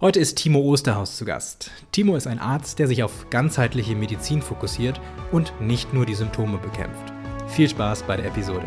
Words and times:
Heute 0.00 0.20
ist 0.20 0.36
Timo 0.36 0.60
Osterhaus 0.60 1.16
zu 1.16 1.24
Gast. 1.24 1.72
Timo 1.90 2.14
ist 2.14 2.28
ein 2.28 2.38
Arzt, 2.38 2.78
der 2.78 2.86
sich 2.86 3.02
auf 3.02 3.30
ganzheitliche 3.30 3.96
Medizin 3.96 4.40
fokussiert 4.40 5.00
und 5.32 5.52
nicht 5.60 5.92
nur 5.92 6.06
die 6.06 6.14
Symptome 6.14 6.58
bekämpft. 6.58 7.12
Viel 7.48 7.68
Spaß 7.68 8.04
bei 8.04 8.16
der 8.16 8.26
Episode. 8.26 8.64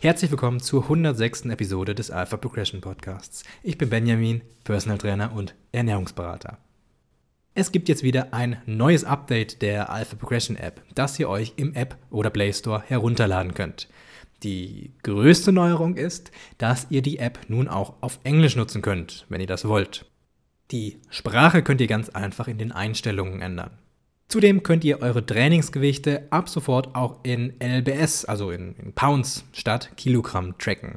Herzlich 0.00 0.30
willkommen 0.30 0.60
zur 0.60 0.84
106. 0.84 1.44
Episode 1.50 1.94
des 1.94 2.10
Alpha 2.10 2.38
Progression 2.38 2.80
Podcasts. 2.80 3.44
Ich 3.62 3.76
bin 3.76 3.90
Benjamin, 3.90 4.40
Personal 4.64 4.96
Trainer 4.96 5.34
und 5.34 5.54
Ernährungsberater. 5.72 6.56
Es 7.52 7.70
gibt 7.70 7.90
jetzt 7.90 8.02
wieder 8.02 8.32
ein 8.32 8.62
neues 8.64 9.04
Update 9.04 9.60
der 9.60 9.90
Alpha 9.90 10.16
Progression 10.16 10.56
App, 10.56 10.80
das 10.94 11.18
ihr 11.18 11.28
euch 11.28 11.52
im 11.56 11.74
App 11.74 11.98
oder 12.08 12.30
Play 12.30 12.54
Store 12.54 12.82
herunterladen 12.86 13.52
könnt. 13.52 13.88
Die 14.42 14.92
größte 15.02 15.52
Neuerung 15.52 15.96
ist, 15.96 16.30
dass 16.58 16.86
ihr 16.90 17.02
die 17.02 17.18
App 17.18 17.38
nun 17.48 17.68
auch 17.68 17.94
auf 18.00 18.20
Englisch 18.22 18.56
nutzen 18.56 18.82
könnt, 18.82 19.26
wenn 19.28 19.40
ihr 19.40 19.46
das 19.46 19.66
wollt. 19.66 20.06
Die 20.70 20.98
Sprache 21.10 21.62
könnt 21.62 21.80
ihr 21.80 21.86
ganz 21.86 22.08
einfach 22.08 22.48
in 22.48 22.58
den 22.58 22.72
Einstellungen 22.72 23.40
ändern. 23.40 23.70
Zudem 24.28 24.64
könnt 24.64 24.84
ihr 24.84 25.00
eure 25.00 25.24
Trainingsgewichte 25.24 26.26
ab 26.30 26.48
sofort 26.48 26.96
auch 26.96 27.20
in 27.22 27.54
LBS, 27.60 28.24
also 28.24 28.50
in, 28.50 28.74
in 28.74 28.92
Pounds 28.92 29.44
statt 29.52 29.96
Kilogramm 29.96 30.58
tracken. 30.58 30.96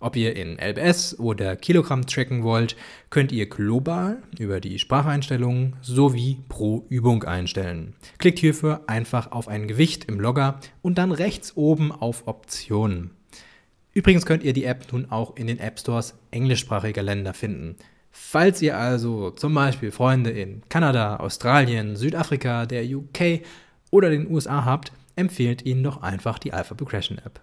Ob 0.00 0.14
ihr 0.14 0.36
in 0.36 0.58
LBS 0.58 1.18
oder 1.18 1.56
Kilogramm 1.56 2.06
tracken 2.06 2.44
wollt, 2.44 2.76
könnt 3.10 3.32
ihr 3.32 3.48
global 3.48 4.22
über 4.38 4.60
die 4.60 4.78
Spracheinstellungen 4.78 5.74
sowie 5.82 6.38
pro 6.48 6.86
Übung 6.88 7.24
einstellen. 7.24 7.94
Klickt 8.18 8.38
hierfür 8.38 8.82
einfach 8.86 9.32
auf 9.32 9.48
ein 9.48 9.66
Gewicht 9.66 10.04
im 10.04 10.20
Logger 10.20 10.60
und 10.82 10.98
dann 10.98 11.10
rechts 11.10 11.56
oben 11.56 11.90
auf 11.90 12.28
Optionen. 12.28 13.10
Übrigens 13.92 14.24
könnt 14.24 14.44
ihr 14.44 14.52
die 14.52 14.64
App 14.64 14.92
nun 14.92 15.10
auch 15.10 15.34
in 15.36 15.48
den 15.48 15.58
App 15.58 15.80
Stores 15.80 16.16
englischsprachiger 16.30 17.02
Länder 17.02 17.34
finden. 17.34 17.74
Falls 18.12 18.62
ihr 18.62 18.78
also 18.78 19.30
zum 19.30 19.52
Beispiel 19.52 19.90
Freunde 19.90 20.30
in 20.30 20.62
Kanada, 20.68 21.16
Australien, 21.16 21.96
Südafrika, 21.96 22.66
der 22.66 22.84
UK 22.84 23.40
oder 23.90 24.10
den 24.10 24.30
USA 24.30 24.64
habt, 24.64 24.92
empfehlt 25.16 25.66
ihnen 25.66 25.82
doch 25.82 26.02
einfach 26.02 26.38
die 26.38 26.52
Alpha 26.52 26.74
Progression 26.74 27.18
App. 27.18 27.40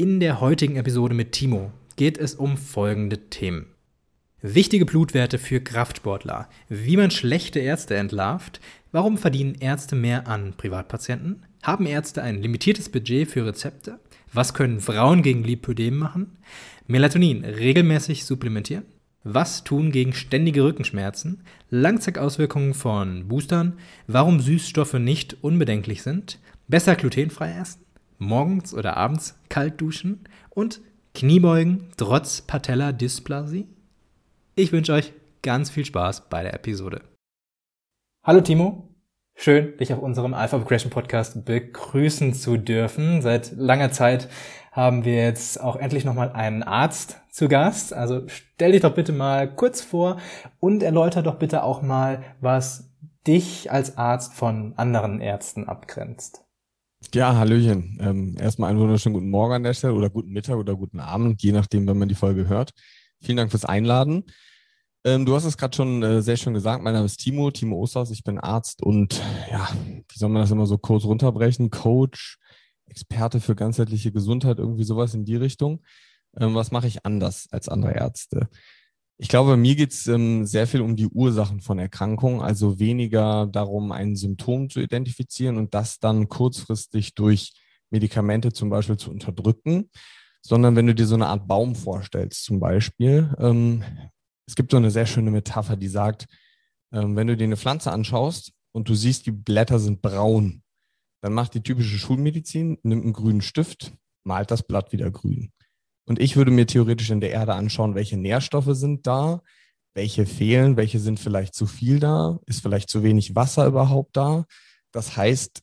In 0.00 0.20
der 0.20 0.40
heutigen 0.40 0.76
Episode 0.76 1.12
mit 1.12 1.32
Timo 1.32 1.72
geht 1.96 2.18
es 2.18 2.36
um 2.36 2.56
folgende 2.56 3.18
Themen. 3.30 3.66
Wichtige 4.40 4.86
Blutwerte 4.86 5.38
für 5.38 5.58
Kraftsportler, 5.58 6.48
wie 6.68 6.96
man 6.96 7.10
schlechte 7.10 7.58
Ärzte 7.58 7.96
entlarvt, 7.96 8.60
warum 8.92 9.18
verdienen 9.18 9.56
Ärzte 9.56 9.96
mehr 9.96 10.28
an 10.28 10.54
Privatpatienten, 10.56 11.44
haben 11.64 11.84
Ärzte 11.84 12.22
ein 12.22 12.40
limitiertes 12.40 12.90
Budget 12.90 13.28
für 13.28 13.44
Rezepte, 13.44 13.98
was 14.32 14.54
können 14.54 14.78
Frauen 14.78 15.22
gegen 15.22 15.42
Lipödem 15.42 15.96
machen, 15.96 16.38
Melatonin 16.86 17.44
regelmäßig 17.44 18.24
supplementieren, 18.24 18.84
was 19.24 19.64
tun 19.64 19.90
gegen 19.90 20.12
ständige 20.12 20.62
Rückenschmerzen, 20.62 21.42
Langzeitauswirkungen 21.70 22.74
von 22.74 23.26
Boostern, 23.26 23.80
warum 24.06 24.38
Süßstoffe 24.38 24.94
nicht 24.94 25.38
unbedenklich 25.42 26.02
sind, 26.04 26.38
besser 26.68 26.94
glutenfrei 26.94 27.50
essen, 27.60 27.80
morgens 28.18 28.74
oder 28.74 28.96
abends 28.96 29.38
kalt 29.48 29.80
duschen 29.80 30.24
und 30.50 30.80
Kniebeugen 31.14 31.88
trotz 31.96 32.42
Patella-Dysplasie? 32.42 33.66
Ich 34.54 34.72
wünsche 34.72 34.92
euch 34.92 35.12
ganz 35.42 35.70
viel 35.70 35.84
Spaß 35.84 36.28
bei 36.28 36.42
der 36.42 36.54
Episode. 36.54 37.02
Hallo 38.24 38.40
Timo, 38.40 38.88
schön, 39.34 39.76
dich 39.78 39.92
auf 39.92 40.00
unserem 40.00 40.34
Alpha 40.34 40.58
Progression 40.58 40.90
Podcast 40.90 41.44
begrüßen 41.44 42.34
zu 42.34 42.56
dürfen. 42.56 43.22
Seit 43.22 43.52
langer 43.56 43.90
Zeit 43.90 44.28
haben 44.72 45.04
wir 45.04 45.16
jetzt 45.16 45.60
auch 45.60 45.76
endlich 45.76 46.04
nochmal 46.04 46.32
einen 46.32 46.62
Arzt 46.62 47.20
zu 47.30 47.48
Gast. 47.48 47.92
Also 47.92 48.26
stell 48.26 48.72
dich 48.72 48.82
doch 48.82 48.94
bitte 48.94 49.12
mal 49.12 49.52
kurz 49.52 49.80
vor 49.80 50.18
und 50.60 50.82
erläuter 50.82 51.22
doch 51.22 51.36
bitte 51.36 51.62
auch 51.62 51.82
mal, 51.82 52.22
was 52.40 52.92
dich 53.26 53.70
als 53.70 53.96
Arzt 53.96 54.34
von 54.34 54.74
anderen 54.76 55.20
Ärzten 55.20 55.68
abgrenzt. 55.68 56.47
Ja, 57.14 57.36
Hallöchen. 57.36 57.96
Ähm, 58.00 58.36
erstmal 58.38 58.70
einen 58.70 58.80
wunderschönen 58.80 59.14
guten 59.14 59.30
Morgen 59.30 59.54
an 59.54 59.62
der 59.62 59.72
Stelle 59.74 59.94
oder 59.94 60.10
guten 60.10 60.30
Mittag 60.30 60.56
oder 60.56 60.74
guten 60.74 61.00
Abend, 61.00 61.42
je 61.42 61.52
nachdem, 61.52 61.86
wenn 61.86 61.98
man 61.98 62.08
die 62.08 62.14
Folge 62.14 62.48
hört. 62.48 62.72
Vielen 63.20 63.36
Dank 63.36 63.50
fürs 63.50 63.64
Einladen. 63.64 64.24
Ähm, 65.04 65.24
du 65.24 65.34
hast 65.34 65.44
es 65.44 65.56
gerade 65.56 65.76
schon 65.76 66.02
äh, 66.02 66.22
sehr 66.22 66.36
schön 66.36 66.54
gesagt. 66.54 66.82
Mein 66.82 66.94
Name 66.94 67.06
ist 67.06 67.18
Timo, 67.18 67.50
Timo 67.50 67.76
Osters. 67.76 68.10
Ich 68.10 68.24
bin 68.24 68.38
Arzt 68.38 68.82
und 68.82 69.22
ja, 69.50 69.68
wie 70.08 70.18
soll 70.18 70.28
man 70.28 70.42
das 70.42 70.50
immer 70.50 70.66
so 70.66 70.76
kurz 70.76 71.04
runterbrechen? 71.04 71.70
Coach, 71.70 72.38
Experte 72.86 73.40
für 73.40 73.54
ganzheitliche 73.54 74.12
Gesundheit, 74.12 74.58
irgendwie 74.58 74.84
sowas 74.84 75.14
in 75.14 75.24
die 75.24 75.36
Richtung. 75.36 75.84
Ähm, 76.36 76.54
was 76.54 76.72
mache 76.72 76.88
ich 76.88 77.06
anders 77.06 77.48
als 77.52 77.68
andere 77.68 77.94
Ärzte? 77.94 78.48
Ich 79.20 79.28
glaube, 79.28 79.56
mir 79.56 79.74
geht 79.74 79.92
es 79.92 80.06
ähm, 80.06 80.46
sehr 80.46 80.68
viel 80.68 80.80
um 80.80 80.94
die 80.94 81.08
Ursachen 81.08 81.60
von 81.60 81.80
Erkrankungen, 81.80 82.40
also 82.40 82.78
weniger 82.78 83.48
darum, 83.48 83.90
ein 83.90 84.14
Symptom 84.14 84.70
zu 84.70 84.80
identifizieren 84.80 85.56
und 85.56 85.74
das 85.74 85.98
dann 85.98 86.28
kurzfristig 86.28 87.14
durch 87.14 87.52
Medikamente 87.90 88.52
zum 88.52 88.70
Beispiel 88.70 88.96
zu 88.96 89.10
unterdrücken, 89.10 89.90
sondern 90.40 90.76
wenn 90.76 90.86
du 90.86 90.94
dir 90.94 91.06
so 91.06 91.16
eine 91.16 91.26
Art 91.26 91.48
Baum 91.48 91.74
vorstellst, 91.74 92.44
zum 92.44 92.60
Beispiel, 92.60 93.34
ähm, 93.38 93.82
es 94.46 94.54
gibt 94.54 94.70
so 94.70 94.76
eine 94.76 94.92
sehr 94.92 95.06
schöne 95.06 95.32
Metapher, 95.32 95.76
die 95.76 95.88
sagt, 95.88 96.26
ähm, 96.92 97.16
wenn 97.16 97.26
du 97.26 97.36
dir 97.36 97.44
eine 97.44 97.56
Pflanze 97.56 97.90
anschaust 97.90 98.52
und 98.72 98.88
du 98.88 98.94
siehst, 98.94 99.26
die 99.26 99.32
Blätter 99.32 99.80
sind 99.80 100.00
braun, 100.00 100.62
dann 101.22 101.34
macht 101.34 101.54
die 101.54 101.62
typische 101.62 101.98
Schulmedizin, 101.98 102.78
nimmt 102.84 103.02
einen 103.02 103.12
grünen 103.12 103.42
Stift, 103.42 103.92
malt 104.22 104.52
das 104.52 104.62
Blatt 104.62 104.92
wieder 104.92 105.10
grün. 105.10 105.50
Und 106.08 106.18
ich 106.18 106.36
würde 106.36 106.50
mir 106.50 106.66
theoretisch 106.66 107.10
in 107.10 107.20
der 107.20 107.30
Erde 107.30 107.52
anschauen, 107.52 107.94
welche 107.94 108.16
Nährstoffe 108.16 108.70
sind 108.70 109.06
da, 109.06 109.42
welche 109.94 110.24
fehlen, 110.24 110.78
welche 110.78 111.00
sind 111.00 111.20
vielleicht 111.20 111.54
zu 111.54 111.66
viel 111.66 112.00
da, 112.00 112.38
ist 112.46 112.62
vielleicht 112.62 112.88
zu 112.88 113.02
wenig 113.02 113.34
Wasser 113.34 113.66
überhaupt 113.66 114.16
da. 114.16 114.46
Das 114.90 115.16
heißt, 115.18 115.60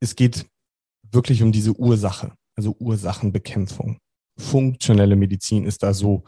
es 0.00 0.16
geht 0.16 0.46
wirklich 1.10 1.42
um 1.42 1.50
diese 1.50 1.72
Ursache, 1.72 2.34
also 2.56 2.76
Ursachenbekämpfung. 2.78 3.98
Funktionelle 4.38 5.16
Medizin 5.16 5.64
ist 5.64 5.82
da 5.82 5.94
so 5.94 6.24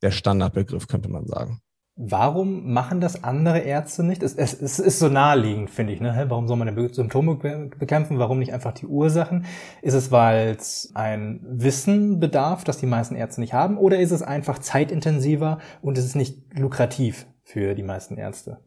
der 0.00 0.12
Standardbegriff, 0.12 0.86
könnte 0.86 1.08
man 1.08 1.26
sagen. 1.26 1.60
Warum 1.98 2.74
machen 2.74 3.00
das 3.00 3.24
andere 3.24 3.60
Ärzte 3.60 4.04
nicht? 4.04 4.22
Es, 4.22 4.34
es, 4.34 4.52
es 4.52 4.78
ist 4.78 4.98
so 4.98 5.08
naheliegend, 5.08 5.70
finde 5.70 5.94
ich. 5.94 6.00
Ne? 6.02 6.26
Warum 6.28 6.46
soll 6.46 6.58
man 6.58 6.76
die 6.76 6.92
Symptome 6.92 7.36
bekämpfen? 7.36 8.18
Warum 8.18 8.38
nicht 8.38 8.52
einfach 8.52 8.72
die 8.72 8.84
Ursachen? 8.84 9.46
Ist 9.80 9.94
es, 9.94 10.10
weil 10.10 10.56
es 10.58 10.92
ein 10.94 11.40
Wissen 11.42 12.20
bedarf, 12.20 12.64
das 12.64 12.76
die 12.76 12.86
meisten 12.86 13.16
Ärzte 13.16 13.40
nicht 13.40 13.54
haben? 13.54 13.78
Oder 13.78 13.98
ist 13.98 14.10
es 14.10 14.20
einfach 14.20 14.58
zeitintensiver 14.58 15.58
und 15.80 15.96
es 15.96 16.04
ist 16.04 16.16
nicht 16.16 16.38
lukrativ 16.52 17.26
für 17.44 17.74
die 17.74 17.82
meisten 17.82 18.18
Ärzte? 18.18 18.60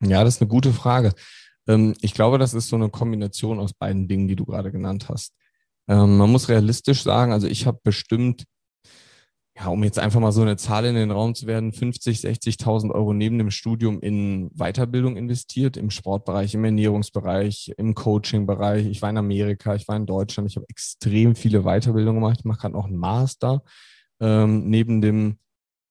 Ja, 0.00 0.22
das 0.22 0.36
ist 0.36 0.40
eine 0.40 0.48
gute 0.48 0.72
Frage. 0.72 1.12
Ähm, 1.66 1.96
ich 2.00 2.14
glaube, 2.14 2.38
das 2.38 2.54
ist 2.54 2.68
so 2.68 2.76
eine 2.76 2.88
Kombination 2.88 3.58
aus 3.58 3.72
beiden 3.72 4.06
Dingen, 4.06 4.28
die 4.28 4.36
du 4.36 4.44
gerade 4.44 4.70
genannt 4.70 5.08
hast. 5.08 5.34
Ähm, 5.88 6.18
man 6.18 6.30
muss 6.30 6.48
realistisch 6.48 7.02
sagen, 7.02 7.32
also 7.32 7.48
ich 7.48 7.66
habe 7.66 7.80
bestimmt 7.82 8.44
ja, 9.60 9.68
um 9.68 9.84
jetzt 9.84 9.98
einfach 9.98 10.20
mal 10.20 10.32
so 10.32 10.40
eine 10.40 10.56
Zahl 10.56 10.86
in 10.86 10.94
den 10.94 11.10
Raum 11.10 11.34
zu 11.34 11.46
werden, 11.46 11.74
50, 11.74 12.20
60.000 12.20 12.92
Euro 12.92 13.12
neben 13.12 13.36
dem 13.36 13.50
Studium 13.50 14.00
in 14.00 14.48
Weiterbildung 14.54 15.18
investiert, 15.18 15.76
im 15.76 15.90
Sportbereich, 15.90 16.54
im 16.54 16.64
Ernährungsbereich, 16.64 17.74
im 17.76 17.94
Coachingbereich. 17.94 18.86
Ich 18.86 19.02
war 19.02 19.10
in 19.10 19.18
Amerika, 19.18 19.74
ich 19.74 19.86
war 19.86 19.96
in 19.96 20.06
Deutschland, 20.06 20.48
ich 20.48 20.56
habe 20.56 20.64
extrem 20.70 21.34
viele 21.34 21.64
Weiterbildungen 21.64 22.22
gemacht. 22.22 22.38
Ich 22.38 22.46
mache 22.46 22.60
gerade 22.60 22.72
noch 22.72 22.86
einen 22.86 22.96
Master 22.96 23.62
ähm, 24.18 24.70
neben 24.70 25.02
dem 25.02 25.36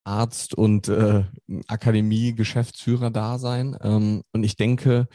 Arzt 0.04 0.56
und 0.56 0.88
äh, 0.88 1.26
Akademie-Geschäftsführer-Dasein. 1.68 3.78
Ähm, 3.84 4.24
und 4.34 4.44
ich 4.44 4.56
denke, 4.56 5.08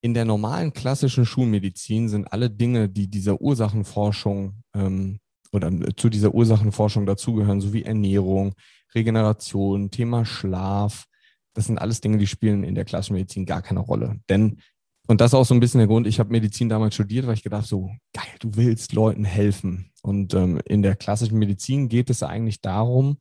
in 0.00 0.14
der 0.14 0.26
normalen 0.26 0.72
klassischen 0.72 1.26
Schulmedizin 1.26 2.08
sind 2.08 2.32
alle 2.32 2.50
Dinge, 2.50 2.88
die 2.88 3.08
dieser 3.08 3.40
Ursachenforschung 3.40 4.62
ähm, 4.76 5.18
oder 5.54 5.70
zu 5.96 6.10
dieser 6.10 6.34
Ursachenforschung 6.34 7.06
dazugehören, 7.06 7.60
sowie 7.60 7.84
Ernährung, 7.84 8.54
Regeneration, 8.94 9.90
Thema 9.90 10.24
Schlaf. 10.24 11.06
Das 11.54 11.66
sind 11.66 11.78
alles 11.78 12.00
Dinge, 12.00 12.18
die 12.18 12.26
spielen 12.26 12.64
in 12.64 12.74
der 12.74 12.84
klassischen 12.84 13.14
Medizin 13.14 13.46
gar 13.46 13.62
keine 13.62 13.80
Rolle. 13.80 14.20
Denn, 14.28 14.60
und 15.06 15.20
das 15.20 15.30
ist 15.30 15.34
auch 15.34 15.46
so 15.46 15.54
ein 15.54 15.60
bisschen 15.60 15.78
der 15.78 15.86
Grund, 15.86 16.08
ich 16.08 16.18
habe 16.18 16.32
Medizin 16.32 16.68
damals 16.68 16.94
studiert, 16.94 17.26
weil 17.26 17.34
ich 17.34 17.44
gedacht 17.44 17.66
so, 17.66 17.90
geil, 18.12 18.26
du 18.40 18.56
willst 18.56 18.92
Leuten 18.92 19.24
helfen. 19.24 19.92
Und 20.02 20.34
ähm, 20.34 20.60
in 20.66 20.82
der 20.82 20.96
klassischen 20.96 21.38
Medizin 21.38 21.88
geht 21.88 22.10
es 22.10 22.24
eigentlich 22.24 22.60
darum, 22.60 23.18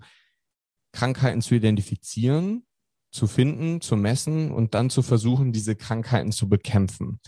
Krankheiten 0.91 1.41
zu 1.41 1.53
identifizieren, 1.53 2.65
zu 3.11 3.27
finden, 3.27 3.79
zu 3.79 3.95
messen 3.95 4.51
und 4.51 4.73
dann 4.73 4.89
zu 4.89 5.03
versuchen, 5.03 5.53
diese 5.53 5.75
Krankheiten 5.75 6.31
zu 6.31 6.49
bekämpfen. 6.49 7.19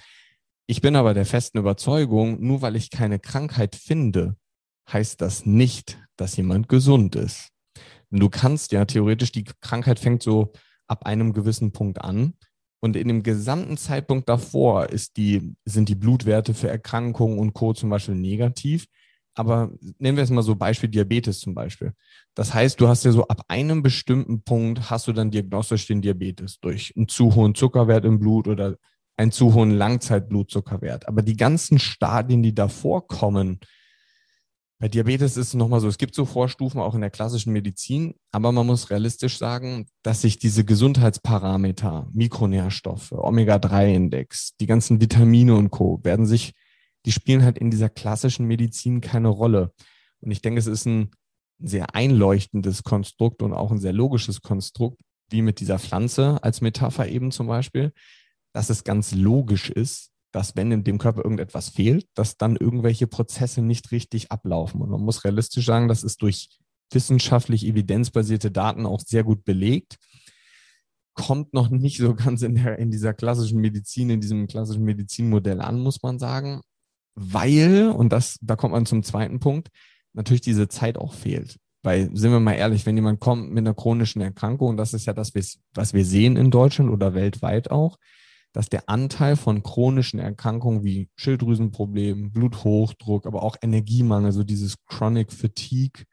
Ich 0.66 0.82
bin 0.82 0.96
aber 0.96 1.14
der 1.14 1.28
festen 1.28 1.60
Überzeugung, 1.60 2.42
nur 2.42 2.64
weil 2.64 2.76
ich 2.76 2.90
keine 2.90 3.20
Krankheit 3.20 3.76
finde, 3.76 4.36
heißt 4.92 5.22
das 5.22 5.46
nicht, 5.46 5.98
dass 6.16 6.38
jemand 6.38 6.70
gesund 6.70 7.16
ist. 7.16 7.50
Du 8.12 8.30
kannst 8.30 8.72
ja 8.72 8.86
theoretisch, 8.86 9.32
die 9.32 9.44
Krankheit 9.44 10.00
fängt 10.00 10.24
so 10.24 10.54
ab 10.88 11.06
einem 11.06 11.34
gewissen 11.34 11.72
Punkt 11.72 12.02
an. 12.02 12.34
Und 12.82 12.96
in 12.96 13.08
dem 13.08 13.24
gesamten 13.24 13.78
Zeitpunkt 13.78 14.30
davor 14.30 14.90
ist 14.90 15.18
die, 15.18 15.56
sind 15.66 15.90
die 15.90 15.96
Blutwerte 15.96 16.54
für 16.54 16.70
Erkrankungen 16.70 17.40
und 17.40 17.54
Co. 17.54 17.74
zum 17.74 17.90
Beispiel 17.90 18.16
negativ. 18.16 18.86
aber 19.36 19.72
nennen 20.00 20.18
wir 20.18 20.24
es 20.24 20.30
mal 20.30 20.42
so 20.44 20.56
Beispiel 20.56 20.90
Diabetes 20.90 21.40
zum 21.40 21.54
Beispiel. 21.54 21.94
Das 22.36 22.54
heißt, 22.54 22.80
du 22.80 22.88
hast 22.88 23.04
ja 23.04 23.12
so 23.12 23.28
ab 23.28 23.44
einem 23.50 23.84
bestimmten 23.84 24.44
Punkt 24.44 24.90
hast 24.90 25.08
du 25.08 25.14
dann 25.14 25.32
diagnostisch 25.32 25.88
den 25.88 26.02
Diabetes 26.02 26.60
durch 26.60 26.94
einen 26.96 27.08
zu 27.08 27.36
hohen 27.36 27.54
Zuckerwert 27.54 28.06
im 28.06 28.20
Blut 28.20 28.48
oder 28.48 28.78
einen 29.18 29.32
zu 29.32 29.54
hohen 29.54 29.72
Langzeitblutzuckerwert. 29.72 31.08
Aber 31.08 31.22
die 31.22 31.38
ganzen 31.38 31.80
Stadien, 31.80 32.44
die 32.44 32.56
davor 32.56 33.08
kommen, 33.08 33.60
bei 34.86 34.90
Diabetes 34.90 35.36
ist 35.36 35.48
es 35.48 35.54
nochmal 35.56 35.80
so, 35.80 35.88
es 35.88 35.98
gibt 35.98 36.14
so 36.14 36.26
Vorstufen 36.26 36.80
auch 36.80 36.94
in 36.94 37.02
der 37.02 37.10
klassischen 37.10 37.52
Medizin, 37.52 38.14
aber 38.32 38.52
man 38.52 38.68
muss 38.68 38.92
realistisch 38.92 39.40
sagen, 39.40 39.88
dass 40.04 40.22
sich 40.22 40.38
diese 40.38 40.64
Gesundheitsparameter, 40.64 42.08
Mikronährstoffe, 42.14 43.12
Omega-3-Index, 43.12 44.58
die 44.58 44.68
ganzen 44.68 45.02
Vitamine 45.02 45.56
und 45.56 45.72
Co. 45.72 46.02
werden 46.04 46.28
sich, 46.28 46.54
die 47.08 47.12
spielen 47.12 47.44
halt 47.44 47.58
in 47.58 47.72
dieser 47.72 47.90
klassischen 47.90 48.46
Medizin 48.46 49.02
keine 49.02 49.30
Rolle. 49.30 49.74
Und 50.20 50.30
ich 50.30 50.44
denke, 50.44 50.60
es 50.60 50.68
ist 50.68 50.86
ein 50.86 51.10
sehr 51.58 51.96
einleuchtendes 51.96 52.84
Konstrukt 52.84 53.42
und 53.42 53.54
auch 53.54 53.72
ein 53.72 53.80
sehr 53.80 53.94
logisches 53.94 54.44
Konstrukt, 54.44 55.02
wie 55.32 55.42
mit 55.42 55.62
dieser 55.62 55.80
Pflanze 55.80 56.38
als 56.44 56.62
Metapher 56.62 57.10
eben 57.10 57.32
zum 57.32 57.48
Beispiel, 57.48 57.92
dass 58.54 58.70
es 58.70 58.84
ganz 58.84 59.16
logisch 59.16 59.72
ist, 59.72 60.12
dass 60.36 60.58
wenn 60.58 60.70
in 60.70 60.84
dem 60.84 60.98
Körper 60.98 61.24
irgendetwas 61.24 61.70
fehlt, 61.70 62.08
dass 62.14 62.36
dann 62.36 62.58
irgendwelche 62.58 63.08
Prozesse 63.08 63.62
nicht 63.62 63.94
richtig 63.94 64.34
ablaufen. 64.34 64.82
Und 64.82 64.90
man 64.90 65.00
muss 65.00 65.24
realistisch 65.24 65.66
sagen, 65.66 65.88
das 65.88 66.04
ist 66.04 66.22
durch 66.22 66.50
wissenschaftlich 66.92 67.66
evidenzbasierte 67.66 68.52
Daten 68.52 68.86
auch 68.86 69.00
sehr 69.00 69.24
gut 69.24 69.46
belegt. 69.46 69.96
Kommt 71.14 71.54
noch 71.54 71.70
nicht 71.70 72.00
so 72.00 72.14
ganz 72.16 72.42
in, 72.42 72.56
der, 72.56 72.78
in 72.80 72.92
dieser 72.92 73.14
klassischen 73.14 73.62
Medizin, 73.62 74.10
in 74.10 74.20
diesem 74.20 74.48
klassischen 74.48 74.84
Medizinmodell 74.84 75.62
an, 75.62 75.80
muss 75.80 76.04
man 76.04 76.20
sagen, 76.20 76.60
weil, 77.16 77.88
und 77.88 78.12
das, 78.12 78.38
da 78.42 78.58
kommt 78.58 78.74
man 78.74 78.86
zum 78.86 79.04
zweiten 79.04 79.40
Punkt, 79.40 79.70
natürlich 80.12 80.42
diese 80.42 80.68
Zeit 80.68 80.98
auch 80.98 81.14
fehlt. 81.14 81.56
Weil, 81.82 82.10
sind 82.14 82.32
wir 82.32 82.42
mal 82.42 82.56
ehrlich, 82.56 82.86
wenn 82.86 82.98
jemand 82.98 83.22
kommt 83.22 83.52
mit 83.52 83.60
einer 83.60 83.74
chronischen 83.74 84.22
Erkrankung, 84.22 84.72
und 84.72 84.78
das 84.78 84.94
ist 84.94 85.06
ja 85.06 85.14
das, 85.14 85.32
was 85.74 85.94
wir 85.94 86.04
sehen 86.04 86.36
in 86.36 86.52
Deutschland 86.52 86.92
oder 86.92 87.14
weltweit 87.14 87.72
auch, 87.72 87.98
dass 88.56 88.70
der 88.70 88.88
Anteil 88.88 89.36
von 89.36 89.64
chronischen 89.64 90.18
Erkrankungen 90.18 90.82
wie 90.86 91.10
Schilddrüsenproblemen, 91.18 92.32
Bluthochdruck, 92.32 93.26
aber 93.26 93.44
auch 93.44 93.58
Energiemangel, 93.62 94.32
so 94.32 94.46
dieses 94.46 94.78
Chronic 94.86 95.34
Fatigue, 95.34 96.06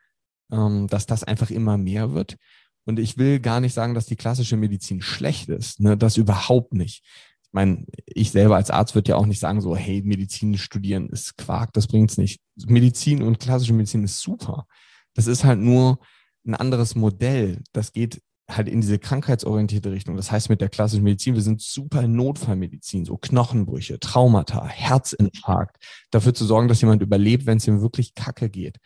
ähm, 0.51 0.89
dass 0.89 1.07
das 1.07 1.23
einfach 1.23 1.51
immer 1.51 1.79
mehr 1.79 2.15
wird. 2.15 2.37
Und 2.85 2.99
ich 2.99 3.17
will 3.17 3.39
gar 3.39 3.61
nicht 3.61 3.75
sagen, 3.75 3.95
dass 3.95 4.07
die 4.07 4.17
klassische 4.17 4.57
Medizin 4.57 5.03
schlecht 5.03 5.51
ist. 5.51 5.79
Ne? 5.79 5.97
Das 5.97 6.17
überhaupt 6.17 6.75
nicht. 6.75 7.05
Ich 7.45 7.53
meine, 7.53 7.85
ich 8.07 8.33
selber 8.33 8.57
als 8.57 8.71
Arzt 8.73 8.97
würde 8.97 9.11
ja 9.11 9.17
auch 9.17 9.27
nicht 9.27 9.39
sagen, 9.39 9.61
so, 9.61 9.77
hey, 9.77 10.03
Medizin 10.05 10.59
studieren 10.59 11.11
ist 11.11 11.37
Quark, 11.37 11.73
das 11.75 11.87
bringt's 11.87 12.19
nicht. 12.19 12.41
Medizin 12.67 13.23
und 13.23 13.39
klassische 13.39 13.73
Medizin 13.73 14.03
ist 14.03 14.19
super. 14.19 14.67
Das 15.15 15.29
ist 15.29 15.45
halt 15.45 15.61
nur 15.61 16.01
ein 16.45 16.57
anderes 16.57 16.97
Modell. 16.97 17.63
Das 17.73 17.93
geht 17.93 18.21
halt 18.57 18.69
in 18.69 18.81
diese 18.81 18.99
krankheitsorientierte 18.99 19.91
Richtung. 19.91 20.17
Das 20.17 20.31
heißt 20.31 20.49
mit 20.49 20.61
der 20.61 20.69
klassischen 20.69 21.05
Medizin, 21.05 21.35
wir 21.35 21.43
sind 21.43 21.61
super 21.61 22.03
in 22.03 22.15
Notfallmedizin, 22.15 23.05
so 23.05 23.17
Knochenbrüche, 23.17 23.99
Traumata, 24.01 24.67
Herzinfarkt, 24.67 25.77
dafür 26.11 26.35
zu 26.35 26.45
sorgen, 26.45 26.69
dass 26.69 26.81
jemand 26.81 27.03
überlebt, 27.03 27.47
wenn 27.47 27.59
es 27.59 27.67
ihm 27.67 27.81
wirklich 27.81 28.15
kacke 28.15 28.51
geht. 28.51 28.79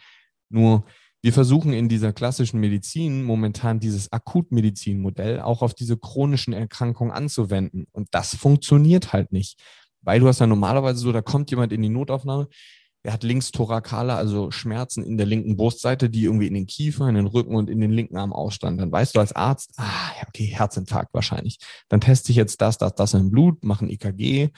Nur 0.48 0.84
wir 1.22 1.32
versuchen 1.32 1.72
in 1.72 1.88
dieser 1.88 2.12
klassischen 2.12 2.60
Medizin 2.60 3.24
momentan 3.24 3.80
dieses 3.80 4.12
Akutmedizinmodell 4.12 5.40
auch 5.40 5.62
auf 5.62 5.74
diese 5.74 5.96
chronischen 5.96 6.52
Erkrankungen 6.52 7.12
anzuwenden. 7.12 7.86
Und 7.90 8.08
das 8.12 8.36
funktioniert 8.36 9.12
halt 9.12 9.32
nicht. 9.32 9.60
Weil 10.02 10.20
du 10.20 10.28
hast 10.28 10.38
ja 10.38 10.46
normalerweise 10.46 11.00
so, 11.00 11.10
da 11.10 11.22
kommt 11.22 11.50
jemand 11.50 11.72
in 11.72 11.82
die 11.82 11.88
Notaufnahme, 11.88 12.48
er 13.06 13.12
hat 13.12 13.23
links 13.23 13.53
thorakale, 13.53 14.14
also 14.14 14.50
Schmerzen 14.50 15.05
in 15.05 15.17
der 15.17 15.26
linken 15.26 15.56
Brustseite, 15.56 16.11
die 16.11 16.25
irgendwie 16.25 16.49
in 16.49 16.55
den 16.55 16.67
Kiefer, 16.67 17.08
in 17.08 17.14
den 17.14 17.26
Rücken 17.26 17.55
und 17.55 17.70
in 17.70 17.81
den 17.81 17.93
linken 17.93 18.17
Arm 18.17 18.32
ausstanden. 18.32 18.79
Dann 18.79 18.93
weißt 18.93 19.14
du 19.14 19.20
als 19.20 19.32
Arzt, 19.32 19.75
ah, 19.76 20.11
okay, 20.26 20.47
Herzinfarkt 20.47 21.14
wahrscheinlich. 21.14 21.58
Dann 21.88 22.00
teste 22.00 22.32
ich 22.32 22.37
jetzt 22.37 22.61
das, 22.61 22.79
das, 22.79 22.94
das 22.94 23.14
im 23.14 23.31
Blut, 23.31 23.64
mache 23.64 23.85
ein 23.85 23.91
EKG 23.91 24.49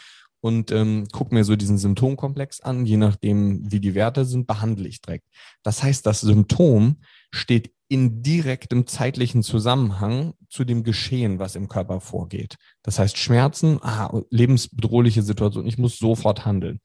und 0.41 0.71
ähm, 0.71 1.07
gucke 1.13 1.35
mir 1.35 1.45
so 1.45 1.57
diesen 1.57 1.77
Symptomkomplex 1.77 2.61
an. 2.61 2.87
Je 2.87 2.97
nachdem, 2.97 3.71
wie 3.71 3.81
die 3.81 3.95
Werte 3.95 4.25
sind, 4.25 4.47
behandle 4.47 4.89
ich 4.89 5.03
direkt. 5.03 5.27
Das 5.63 5.83
heißt, 5.83 6.07
das 6.07 6.23
Symptom 6.23 6.97
steht 7.31 7.71
in 7.89 8.23
direktem 8.23 8.87
zeitlichen 8.87 9.43
Zusammenhang 9.43 10.35
zu 10.49 10.65
dem 10.65 10.85
Geschehen, 10.85 11.39
was 11.39 11.55
im 11.55 11.69
Körper 11.69 12.01
vorgeht. 12.01 12.57
Das 12.83 12.99
heißt, 12.99 13.19
Schmerzen, 13.19 13.79
ah, 13.83 14.23
lebensbedrohliche 14.31 15.23
Situation, 15.23 15.67
ich 15.67 15.77
muss 15.77 15.99
sofort 15.99 16.47
handeln. 16.47 16.81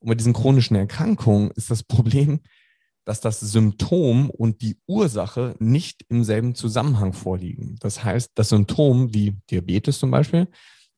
Und 0.00 0.08
bei 0.08 0.14
diesen 0.14 0.32
chronischen 0.32 0.76
Erkrankungen 0.76 1.50
ist 1.52 1.70
das 1.70 1.82
Problem, 1.82 2.40
dass 3.04 3.20
das 3.20 3.40
Symptom 3.40 4.28
und 4.28 4.60
die 4.60 4.76
Ursache 4.86 5.54
nicht 5.58 6.04
im 6.08 6.24
selben 6.24 6.54
Zusammenhang 6.54 7.14
vorliegen. 7.14 7.76
Das 7.80 8.04
heißt, 8.04 8.32
das 8.34 8.50
Symptom 8.50 9.14
wie 9.14 9.36
Diabetes 9.50 9.98
zum 9.98 10.10
Beispiel, 10.10 10.46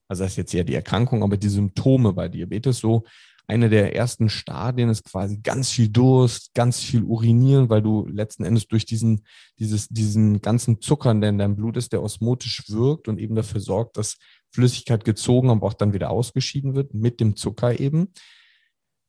also 0.08 0.24
das 0.24 0.32
ist 0.32 0.36
jetzt 0.36 0.54
eher 0.54 0.64
die 0.64 0.74
Erkrankung, 0.74 1.22
aber 1.22 1.36
die 1.36 1.48
Symptome 1.48 2.12
bei 2.12 2.28
Diabetes 2.28 2.78
so, 2.78 3.04
eine 3.50 3.68
der 3.68 3.96
ersten 3.96 4.28
Stadien 4.28 4.90
ist 4.90 5.04
quasi 5.04 5.38
ganz 5.38 5.70
viel 5.70 5.88
Durst, 5.88 6.54
ganz 6.54 6.80
viel 6.80 7.02
Urinieren, 7.02 7.68
weil 7.68 7.82
du 7.82 8.06
letzten 8.06 8.44
Endes 8.44 8.68
durch 8.68 8.86
diesen, 8.86 9.24
dieses, 9.58 9.88
diesen 9.88 10.40
ganzen 10.40 10.80
Zucker, 10.80 11.12
der 11.14 11.30
in 11.30 11.38
deinem 11.38 11.56
Blut 11.56 11.76
ist, 11.76 11.92
der 11.92 12.02
osmotisch 12.02 12.64
wirkt 12.68 13.08
und 13.08 13.18
eben 13.18 13.34
dafür 13.34 13.60
sorgt, 13.60 13.96
dass 13.96 14.18
Flüssigkeit 14.52 15.04
gezogen, 15.04 15.50
aber 15.50 15.66
auch 15.66 15.74
dann 15.74 15.92
wieder 15.92 16.10
ausgeschieden 16.10 16.74
wird 16.74 16.94
mit 16.94 17.18
dem 17.20 17.34
Zucker 17.34 17.78
eben. 17.78 18.12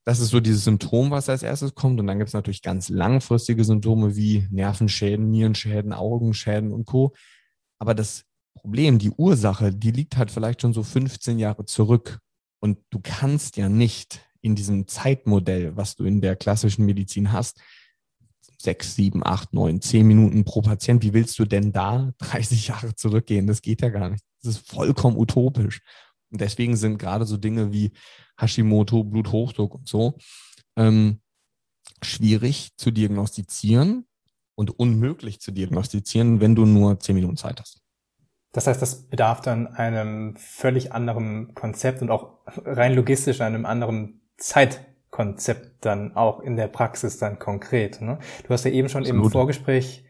Das 0.03 0.19
ist 0.19 0.29
so 0.29 0.39
dieses 0.39 0.63
Symptom, 0.63 1.11
was 1.11 1.29
als 1.29 1.43
erstes 1.43 1.75
kommt. 1.75 1.99
Und 1.99 2.07
dann 2.07 2.17
gibt 2.17 2.29
es 2.29 2.33
natürlich 2.33 2.61
ganz 2.61 2.89
langfristige 2.89 3.63
Symptome 3.63 4.15
wie 4.15 4.47
Nervenschäden, 4.49 5.29
Nierenschäden, 5.29 5.93
Augenschäden 5.93 6.71
und 6.71 6.85
Co. 6.85 7.13
Aber 7.79 7.93
das 7.93 8.25
Problem, 8.55 8.99
die 8.99 9.11
Ursache, 9.11 9.73
die 9.73 9.91
liegt 9.91 10.17
halt 10.17 10.31
vielleicht 10.31 10.61
schon 10.61 10.73
so 10.73 10.83
15 10.83 11.39
Jahre 11.39 11.65
zurück. 11.65 12.19
Und 12.59 12.79
du 12.89 12.99
kannst 13.01 13.57
ja 13.57 13.69
nicht 13.69 14.21
in 14.41 14.55
diesem 14.55 14.87
Zeitmodell, 14.87 15.75
was 15.77 15.95
du 15.95 16.03
in 16.03 16.21
der 16.21 16.35
klassischen 16.35 16.85
Medizin 16.85 17.31
hast, 17.31 17.59
sechs, 18.61 18.95
sieben, 18.95 19.25
acht, 19.25 19.53
neun, 19.53 19.81
zehn 19.81 20.05
Minuten 20.05 20.43
pro 20.43 20.61
Patient, 20.61 21.03
wie 21.03 21.13
willst 21.13 21.37
du 21.39 21.45
denn 21.45 21.71
da 21.71 22.13
30 22.19 22.67
Jahre 22.67 22.95
zurückgehen? 22.95 23.47
Das 23.47 23.61
geht 23.61 23.81
ja 23.81 23.89
gar 23.89 24.09
nicht. 24.09 24.23
Das 24.41 24.55
ist 24.55 24.69
vollkommen 24.69 25.17
utopisch. 25.17 25.81
Und 26.31 26.41
deswegen 26.41 26.75
sind 26.77 26.97
gerade 26.97 27.25
so 27.25 27.37
Dinge 27.37 27.71
wie 27.71 27.91
Hashimoto, 28.39 29.03
Bluthochdruck 29.03 29.75
und 29.75 29.87
so 29.87 30.17
ähm, 30.75 31.19
schwierig 32.01 32.71
zu 32.77 32.91
diagnostizieren 32.91 34.07
und 34.55 34.79
unmöglich 34.79 35.41
zu 35.41 35.51
diagnostizieren, 35.51 36.39
wenn 36.39 36.55
du 36.55 36.65
nur 36.65 36.99
zehn 36.99 37.15
Minuten 37.15 37.37
Zeit 37.37 37.59
hast. 37.59 37.81
Das 38.53 38.67
heißt, 38.67 38.81
das 38.81 39.07
bedarf 39.07 39.41
dann 39.41 39.67
einem 39.67 40.35
völlig 40.35 40.91
anderen 40.91 41.53
Konzept 41.53 42.01
und 42.01 42.11
auch 42.11 42.39
rein 42.45 42.93
logistisch 42.93 43.39
einem 43.39 43.65
anderen 43.65 44.21
Zeitkonzept 44.37 45.85
dann 45.85 46.15
auch 46.15 46.41
in 46.41 46.57
der 46.57 46.67
Praxis 46.67 47.17
dann 47.17 47.39
konkret. 47.39 48.01
Ne? 48.01 48.19
Du 48.45 48.49
hast 48.49 48.65
ja 48.65 48.71
eben 48.71 48.89
schon 48.89 49.03
Absolut. 49.03 49.25
im 49.25 49.31
Vorgespräch 49.31 50.03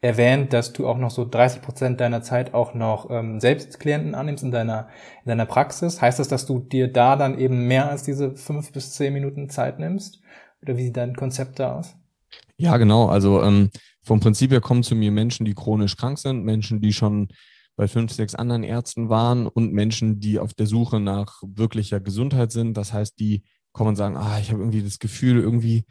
erwähnt, 0.00 0.52
dass 0.52 0.72
du 0.72 0.86
auch 0.86 0.98
noch 0.98 1.10
so 1.10 1.24
30 1.28 1.60
Prozent 1.60 2.00
deiner 2.00 2.22
Zeit 2.22 2.54
auch 2.54 2.74
noch 2.74 3.10
ähm, 3.10 3.40
selbst 3.40 3.80
Klienten 3.80 4.14
annimmst 4.14 4.44
in 4.44 4.52
deiner, 4.52 4.88
in 5.24 5.28
deiner 5.28 5.46
Praxis. 5.46 6.00
Heißt 6.00 6.18
das, 6.18 6.28
dass 6.28 6.46
du 6.46 6.60
dir 6.60 6.92
da 6.92 7.16
dann 7.16 7.38
eben 7.38 7.66
mehr 7.66 7.90
als 7.90 8.04
diese 8.04 8.36
fünf 8.36 8.72
bis 8.72 8.92
zehn 8.92 9.12
Minuten 9.12 9.50
Zeit 9.50 9.78
nimmst? 9.78 10.20
Oder 10.62 10.76
wie 10.76 10.84
sieht 10.84 10.96
dein 10.96 11.16
Konzept 11.16 11.58
da 11.58 11.76
aus? 11.76 11.96
Ja, 12.56 12.76
genau. 12.76 13.08
Also 13.08 13.42
ähm, 13.42 13.70
vom 14.02 14.20
Prinzip 14.20 14.52
her 14.52 14.60
kommen 14.60 14.82
zu 14.82 14.94
mir 14.94 15.10
Menschen, 15.10 15.44
die 15.44 15.54
chronisch 15.54 15.96
krank 15.96 16.18
sind, 16.18 16.44
Menschen, 16.44 16.80
die 16.80 16.92
schon 16.92 17.28
bei 17.76 17.86
fünf, 17.86 18.12
sechs 18.12 18.34
anderen 18.34 18.64
Ärzten 18.64 19.08
waren 19.08 19.46
und 19.46 19.72
Menschen, 19.72 20.18
die 20.18 20.38
auf 20.38 20.54
der 20.54 20.66
Suche 20.66 20.98
nach 20.98 21.42
wirklicher 21.44 22.00
Gesundheit 22.00 22.50
sind. 22.50 22.76
Das 22.76 22.92
heißt, 22.92 23.18
die 23.20 23.44
kommen 23.72 23.90
und 23.90 23.96
sagen, 23.96 24.16
ah, 24.16 24.38
ich 24.40 24.50
habe 24.50 24.60
irgendwie 24.60 24.82
das 24.82 24.98
Gefühl, 24.98 25.40
irgendwie 25.40 25.84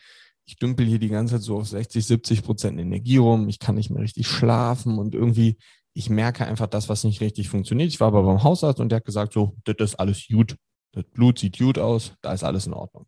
ich 0.48 0.56
dümpel 0.56 0.86
hier 0.86 0.98
die 0.98 1.10
ganze 1.10 1.36
Zeit 1.36 1.44
so 1.44 1.58
auf 1.58 1.68
60, 1.68 2.06
70 2.06 2.42
Prozent 2.42 2.80
Energie 2.80 3.18
rum, 3.18 3.50
ich 3.50 3.60
kann 3.60 3.76
nicht 3.76 3.90
mehr 3.90 4.02
richtig 4.02 4.28
schlafen 4.28 4.98
und 4.98 5.14
irgendwie, 5.14 5.58
ich 5.94 6.10
merke 6.10 6.46
einfach 6.46 6.68
das, 6.68 6.88
was 6.88 7.04
nicht 7.04 7.20
richtig 7.22 7.50
funktioniert. 7.50 7.90
Ich 7.90 8.00
war 8.00 8.08
aber 8.08 8.24
beim 8.24 8.44
Hausarzt 8.44 8.80
und 8.80 8.90
der 8.90 8.98
hat 8.98 9.06
gesagt, 9.06 9.34
so, 9.34 9.56
das 9.66 9.76
ist 9.92 10.00
alles 10.00 10.26
gut, 10.28 10.56
das 10.94 11.04
Blut 11.04 11.38
sieht 11.40 11.60
gut 11.60 11.78
aus, 11.78 12.14
da 12.22 12.34
ist 12.34 12.46
alles 12.46 12.66
in 12.66 12.74
Ordnung. 12.74 13.08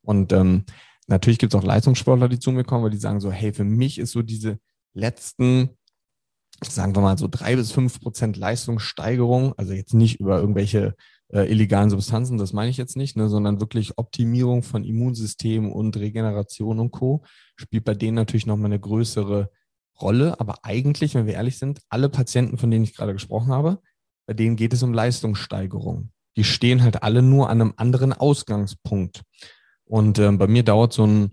Und 0.00 0.32
ähm, 0.32 0.64
natürlich 1.06 1.38
gibt 1.38 1.52
es 1.52 1.60
auch 1.60 1.64
Leistungssportler, 1.64 2.28
die 2.28 2.38
zu 2.38 2.52
mir 2.52 2.64
kommen, 2.64 2.84
weil 2.84 2.90
die 2.90 2.96
sagen 2.96 3.20
so, 3.20 3.30
hey, 3.30 3.52
für 3.52 3.64
mich 3.64 3.98
ist 3.98 4.12
so 4.12 4.22
diese 4.22 4.58
letzten, 4.94 5.76
sagen 6.66 6.96
wir 6.96 7.02
mal 7.02 7.18
so 7.18 7.28
drei 7.30 7.54
bis 7.54 7.70
fünf 7.70 8.00
Prozent 8.00 8.38
Leistungssteigerung, 8.38 9.52
also 9.58 9.74
jetzt 9.74 9.92
nicht 9.92 10.20
über 10.20 10.40
irgendwelche 10.40 10.96
äh, 11.32 11.50
illegalen 11.50 11.90
Substanzen, 11.90 12.38
das 12.38 12.52
meine 12.52 12.70
ich 12.70 12.76
jetzt 12.76 12.96
nicht, 12.96 13.16
ne, 13.16 13.28
sondern 13.28 13.60
wirklich 13.60 13.98
Optimierung 13.98 14.62
von 14.62 14.84
Immunsystem 14.84 15.70
und 15.70 15.96
Regeneration 15.96 16.78
und 16.78 16.90
Co. 16.90 17.24
spielt 17.56 17.84
bei 17.84 17.94
denen 17.94 18.14
natürlich 18.14 18.46
nochmal 18.46 18.66
eine 18.66 18.80
größere 18.80 19.50
Rolle. 20.00 20.40
Aber 20.40 20.64
eigentlich, 20.64 21.14
wenn 21.14 21.26
wir 21.26 21.34
ehrlich 21.34 21.58
sind, 21.58 21.80
alle 21.88 22.08
Patienten, 22.08 22.58
von 22.58 22.70
denen 22.70 22.84
ich 22.84 22.94
gerade 22.94 23.12
gesprochen 23.12 23.52
habe, 23.52 23.80
bei 24.26 24.34
denen 24.34 24.56
geht 24.56 24.72
es 24.72 24.82
um 24.82 24.92
Leistungssteigerung. 24.92 26.10
Die 26.36 26.44
stehen 26.44 26.82
halt 26.82 27.02
alle 27.02 27.22
nur 27.22 27.50
an 27.50 27.60
einem 27.60 27.74
anderen 27.76 28.12
Ausgangspunkt. 28.12 29.22
Und 29.84 30.18
äh, 30.18 30.30
bei 30.32 30.46
mir 30.46 30.62
dauert 30.62 30.92
so 30.92 31.06
ein 31.06 31.32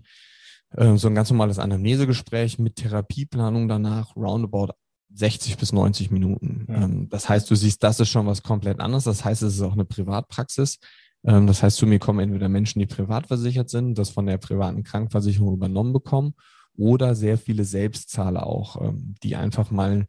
äh, 0.70 0.96
so 0.96 1.08
ein 1.08 1.14
ganz 1.14 1.30
normales 1.30 1.58
Anamnesegespräch 1.58 2.58
mit 2.58 2.76
Therapieplanung 2.76 3.68
danach, 3.68 4.16
roundabout 4.16 4.72
60 5.14 5.56
bis 5.56 5.72
90 5.72 6.10
Minuten. 6.10 6.66
Ja. 6.68 6.84
Ähm, 6.84 7.08
das 7.08 7.28
heißt, 7.28 7.50
du 7.50 7.54
siehst, 7.54 7.82
das 7.82 8.00
ist 8.00 8.08
schon 8.08 8.26
was 8.26 8.42
komplett 8.42 8.80
anderes. 8.80 9.04
Das 9.04 9.24
heißt, 9.24 9.42
es 9.42 9.54
ist 9.54 9.62
auch 9.62 9.72
eine 9.72 9.84
Privatpraxis. 9.84 10.78
Ähm, 11.24 11.46
das 11.46 11.62
heißt, 11.62 11.76
zu 11.76 11.86
mir 11.86 11.98
kommen 11.98 12.20
entweder 12.20 12.48
Menschen, 12.48 12.80
die 12.80 12.86
privat 12.86 13.26
versichert 13.26 13.70
sind, 13.70 13.96
das 13.98 14.10
von 14.10 14.26
der 14.26 14.38
privaten 14.38 14.82
Krankenversicherung 14.82 15.54
übernommen 15.54 15.92
bekommen, 15.92 16.34
oder 16.76 17.14
sehr 17.14 17.38
viele 17.38 17.64
Selbstzahler 17.64 18.46
auch, 18.46 18.80
ähm, 18.82 19.14
die 19.22 19.36
einfach 19.36 19.70
mal 19.70 20.06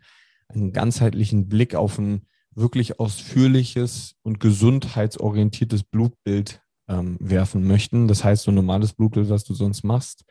einen 0.49 0.73
ganzheitlichen 0.73 1.47
Blick 1.47 1.75
auf 1.75 1.97
ein 1.97 2.23
wirklich 2.55 2.99
ausführliches 2.99 4.15
und 4.23 4.39
gesundheitsorientiertes 4.39 5.83
Blutbild 5.83 6.61
werfen 6.89 7.67
möchten. 7.67 8.07
Das 8.07 8.23
heißt, 8.23 8.43
so 8.43 8.51
ein 8.51 8.55
normales 8.55 8.93
Blutbild, 8.93 9.29
was 9.29 9.43
du 9.43 9.53
sonst 9.53 9.83
machst, 9.83 10.23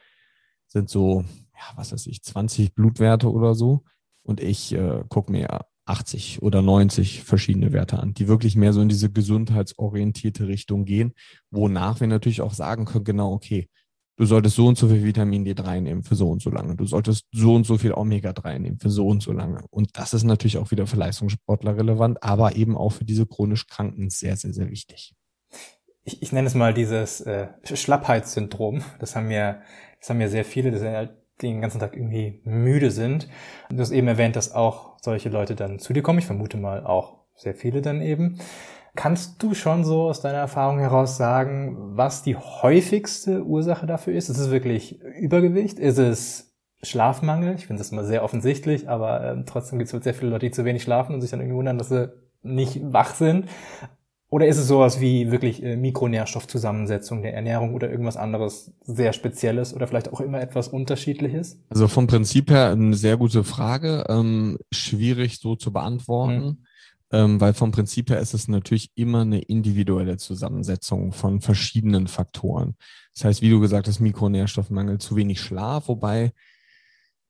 sind 0.67 0.89
so, 0.89 1.23
ja, 1.55 1.77
was 1.77 1.93
weiß 1.93 2.07
ich, 2.07 2.23
20 2.23 2.75
Blutwerte 2.75 3.31
oder 3.31 3.55
so. 3.55 3.85
Und 4.27 4.41
ich 4.41 4.73
äh, 4.75 5.05
gucke 5.09 5.31
mir 5.31 5.67
80 5.87 6.43
oder 6.43 6.63
90 6.63 7.23
verschiedene 7.23 7.73
Werte 7.73 8.01
an, 8.01 8.13
die 8.13 8.27
wirklich 8.27 8.57
mehr 8.57 8.73
so 8.73 8.81
in 8.81 8.89
diese 8.89 9.11
gesundheitsorientierte 9.11 10.49
Richtung 10.49 10.85
gehen, 10.85 11.15
wonach 11.51 12.01
wir 12.01 12.09
natürlich 12.09 12.41
auch 12.41 12.55
sagen 12.55 12.87
können, 12.87 13.05
genau, 13.05 13.33
okay, 13.33 13.69
du 14.17 14.25
solltest 14.25 14.57
so 14.57 14.67
und 14.67 14.77
so 14.77 14.89
viel 14.89 15.05
Vitamin 15.05 15.47
D3 15.47 15.81
nehmen 15.81 16.03
für 16.03 16.17
so 16.17 16.29
und 16.29 16.43
so 16.43 16.51
lange, 16.51 16.75
du 16.75 16.87
solltest 16.87 17.27
so 17.33 17.55
und 17.55 17.65
so 17.65 17.79
viel 17.79 17.93
Omega-3 17.93 18.59
nehmen 18.59 18.79
für 18.81 18.91
so 18.91 19.07
und 19.07 19.23
so 19.23 19.31
lange. 19.31 19.65
Und 19.71 19.97
das 19.97 20.13
ist 20.13 20.25
natürlich 20.25 20.59
auch 20.59 20.73
wieder 20.73 20.89
für 20.89 20.97
Leistungssportler 20.97 21.77
relevant, 21.77 22.21
aber 22.23 22.57
eben 22.57 22.77
auch 22.77 22.91
für 22.91 23.05
diese 23.05 23.27
chronisch 23.27 23.69
Kranken 23.69 24.11
sehr, 24.11 24.37
sehr, 24.37 24.53
sehr 24.53 24.69
wichtig. 24.71 25.15
Ich, 26.03 26.21
ich 26.21 26.33
nenne 26.33 26.49
es 26.49 26.55
mal 26.55 26.75
dieses 26.75 27.21
äh, 27.21 27.49
Schlappheitssyndrom. 27.63 28.83
Das 28.99 29.15
haben 29.15 29.31
ja, 29.31 29.61
das 30.01 30.11
haben 30.11 30.21
ja 30.21 30.29
sehr 30.29 30.45
viele, 30.45 30.73
das 30.73 30.81
sind 30.81 30.93
halt 30.93 31.17
den 31.43 31.61
ganzen 31.61 31.81
Tag 31.81 31.95
irgendwie 31.95 32.41
müde 32.45 32.91
sind. 32.91 33.29
Du 33.71 33.79
hast 33.79 33.91
eben 33.91 34.09
erwähnt, 34.09 34.37
dass 34.37 34.53
auch 34.53 34.97
solche 35.01 35.29
Leute 35.29 35.55
dann 35.55 35.79
zu 35.79 35.93
dir 35.93 36.03
kommen. 36.03 36.19
Ich 36.19 36.27
vermute 36.27 36.57
mal 36.57 36.85
auch 36.85 37.25
sehr 37.35 37.55
viele 37.55 37.83
dann 37.83 38.01
eben. 38.01 38.39
Kannst 38.95 39.43
du 39.43 39.53
schon 39.53 39.85
so 39.85 40.09
aus 40.09 40.23
deiner 40.23 40.39
Erfahrung 40.39 40.79
heraus 40.79 41.19
sagen, 41.19 41.77
was 41.97 42.23
die 42.23 42.37
häufigste 42.37 43.45
Ursache 43.45 43.87
dafür 43.87 44.15
ist? 44.15 44.31
Ist 44.31 44.39
es 44.39 44.51
wirklich 44.51 45.03
Übergewicht? 45.03 45.79
Ist 45.79 45.99
es 45.99 46.57
Schlafmangel? 46.83 47.55
Ich 47.57 47.67
finde 47.67 47.81
das 47.81 47.93
immer 47.93 48.05
sehr 48.05 48.25
offensichtlich, 48.25 48.89
aber 48.89 49.23
äh, 49.23 49.45
trotzdem 49.45 49.79
gibt 49.79 49.93
es 49.93 50.03
sehr 50.03 50.15
viele 50.15 50.31
Leute, 50.31 50.47
die 50.47 50.53
zu 50.53 50.65
wenig 50.65 50.83
schlafen 50.83 51.15
und 51.15 51.21
sich 51.21 51.31
dann 51.31 51.41
irgendwie 51.41 51.59
wundern, 51.59 51.77
dass 51.77 51.91
sie 51.91 52.11
nicht 52.43 52.81
wach 52.83 53.15
sind. 53.15 53.47
Oder 54.29 54.49
ist 54.49 54.59
es 54.59 54.67
sowas 54.67 55.01
wie 55.01 55.31
wirklich 55.31 55.63
äh, 55.63 55.77
Mikronährstoffzusammensetzung 55.77 57.23
der 57.23 57.35
Ernährung 57.35 57.75
oder 57.75 57.91
irgendwas 57.91 58.17
anderes 58.17 58.73
sehr 58.83 59.13
Spezielles 59.13 59.73
oder 59.73 59.87
vielleicht 59.87 60.13
auch 60.13 60.21
immer 60.21 60.41
etwas 60.41 60.69
Unterschiedliches? 60.69 61.61
Also 61.69 61.87
vom 61.87 62.09
Prinzip 62.09 62.51
her 62.51 62.71
eine 62.71 62.97
sehr 62.97 63.17
gute 63.17 63.45
Frage, 63.45 64.05
ähm, 64.09 64.59
schwierig 64.73 65.39
so 65.39 65.55
zu 65.55 65.73
beantworten, 65.73 66.45
mhm. 66.45 66.59
ähm, 67.13 67.41
weil 67.41 67.55
vom 67.55 67.71
Prinzip 67.71 68.11
her 68.11 68.19
ist 68.19 68.35
es 68.35 68.49
natürlich 68.49 68.91
immer 68.97 69.21
eine 69.21 69.43
individuelle 69.43 70.17
Zusammensetzung 70.17 71.13
von 71.13 71.41
verschiedenen 71.41 72.09
Faktoren. 72.09 72.75
Das 73.15 73.27
heißt, 73.27 73.43
wie 73.43 73.51
du 73.51 73.61
gesagt 73.61 73.87
hast, 73.87 74.01
Mikronährstoffmangel, 74.01 74.99
zu 74.99 75.15
wenig 75.15 75.41
Schlaf, 75.41 75.87
wobei 75.87 76.33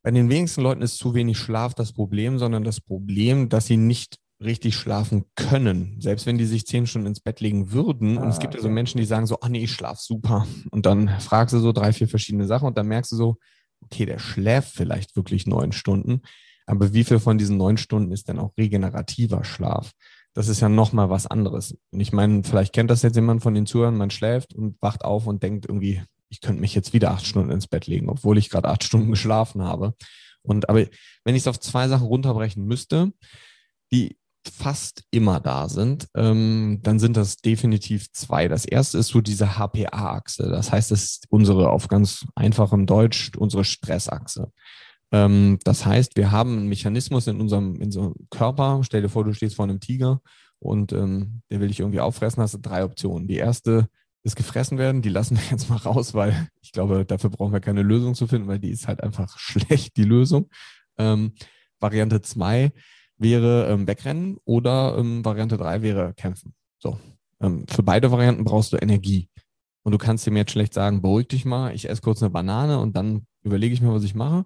bei 0.03 0.13
den 0.13 0.31
wenigsten 0.31 0.63
Leuten 0.63 0.83
ist 0.83 0.97
zu 0.97 1.15
wenig 1.15 1.37
Schlaf 1.37 1.75
das 1.75 1.93
Problem, 1.93 2.39
sondern 2.39 2.65
das 2.65 2.81
Problem, 2.81 3.51
dass 3.51 3.67
sie 3.67 3.77
nicht 3.77 4.19
richtig 4.41 4.77
schlafen 4.77 5.25
können, 5.35 5.97
selbst 6.01 6.27
wenn 6.27 6.39
die 6.39 6.45
sich 6.45 6.67
zehn 6.67 6.87
Stunden 6.87 7.09
ins 7.09 7.21
Bett 7.21 7.41
legen 7.41 7.73
würden. 7.73 8.19
Ah, 8.19 8.23
und 8.23 8.29
es 8.29 8.39
gibt 8.39 8.55
ja 8.55 8.61
so 8.61 8.69
Menschen, 8.69 8.99
die 8.99 9.07
sagen 9.07 9.27
so, 9.27 9.41
ah 9.41 9.49
nee, 9.49 9.65
ich 9.65 9.73
schlaf 9.73 9.99
super. 9.99 10.47
Und 10.71 10.87
dann 10.87 11.09
fragst 11.21 11.55
du 11.55 11.59
so 11.59 11.73
drei, 11.73 11.93
vier 11.93 12.09
verschiedene 12.09 12.47
Sachen 12.47 12.69
und 12.69 12.77
dann 12.77 12.87
merkst 12.87 13.13
du 13.13 13.17
so, 13.17 13.37
okay, 13.81 14.05
der 14.05 14.19
schläft 14.19 14.75
vielleicht 14.75 15.17
wirklich 15.17 15.47
neun 15.47 15.73
Stunden. 15.73 16.21
Aber 16.67 16.93
wie 16.93 17.05
viel 17.05 17.19
von 17.19 17.39
diesen 17.39 17.57
neun 17.57 17.77
Stunden 17.79 18.13
ist 18.13 18.29
denn 18.29 18.39
auch 18.39 18.57
regenerativer 18.59 19.45
Schlaf? 19.45 19.93
Das 20.35 20.49
ist 20.49 20.61
ja 20.61 20.69
nochmal 20.69 21.09
was 21.09 21.27
anderes. 21.27 21.79
Und 21.91 22.01
ich 22.01 22.13
meine, 22.13 22.43
vielleicht 22.45 22.75
kennt 22.75 22.91
das 22.91 23.03
jetzt 23.03 23.15
jemand 23.15 23.43
von 23.43 23.55
den 23.55 23.67
Zuhörern, 23.67 23.97
man 23.97 24.11
schläft 24.11 24.55
und 24.55 24.77
wacht 24.83 25.05
auf 25.05 25.27
und 25.27 25.43
denkt 25.43 25.67
irgendwie, 25.67 26.03
ich 26.29 26.41
könnte 26.41 26.61
mich 26.61 26.75
jetzt 26.75 26.93
wieder 26.93 27.13
acht 27.13 27.25
Stunden 27.25 27.53
ins 27.53 27.69
Bett 27.69 27.87
legen, 27.87 28.11
obwohl 28.11 28.37
ich 28.37 28.51
gerade 28.51 28.69
acht 28.69 28.85
Stunden 28.85 29.11
geschlafen 29.11 29.63
habe. 29.63 29.95
Und 30.43 30.69
aber 30.69 30.85
wenn 31.25 31.35
ich 31.35 31.43
es 31.43 31.49
auf 31.49 31.59
zwei 31.61 31.89
Sachen 31.89 32.07
runterbrechen 32.07 32.65
müsste, 32.65 33.13
die 33.93 34.19
fast 34.49 35.05
immer 35.11 35.41
da 35.41 35.69
sind, 35.69 36.09
ähm, 36.15 36.81
dann 36.83 36.99
sind 36.99 37.17
das 37.17 37.37
definitiv 37.37 38.13
zwei. 38.13 38.49
Das 38.49 38.65
erste 38.65 38.99
ist 38.99 39.09
so 39.09 39.21
diese 39.21 39.59
HPA-Achse. 39.59 40.49
Das 40.49 40.73
heißt, 40.73 40.93
es 40.93 41.05
ist 41.05 41.27
unsere, 41.29 41.71
auf 41.71 41.89
ganz 41.89 42.27
einfachem 42.35 42.87
Deutsch, 42.87 43.33
unsere 43.37 43.65
Stressachse. 43.65 44.53
Ähm, 45.13 45.59
das 45.65 45.87
heißt, 45.87 46.17
wir 46.17 46.31
haben 46.31 46.57
einen 46.57 46.69
Mechanismus 46.69 47.27
in 47.27 47.41
unserem, 47.41 47.77
in 47.77 47.85
unserem 47.85 48.15
Körper. 48.31 48.81
Stell 48.83 49.03
dir 49.03 49.09
vor, 49.09 49.25
du 49.25 49.33
stehst 49.33 49.57
vor 49.57 49.65
einem 49.65 49.81
Tiger 49.81 50.21
und 50.59 50.93
ähm, 50.93 51.43
der 51.51 51.61
will 51.61 51.69
dich 51.69 51.81
irgendwie 51.81 52.01
auffressen, 52.01 52.43
hast 52.43 52.55
du 52.55 52.59
drei 52.59 52.85
Optionen. 52.85 53.29
Die 53.29 53.37
erste 53.37 53.89
ist 54.23 54.37
gefressen 54.37 54.79
werden, 54.79 55.03
die 55.03 55.09
lassen 55.09 55.37
wir 55.37 55.45
jetzt 55.51 55.71
mal 55.71 55.77
raus, 55.77 56.15
weil 56.15 56.49
ich 56.61 56.73
glaube, 56.73 57.05
dafür 57.05 57.31
brauchen 57.31 57.53
wir 57.53 57.61
keine 57.61 57.83
Lösung 57.83 58.15
zu 58.15 58.27
finden, 58.27 58.49
weil 58.49 58.59
die 58.59 58.71
ist 58.71 58.89
halt 58.89 59.03
einfach 59.03 59.39
schlecht, 59.39 59.97
die 59.97 60.05
Lösung. 60.05 60.49
Ähm, 60.99 61.33
Variante 61.79 62.23
zwei 62.23 62.73
wäre 63.19 63.69
ähm, 63.69 63.87
wegrennen 63.87 64.39
oder 64.45 64.97
ähm, 64.99 65.25
Variante 65.25 65.57
3 65.57 65.83
wäre 65.83 66.15
kämpfen. 66.15 66.55
So. 66.79 66.99
Ähm, 67.41 67.67
für 67.69 67.83
beide 67.83 68.11
Varianten 68.11 68.45
brauchst 68.45 68.73
du 68.73 68.77
Energie. 68.77 69.29
Und 69.83 69.93
du 69.93 69.99
kannst 69.99 70.27
dem 70.27 70.37
jetzt 70.37 70.51
schlecht 70.51 70.75
sagen, 70.75 71.01
beruhig 71.01 71.29
dich 71.29 71.45
mal, 71.45 71.75
ich 71.75 71.89
esse 71.89 72.03
kurz 72.03 72.23
eine 72.23 72.31
Banane 72.31 72.81
und 72.81 72.97
dann 72.97 73.27
überlege 73.43 73.73
ich 73.73 73.81
mir, 73.81 73.93
was 73.93 74.03
ich 74.03 74.15
mache. 74.15 74.45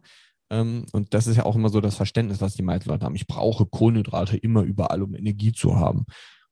Ähm, 0.50 0.84
und 0.92 1.14
das 1.14 1.26
ist 1.26 1.36
ja 1.36 1.46
auch 1.46 1.56
immer 1.56 1.70
so 1.70 1.80
das 1.80 1.96
Verständnis, 1.96 2.40
was 2.40 2.54
die 2.54 2.62
meisten 2.62 2.90
Leute 2.90 3.06
haben. 3.06 3.14
Ich 3.14 3.26
brauche 3.26 3.64
Kohlenhydrate 3.66 4.36
immer 4.36 4.62
überall, 4.62 5.02
um 5.02 5.14
Energie 5.14 5.52
zu 5.52 5.76
haben. 5.76 6.04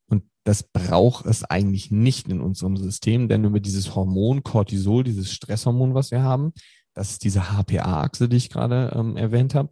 Und 0.06 0.24
das 0.44 0.62
braucht 0.62 1.26
es 1.26 1.44
eigentlich 1.44 1.90
nicht 1.90 2.28
in 2.28 2.40
unserem 2.40 2.76
System, 2.76 3.28
denn 3.28 3.44
über 3.44 3.60
dieses 3.60 3.94
Hormon 3.94 4.42
Cortisol, 4.42 5.04
dieses 5.04 5.32
Stresshormon, 5.32 5.94
was 5.94 6.10
wir 6.10 6.22
haben, 6.22 6.52
das 6.94 7.10
ist 7.10 7.24
diese 7.24 7.52
HPA-Achse, 7.52 8.28
die 8.28 8.38
ich 8.38 8.50
gerade 8.50 8.92
ähm, 8.96 9.16
erwähnt 9.16 9.54
habe, 9.54 9.70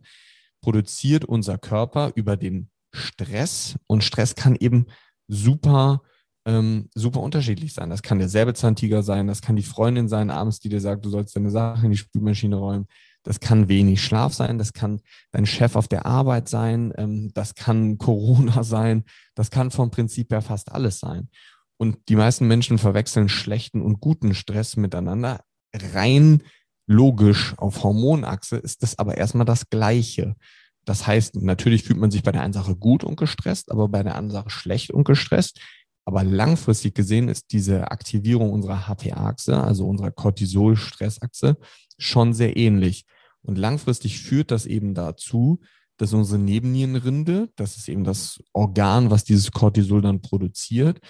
produziert 0.66 1.24
unser 1.24 1.58
Körper 1.58 2.10
über 2.16 2.36
den 2.36 2.70
Stress 2.92 3.76
und 3.86 4.02
Stress 4.02 4.34
kann 4.34 4.56
eben 4.56 4.86
super 5.28 6.02
ähm, 6.44 6.88
super 6.92 7.20
unterschiedlich 7.20 7.72
sein. 7.72 7.88
Das 7.88 8.02
kann 8.02 8.18
der 8.18 8.28
Säbelzahntiger 8.28 9.04
sein, 9.04 9.28
das 9.28 9.42
kann 9.42 9.54
die 9.54 9.62
Freundin 9.62 10.08
sein 10.08 10.28
abends, 10.28 10.58
die 10.58 10.68
dir 10.68 10.80
sagt, 10.80 11.04
du 11.04 11.08
sollst 11.08 11.36
deine 11.36 11.50
Sachen 11.50 11.84
in 11.84 11.90
die 11.92 11.96
Spülmaschine 11.96 12.56
räumen. 12.56 12.86
Das 13.22 13.38
kann 13.38 13.68
wenig 13.68 14.02
Schlaf 14.02 14.34
sein, 14.34 14.58
das 14.58 14.72
kann 14.72 15.02
dein 15.30 15.46
Chef 15.46 15.76
auf 15.76 15.86
der 15.86 16.04
Arbeit 16.04 16.48
sein, 16.48 16.92
ähm, 16.96 17.30
das 17.32 17.54
kann 17.54 17.96
Corona 17.98 18.64
sein, 18.64 19.04
das 19.36 19.52
kann 19.52 19.70
vom 19.70 19.92
Prinzip 19.92 20.32
her 20.32 20.42
fast 20.42 20.72
alles 20.72 20.98
sein. 20.98 21.28
Und 21.76 21.96
die 22.08 22.16
meisten 22.16 22.48
Menschen 22.48 22.78
verwechseln 22.78 23.28
schlechten 23.28 23.82
und 23.82 24.00
guten 24.00 24.34
Stress 24.34 24.76
miteinander. 24.76 25.44
Rein 25.72 26.42
logisch 26.86 27.54
auf 27.58 27.82
Hormonachse 27.82 28.56
ist 28.56 28.82
das 28.82 28.98
aber 28.98 29.16
erstmal 29.16 29.46
das 29.46 29.68
Gleiche. 29.68 30.36
Das 30.84 31.06
heißt, 31.06 31.36
natürlich 31.42 31.82
fühlt 31.82 31.98
man 31.98 32.10
sich 32.10 32.22
bei 32.22 32.32
der 32.32 32.42
einen 32.42 32.52
Sache 32.52 32.76
gut 32.76 33.02
und 33.02 33.16
gestresst, 33.16 33.72
aber 33.72 33.88
bei 33.88 34.02
der 34.02 34.14
anderen 34.14 34.42
Sache 34.42 34.50
schlecht 34.50 34.92
und 34.92 35.04
gestresst. 35.04 35.60
Aber 36.04 36.22
langfristig 36.22 36.94
gesehen 36.94 37.28
ist 37.28 37.46
diese 37.50 37.90
Aktivierung 37.90 38.52
unserer 38.52 38.86
HPA-Achse, 38.86 39.60
also 39.60 39.88
unserer 39.88 40.12
Cortisol-Stressachse, 40.12 41.56
schon 41.98 42.32
sehr 42.32 42.56
ähnlich. 42.56 43.04
Und 43.42 43.58
langfristig 43.58 44.20
führt 44.20 44.52
das 44.52 44.66
eben 44.66 44.94
dazu, 44.94 45.60
dass 45.96 46.12
unsere 46.12 46.38
Nebennierenrinde, 46.38 47.48
das 47.56 47.76
ist 47.76 47.88
eben 47.88 48.04
das 48.04 48.40
Organ, 48.52 49.10
was 49.10 49.24
dieses 49.24 49.50
Cortisol 49.50 50.02
dann 50.02 50.20
produziert, 50.20 51.00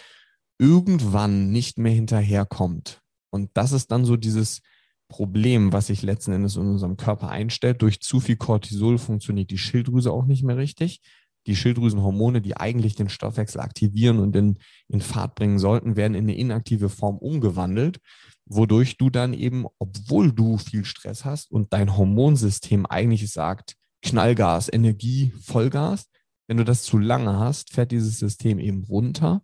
irgendwann 0.59 1.51
nicht 1.51 1.77
mehr 1.77 1.93
hinterherkommt. 1.93 3.03
Und 3.31 3.51
das 3.55 3.73
ist 3.73 3.91
dann 3.91 4.07
so 4.07 4.17
dieses 4.17 4.63
Problem, 5.09 5.73
was 5.73 5.87
sich 5.87 6.03
letzten 6.03 6.33
Endes 6.33 6.57
in 6.57 6.63
unserem 6.63 6.97
Körper 6.97 7.29
einstellt. 7.29 7.83
Durch 7.83 8.01
zu 8.01 8.21
viel 8.21 8.37
Cortisol 8.37 8.99
funktioniert 8.99 9.51
die 9.51 9.59
Schilddrüse 9.59 10.11
auch 10.13 10.27
nicht 10.27 10.43
mehr 10.43 10.57
richtig. 10.57 11.01
Die 11.47 11.55
Schilddrüsenhormone, 11.55 12.41
die 12.41 12.57
eigentlich 12.57 12.97
den 12.97 13.09
Stoffwechsel 13.09 13.61
aktivieren 13.61 14.19
und 14.19 14.35
in, 14.35 14.59
in 14.89 15.01
Fahrt 15.01 15.37
bringen 15.37 15.61
sollten, 15.61 15.95
werden 15.95 16.15
in 16.15 16.25
eine 16.25 16.37
inaktive 16.37 16.89
Form 16.89 17.19
umgewandelt, 17.19 18.01
wodurch 18.47 18.97
du 18.97 19.11
dann 19.11 19.33
eben, 19.33 19.67
obwohl 19.79 20.33
du 20.33 20.59
viel 20.59 20.85
Stress 20.85 21.25
hast 21.25 21.53
und 21.53 21.73
dein 21.73 21.97
Hormonsystem 21.97 22.85
eigentlich 22.85 23.31
sagt, 23.31 23.77
Knallgas, 24.03 24.73
Energie, 24.73 25.33
Vollgas, 25.41 26.09
wenn 26.49 26.57
du 26.57 26.65
das 26.65 26.83
zu 26.83 26.99
lange 26.99 27.39
hast, 27.39 27.73
fährt 27.73 27.93
dieses 27.93 28.19
System 28.19 28.59
eben 28.59 28.85
runter 28.85 29.43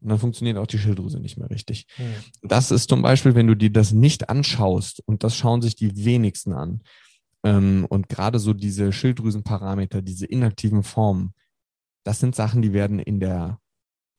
und 0.00 0.08
dann 0.08 0.18
funktioniert 0.18 0.58
auch 0.58 0.66
die 0.66 0.78
Schilddrüse 0.78 1.20
nicht 1.20 1.36
mehr 1.36 1.50
richtig. 1.50 1.86
Mhm. 1.98 2.48
Das 2.48 2.70
ist 2.70 2.88
zum 2.88 3.02
Beispiel, 3.02 3.34
wenn 3.34 3.46
du 3.46 3.54
dir 3.54 3.70
das 3.70 3.92
nicht 3.92 4.28
anschaust, 4.28 5.02
und 5.06 5.24
das 5.24 5.36
schauen 5.36 5.62
sich 5.62 5.76
die 5.76 6.04
wenigsten 6.04 6.52
an, 6.52 6.82
ähm, 7.44 7.86
und 7.88 8.08
gerade 8.08 8.38
so 8.38 8.52
diese 8.52 8.92
Schilddrüsenparameter, 8.92 10.02
diese 10.02 10.26
inaktiven 10.26 10.82
Formen, 10.82 11.34
das 12.04 12.20
sind 12.20 12.34
Sachen, 12.34 12.62
die 12.62 12.72
werden 12.72 12.98
in 12.98 13.20
der 13.20 13.58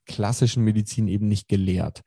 klassischen 0.06 0.64
Medizin 0.64 1.08
eben 1.08 1.28
nicht 1.28 1.48
gelehrt. 1.48 2.02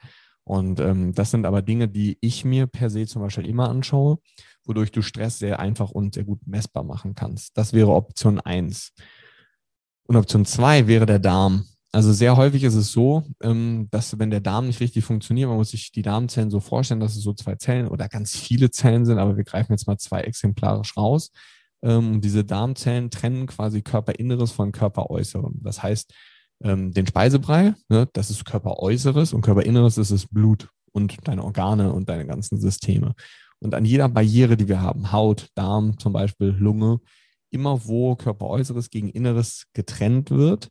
Und 0.45 0.81
ähm, 0.81 1.14
das 1.14 1.31
sind 1.31 1.47
aber 1.47 1.62
Dinge, 1.62 1.88
die 1.88 2.19
ich 2.21 2.45
mir 2.45 2.67
per 2.67 2.91
se 2.91 3.07
zum 3.07 3.23
Beispiel 3.23 3.47
immer 3.47 3.69
anschaue, 3.69 4.19
wodurch 4.64 4.91
du 4.91 5.02
Stress 5.02 5.38
sehr 5.38 5.61
einfach 5.61 5.91
und 5.91 6.14
sehr 6.14 6.25
gut 6.25 6.47
messbar 6.47 6.83
machen 6.83 7.14
kannst. 7.14 7.57
Das 7.57 7.73
wäre 7.73 7.93
Option 7.93 8.41
eins. 8.41 8.93
Und 10.05 10.17
Option 10.17 10.45
zwei 10.45 10.88
wäre 10.88 11.07
der 11.07 11.21
Darm. 11.21 11.64
Also 11.95 12.13
sehr 12.15 12.39
häufig 12.39 12.65
ist 12.65 12.75
es 12.75 12.91
so, 12.91 13.23
ähm, 13.43 13.89
dass 13.91 14.19
wenn 14.19 14.31
der 14.31 14.41
Darm 14.41 14.67
nicht 14.67 14.81
richtig 14.81 15.05
funktioniert, 15.05 15.49
man 15.49 15.59
muss 15.59 15.73
sich 15.73 15.93
die 15.93 16.01
Darmzellen 16.01 16.51
so 16.51 16.59
vorstellen, 16.59 17.01
dass 17.01 17.17
es 17.17 17.23
so 17.23 17.35
zwei 17.35 17.57
Zellen 17.57 17.87
oder 17.87 18.09
ganz 18.09 18.35
viele 18.35 18.71
Zellen 18.71 19.05
sind, 19.05 19.19
aber 19.19 19.37
wir 19.37 19.45
greifen 19.45 19.73
jetzt 19.73 19.87
mal 19.87 19.99
zwei 19.99 20.23
exemplarisch 20.23 20.97
raus. 20.97 21.31
Ähm, 21.83 22.23
diese 22.23 22.45
Darmzellen 22.45 23.11
trennen 23.11 23.47
quasi 23.47 23.83
Körperinneres 23.83 24.53
von 24.53 24.73
Körperäußerem. 24.73 25.61
Das 25.63 25.83
heißt, 25.83 26.15
ähm, 26.65 26.93
den 26.93 27.07
Speisebrei, 27.07 27.75
ne, 27.91 28.09
das 28.15 28.31
ist 28.31 28.47
Körperäußeres 28.47 29.35
und 29.35 29.43
Körperinneres 29.43 29.99
ist 29.99 30.13
das 30.13 30.27
Blut 30.27 30.71
und 30.93 31.17
deine 31.29 31.45
Organe 31.45 31.93
und 31.93 32.09
deine 32.09 32.27
ganzen 32.27 32.59
Systeme. 32.59 33.15
Und 33.59 33.75
an 33.75 33.85
jeder 33.85 34.09
Barriere, 34.09 34.57
die 34.57 34.69
wir 34.69 34.81
haben, 34.81 35.13
Haut, 35.13 35.49
Darm 35.55 35.99
zum 35.99 36.15
Beispiel, 36.15 36.49
Lunge, 36.49 37.01
immer 37.51 37.85
wo 37.85 38.17
Körperäußeres 38.17 38.89
gegen 38.89 39.11
Inneres 39.11 39.67
getrennt 39.75 40.31
wird, 40.31 40.71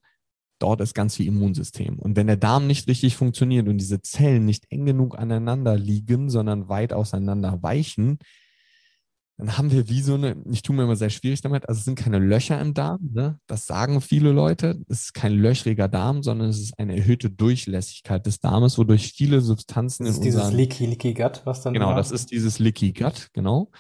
dort 0.62 0.82
ist 0.82 0.94
ganz 0.94 1.16
viel 1.16 1.28
Immunsystem. 1.28 2.00
Und 2.00 2.16
wenn 2.16 2.28
der 2.28 2.38
Darm 2.38 2.68
nicht 2.68 2.88
richtig 2.88 3.16
funktioniert 3.16 3.68
und 3.68 3.78
diese 3.78 4.02
Zellen 4.02 4.46
nicht 4.46 4.66
eng 4.70 4.86
genug 4.86 5.18
aneinander 5.18 5.78
liegen, 5.78 6.30
sondern 6.30 6.70
weit 6.70 6.94
auseinander 6.94 7.62
weichen, 7.62 8.20
dann 9.42 9.58
haben 9.58 9.72
wir 9.72 9.90
wie 9.90 10.02
so 10.02 10.14
eine, 10.14 10.36
ich 10.52 10.62
tue 10.62 10.76
mir 10.76 10.84
immer 10.84 10.96
sehr 10.96 11.10
schwierig 11.10 11.42
damit, 11.42 11.68
also 11.68 11.80
es 11.80 11.86
sind 11.86 11.98
keine 11.98 12.20
Löcher 12.20 12.62
im 12.62 12.76
Darm, 12.76 13.00
ne? 13.12 13.40
das 13.48 13.66
sagen 13.66 14.00
viele 14.00 14.32
Leute, 14.32 14.80
es 14.88 15.06
ist 15.06 15.14
kein 15.16 15.34
löchriger 15.34 15.88
Darm, 15.88 16.22
sondern 16.22 16.50
es 16.50 16.60
ist 16.60 16.78
eine 16.78 16.96
erhöhte 16.96 17.32
Durchlässigkeit 17.32 18.24
des 18.28 18.40
Darmes, 18.40 18.78
wodurch 18.78 19.14
viele 19.14 19.42
Substanzen 19.42 20.06
das 20.06 20.14
ist 20.14 20.18
in 20.20 20.24
dieses 20.26 20.42
unseren, 20.42 20.58
Leaky, 20.58 20.86
Leaky 20.86 21.14
Gut, 21.16 21.42
was 21.46 21.64
dann 21.64 21.74
Genau, 21.74 21.88
war? 21.88 21.96
das 21.96 22.12
ist 22.12 22.30
dieses 22.30 22.60
Leaky 22.60 22.94
Gut, 22.94 23.30
genau. 23.34 23.72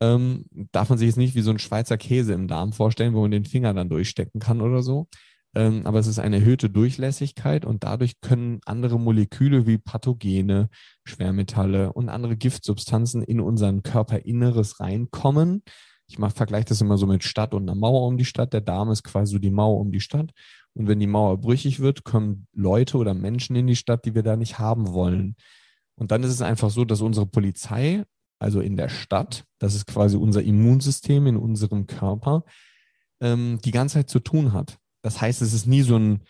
Ähm, 0.00 0.46
darf 0.72 0.88
man 0.88 0.96
sich 0.96 1.08
jetzt 1.08 1.18
nicht 1.18 1.34
wie 1.34 1.42
so 1.42 1.50
ein 1.50 1.58
Schweizer 1.58 1.98
Käse 1.98 2.32
im 2.32 2.48
Darm 2.48 2.72
vorstellen, 2.72 3.12
wo 3.12 3.20
man 3.20 3.30
den 3.30 3.44
Finger 3.44 3.74
dann 3.74 3.90
durchstecken 3.90 4.40
kann 4.40 4.62
oder 4.62 4.82
so, 4.82 5.06
ähm, 5.54 5.82
aber 5.84 5.98
es 5.98 6.06
ist 6.06 6.18
eine 6.18 6.36
erhöhte 6.36 6.70
Durchlässigkeit 6.70 7.64
und 7.64 7.82
dadurch 7.82 8.20
können 8.20 8.60
andere 8.66 9.00
Moleküle 9.00 9.66
wie 9.66 9.78
Pathogene, 9.78 10.68
Schwermetalle 11.04 11.92
und 11.92 12.08
andere 12.08 12.36
Giftsubstanzen 12.36 13.22
in 13.22 13.40
unseren 13.40 13.82
Körperinneres 13.82 14.78
reinkommen. 14.80 15.62
Ich 16.06 16.18
vergleiche 16.34 16.66
das 16.66 16.80
immer 16.80 16.98
so 16.98 17.06
mit 17.06 17.22
Stadt 17.24 17.54
und 17.54 17.68
einer 17.68 17.78
Mauer 17.78 18.06
um 18.06 18.16
die 18.16 18.24
Stadt. 18.24 18.52
Der 18.52 18.60
Darm 18.60 18.90
ist 18.90 19.04
quasi 19.04 19.32
so 19.32 19.38
die 19.38 19.50
Mauer 19.50 19.78
um 19.78 19.92
die 19.92 20.00
Stadt. 20.00 20.32
Und 20.74 20.88
wenn 20.88 20.98
die 20.98 21.06
Mauer 21.06 21.38
brüchig 21.38 21.80
wird, 21.80 22.04
kommen 22.04 22.48
Leute 22.52 22.96
oder 22.98 23.14
Menschen 23.14 23.54
in 23.56 23.66
die 23.66 23.76
Stadt, 23.76 24.04
die 24.04 24.14
wir 24.14 24.22
da 24.22 24.36
nicht 24.36 24.58
haben 24.58 24.92
wollen. 24.92 25.36
Und 25.94 26.10
dann 26.10 26.22
ist 26.24 26.30
es 26.30 26.42
einfach 26.42 26.70
so, 26.70 26.84
dass 26.84 27.00
unsere 27.00 27.26
Polizei, 27.26 28.04
also 28.40 28.60
in 28.60 28.76
der 28.76 28.88
Stadt, 28.88 29.44
das 29.58 29.74
ist 29.74 29.86
quasi 29.86 30.16
unser 30.16 30.42
Immunsystem 30.42 31.26
in 31.26 31.36
unserem 31.36 31.86
Körper, 31.86 32.44
ähm, 33.20 33.60
die 33.64 33.70
ganze 33.70 33.94
Zeit 33.94 34.10
zu 34.10 34.18
tun 34.18 34.52
hat. 34.52 34.79
Das 35.02 35.20
heißt, 35.20 35.42
es 35.42 35.52
ist 35.52 35.66
nie 35.66 35.82
so 35.82 35.96
ein, 35.96 36.20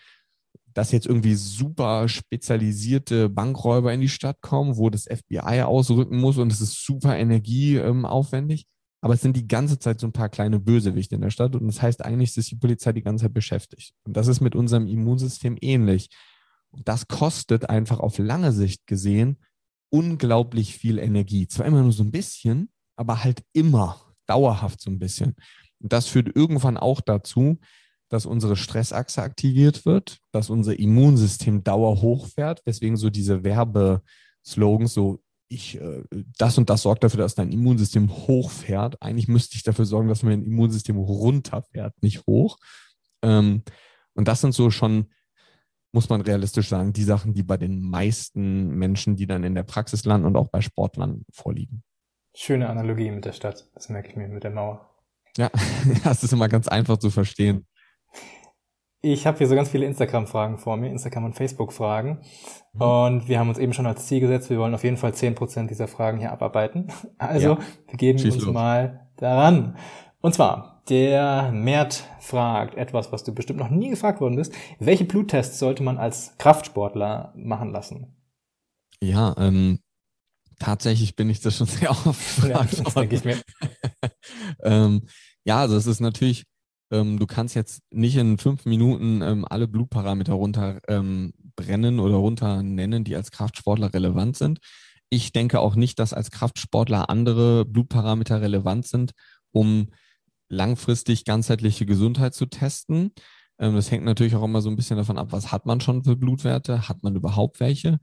dass 0.75 0.93
jetzt 0.93 1.07
irgendwie 1.07 1.35
super 1.35 2.09
spezialisierte 2.09 3.29
Bankräuber 3.29 3.93
in 3.93 4.01
die 4.01 4.09
Stadt 4.09 4.41
kommen, 4.41 4.77
wo 4.77 4.91
das 4.91 5.05
FBI 5.05 5.63
ausrücken 5.63 6.19
muss 6.19 6.39
und 6.39 6.53
es 6.53 6.61
ist 6.61 6.85
super 6.85 7.17
energieaufwendig. 7.17 8.67
Aber 9.03 9.15
es 9.15 9.23
sind 9.23 9.37
die 9.37 9.49
ganze 9.49 9.79
Zeit 9.79 9.99
so 9.99 10.07
ein 10.07 10.13
paar 10.13 10.29
kleine 10.29 10.61
Bösewichte 10.61 11.15
in 11.15 11.23
der 11.23 11.31
Stadt 11.31 11.57
und 11.57 11.67
das 11.67 11.81
heißt 11.81 12.05
eigentlich, 12.05 12.35
dass 12.35 12.47
die 12.47 12.57
Polizei 12.57 12.93
die 12.93 13.03
ganze 13.03 13.25
Zeit 13.25 13.35
beschäftigt. 13.35 13.95
Und 14.05 14.17
das 14.17 14.29
ist 14.29 14.41
mit 14.41 14.55
unserem 14.55 14.87
Immunsystem 14.87 15.57
ähnlich. 15.61 16.11
Und 16.71 16.87
das 16.87 17.09
kostet 17.09 17.69
einfach 17.71 17.99
auf 17.99 18.19
lange 18.19 18.53
Sicht 18.53 18.87
gesehen 18.87 19.39
unglaublich 19.91 20.77
viel 20.77 20.99
Energie. 20.99 21.47
Zwar 21.49 21.67
immer 21.67 21.83
nur 21.83 21.93
so 21.93 22.03
ein 22.03 22.13
bisschen, 22.13 22.71
aber 22.97 23.23
halt 23.23 23.43
immer 23.53 24.01
dauerhaft 24.27 24.81
so 24.81 24.91
ein 24.91 24.99
bisschen. 24.99 25.35
Und 25.81 25.93
das 25.93 26.07
führt 26.07 26.35
irgendwann 26.35 26.77
auch 26.77 27.01
dazu, 27.01 27.59
dass 28.11 28.27
unsere 28.27 28.57
Stressachse 28.57 29.23
aktiviert 29.23 29.87
wird, 29.87 30.19
dass 30.33 30.51
unser 30.51 30.79
Immunsystem 30.79 31.65
Dauer 31.65 32.03
hochfährt, 32.03 32.61
weswegen 32.67 32.97
so 32.97 33.09
diese 33.09 33.45
Werbeslogans 33.45 34.93
so 34.93 35.23
ich, 35.51 35.81
äh, 35.81 36.05
das 36.39 36.59
und 36.59 36.71
das 36.71 36.83
sorgt 36.83 37.03
dafür, 37.03 37.19
dass 37.19 37.35
dein 37.35 37.51
Immunsystem 37.51 38.09
hochfährt. 38.09 39.03
Eigentlich 39.03 39.29
müsste 39.29 39.57
ich 39.57 39.65
dafür 39.65 39.85
sorgen, 39.85 40.09
dass 40.09 40.23
mein 40.23 40.45
Immunsystem 40.45 40.97
runterfährt, 40.97 42.01
nicht 42.03 42.25
hoch. 42.27 42.59
Ähm, 43.23 43.63
und 44.15 44.29
das 44.29 44.41
sind 44.41 44.55
so 44.55 44.71
schon, 44.71 45.11
muss 45.93 46.09
man 46.09 46.21
realistisch 46.21 46.69
sagen, 46.69 46.93
die 46.93 47.03
Sachen, 47.03 47.35
die 47.35 47.43
bei 47.43 47.57
den 47.57 47.81
meisten 47.83 48.69
Menschen, 48.77 49.17
die 49.17 49.27
dann 49.27 49.43
in 49.43 49.57
der 49.57 49.65
Praxis 49.65 50.05
landen 50.05 50.27
und 50.27 50.37
auch 50.37 50.49
bei 50.49 50.61
Sportlern 50.61 51.25
vorliegen. 51.33 51.83
Schöne 52.35 52.69
Analogie 52.69 53.11
mit 53.11 53.25
der 53.25 53.33
Stadt, 53.33 53.69
das 53.75 53.89
merke 53.89 54.09
ich 54.09 54.17
mir 54.17 54.29
mit 54.29 54.45
der 54.45 54.53
Mauer. 54.53 54.89
Ja, 55.37 55.51
das 56.05 56.23
ist 56.23 56.33
immer 56.33 56.49
ganz 56.49 56.69
einfach 56.69 56.99
zu 56.99 57.11
verstehen. 57.11 57.67
Ich 59.03 59.27
habe 59.27 59.39
hier 59.39 59.47
so 59.47 59.55
ganz 59.55 59.71
viele 59.71 59.87
Instagram-Fragen 59.87 60.59
vor 60.59 60.77
mir, 60.77 60.91
Instagram- 60.91 61.25
und 61.25 61.35
Facebook-Fragen. 61.35 62.21
Mhm. 62.75 62.83
Und 62.83 63.29
wir 63.29 63.39
haben 63.39 63.49
uns 63.49 63.59
eben 63.59 63.73
schon 63.73 63.87
als 63.87 64.07
Ziel 64.07 64.21
gesetzt, 64.21 64.51
wir 64.51 64.59
wollen 64.59 64.75
auf 64.75 64.85
jeden 64.85 64.99
Fall 64.99 65.15
zehn 65.15 65.35
Prozent 65.35 65.71
dieser 65.71 65.89
Fragen 65.89 66.19
hier 66.19 66.33
abarbeiten. 66.33 66.89
Also, 67.19 67.55
ja. 67.55 67.59
wir 67.89 67.97
geben 67.97 68.19
Schieß 68.19 68.35
uns 68.35 68.45
los. 68.45 68.55
mal 68.55 69.09
daran. 69.17 69.77
Und 70.21 70.35
zwar, 70.35 70.83
der 70.89 71.51
Mert 71.53 72.05
fragt 72.19 72.75
etwas, 72.75 73.13
was 73.13 73.25
du 73.25 73.35
bestimmt 73.35 73.59
noch 73.59 73.71
nie 73.71 73.91
gefragt 73.91 74.21
worden 74.21 74.37
bist. 74.37 74.53
Welche 74.79 75.05
Bluttests 75.05 75.59
sollte 75.59 75.83
man 75.83 75.99
als 75.99 76.35
Kraftsportler 76.39 77.33
machen 77.37 77.71
lassen? 77.71 78.17
Ja, 79.03 79.35
ähm, 79.39 79.81
tatsächlich 80.59 81.17
bin 81.17 81.31
ich 81.31 81.41
das 81.41 81.57
schon 81.57 81.67
sehr 81.69 81.91
oft 81.91 82.05
gefragt 82.37 82.73
ja, 82.73 82.83
das 82.85 82.95
denke 82.95 83.17
ich 83.17 83.25
mir. 83.25 83.41
ähm, 84.63 85.07
ja, 85.45 85.59
also 85.61 85.77
es 85.77 85.87
ist 85.87 86.01
natürlich 86.01 86.45
ähm, 86.91 87.19
du 87.19 87.27
kannst 87.27 87.55
jetzt 87.55 87.83
nicht 87.91 88.17
in 88.17 88.39
fünf 88.39 88.65
Minuten 88.65 89.23
ähm, 89.23 89.45
alle 89.49 89.69
Blutparameter 89.69 90.33
runterbrennen 90.33 91.95
ähm, 91.95 92.01
oder 92.01 92.17
runter 92.17 92.63
nennen, 92.63 93.05
die 93.05 93.17
als 93.17 93.31
Kraftsportler 93.31 93.93
relevant 93.95 94.37
sind. 94.37 94.59
Ich 95.09 95.33
denke 95.33 95.61
auch 95.61 95.75
nicht, 95.75 95.99
dass 95.99 96.13
als 96.13 96.31
Kraftsportler 96.31 97.11
andere 97.11 97.65
Blutparameter 97.65 98.41
relevant 98.41 98.87
sind, 98.87 99.13
um 99.53 99.89
langfristig 100.49 101.25
ganzheitliche 101.25 101.87
Gesundheit 101.87 102.35
zu 102.35 102.47
testen. 102.47 103.13
Ähm, 103.59 103.75
das 103.75 103.91
hängt 103.91 104.05
natürlich 104.05 104.35
auch 104.35 104.45
immer 104.45 104.63
so 104.63 104.71
ein 104.71 104.77
bisschen 104.77 104.97
davon 104.97 105.19
ab, 105.19 105.29
was 105.31 105.53
hat 105.53 105.67
man 105.67 105.81
schon 105.81 106.05
für 106.05 106.17
Blutwerte? 106.17 106.89
Hat 106.89 107.03
man 107.03 107.15
überhaupt 107.15 107.61
welche? 107.61 107.99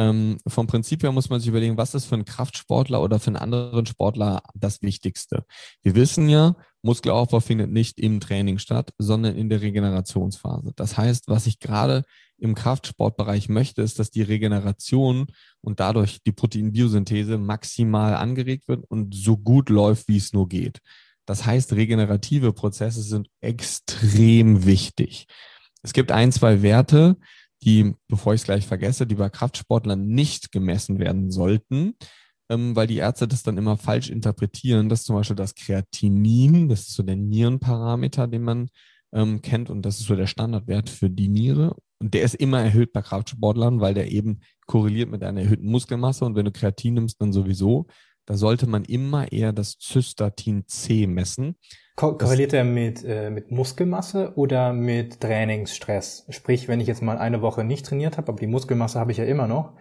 Ähm, 0.00 0.38
vom 0.46 0.66
Prinzip 0.66 1.02
her 1.02 1.12
muss 1.12 1.28
man 1.28 1.40
sich 1.40 1.50
überlegen, 1.50 1.76
was 1.76 1.94
ist 1.94 2.06
für 2.06 2.14
einen 2.14 2.24
Kraftsportler 2.24 3.02
oder 3.02 3.20
für 3.20 3.26
einen 3.26 3.36
anderen 3.36 3.84
Sportler 3.84 4.42
das 4.54 4.80
Wichtigste. 4.80 5.44
Wir 5.82 5.94
wissen 5.94 6.30
ja, 6.30 6.56
Muskelaufbau 6.80 7.40
findet 7.40 7.70
nicht 7.70 8.00
im 8.00 8.18
Training 8.18 8.58
statt, 8.58 8.94
sondern 8.96 9.36
in 9.36 9.50
der 9.50 9.60
Regenerationsphase. 9.60 10.72
Das 10.74 10.96
heißt, 10.96 11.28
was 11.28 11.46
ich 11.46 11.58
gerade 11.58 12.04
im 12.38 12.54
Kraftsportbereich 12.54 13.50
möchte, 13.50 13.82
ist, 13.82 13.98
dass 13.98 14.10
die 14.10 14.22
Regeneration 14.22 15.26
und 15.60 15.80
dadurch 15.80 16.22
die 16.22 16.32
Proteinbiosynthese 16.32 17.36
maximal 17.36 18.14
angeregt 18.14 18.68
wird 18.68 18.86
und 18.88 19.14
so 19.14 19.36
gut 19.36 19.68
läuft, 19.68 20.08
wie 20.08 20.16
es 20.16 20.32
nur 20.32 20.48
geht. 20.48 20.78
Das 21.26 21.44
heißt, 21.44 21.74
regenerative 21.74 22.54
Prozesse 22.54 23.02
sind 23.02 23.28
extrem 23.42 24.64
wichtig. 24.64 25.26
Es 25.82 25.92
gibt 25.92 26.10
ein, 26.10 26.32
zwei 26.32 26.62
Werte, 26.62 27.18
die, 27.62 27.94
bevor 28.08 28.34
ich 28.34 28.40
es 28.40 28.44
gleich 28.44 28.66
vergesse, 28.66 29.06
die 29.06 29.14
bei 29.14 29.28
Kraftsportlern 29.28 30.06
nicht 30.06 30.52
gemessen 30.52 30.98
werden 30.98 31.30
sollten, 31.30 31.94
ähm, 32.50 32.74
weil 32.74 32.86
die 32.86 32.96
Ärzte 32.96 33.28
das 33.28 33.42
dann 33.42 33.58
immer 33.58 33.76
falsch 33.76 34.10
interpretieren. 34.10 34.88
Das 34.88 35.00
ist 35.00 35.06
zum 35.06 35.16
Beispiel 35.16 35.36
das 35.36 35.54
Kreatinin, 35.54 36.68
das 36.68 36.80
ist 36.80 36.94
so 36.94 37.02
der 37.02 37.16
Nierenparameter, 37.16 38.26
den 38.26 38.42
man 38.42 38.68
ähm, 39.12 39.42
kennt 39.42 39.70
und 39.70 39.82
das 39.82 40.00
ist 40.00 40.06
so 40.06 40.16
der 40.16 40.26
Standardwert 40.26 40.88
für 40.88 41.10
die 41.10 41.28
Niere. 41.28 41.76
Und 42.00 42.14
der 42.14 42.22
ist 42.22 42.34
immer 42.34 42.60
erhöht 42.60 42.92
bei 42.92 43.02
Kraftsportlern, 43.02 43.80
weil 43.80 43.94
der 43.94 44.10
eben 44.10 44.40
korreliert 44.66 45.10
mit 45.10 45.22
einer 45.22 45.42
erhöhten 45.42 45.70
Muskelmasse 45.70 46.24
und 46.24 46.34
wenn 46.34 46.46
du 46.46 46.52
Kreatin 46.52 46.94
nimmst, 46.94 47.20
dann 47.20 47.32
sowieso. 47.32 47.86
Da 48.26 48.36
sollte 48.36 48.66
man 48.66 48.84
immer 48.84 49.32
eher 49.32 49.52
das 49.52 49.76
Cystatin 49.80 50.64
C 50.66 51.06
messen. 51.06 51.56
Ko 52.00 52.14
korreliert 52.14 52.54
er 52.54 52.64
mit, 52.64 53.04
äh, 53.04 53.28
mit 53.28 53.50
Muskelmasse 53.50 54.32
oder 54.34 54.72
mit 54.72 55.20
Trainingsstress? 55.20 56.24
Sprich, 56.30 56.66
wenn 56.66 56.80
ich 56.80 56.86
jetzt 56.86 57.02
mal 57.02 57.18
eine 57.18 57.42
Woche 57.42 57.62
nicht 57.62 57.84
trainiert 57.84 58.16
habe, 58.16 58.28
aber 58.28 58.40
die 58.40 58.46
Muskelmasse 58.46 58.98
habe 58.98 59.12
ich 59.12 59.18
ja 59.18 59.24
immer 59.24 59.46
noch, 59.46 59.74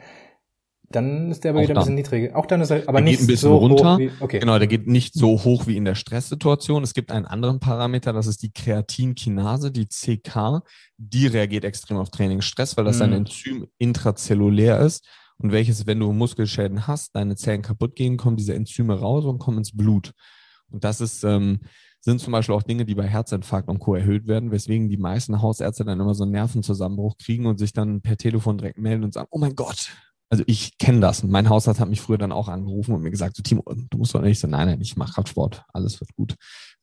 dann 0.90 1.32
ist 1.32 1.46
der 1.46 1.52
aber 1.52 1.60
auch 1.60 1.64
wieder 1.64 1.76
ein 1.76 1.80
bisschen 1.80 1.96
niedriger. 1.96 2.36
Auch 2.36 2.46
dann 2.46 2.60
ist 2.60 2.72
er 2.72 2.90
aber 2.90 2.98
der 2.98 3.06
nicht 3.06 3.20
geht 3.20 3.24
ein 3.24 3.28
bisschen 3.28 3.50
so 3.52 3.56
runter. 3.56 3.94
Hoch 3.94 4.00
wie, 4.00 4.12
okay. 4.20 4.40
Genau, 4.40 4.60
der 4.60 4.68
geht 4.68 4.86
nicht 4.86 5.14
so 5.14 5.46
hoch 5.46 5.66
wie 5.66 5.78
in 5.78 5.86
der 5.86 5.96
Stresssituation. 5.96 6.84
Es 6.84 6.94
gibt 6.94 7.10
einen 7.10 7.26
anderen 7.26 7.62
Parameter, 7.62 8.12
das 8.12 8.28
ist 8.28 8.44
die 8.44 8.52
Kreatinkinase, 8.52 9.72
die 9.72 9.88
CK. 9.88 10.62
Die 10.98 11.26
reagiert 11.26 11.64
extrem 11.64 11.96
auf 11.96 12.10
Trainingsstress, 12.10 12.76
weil 12.76 12.84
das 12.84 12.98
mhm. 12.98 13.04
ein 13.04 13.14
Enzym 13.14 13.68
intrazellulär 13.78 14.82
ist. 14.82 15.08
Und 15.38 15.54
welches, 15.54 15.88
wenn 15.88 16.02
du 16.02 16.12
Muskelschäden 16.12 16.86
hast, 16.86 17.16
deine 17.16 17.38
Zellen 17.38 17.62
kaputt 17.62 17.96
gehen, 17.96 18.18
kommen 18.18 18.36
diese 18.36 18.56
Enzyme 18.56 19.00
raus 19.00 19.24
und 19.24 19.40
kommen 19.40 19.60
ins 19.60 19.78
Blut. 19.78 20.12
Und 20.70 20.84
das 20.84 21.00
ist 21.00 21.24
ähm, 21.24 21.62
sind 22.02 22.22
zum 22.22 22.32
Beispiel 22.32 22.56
auch 22.56 22.64
Dinge, 22.64 22.86
die 22.86 22.96
bei 22.96 23.08
Herzinfarkt 23.08 23.70
und 23.70 23.80
Co. 23.80 23.96
erhöht 23.96 24.28
werden, 24.28 24.52
weswegen 24.52 24.90
die 24.90 24.98
meisten 24.98 25.42
Hausärzte 25.42 25.84
dann 25.84 26.00
immer 26.00 26.16
so 26.16 26.24
einen 26.24 26.32
Nervenzusammenbruch 26.32 27.18
kriegen 27.18 27.46
und 27.46 27.58
sich 27.60 27.74
dann 27.74 28.02
per 28.02 28.18
Telefon 28.18 28.58
direkt 28.58 28.78
melden 28.78 29.04
und 29.04 29.14
sagen, 29.14 29.28
oh 29.32 29.40
mein 29.40 29.56
Gott, 29.56 29.92
Also 30.30 30.44
ich 30.48 30.78
kenne 30.78 31.00
das. 31.02 31.24
Mein 31.24 31.50
Hausarzt 31.50 31.80
hat 31.80 31.90
mich 31.90 32.02
früher 32.02 32.20
dann 32.20 32.32
auch 32.32 32.48
angerufen 32.48 32.94
und 32.94 33.02
mir 33.02 33.12
gesagt, 33.12 33.36
so 33.36 33.44
Timo, 33.44 33.64
du 33.90 33.98
musst 33.98 34.14
doch 34.14 34.22
nicht 34.22 34.40
so, 34.40 34.48
nein, 34.48 34.68
nein, 34.68 34.82
ich 34.82 34.96
mache 34.96 35.14
Kraftsport, 35.14 35.64
alles 35.74 36.00
wird 36.00 36.14
gut. 36.16 36.36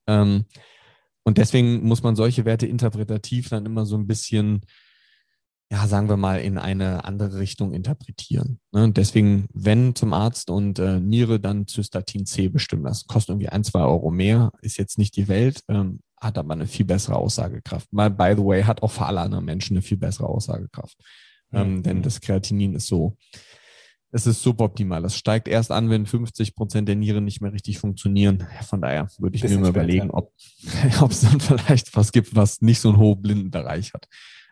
Ähm, 0.08 0.46
und 1.24 1.38
deswegen 1.38 1.84
muss 1.86 2.02
man 2.02 2.16
solche 2.16 2.44
Werte 2.44 2.66
interpretativ 2.66 3.48
dann 3.48 3.66
immer 3.66 3.86
so 3.86 3.96
ein 3.96 4.06
bisschen, 4.06 4.62
ja, 5.70 5.86
sagen 5.88 6.08
wir 6.08 6.16
mal, 6.16 6.40
in 6.40 6.58
eine 6.58 7.04
andere 7.04 7.38
Richtung 7.38 7.72
interpretieren. 7.72 8.60
Ne? 8.72 8.92
Deswegen, 8.92 9.46
wenn 9.52 9.94
zum 9.96 10.12
Arzt 10.12 10.48
und 10.48 10.78
äh, 10.78 11.00
Niere 11.00 11.40
dann 11.40 11.66
Cystatin 11.66 12.24
C 12.24 12.48
bestimmen 12.48 12.84
lassen, 12.84 13.08
kostet 13.08 13.30
irgendwie 13.30 13.48
ein, 13.48 13.64
zwei 13.64 13.80
Euro 13.80 14.10
mehr, 14.10 14.52
ist 14.62 14.76
jetzt 14.76 14.96
nicht 14.96 15.16
die 15.16 15.26
Welt, 15.26 15.62
ähm, 15.68 16.00
hat 16.20 16.38
aber 16.38 16.54
eine 16.54 16.66
viel 16.66 16.86
bessere 16.86 17.16
Aussagekraft. 17.16 17.88
Weil, 17.90 18.10
by 18.10 18.34
the 18.36 18.44
way, 18.44 18.62
hat 18.62 18.82
auch 18.82 18.92
für 18.92 19.06
alle 19.06 19.20
anderen 19.20 19.44
Menschen 19.44 19.76
eine 19.76 19.82
viel 19.82 19.98
bessere 19.98 20.28
Aussagekraft. 20.28 20.96
Ähm, 21.52 21.82
denn 21.82 22.02
das 22.02 22.20
Kreatinin 22.20 22.74
ist 22.74 22.86
so, 22.86 23.16
es 24.12 24.26
ist 24.26 24.42
suboptimal. 24.42 25.02
Das 25.02 25.16
steigt 25.16 25.48
erst 25.48 25.70
an, 25.70 25.90
wenn 25.90 26.06
50 26.06 26.54
Prozent 26.54 26.88
der 26.88 26.96
Nieren 26.96 27.24
nicht 27.24 27.40
mehr 27.40 27.52
richtig 27.52 27.78
funktionieren. 27.78 28.46
Von 28.62 28.80
daher 28.80 29.08
würde 29.18 29.36
ich 29.36 29.42
Bisschen 29.42 29.58
mir 29.58 29.64
mal 29.64 29.70
überlegen, 29.70 30.10
ob, 30.10 30.32
ob 31.00 31.10
es 31.10 31.20
dann 31.20 31.40
vielleicht 31.40 31.94
was 31.96 32.12
gibt, 32.12 32.34
was 32.34 32.62
nicht 32.62 32.80
so 32.80 32.90
einen 32.90 32.98
hohen 32.98 33.20
Blindenbereich 33.20 33.94
hat. 33.94 34.06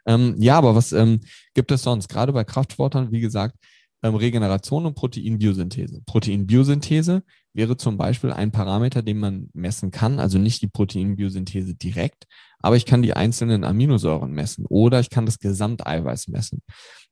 Ähm, 0.06 0.34
ja, 0.38 0.56
aber 0.58 0.74
was 0.74 0.92
ähm, 0.92 1.20
gibt 1.54 1.70
es 1.70 1.82
sonst? 1.82 2.08
Gerade 2.08 2.32
bei 2.32 2.44
Kraftsportlern, 2.44 3.10
wie 3.10 3.20
gesagt, 3.20 3.56
ähm, 4.02 4.14
Regeneration 4.14 4.84
und 4.84 4.94
Proteinbiosynthese. 4.94 6.02
Proteinbiosynthese 6.04 7.22
wäre 7.54 7.76
zum 7.76 7.96
Beispiel 7.96 8.32
ein 8.32 8.50
Parameter, 8.50 9.02
den 9.02 9.18
man 9.18 9.48
messen 9.54 9.90
kann, 9.90 10.18
also 10.18 10.38
nicht 10.38 10.60
die 10.60 10.68
Proteinbiosynthese 10.68 11.74
direkt, 11.74 12.26
aber 12.58 12.76
ich 12.76 12.84
kann 12.84 13.02
die 13.02 13.14
einzelnen 13.14 13.64
Aminosäuren 13.64 14.32
messen 14.32 14.66
oder 14.68 15.00
ich 15.00 15.08
kann 15.08 15.24
das 15.24 15.38
Gesamteiweiß 15.38 16.28
messen. 16.28 16.62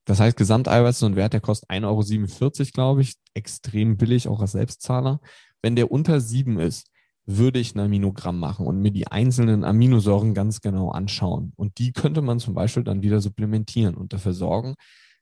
Das 0.04 0.20
heißt, 0.20 0.36
Gesamteiweiß 0.36 0.96
ist 0.96 1.02
ein 1.04 1.16
Wert, 1.16 1.32
der 1.32 1.40
kostet 1.40 1.70
1,47 1.70 2.60
Euro, 2.60 2.70
glaube 2.72 3.02
ich, 3.02 3.14
extrem 3.34 3.96
billig, 3.96 4.28
auch 4.28 4.40
als 4.40 4.52
Selbstzahler. 4.52 5.20
Wenn 5.62 5.76
der 5.76 5.92
unter 5.92 6.20
sieben 6.20 6.58
ist, 6.58 6.88
würde 7.36 7.58
ich 7.58 7.74
ein 7.74 7.80
Aminogramm 7.80 8.38
machen 8.38 8.66
und 8.66 8.80
mir 8.80 8.90
die 8.90 9.06
einzelnen 9.06 9.64
Aminosäuren 9.64 10.34
ganz 10.34 10.60
genau 10.60 10.90
anschauen. 10.90 11.52
Und 11.56 11.78
die 11.78 11.92
könnte 11.92 12.22
man 12.22 12.38
zum 12.38 12.54
Beispiel 12.54 12.84
dann 12.84 13.02
wieder 13.02 13.20
supplementieren 13.20 13.94
und 13.94 14.12
dafür 14.12 14.32
sorgen, 14.32 14.74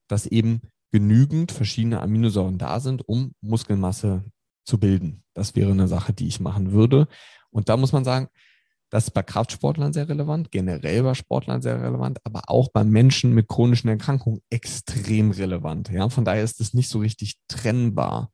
dass 0.08 0.26
eben 0.26 0.60
genügend 0.92 1.52
verschiedene 1.52 2.00
Aminosäuren 2.00 2.58
da 2.58 2.80
sind, 2.80 3.08
um 3.08 3.32
Muskelmasse 3.40 4.24
zu 4.64 4.78
bilden. 4.78 5.22
Das 5.34 5.56
wäre 5.56 5.70
eine 5.70 5.88
Sache, 5.88 6.12
die 6.12 6.26
ich 6.26 6.40
machen 6.40 6.72
würde. 6.72 7.08
Und 7.50 7.68
da 7.68 7.76
muss 7.76 7.92
man 7.92 8.04
sagen, 8.04 8.28
das 8.90 9.04
ist 9.04 9.10
bei 9.10 9.22
Kraftsportlern 9.22 9.92
sehr 9.92 10.08
relevant, 10.08 10.50
generell 10.50 11.04
bei 11.04 11.14
Sportlern 11.14 11.62
sehr 11.62 11.80
relevant, 11.80 12.18
aber 12.24 12.42
auch 12.50 12.70
bei 12.72 12.82
Menschen 12.82 13.32
mit 13.34 13.46
chronischen 13.46 13.88
Erkrankungen 13.88 14.40
extrem 14.50 15.30
relevant. 15.30 15.90
Ja, 15.90 16.08
von 16.08 16.24
daher 16.24 16.42
ist 16.42 16.60
es 16.60 16.74
nicht 16.74 16.88
so 16.88 16.98
richtig 16.98 17.36
trennbar. 17.46 18.32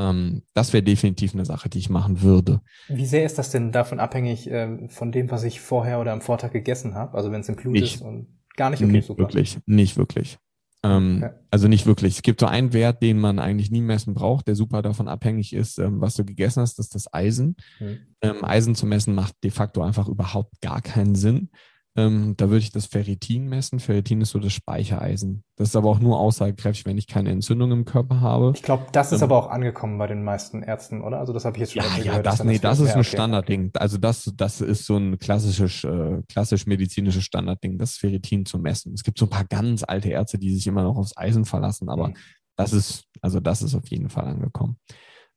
Ähm, 0.00 0.42
das 0.54 0.72
wäre 0.72 0.82
definitiv 0.82 1.34
eine 1.34 1.44
Sache, 1.44 1.68
die 1.68 1.78
ich 1.78 1.90
machen 1.90 2.22
würde. 2.22 2.62
Wie 2.88 3.04
sehr 3.04 3.26
ist 3.26 3.38
das 3.38 3.50
denn 3.50 3.70
davon 3.70 4.00
abhängig 4.00 4.50
äh, 4.50 4.88
von 4.88 5.12
dem, 5.12 5.30
was 5.30 5.44
ich 5.44 5.60
vorher 5.60 6.00
oder 6.00 6.12
am 6.12 6.22
Vortag 6.22 6.52
gegessen 6.52 6.94
habe? 6.94 7.16
Also 7.16 7.30
wenn 7.30 7.42
es 7.42 7.48
im 7.50 7.56
Blut 7.56 7.74
nicht, 7.74 7.96
ist 7.96 8.02
und 8.02 8.28
gar 8.56 8.70
nicht 8.70 8.82
okay, 8.82 8.92
nicht 8.92 9.06
super. 9.06 9.20
wirklich, 9.20 9.58
nicht 9.66 9.98
wirklich. 9.98 10.38
Ähm, 10.82 11.18
ja. 11.20 11.34
Also 11.50 11.68
nicht 11.68 11.84
wirklich. 11.84 12.16
Es 12.16 12.22
gibt 12.22 12.40
so 12.40 12.46
einen 12.46 12.72
Wert, 12.72 13.02
den 13.02 13.18
man 13.18 13.38
eigentlich 13.38 13.70
nie 13.70 13.82
messen 13.82 14.14
braucht, 14.14 14.48
der 14.48 14.54
super 14.54 14.80
davon 14.80 15.08
abhängig 15.08 15.52
ist, 15.52 15.78
ähm, 15.78 16.00
was 16.00 16.14
du 16.14 16.24
gegessen 16.24 16.62
hast, 16.62 16.78
das 16.78 16.86
ist 16.86 16.94
das 16.94 17.12
Eisen. 17.12 17.56
Mhm. 17.78 17.98
Ähm, 18.22 18.42
Eisen 18.42 18.74
zu 18.74 18.86
messen 18.86 19.14
macht 19.14 19.34
de 19.44 19.50
facto 19.50 19.82
einfach 19.82 20.08
überhaupt 20.08 20.62
gar 20.62 20.80
keinen 20.80 21.14
Sinn. 21.14 21.50
Ähm, 21.96 22.34
da 22.36 22.48
würde 22.50 22.58
ich 22.58 22.70
das 22.70 22.86
Ferritin 22.86 23.48
messen. 23.48 23.80
Ferritin 23.80 24.20
ist 24.20 24.30
so 24.30 24.38
das 24.38 24.52
Speichereisen. 24.52 25.42
Das 25.56 25.70
ist 25.70 25.76
aber 25.76 25.90
auch 25.90 25.98
nur 25.98 26.20
aussagekräftig, 26.20 26.86
wenn 26.86 26.96
ich 26.96 27.08
keine 27.08 27.30
Entzündung 27.30 27.72
im 27.72 27.84
Körper 27.84 28.20
habe. 28.20 28.52
Ich 28.54 28.62
glaube, 28.62 28.86
das 28.92 29.10
ist 29.10 29.22
ähm, 29.22 29.24
aber 29.24 29.36
auch 29.36 29.50
angekommen 29.50 29.98
bei 29.98 30.06
den 30.06 30.22
meisten 30.22 30.62
Ärzten, 30.62 31.02
oder? 31.02 31.18
Also 31.18 31.32
das 31.32 31.44
habe 31.44 31.56
ich 31.56 31.62
jetzt 31.62 31.72
schon 31.72 31.82
ja, 31.82 31.98
ja, 31.98 32.04
gehört. 32.04 32.26
Das, 32.26 32.44
nee, 32.44 32.60
das, 32.60 32.78
das 32.78 32.88
ist 32.88 32.94
ein 32.94 33.02
Standardding. 33.02 33.72
Also 33.74 33.98
das, 33.98 34.32
das 34.36 34.60
ist 34.60 34.86
so 34.86 34.96
ein 34.98 35.18
klassisches, 35.18 35.82
äh, 35.82 36.22
klassisch 36.28 36.64
medizinisches 36.66 37.24
Standardding, 37.24 37.76
das 37.76 37.96
Ferritin 37.96 38.46
zu 38.46 38.60
messen. 38.60 38.94
Es 38.94 39.02
gibt 39.02 39.18
so 39.18 39.26
ein 39.26 39.30
paar 39.30 39.46
ganz 39.46 39.82
alte 39.82 40.10
Ärzte, 40.10 40.38
die 40.38 40.54
sich 40.54 40.66
immer 40.68 40.84
noch 40.84 40.96
aufs 40.96 41.16
Eisen 41.16 41.44
verlassen, 41.44 41.88
aber 41.88 42.08
mhm. 42.08 42.14
das 42.56 42.72
ist, 42.72 43.04
also 43.20 43.40
das 43.40 43.62
ist 43.62 43.74
auf 43.74 43.88
jeden 43.88 44.10
Fall 44.10 44.26
angekommen. 44.26 44.78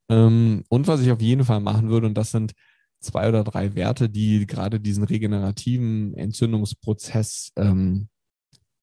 Ähm, 0.08 0.62
und 0.68 0.86
was 0.86 1.00
ich 1.00 1.10
auf 1.10 1.20
jeden 1.20 1.44
Fall 1.44 1.60
machen 1.60 1.88
würde, 1.88 2.06
und 2.06 2.14
das 2.14 2.30
sind 2.30 2.52
zwei 3.04 3.28
oder 3.28 3.44
drei 3.44 3.74
Werte, 3.74 4.08
die 4.08 4.46
gerade 4.46 4.80
diesen 4.80 5.04
regenerativen 5.04 6.14
Entzündungsprozess 6.14 7.52
ähm, 7.56 8.08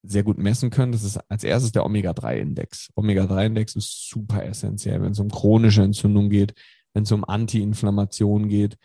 sehr 0.04 0.24
gut 0.24 0.38
messen 0.38 0.70
können. 0.70 0.92
Das 0.92 1.04
ist 1.04 1.18
als 1.30 1.44
erstes 1.44 1.72
der 1.72 1.86
Omega-3-Index. 1.86 2.90
Omega-3-Index 2.96 3.76
ist 3.76 4.10
super 4.10 4.44
essentiell, 4.46 5.02
wenn 5.02 5.12
es 5.12 5.20
um 5.20 5.30
chronische 5.30 5.84
Entzündung 5.84 6.30
geht, 6.30 6.54
wenn 6.94 7.04
es 7.04 7.12
um 7.12 7.24
Anti-Inflammation 7.24 8.48
geht. 8.48 8.78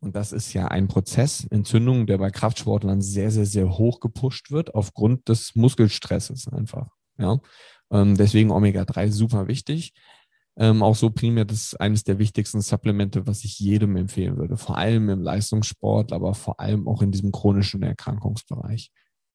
Und 0.00 0.16
das 0.16 0.32
ist 0.32 0.52
ja 0.54 0.68
ein 0.68 0.88
Prozess, 0.88 1.46
Entzündung, 1.50 2.06
der 2.06 2.18
bei 2.18 2.30
Kraftsportlern 2.30 3.02
sehr, 3.02 3.30
sehr, 3.30 3.46
sehr 3.46 3.76
hoch 3.76 4.00
gepusht 4.00 4.50
wird, 4.50 4.74
aufgrund 4.74 5.28
des 5.28 5.54
Muskelstresses 5.54 6.48
einfach. 6.48 6.88
Ja. 7.18 7.38
Ähm, 7.90 8.16
deswegen 8.16 8.50
Omega-3 8.50 9.10
super 9.10 9.46
wichtig. 9.46 9.92
Ähm, 10.56 10.82
auch 10.82 10.96
so 10.96 11.10
primär, 11.10 11.44
das 11.44 11.58
ist 11.58 11.80
eines 11.80 12.04
der 12.04 12.18
wichtigsten 12.18 12.60
Supplemente, 12.60 13.26
was 13.26 13.44
ich 13.44 13.58
jedem 13.58 13.96
empfehlen 13.96 14.36
würde. 14.36 14.56
Vor 14.56 14.76
allem 14.76 15.08
im 15.08 15.22
Leistungssport, 15.22 16.12
aber 16.12 16.34
vor 16.34 16.60
allem 16.60 16.88
auch 16.88 17.02
in 17.02 17.12
diesem 17.12 17.32
chronischen 17.32 17.82
Erkrankungsbereich. 17.82 18.90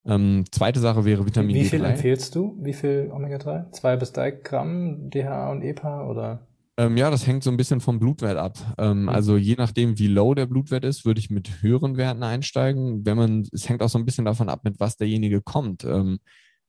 Ähm, 0.05 0.45
zweite 0.51 0.79
Sache 0.79 1.03
wäre 1.03 1.25
Vitamin 1.25 1.55
D3. 1.55 1.59
Wie 1.59 1.65
viel 1.65 1.81
D3. 1.81 1.89
empfehlst 1.89 2.35
du? 2.35 2.57
Wie 2.61 2.73
viel 2.73 3.09
Omega-3? 3.11 3.71
Zwei 3.71 3.95
bis 3.95 4.11
drei 4.11 4.31
Gramm 4.31 5.09
DHA 5.09 5.51
und 5.51 5.63
EPA 5.63 6.07
oder? 6.07 6.47
Ähm, 6.77 6.97
ja, 6.97 7.09
das 7.09 7.25
hängt 7.25 7.43
so 7.43 7.49
ein 7.49 7.57
bisschen 7.57 7.79
vom 7.79 7.99
Blutwert 7.99 8.37
ab. 8.37 8.57
Ähm, 8.77 9.03
mhm. 9.03 9.09
Also 9.09 9.37
je 9.37 9.55
nachdem, 9.57 9.97
wie 9.97 10.07
low 10.07 10.33
der 10.35 10.45
Blutwert 10.45 10.83
ist, 10.83 11.05
würde 11.05 11.19
ich 11.19 11.29
mit 11.29 11.63
höheren 11.63 11.97
Werten 11.97 12.21
einsteigen. 12.21 13.05
Wenn 13.05 13.17
man, 13.17 13.47
es 13.51 13.69
hängt 13.69 13.81
auch 13.81 13.89
so 13.89 13.97
ein 13.97 14.05
bisschen 14.05 14.25
davon 14.25 14.49
ab, 14.49 14.61
mit 14.63 14.79
was 14.79 14.97
derjenige 14.97 15.41
kommt. 15.41 15.85
Ähm, 15.85 16.19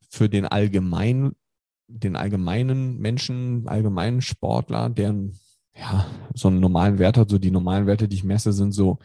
für 0.08 0.28
den 0.28 0.46
allgemeinen 0.46 1.32
den 1.88 2.16
allgemeinen 2.16 2.98
Menschen, 2.98 3.68
allgemeinen 3.68 4.20
Sportler, 4.22 4.90
deren 4.90 5.38
ja, 5.74 6.06
so 6.34 6.48
einen 6.48 6.60
normalen 6.60 6.98
Wert 6.98 7.18
hat, 7.18 7.30
so 7.30 7.38
die 7.38 7.50
normalen 7.50 7.86
Werte, 7.86 8.08
die 8.08 8.16
ich 8.16 8.24
messe, 8.24 8.52
sind 8.52 8.72
so, 8.72 8.98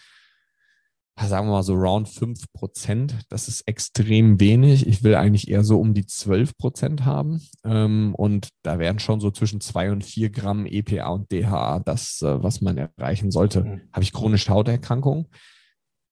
sagen 1.19 1.47
wir 1.47 1.51
mal 1.51 1.63
so 1.63 1.75
round 1.75 2.07
5 2.07 2.51
Prozent. 2.53 3.15
Das 3.29 3.47
ist 3.47 3.61
extrem 3.67 4.39
wenig. 4.39 4.87
Ich 4.87 5.03
will 5.03 5.15
eigentlich 5.15 5.49
eher 5.49 5.63
so 5.63 5.79
um 5.79 5.93
die 5.93 6.05
12 6.05 6.57
Prozent 6.57 7.05
haben. 7.05 7.41
Ähm, 7.65 8.15
und 8.15 8.49
da 8.63 8.79
wären 8.79 8.99
schon 8.99 9.19
so 9.19 9.31
zwischen 9.31 9.59
2 9.59 9.91
und 9.91 10.05
4 10.05 10.29
Gramm 10.29 10.65
EPA 10.65 11.09
und 11.09 11.31
DHA 11.31 11.79
das, 11.79 12.21
äh, 12.21 12.41
was 12.41 12.61
man 12.61 12.77
erreichen 12.77 13.31
sollte. 13.31 13.63
Mhm. 13.63 13.81
Habe 13.91 14.03
ich 14.03 14.13
chronische 14.13 14.51
Hauterkrankungen? 14.51 15.27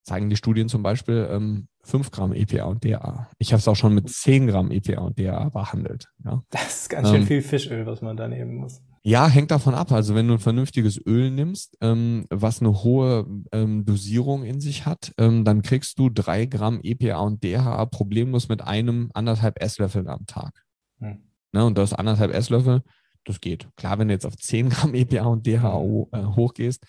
zeigen 0.10 0.30
die 0.30 0.36
Studien 0.36 0.70
zum 0.70 0.82
Beispiel 0.82 1.28
ähm, 1.30 1.68
5 1.90 2.12
Gramm 2.12 2.34
EPA 2.34 2.66
und 2.66 2.86
DA. 2.86 3.28
Ich 3.40 3.52
habe 3.52 3.60
es 3.60 3.68
auch 3.68 3.76
schon 3.76 3.96
mit 3.96 4.10
10 4.10 4.48
Gramm 4.48 4.72
EPA 4.72 5.02
und 5.02 5.18
DA 5.20 5.50
behandelt. 5.50 6.08
Ja. 6.24 6.44
Das 6.52 6.82
ist 6.82 6.90
ganz 6.90 7.10
schön 7.10 7.22
ähm, 7.22 7.28
viel 7.28 7.42
Fischöl, 7.42 7.86
was 7.86 8.02
man 8.02 8.16
da 8.16 8.28
nehmen 8.28 8.56
muss. 8.56 8.82
Ja, 9.02 9.28
hängt 9.28 9.52
davon 9.52 9.74
ab. 9.74 9.92
Also 9.92 10.14
wenn 10.14 10.28
du 10.28 10.36
ein 10.36 10.40
vernünftiges 10.40 11.04
Öl 11.06 11.32
nimmst, 11.32 11.78
ähm, 11.82 12.26
was 12.30 12.62
eine 12.62 12.84
hohe 12.84 13.26
ähm, 13.52 13.86
Dosierung 13.86 14.44
in 14.44 14.60
sich 14.60 14.86
hat, 14.86 15.14
ähm, 15.18 15.46
dann 15.46 15.62
kriegst 15.62 15.98
du 16.00 16.10
3 16.10 16.46
Gramm 16.46 16.80
EPA 16.84 17.20
und 17.20 17.44
DHA 17.44 17.86
problemlos 17.88 18.50
mit 18.50 18.62
einem 18.62 19.10
anderthalb 19.14 19.62
Esslöffel 19.62 20.08
am 20.08 20.26
Tag. 20.26 20.64
Hm. 21.00 21.24
Ne, 21.54 21.66
und 21.66 21.78
das 21.78 21.94
anderthalb 21.94 22.34
Esslöffel, 22.34 22.84
das 23.24 23.42
geht. 23.42 23.68
Klar, 23.78 23.98
wenn 23.98 24.10
du 24.10 24.14
jetzt 24.14 24.26
auf 24.26 24.38
10 24.38 24.70
Gramm 24.70 24.94
EPA 24.94 25.26
und 25.26 25.48
DHA 25.48 25.80
hm. 25.80 26.06
äh, 26.12 26.26
hochgehst, 26.36 26.86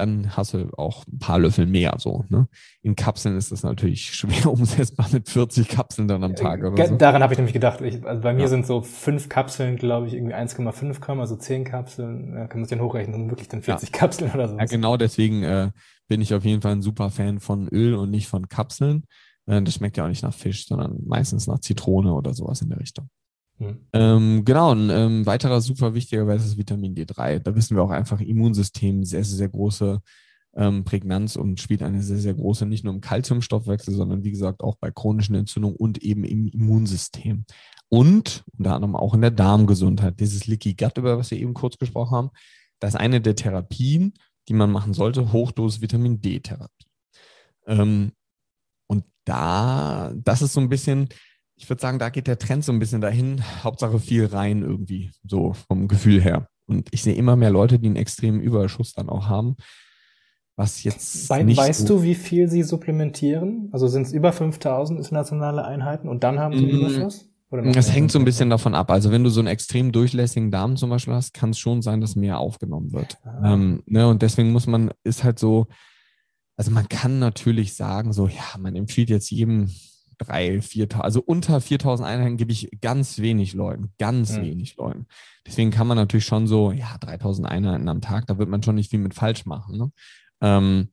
dann 0.00 0.36
hast 0.36 0.54
du 0.54 0.70
auch 0.76 1.06
ein 1.06 1.18
paar 1.18 1.38
Löffel 1.38 1.66
mehr 1.66 1.94
so. 1.98 2.24
Ne? 2.28 2.48
In 2.82 2.96
Kapseln 2.96 3.36
ist 3.36 3.52
das 3.52 3.62
natürlich 3.62 4.10
schwer 4.14 4.50
umsetzbar 4.50 5.08
mit 5.12 5.28
40 5.28 5.68
Kapseln 5.68 6.08
dann 6.08 6.24
am 6.24 6.34
Tag 6.34 6.64
oder 6.64 6.86
so. 6.86 6.96
Daran 6.96 7.22
habe 7.22 7.34
ich 7.34 7.38
nämlich 7.38 7.52
gedacht. 7.52 7.80
Ich, 7.80 8.04
also 8.04 8.22
bei 8.22 8.32
mir 8.32 8.42
ja. 8.42 8.48
sind 8.48 8.66
so 8.66 8.82
fünf 8.82 9.28
Kapseln, 9.28 9.76
glaube 9.76 10.06
ich, 10.06 10.14
irgendwie 10.14 10.34
1,5 10.34 11.00
Gramm, 11.00 11.20
also 11.20 11.36
10 11.36 11.64
Kapseln. 11.64 12.34
Ja, 12.34 12.46
kann 12.46 12.60
man 12.60 12.68
sich 12.68 12.76
dann 12.76 12.84
hochrechnen, 12.84 13.14
sind 13.14 13.30
wirklich 13.30 13.48
dann 13.48 13.62
40 13.62 13.90
ja. 13.90 13.98
Kapseln 13.98 14.30
oder 14.32 14.48
so. 14.48 14.58
Ja, 14.58 14.64
genau 14.64 14.96
deswegen 14.96 15.42
äh, 15.42 15.70
bin 16.08 16.20
ich 16.20 16.34
auf 16.34 16.44
jeden 16.44 16.62
Fall 16.62 16.72
ein 16.72 16.82
super 16.82 17.10
Fan 17.10 17.40
von 17.40 17.68
Öl 17.68 17.94
und 17.94 18.10
nicht 18.10 18.28
von 18.28 18.48
Kapseln. 18.48 19.04
Äh, 19.46 19.62
das 19.62 19.74
schmeckt 19.74 19.96
ja 19.96 20.04
auch 20.04 20.08
nicht 20.08 20.22
nach 20.22 20.34
Fisch, 20.34 20.66
sondern 20.66 20.98
meistens 21.06 21.46
nach 21.46 21.60
Zitrone 21.60 22.12
oder 22.12 22.34
sowas 22.34 22.62
in 22.62 22.68
der 22.68 22.80
Richtung. 22.80 23.08
Mhm. 23.60 23.78
Ähm, 23.92 24.44
genau, 24.44 24.74
ein 24.74 24.90
ähm, 24.90 25.26
weiterer 25.26 25.60
super 25.60 25.94
wichtiger 25.94 26.26
Wert 26.26 26.40
ist 26.40 26.56
Vitamin 26.56 26.94
D3. 26.94 27.40
Da 27.40 27.54
wissen 27.54 27.76
wir 27.76 27.82
auch 27.82 27.90
einfach, 27.90 28.20
Immunsystem 28.20 29.04
sehr, 29.04 29.22
sehr, 29.22 29.36
sehr 29.36 29.48
große 29.48 30.00
ähm, 30.56 30.84
Prägnanz 30.84 31.36
und 31.36 31.60
spielt 31.60 31.82
eine 31.82 32.02
sehr, 32.02 32.18
sehr 32.18 32.34
große, 32.34 32.66
nicht 32.66 32.84
nur 32.84 32.94
im 32.94 33.00
Kalziumstoffwechsel, 33.00 33.94
sondern 33.94 34.24
wie 34.24 34.30
gesagt 34.30 34.62
auch 34.62 34.76
bei 34.76 34.90
chronischen 34.90 35.34
Entzündungen 35.34 35.76
und 35.76 36.02
eben 36.02 36.24
im 36.24 36.48
Immunsystem. 36.48 37.44
Und 37.88 38.44
unter 38.56 38.74
anderem 38.74 38.96
auch 38.96 39.14
in 39.14 39.20
der 39.20 39.30
Darmgesundheit. 39.30 40.18
Dieses 40.20 40.46
Leaky 40.46 40.74
Gut, 40.74 40.96
über 40.96 41.18
was 41.18 41.30
wir 41.30 41.38
eben 41.38 41.54
kurz 41.54 41.76
gesprochen 41.76 42.16
haben, 42.16 42.30
das 42.78 42.94
ist 42.94 43.00
eine 43.00 43.20
der 43.20 43.36
Therapien, 43.36 44.14
die 44.48 44.54
man 44.54 44.72
machen 44.72 44.94
sollte, 44.94 45.32
Hochdosis 45.32 45.82
Vitamin 45.82 46.20
D-Therapie. 46.20 46.86
Ähm, 47.66 48.12
und 48.86 49.04
da, 49.24 50.12
das 50.16 50.40
ist 50.40 50.54
so 50.54 50.60
ein 50.60 50.70
bisschen, 50.70 51.08
ich 51.60 51.68
würde 51.68 51.82
sagen, 51.82 51.98
da 51.98 52.08
geht 52.08 52.26
der 52.26 52.38
Trend 52.38 52.64
so 52.64 52.72
ein 52.72 52.78
bisschen 52.78 53.02
dahin. 53.02 53.42
Hauptsache 53.62 53.98
viel 53.98 54.24
rein 54.24 54.62
irgendwie, 54.62 55.10
so 55.24 55.52
vom 55.52 55.88
Gefühl 55.88 56.22
her. 56.22 56.48
Und 56.66 56.88
ich 56.90 57.02
sehe 57.02 57.14
immer 57.14 57.36
mehr 57.36 57.50
Leute, 57.50 57.78
die 57.78 57.86
einen 57.86 57.96
extremen 57.96 58.40
Überschuss 58.40 58.94
dann 58.94 59.10
auch 59.10 59.28
haben. 59.28 59.56
Was 60.56 60.82
jetzt. 60.84 61.30
Nicht 61.44 61.58
weißt 61.58 61.86
so 61.86 61.98
du, 61.98 62.02
wie 62.02 62.14
viel 62.14 62.48
sie 62.48 62.62
supplementieren? 62.62 63.68
Also 63.72 63.88
sind 63.88 64.06
es 64.06 64.12
über 64.12 64.32
5000 64.32 64.98
internationale 64.98 65.64
Einheiten 65.64 66.08
und 66.08 66.24
dann 66.24 66.38
haben 66.38 66.56
sie 66.56 66.64
einen 66.64 66.76
mm, 66.76 66.80
Überschuss? 66.80 67.28
Das 67.50 67.92
hängt 67.92 68.10
so 68.10 68.18
ein 68.18 68.24
bisschen 68.24 68.48
davon 68.48 68.74
ab. 68.74 68.90
Also 68.90 69.10
wenn 69.10 69.24
du 69.24 69.28
so 69.28 69.40
einen 69.40 69.48
extrem 69.48 69.92
durchlässigen 69.92 70.50
Darm 70.50 70.76
zum 70.76 70.88
Beispiel 70.88 71.14
hast, 71.14 71.34
kann 71.34 71.50
es 71.50 71.58
schon 71.58 71.82
sein, 71.82 72.00
dass 72.00 72.16
mehr 72.16 72.38
aufgenommen 72.38 72.92
wird. 72.92 73.18
Ah. 73.24 73.52
Ähm, 73.52 73.82
ne, 73.86 74.08
und 74.08 74.22
deswegen 74.22 74.52
muss 74.52 74.66
man, 74.66 74.92
ist 75.04 75.24
halt 75.24 75.38
so, 75.38 75.66
also 76.56 76.70
man 76.70 76.88
kann 76.88 77.18
natürlich 77.18 77.74
sagen, 77.74 78.12
so, 78.12 78.28
ja, 78.28 78.56
man 78.58 78.76
empfiehlt 78.76 79.10
jetzt 79.10 79.30
jedem 79.30 79.70
drei, 80.20 80.60
viertausend, 80.60 81.04
also 81.04 81.22
unter 81.22 81.60
4000 81.60 82.08
Einheiten 82.08 82.36
gebe 82.36 82.52
ich 82.52 82.70
ganz 82.80 83.18
wenig 83.18 83.54
Leuten, 83.54 83.92
ganz 83.98 84.36
mhm. 84.36 84.42
wenig 84.42 84.76
Leuten. 84.76 85.06
Deswegen 85.46 85.70
kann 85.70 85.86
man 85.86 85.96
natürlich 85.96 86.26
schon 86.26 86.46
so, 86.46 86.72
ja, 86.72 86.96
3000 86.98 87.48
Einheiten 87.48 87.88
am 87.88 88.00
Tag, 88.00 88.26
da 88.26 88.38
wird 88.38 88.48
man 88.48 88.62
schon 88.62 88.74
nicht 88.74 88.90
viel 88.90 89.00
mit 89.00 89.14
falsch 89.14 89.46
machen. 89.46 89.78
Ne? 89.78 89.92
Ähm, 90.42 90.88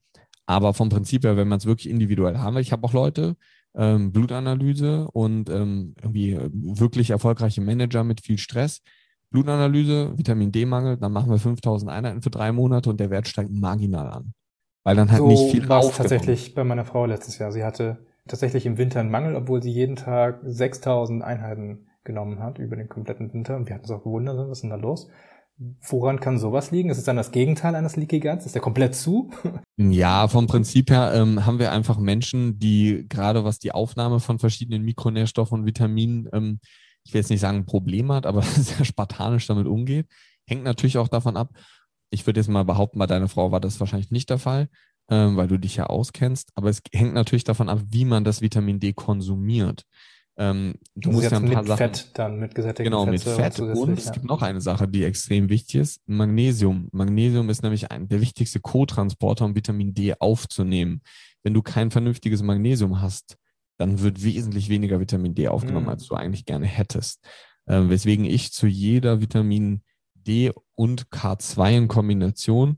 aber 0.46 0.74
vom 0.74 0.90
Prinzip 0.90 1.26
her, 1.26 1.36
wenn 1.36 1.50
man 1.50 1.58
es 1.58 1.66
wirklich 1.66 1.90
individuell 1.90 2.38
haben 2.38 2.56
will, 2.56 2.62
ich 2.62 2.72
habe 2.72 2.86
auch 2.86 2.94
Leute, 2.94 3.36
ähm, 3.76 4.12
Blutanalyse 4.12 5.08
und 5.12 5.50
ähm, 5.50 5.94
irgendwie 6.02 6.32
äh, 6.32 6.50
wirklich 6.52 7.10
erfolgreiche 7.10 7.62
Manager 7.62 8.04
mit 8.04 8.22
viel 8.22 8.38
Stress. 8.38 8.82
Blutanalyse, 9.30 10.18
Vitamin 10.18 10.54
D-Mangel, 10.54 10.98
dann 10.98 11.12
machen 11.12 11.30
wir 11.30 11.38
5000 11.38 11.92
Einheiten 11.92 12.22
für 12.22 12.30
drei 12.30 12.54
Monate 12.54 12.90
und 12.90 13.00
der 13.00 13.10
Wert 13.10 13.28
steigt 13.28 13.52
marginal 13.52 14.08
an. 14.10 14.34
Weil 14.86 14.96
dann 14.96 15.12
halt 15.12 15.20
so 15.20 15.28
nicht 15.28 15.52
viel 15.52 15.68
war 15.68 15.82
es 15.82 15.98
tatsächlich 15.98 16.56
bei 16.56 16.64
meiner 16.64 16.86
Frau 16.86 17.06
letztes 17.06 17.38
Jahr. 17.38 17.52
Sie 17.52 17.66
hatte 17.66 18.07
tatsächlich 18.28 18.66
im 18.66 18.78
Winter 18.78 19.00
einen 19.00 19.12
Mangel, 19.12 19.36
obwohl 19.36 19.62
sie 19.62 19.72
jeden 19.72 19.96
Tag 19.96 20.40
6000 20.44 21.24
Einheiten 21.24 21.88
genommen 22.04 22.40
hat 22.40 22.58
über 22.58 22.76
den 22.76 22.90
kompletten 22.90 23.32
Winter. 23.34 23.56
Und 23.56 23.68
wir 23.68 23.76
hatten 23.76 23.86
uns 23.86 23.92
auch 23.92 24.04
gewundert, 24.04 24.38
was 24.38 24.58
ist 24.58 24.62
denn 24.62 24.72
da 24.72 24.76
los? 24.78 25.10
Woran 25.82 26.20
kann 26.20 26.38
sowas 26.38 26.72
liegen? 26.72 26.90
Ist 26.90 27.00
es 27.00 27.04
dann 27.04 27.16
das 27.16 27.32
Gegenteil 27.32 27.76
eines 27.76 27.96
Leaky 27.96 28.20
Guts? 28.20 28.46
Ist 28.46 28.56
der 28.56 28.62
komplett 28.62 28.96
zu? 28.96 29.30
Ja, 29.80 30.28
vom 30.28 30.48
Prinzip 30.48 30.90
her 30.90 31.14
ähm, 31.14 31.46
haben 31.46 31.60
wir 31.60 31.72
einfach 31.72 32.00
Menschen, 32.00 32.58
die 32.58 33.06
gerade 33.08 33.44
was 33.44 33.60
die 33.60 33.74
Aufnahme 33.74 34.20
von 34.20 34.40
verschiedenen 34.40 34.84
Mikronährstoffen 34.84 35.60
und 35.60 35.66
Vitaminen, 35.68 36.28
ähm, 36.34 36.60
ich 37.04 37.14
will 37.14 37.22
jetzt 37.22 37.30
nicht 37.30 37.42
sagen 37.42 37.60
ein 37.60 37.66
Problem 37.66 38.12
hat, 38.12 38.26
aber 38.26 38.42
sehr 38.42 38.86
spartanisch 38.86 39.46
damit 39.46 39.68
umgeht. 39.68 40.08
Hängt 40.48 40.64
natürlich 40.64 40.98
auch 40.98 41.10
davon 41.10 41.38
ab. 41.38 41.52
Ich 42.10 42.26
würde 42.26 42.40
jetzt 42.40 42.48
mal 42.48 42.66
behaupten, 42.66 42.98
bei 42.98 43.06
deiner 43.06 43.28
Frau 43.28 43.52
war 43.52 43.60
das 43.60 43.80
wahrscheinlich 43.80 44.10
nicht 44.10 44.32
der 44.32 44.40
Fall 44.40 44.68
ähm, 45.10 45.38
weil 45.38 45.48
du 45.48 45.58
dich 45.58 45.76
ja 45.76 45.86
auskennst. 45.86 46.52
Aber 46.56 46.70
es 46.70 46.82
hängt 46.92 47.14
natürlich 47.14 47.44
davon 47.44 47.70
ab, 47.70 47.82
wie 47.90 48.06
man 48.06 48.24
das 48.24 48.42
Vitamin 48.42 48.80
D 48.80 48.94
konsumiert. 48.94 49.84
Ähm, 50.40 50.76
du 50.96 51.12
musst 51.12 51.32
ja 51.32 51.38
ein 51.38 51.50
paar 51.50 51.64
mit 51.64 51.68
Sachen. 51.68 51.78
Fett 51.78 52.12
dann, 52.14 52.40
mit 52.40 52.54
gesättigten 52.54 52.92
Genau, 52.92 53.06
mit 53.08 53.24
Fett. 53.24 53.60
Und 53.60 53.98
es 53.98 54.12
gibt 54.12 54.26
noch 54.26 54.44
eine 54.44 54.62
Sache, 54.62 54.88
die 54.88 55.04
extrem 55.04 55.50
wichtig 55.50 55.76
ist: 55.76 56.02
Magnesium. 56.06 56.90
Magnesium 56.92 57.50
ist 57.50 57.64
nämlich 57.64 57.92
ein, 57.92 58.08
der 58.08 58.22
wichtigste 58.22 58.60
Co-Transporter, 58.60 59.46
um 59.46 59.56
Vitamin 59.56 59.94
D 59.94 60.14
aufzunehmen. 60.20 61.02
Wenn 61.44 61.56
du 61.56 61.64
kein 61.64 61.90
vernünftiges 61.90 62.44
Magnesium 62.44 63.02
hast, 63.02 63.38
dann 63.78 64.02
wird 64.02 64.24
wesentlich 64.24 64.70
weniger 64.70 65.00
Vitamin 65.00 65.34
D 65.34 65.48
aufgenommen, 65.48 65.86
mhm. 65.86 65.92
als 65.92 66.06
du 66.06 66.16
eigentlich 66.16 66.46
gerne 66.46 66.68
hättest. 66.68 67.26
Ähm, 67.68 67.90
weswegen 67.90 68.26
ich 68.26 68.54
zu 68.54 68.68
jeder 68.68 69.22
Vitamin 69.22 69.82
D 70.14 70.52
und 70.76 71.08
K2 71.10 71.78
in 71.78 71.88
Kombination 71.88 72.78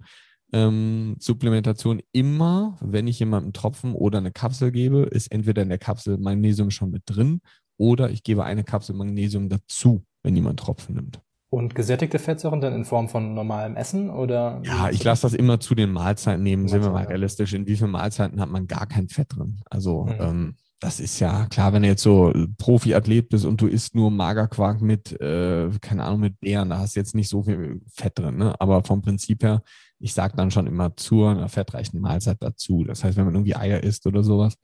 ähm, 0.51 1.15
Supplementation 1.19 2.01
immer, 2.11 2.77
wenn 2.81 3.07
ich 3.07 3.19
jemandem 3.19 3.53
Tropfen 3.53 3.93
oder 3.93 4.19
eine 4.19 4.31
Kapsel 4.31 4.71
gebe, 4.71 5.03
ist 5.03 5.31
entweder 5.31 5.61
in 5.61 5.69
der 5.69 5.77
Kapsel 5.77 6.17
Magnesium 6.17 6.71
schon 6.71 6.91
mit 6.91 7.03
drin 7.05 7.41
oder 7.77 8.09
ich 8.09 8.23
gebe 8.23 8.43
eine 8.43 8.63
Kapsel 8.63 8.95
Magnesium 8.95 9.49
dazu, 9.49 10.03
wenn 10.23 10.35
jemand 10.35 10.59
Tropfen 10.59 10.95
nimmt. 10.95 11.21
Und 11.51 11.73
gesättigte 11.73 12.19
Fettsäuren 12.19 12.61
dann 12.61 12.75
in 12.75 12.85
Form 12.85 13.09
von 13.09 13.33
normalem 13.33 13.75
Essen 13.75 14.11
oder? 14.11 14.61
Ja, 14.63 14.91
ich 14.91 15.03
lasse 15.03 15.23
das 15.23 15.33
immer 15.33 15.59
zu 15.59 15.73
den 15.73 15.91
Mahlzeiten 15.91 16.43
nehmen. 16.43 16.67
Sind 16.67 16.83
wir 16.83 16.91
mal 16.91 17.05
realistisch. 17.05 17.53
In 17.53 17.65
wie 17.65 17.75
vielen 17.75 17.89
Mahlzeiten 17.89 18.39
hat 18.39 18.49
man 18.49 18.67
gar 18.67 18.85
kein 18.85 19.09
Fett 19.09 19.35
drin? 19.35 19.59
Also 19.67 20.03
mhm. 20.03 20.15
ähm, 20.19 20.55
das 20.79 20.99
ist 20.99 21.19
ja 21.19 21.47
klar, 21.47 21.73
wenn 21.73 21.81
du 21.81 21.89
jetzt 21.89 22.03
so 22.03 22.31
Profiathlet 22.57 23.29
bist 23.29 23.45
und 23.45 23.59
du 23.59 23.67
isst 23.67 23.95
nur 23.95 24.11
Magerquark 24.11 24.81
mit, 24.81 25.19
äh, 25.19 25.69
keine 25.81 26.03
Ahnung, 26.03 26.21
mit 26.21 26.39
Beeren, 26.39 26.69
da 26.69 26.77
hast 26.77 26.95
du 26.95 26.99
jetzt 26.99 27.15
nicht 27.15 27.29
so 27.29 27.43
viel 27.43 27.81
Fett 27.91 28.17
drin. 28.17 28.37
Ne? 28.37 28.55
Aber 28.59 28.83
vom 28.83 29.01
Prinzip 29.01 29.43
her 29.43 29.63
ich 29.99 30.13
sage 30.13 30.35
dann 30.35 30.51
schon 30.51 30.67
immer 30.67 30.95
zu 30.95 31.25
einer 31.25 31.49
fettreichen 31.49 31.99
Mahlzeit 31.99 32.37
dazu. 32.39 32.83
Das 32.85 33.03
heißt, 33.03 33.17
wenn 33.17 33.25
man 33.25 33.35
irgendwie 33.35 33.55
Eier 33.55 33.83
isst 33.83 34.07
oder 34.07 34.23
sowas, 34.23 34.55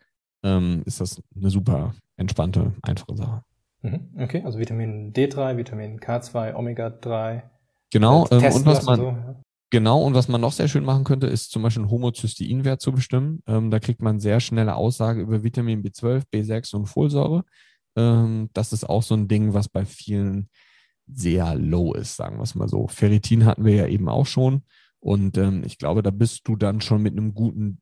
ähm, 0.44 0.84
ist 0.86 1.02
das 1.02 1.22
eine 1.36 1.50
super 1.50 1.94
entspannte, 2.18 2.74
einfache 2.82 3.18
Sache. 3.18 3.44
Mhm, 3.82 4.10
okay, 4.18 4.42
also 4.44 4.58
Vitamin 4.58 5.14
D3, 5.14 5.58
Vitamin 5.58 6.00
K2, 6.00 6.56
Omega-3. 6.56 7.44
Genau, 7.92 8.28
ähm, 8.32 8.44
und 8.54 8.66
was 8.66 8.86
man, 8.86 9.00
so, 9.00 9.08
ja. 9.08 9.36
genau, 9.70 10.02
und 10.02 10.14
was 10.14 10.28
man 10.28 10.42
noch 10.42 10.54
sehr 10.54 10.68
schön 10.68 10.86
machen 10.86 11.04
könnte, 11.04 11.28
ist 11.28 11.52
zum 11.52 11.62
Beispiel 11.62 11.84
einen 11.84 11.92
Homozysteinwert 11.92 12.82
zu 12.82 12.92
bestimmen. 12.94 13.44
Ähm, 13.48 13.70
da 13.70 13.80
kriegt 13.80 14.02
man 14.02 14.20
sehr 14.20 14.40
schnelle 14.40 14.76
Aussage 14.76 15.22
über 15.22 15.44
Vitamin 15.44 15.84
B12, 15.84 16.24
B6 16.34 16.76
und 16.76 16.88
Folsäure. 16.88 17.44
Ähm, 17.96 18.50
das 18.54 18.74
ist 18.74 18.90
auch 18.90 19.04
so 19.04 19.16
ein 19.16 19.28
Ding, 19.28 19.54
was 19.54 19.70
bei 19.70 19.86
vielen 19.86 20.50
sehr 21.08 21.56
low 21.56 21.94
ist, 21.94 22.16
sagen 22.16 22.38
wir 22.38 22.44
es 22.44 22.56
mal 22.56 22.68
so. 22.68 22.88
Ferritin 22.88 23.46
hatten 23.46 23.66
wir 23.66 23.76
ja 23.76 23.88
eben 23.88 24.10
auch 24.10 24.26
schon. 24.26 24.64
Und 25.06 25.38
ähm, 25.38 25.62
ich 25.64 25.78
glaube, 25.78 26.02
da 26.02 26.10
bist 26.10 26.48
du 26.48 26.56
dann 26.56 26.82
schon 26.82 27.04
mit 27.04 27.14
einem 27.14 27.36
guten, 27.36 27.80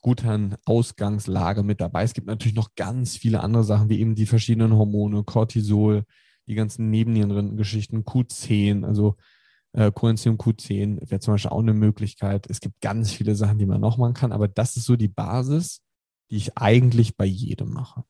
guten 0.00 0.56
Ausgangslage 0.64 1.62
mit 1.62 1.80
dabei. 1.80 2.02
Es 2.02 2.14
gibt 2.14 2.26
natürlich 2.26 2.56
noch 2.56 2.74
ganz 2.74 3.16
viele 3.16 3.44
andere 3.44 3.62
Sachen, 3.62 3.88
wie 3.90 4.00
eben 4.00 4.16
die 4.16 4.26
verschiedenen 4.26 4.72
Hormone, 4.72 5.22
Cortisol, 5.22 6.02
die 6.48 6.56
ganzen 6.56 6.90
Nebennierengeschichten, 6.90 8.02
Q10, 8.02 8.84
also 8.84 9.14
äh, 9.70 9.92
Coenzym 9.92 10.34
Q10 10.36 11.08
wäre 11.08 11.20
zum 11.20 11.34
Beispiel 11.34 11.52
auch 11.52 11.60
eine 11.60 11.74
Möglichkeit. 11.74 12.50
Es 12.50 12.58
gibt 12.58 12.80
ganz 12.80 13.12
viele 13.12 13.36
Sachen, 13.36 13.58
die 13.58 13.66
man 13.66 13.80
noch 13.80 13.96
machen 13.96 14.14
kann, 14.14 14.32
aber 14.32 14.48
das 14.48 14.76
ist 14.76 14.86
so 14.86 14.96
die 14.96 15.06
Basis, 15.06 15.80
die 16.32 16.38
ich 16.38 16.58
eigentlich 16.58 17.16
bei 17.16 17.24
jedem 17.24 17.72
mache. 17.72 18.02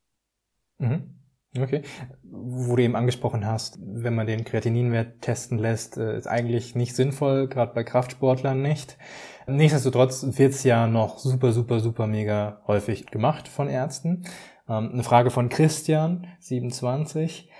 Mhm. 0.79 1.24
Okay. 1.61 1.83
Wo 2.23 2.75
du 2.77 2.83
eben 2.83 2.97
angesprochen 2.97 3.47
hast, 3.47 3.79
wenn 3.81 4.15
man 4.15 4.27
den 4.27 4.45
Kreatininwert 4.45 5.23
testen 5.23 5.59
lässt, 5.59 5.97
äh, 5.97 6.17
ist 6.17 6.27
eigentlich 6.27 6.75
nicht 6.75 6.97
sinnvoll, 6.97 7.49
gerade 7.49 7.75
bei 7.75 7.85
Kraftsportlern 7.85 8.61
nicht. 8.61 8.99
Nichtsdestotrotz 9.47 10.27
wird's 10.39 10.65
ja 10.65 10.87
noch 10.87 11.19
super, 11.19 11.53
super, 11.53 11.81
super 11.81 12.07
mega 12.07 12.61
häufig 12.67 13.07
gemacht 13.07 13.47
von 13.47 13.69
Ärzten. 13.69 14.25
Ähm, 14.69 14.91
eine 14.93 15.03
Frage 15.05 15.31
von 15.31 15.49
Christian, 15.49 16.27
27. 16.41 17.51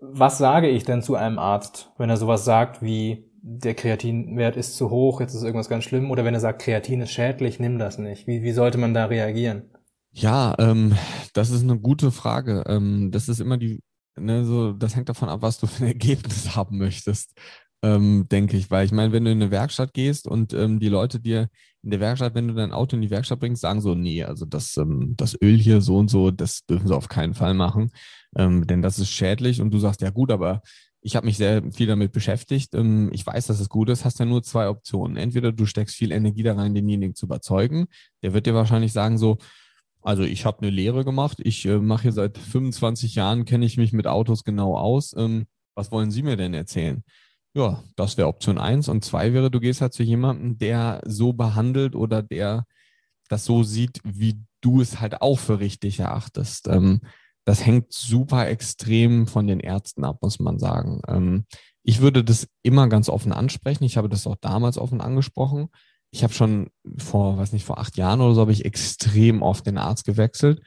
Was 0.00 0.38
sage 0.38 0.68
ich 0.68 0.84
denn 0.84 1.02
zu 1.02 1.16
einem 1.16 1.38
Arzt, 1.38 1.92
wenn 1.98 2.10
er 2.10 2.16
sowas 2.16 2.44
sagt 2.44 2.82
wie, 2.82 3.30
der 3.42 3.74
Kreatinwert 3.74 4.56
ist 4.56 4.76
zu 4.76 4.90
hoch, 4.90 5.20
jetzt 5.20 5.34
ist 5.34 5.42
irgendwas 5.42 5.68
ganz 5.68 5.84
schlimm, 5.84 6.10
oder 6.10 6.24
wenn 6.24 6.34
er 6.34 6.40
sagt, 6.40 6.62
Kreatin 6.62 7.00
ist 7.00 7.10
schädlich, 7.10 7.58
nimm 7.58 7.78
das 7.78 7.98
nicht. 7.98 8.26
Wie, 8.26 8.42
wie 8.42 8.52
sollte 8.52 8.78
man 8.78 8.94
da 8.94 9.06
reagieren? 9.06 9.70
Ja, 10.12 10.54
ähm, 10.58 10.96
das 11.34 11.50
ist 11.50 11.62
eine 11.62 11.78
gute 11.78 12.10
Frage. 12.10 12.64
Ähm, 12.66 13.10
das 13.12 13.28
ist 13.28 13.40
immer 13.40 13.56
die, 13.58 13.80
ne, 14.16 14.44
so, 14.44 14.72
das 14.72 14.96
hängt 14.96 15.08
davon 15.08 15.28
ab, 15.28 15.42
was 15.42 15.58
du 15.58 15.66
für 15.66 15.84
ein 15.84 15.88
Ergebnis 15.92 16.56
haben 16.56 16.78
möchtest, 16.78 17.32
ähm, 17.82 18.26
denke 18.30 18.56
ich. 18.56 18.70
Weil 18.70 18.84
ich 18.86 18.92
meine, 18.92 19.12
wenn 19.12 19.24
du 19.24 19.30
in 19.30 19.40
eine 19.40 19.50
Werkstatt 19.50 19.94
gehst 19.94 20.26
und 20.26 20.52
ähm, 20.52 20.80
die 20.80 20.88
Leute 20.88 21.20
dir 21.20 21.48
in 21.82 21.90
der 21.90 22.00
Werkstatt, 22.00 22.34
wenn 22.34 22.48
du 22.48 22.54
dein 22.54 22.72
Auto 22.72 22.96
in 22.96 23.02
die 23.02 23.10
Werkstatt 23.10 23.38
bringst, 23.40 23.62
sagen 23.62 23.80
so, 23.80 23.94
nee, 23.94 24.24
also 24.24 24.44
das, 24.46 24.76
ähm, 24.76 25.14
das 25.16 25.36
Öl 25.40 25.56
hier 25.56 25.80
so 25.80 25.96
und 25.98 26.10
so, 26.10 26.30
das 26.30 26.66
dürfen 26.66 26.88
sie 26.88 26.96
auf 26.96 27.08
keinen 27.08 27.34
Fall 27.34 27.54
machen, 27.54 27.90
ähm, 28.36 28.66
denn 28.66 28.82
das 28.82 28.98
ist 28.98 29.10
schädlich. 29.10 29.60
Und 29.60 29.70
du 29.72 29.78
sagst, 29.78 30.02
ja 30.02 30.10
gut, 30.10 30.32
aber 30.32 30.60
ich 31.02 31.16
habe 31.16 31.24
mich 31.26 31.38
sehr 31.38 31.62
viel 31.72 31.86
damit 31.86 32.12
beschäftigt. 32.12 32.74
Ich 33.12 33.26
weiß, 33.26 33.46
dass 33.46 33.58
es 33.58 33.70
gut 33.70 33.88
ist. 33.88 34.04
Hast 34.04 34.18
ja 34.18 34.26
nur 34.26 34.42
zwei 34.42 34.68
Optionen. 34.68 35.16
Entweder 35.16 35.50
du 35.50 35.64
steckst 35.64 35.96
viel 35.96 36.12
Energie 36.12 36.42
da 36.42 36.54
rein, 36.54 36.74
denjenigen 36.74 37.14
zu 37.14 37.24
überzeugen. 37.24 37.86
Der 38.22 38.34
wird 38.34 38.44
dir 38.44 38.54
wahrscheinlich 38.54 38.92
sagen 38.92 39.16
so, 39.16 39.38
also 40.02 40.22
ich 40.22 40.44
habe 40.44 40.62
eine 40.62 40.70
Lehre 40.70 41.04
gemacht. 41.04 41.38
Ich 41.40 41.64
äh, 41.66 41.78
mache 41.78 42.02
hier 42.02 42.12
seit 42.12 42.38
25 42.38 43.14
Jahren, 43.14 43.44
kenne 43.44 43.66
ich 43.66 43.76
mich 43.76 43.92
mit 43.92 44.06
Autos 44.06 44.44
genau 44.44 44.76
aus. 44.76 45.14
Ähm, 45.16 45.46
was 45.74 45.92
wollen 45.92 46.10
Sie 46.10 46.22
mir 46.22 46.36
denn 46.36 46.54
erzählen? 46.54 47.04
Ja, 47.54 47.82
das 47.96 48.16
wäre 48.16 48.28
Option 48.28 48.58
eins. 48.58 48.88
Und 48.88 49.04
zwei 49.04 49.32
wäre, 49.32 49.50
du 49.50 49.60
gehst 49.60 49.80
halt 49.80 49.92
zu 49.92 50.02
jemandem, 50.02 50.58
der 50.58 51.00
so 51.04 51.32
behandelt 51.32 51.94
oder 51.96 52.22
der 52.22 52.64
das 53.28 53.44
so 53.44 53.62
sieht, 53.62 54.00
wie 54.04 54.42
du 54.60 54.80
es 54.80 55.00
halt 55.00 55.22
auch 55.22 55.38
für 55.38 55.60
richtig 55.60 56.00
erachtest. 56.00 56.68
Ähm, 56.68 57.00
das 57.44 57.64
hängt 57.64 57.92
super 57.92 58.48
extrem 58.48 59.26
von 59.26 59.46
den 59.46 59.60
Ärzten 59.60 60.04
ab, 60.04 60.18
muss 60.22 60.38
man 60.40 60.58
sagen. 60.58 61.00
Ähm, 61.08 61.44
ich 61.82 62.00
würde 62.00 62.22
das 62.24 62.48
immer 62.62 62.88
ganz 62.88 63.08
offen 63.08 63.32
ansprechen. 63.32 63.84
Ich 63.84 63.96
habe 63.96 64.08
das 64.08 64.26
auch 64.26 64.36
damals 64.40 64.78
offen 64.78 65.00
angesprochen 65.00 65.68
ich 66.10 66.22
habe 66.22 66.32
schon 66.32 66.70
vor, 66.98 67.38
weiß 67.38 67.52
nicht, 67.52 67.64
vor 67.64 67.78
acht 67.78 67.96
Jahren 67.96 68.20
oder 68.20 68.34
so, 68.34 68.40
habe 68.40 68.52
ich 68.52 68.64
extrem 68.64 69.42
oft 69.42 69.66
den 69.66 69.78
Arzt 69.78 70.04
gewechselt, 70.04 70.60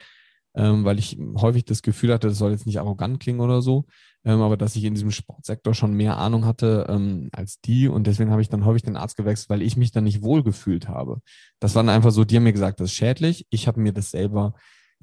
ähm, 0.54 0.84
weil 0.84 0.98
ich 0.98 1.18
häufig 1.36 1.64
das 1.64 1.82
Gefühl 1.82 2.12
hatte, 2.12 2.28
das 2.28 2.38
soll 2.38 2.52
jetzt 2.52 2.66
nicht 2.66 2.78
arrogant 2.78 3.20
klingen 3.20 3.40
oder 3.40 3.60
so, 3.60 3.84
ähm, 4.24 4.40
aber 4.40 4.56
dass 4.56 4.76
ich 4.76 4.84
in 4.84 4.94
diesem 4.94 5.10
Sportsektor 5.10 5.74
schon 5.74 5.94
mehr 5.94 6.16
Ahnung 6.16 6.46
hatte 6.46 6.86
ähm, 6.88 7.28
als 7.32 7.60
die 7.60 7.88
und 7.88 8.06
deswegen 8.06 8.30
habe 8.30 8.42
ich 8.42 8.48
dann 8.48 8.64
häufig 8.64 8.82
den 8.82 8.96
Arzt 8.96 9.16
gewechselt, 9.16 9.50
weil 9.50 9.62
ich 9.62 9.76
mich 9.76 9.92
dann 9.92 10.04
nicht 10.04 10.22
wohl 10.22 10.42
gefühlt 10.42 10.88
habe. 10.88 11.20
Das 11.60 11.74
war 11.74 11.82
dann 11.82 11.94
einfach 11.94 12.12
so, 12.12 12.24
die 12.24 12.36
haben 12.36 12.44
mir 12.44 12.52
gesagt, 12.52 12.80
das 12.80 12.90
ist 12.90 12.96
schädlich. 12.96 13.46
Ich 13.50 13.66
habe 13.66 13.80
mir 13.80 13.92
das 13.92 14.10
selber 14.10 14.54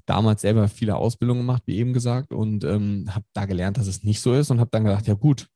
damals 0.06 0.42
selber 0.42 0.68
viele 0.68 0.96
Ausbildungen 0.96 1.42
gemacht, 1.42 1.64
wie 1.66 1.78
eben 1.78 1.94
gesagt, 1.94 2.34
und 2.34 2.64
ähm, 2.64 3.06
habe 3.10 3.26
da 3.34 3.46
gelernt, 3.46 3.78
dass 3.78 3.88
es 3.88 4.04
nicht 4.04 4.22
so 4.22 4.34
ist 4.34 4.50
und 4.50 4.60
habe 4.60 4.72
dann 4.72 4.84
gedacht, 4.84 5.08
ja 5.08 5.14
gut, 5.14 5.48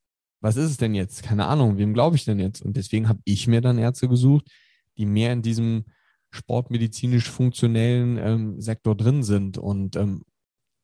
was 0.42 0.58
ist 0.58 0.70
es 0.70 0.78
denn 0.78 0.94
jetzt? 0.94 1.24
Keine 1.24 1.48
Ahnung, 1.48 1.78
wem 1.78 1.94
glaube 1.94 2.16
ich 2.16 2.26
denn 2.26 2.40
jetzt? 2.40 2.62
Und 2.62 2.78
deswegen 2.78 3.10
habe 3.10 3.20
ich 3.24 3.48
mir 3.48 3.62
dann 3.62 3.80
Ärzte 3.80 4.08
gesucht, 4.08 4.48
die 4.98 5.06
mehr 5.06 5.34
in 5.34 5.42
diesem 5.42 5.86
sportmedizinisch 6.32 7.30
funktionellen 7.30 8.18
ähm, 8.18 8.62
Sektor 8.62 8.96
drin 8.96 9.24
sind. 9.24 9.58
Und 9.58 9.96
ähm, 9.96 10.24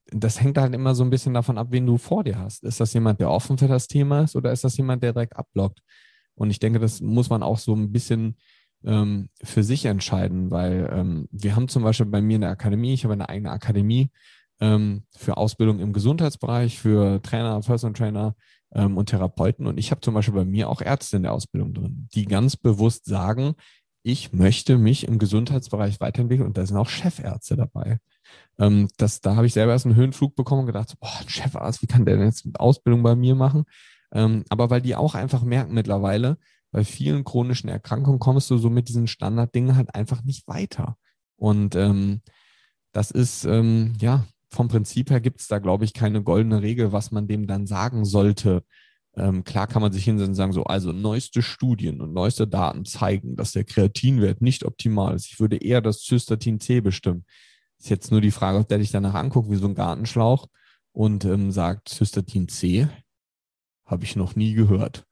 das 0.08 0.42
hängt 0.42 0.58
halt 0.58 0.74
immer 0.74 0.96
so 0.96 1.04
ein 1.04 1.10
bisschen 1.10 1.34
davon 1.34 1.58
ab, 1.58 1.68
wen 1.72 1.86
du 1.86 1.98
vor 1.98 2.24
dir 2.24 2.40
hast. 2.40 2.64
Ist 2.64 2.80
das 2.80 2.94
jemand, 2.94 3.20
der 3.20 3.30
offen 3.30 3.58
für 3.58 3.68
das 3.68 3.88
Thema 3.88 4.22
ist 4.22 4.36
oder 4.36 4.52
ist 4.52 4.64
das 4.64 4.78
jemand, 4.78 5.04
der 5.04 5.14
direkt 5.14 5.36
abblockt? 5.36 5.82
Und 6.36 6.50
ich 6.50 6.60
denke, 6.60 6.80
das 6.80 7.02
muss 7.02 7.30
man 7.30 7.44
auch 7.44 7.58
so 7.58 7.76
ein 7.76 7.92
bisschen 7.92 8.38
ähm, 8.84 9.30
für 9.44 9.64
sich 9.64 9.86
entscheiden, 9.86 10.52
weil 10.52 10.90
ähm, 10.92 11.28
wir 11.32 11.56
haben 11.56 11.68
zum 11.68 11.84
Beispiel 11.84 12.08
bei 12.08 12.22
mir 12.22 12.36
in 12.36 12.42
der 12.42 12.50
Akademie, 12.50 12.94
ich 12.94 13.04
habe 13.04 13.14
eine 13.14 13.30
eigene 13.30 13.52
Akademie 13.52 14.10
ähm, 14.60 15.04
für 15.16 15.38
Ausbildung 15.38 15.80
im 15.80 15.94
Gesundheitsbereich, 15.94 16.80
für 16.80 17.22
Trainer, 17.22 17.60
Personal 17.60 17.94
Trainer 17.94 18.36
ähm, 18.74 18.98
und 18.98 19.08
Therapeuten. 19.08 19.68
Und 19.68 19.78
ich 19.78 19.92
habe 19.92 20.02
zum 20.02 20.14
Beispiel 20.14 20.36
bei 20.36 20.46
mir 20.46 20.70
auch 20.70 20.82
Ärzte 20.82 21.18
in 21.18 21.24
der 21.24 21.34
Ausbildung 21.34 21.74
drin, 21.74 22.08
die 22.14 22.26
ganz 22.26 22.56
bewusst 22.58 23.06
sagen, 23.06 23.54
ich 24.04 24.34
möchte 24.34 24.78
mich 24.78 25.08
im 25.08 25.20
Gesundheitsbereich 25.20 26.00
weiterentwickeln 26.00 26.48
und 26.48 26.58
da 26.58 26.66
sind 26.66 26.78
auch 26.78 26.90
Chefärzte 26.90 27.56
dabei. 27.56 28.00
Ähm, 28.60 28.88
das, 28.98 29.22
da 29.22 29.36
habe 29.36 29.46
ich 29.46 29.54
selber 29.54 29.74
erst 29.74 29.86
einen 29.86 29.96
Höhenflug 29.96 30.36
bekommen 30.36 30.62
und 30.62 30.68
gedacht, 30.68 30.96
boah, 31.00 31.20
ein 31.20 31.30
Chefarzt, 31.30 31.82
wie 31.82 31.88
kann 31.88 32.06
der 32.06 32.18
denn 32.18 32.26
jetzt 32.26 32.48
Ausbildung 32.60 33.04
bei 33.04 33.16
mir 33.16 33.36
machen? 33.36 33.66
Ähm, 34.14 34.44
aber 34.50 34.70
weil 34.70 34.82
die 34.82 34.96
auch 34.96 35.16
einfach 35.16 35.44
merken 35.44 35.74
mittlerweile, 35.74 36.38
bei 36.72 36.84
vielen 36.84 37.24
chronischen 37.24 37.70
Erkrankungen 37.70 38.20
kommst 38.20 38.50
du 38.50 38.58
so 38.58 38.70
mit 38.70 38.88
diesen 38.88 39.08
Standarddingen 39.08 39.76
halt 39.76 39.94
einfach 39.94 40.24
nicht 40.24 40.48
weiter. 40.48 40.96
Und 41.36 41.76
ähm, 41.76 42.22
das 42.94 43.12
ist, 43.12 43.46
ähm, 43.46 43.94
ja, 44.00 44.26
vom 44.50 44.68
Prinzip 44.68 45.10
her 45.10 45.22
gibt 45.22 45.42
es 45.42 45.48
da, 45.48 45.60
glaube 45.60 45.86
ich, 45.86 45.94
keine 45.94 46.24
goldene 46.24 46.62
Regel, 46.62 46.92
was 46.92 47.12
man 47.12 47.28
dem 47.28 47.48
dann 47.48 47.68
sagen 47.68 48.06
sollte. 48.06 48.64
Ähm, 49.16 49.44
klar 49.44 49.68
kann 49.68 49.82
man 49.82 49.92
sich 49.92 50.06
hinsetzen 50.06 50.32
und 50.32 50.36
sagen, 50.36 50.54
so, 50.54 50.64
also 50.64 50.92
neueste 50.92 51.42
Studien 51.42 52.02
und 52.02 52.14
neueste 52.14 52.48
Daten 52.48 52.86
zeigen, 52.86 53.36
dass 53.36 53.52
der 53.52 53.66
Kreatinwert 53.66 54.42
nicht 54.42 54.64
optimal 54.64 55.16
ist. 55.16 55.28
Ich 55.28 55.40
würde 55.40 55.58
eher 55.58 55.82
das 55.82 56.04
Cystatin 56.04 56.60
C 56.60 56.80
bestimmen. 56.82 57.26
Ist 57.80 57.90
jetzt 57.90 58.12
nur 58.12 58.22
die 58.22 58.32
Frage, 58.32 58.60
ob 58.60 58.68
der 58.68 58.78
dich 58.78 58.92
danach 58.92 59.16
anguckt 59.16 59.50
wie 59.50 59.58
so 59.58 59.68
ein 59.68 59.76
Gartenschlauch 59.76 60.48
und 60.94 61.26
ähm, 61.26 61.52
sagt, 61.52 61.90
Cystatin 61.90 62.48
C 62.48 62.88
habe 63.86 64.06
ich 64.06 64.16
noch 64.16 64.36
nie 64.36 64.54
gehört. 64.54 65.06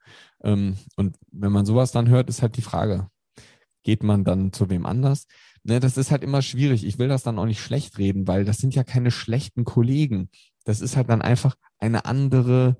Ähm, 0.43 0.77
und 0.95 1.17
wenn 1.31 1.51
man 1.51 1.65
sowas 1.65 1.91
dann 1.91 2.09
hört, 2.09 2.29
ist 2.29 2.41
halt 2.41 2.55
die 2.55 2.62
Frage, 2.62 3.09
geht 3.83 4.03
man 4.03 4.23
dann 4.23 4.53
zu 4.53 4.69
wem 4.69 4.85
anders? 4.85 5.27
Ne, 5.63 5.79
das 5.79 5.97
ist 5.97 6.12
halt 6.12 6.23
immer 6.23 6.41
schwierig. 6.41 6.85
Ich 6.85 6.99
will 6.99 7.09
das 7.09 7.23
dann 7.23 7.38
auch 7.38 7.45
nicht 7.45 7.62
schlecht 7.62 7.97
reden, 7.97 8.27
weil 8.27 8.45
das 8.45 8.57
sind 8.57 8.75
ja 8.75 8.83
keine 8.83 9.12
schlechten 9.12 9.65
Kollegen. 9.65 10.29
Das 10.63 10.79
ist 10.79 10.95
halt 10.95 11.09
dann 11.09 11.21
einfach 11.21 11.55
eine 11.79 12.05
andere, 12.05 12.77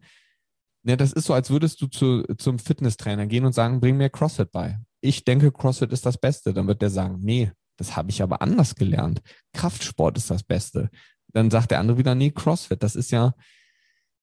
ne, 0.84 0.98
das 0.98 1.14
ist 1.14 1.26
so, 1.26 1.34
als 1.34 1.50
würdest 1.50 1.82
du 1.82 1.88
zu, 1.88 2.24
zum 2.38 2.60
Fitnesstrainer 2.60 3.28
gehen 3.28 3.46
und 3.46 3.54
sagen, 3.54 3.80
bring 3.80 3.98
mir 3.98 4.10
CrossFit 4.10 4.52
bei. 4.52 4.80
Ich 5.02 5.24
denke, 5.24 5.52
CrossFit 5.52 5.92
ist 5.92 6.06
das 6.06 6.18
Beste. 6.18 6.54
Dann 6.54 6.68
wird 6.68 6.82
der 6.82 6.90
sagen, 6.90 7.20
nee, 7.22 7.52
das 7.78 7.96
habe 7.96 8.10
ich 8.10 8.22
aber 8.22 8.42
anders 8.42 8.76
gelernt. 8.76 9.22
Kraftsport 9.54 10.18
ist 10.18 10.30
das 10.30 10.44
Beste. 10.44 10.90
Dann 11.34 11.52
sagt 11.52 11.72
der 11.72 11.80
andere 11.80 11.98
wieder, 11.98 12.16
nee, 12.16 12.32
CrossFit, 12.32 12.84
das 12.84 12.96
ist 12.96 13.12
ja, 13.12 13.34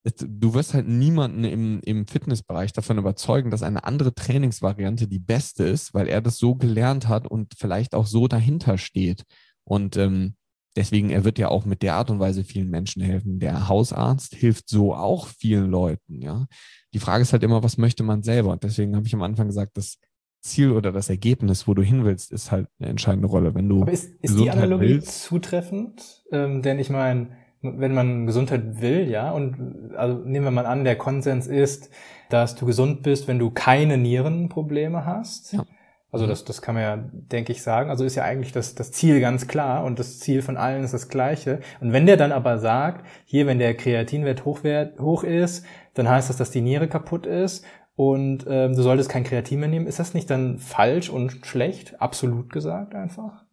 du 0.05 0.55
wirst 0.55 0.75
halt 0.75 0.87
niemanden 0.87 1.45
im, 1.45 1.81
im 1.81 2.07
Fitnessbereich 2.07 2.73
davon 2.73 2.99
überzeugen, 2.99 3.51
dass 3.51 3.63
eine 3.63 3.85
andere 3.85 4.15
Trainingsvariante 4.15 5.09
die 5.09 5.19
beste 5.19 5.65
ist, 5.65 5.95
weil 5.95 6.09
er 6.09 6.21
das 6.21 6.39
so 6.39 6.55
gelernt 6.55 7.09
hat 7.09 7.27
und 7.27 7.55
vielleicht 7.57 7.95
auch 7.95 8.07
so 8.07 8.29
dahinter 8.29 8.79
steht. 8.79 9.25
Und 9.65 9.97
ähm, 9.97 10.37
deswegen, 10.77 11.11
er 11.11 11.25
wird 11.25 11.39
ja 11.39 11.49
auch 11.49 11.65
mit 11.65 11.83
der 11.83 11.95
Art 11.95 12.11
und 12.11 12.21
Weise 12.21 12.45
vielen 12.45 12.71
Menschen 12.71 13.03
helfen. 13.03 13.39
Der 13.39 13.69
Hausarzt 13.69 14.35
hilft 14.35 14.69
so 14.69 14.95
auch 14.95 15.27
vielen 15.27 15.71
Leuten, 15.71 16.21
ja. 16.23 16.47
Die 16.93 16.99
Frage 16.99 17.23
ist 17.23 17.33
halt 17.33 17.43
immer, 17.43 17.63
was 17.63 17.79
möchte 17.79 18.03
man 18.03 18.23
selber? 18.23 18.53
Und 18.53 18.63
deswegen 18.63 18.95
habe 18.97 19.07
ich 19.07 19.15
am 19.15 19.23
Anfang 19.23 19.47
gesagt, 19.47 19.77
das 19.77 19.99
Ziel 20.41 20.71
oder 20.71 20.93
das 20.93 21.11
Ergebnis, 21.11 21.67
wo 21.67 21.75
du 21.75 21.83
hin 21.83 22.05
willst, 22.05 22.33
ist 22.33 22.53
halt 22.53 22.69
eine 22.79 22.89
entscheidende 22.89 23.29
Rolle. 23.29 23.55
Wenn 23.55 23.69
du 23.69 23.83
Aber 23.83 23.93
ist, 23.93 24.13
ist 24.23 24.39
die 24.39 24.51
Analogie 24.51 24.89
willst, 24.89 25.25
zutreffend? 25.25 26.25
Ähm, 26.31 26.63
denn 26.63 26.79
ich 26.79 26.89
meine, 26.89 27.31
wenn 27.63 27.95
man 27.95 28.27
Gesundheit 28.27 28.81
will, 28.81 29.09
ja, 29.11 29.33
und 29.33 29.93
also 29.97 30.19
nehmen 30.19 30.45
wir 30.45 30.51
mal 30.51 30.67
an, 30.67 30.85
der 30.85 30.97
Konsens 30.97 31.47
ist, 31.47 31.91
dass 32.29 32.55
du 32.55 32.67
gesund 32.67 33.03
bist, 33.03 33.29
wenn 33.29 33.39
du 33.39 33.51
keine 33.51 33.99
Nierenprobleme 33.99 35.05
hast. 35.05 35.53
Ja. 35.53 35.65
Also 36.11 36.25
mhm. 36.25 36.31
das, 36.31 36.45
das 36.45 36.63
kann 36.63 36.75
man 36.75 36.83
ja, 36.83 36.97
denke 37.13 37.53
ich, 37.53 37.63
sagen. 37.63 37.91
Also 37.91 38.05
ist 38.05 38.15
ja 38.15 38.25
eigentlich 38.25 38.53
das, 38.53 38.75
das 38.75 38.93
Ziel 38.93 39.21
ganz 39.21 39.49
klar 39.49 39.85
und 39.85 39.99
das 39.99 40.19
Ziel 40.21 40.43
von 40.43 40.57
allen 40.57 40.85
ist 40.85 40.95
das 40.95 41.09
gleiche. 41.09 41.61
Und 41.81 41.93
wenn 41.93 42.07
der 42.07 42.17
dann 42.17 42.33
aber 42.33 42.59
sagt, 42.59 43.07
hier, 43.25 43.47
wenn 43.47 43.59
der 43.59 43.77
Kreatinwert 43.77 44.45
hochwert, 44.45 45.01
hoch 45.01 45.25
ist, 45.25 45.65
dann 45.95 46.09
heißt 46.09 46.31
das, 46.31 46.37
dass 46.37 46.51
die 46.51 46.61
Niere 46.61 46.89
kaputt 46.89 47.27
ist 47.27 47.65
und 47.97 48.45
ähm, 48.49 48.75
du 48.77 48.83
solltest 48.83 49.09
kein 49.09 49.25
Kreatin 49.25 49.61
mehr 49.61 49.69
nehmen. 49.69 49.87
Ist 49.87 49.99
das 49.99 50.15
nicht 50.15 50.31
dann 50.31 50.59
falsch 50.59 51.09
und 51.09 51.45
schlecht? 51.45 52.01
Absolut 52.01 52.53
gesagt 52.53 52.95
einfach? 52.95 53.45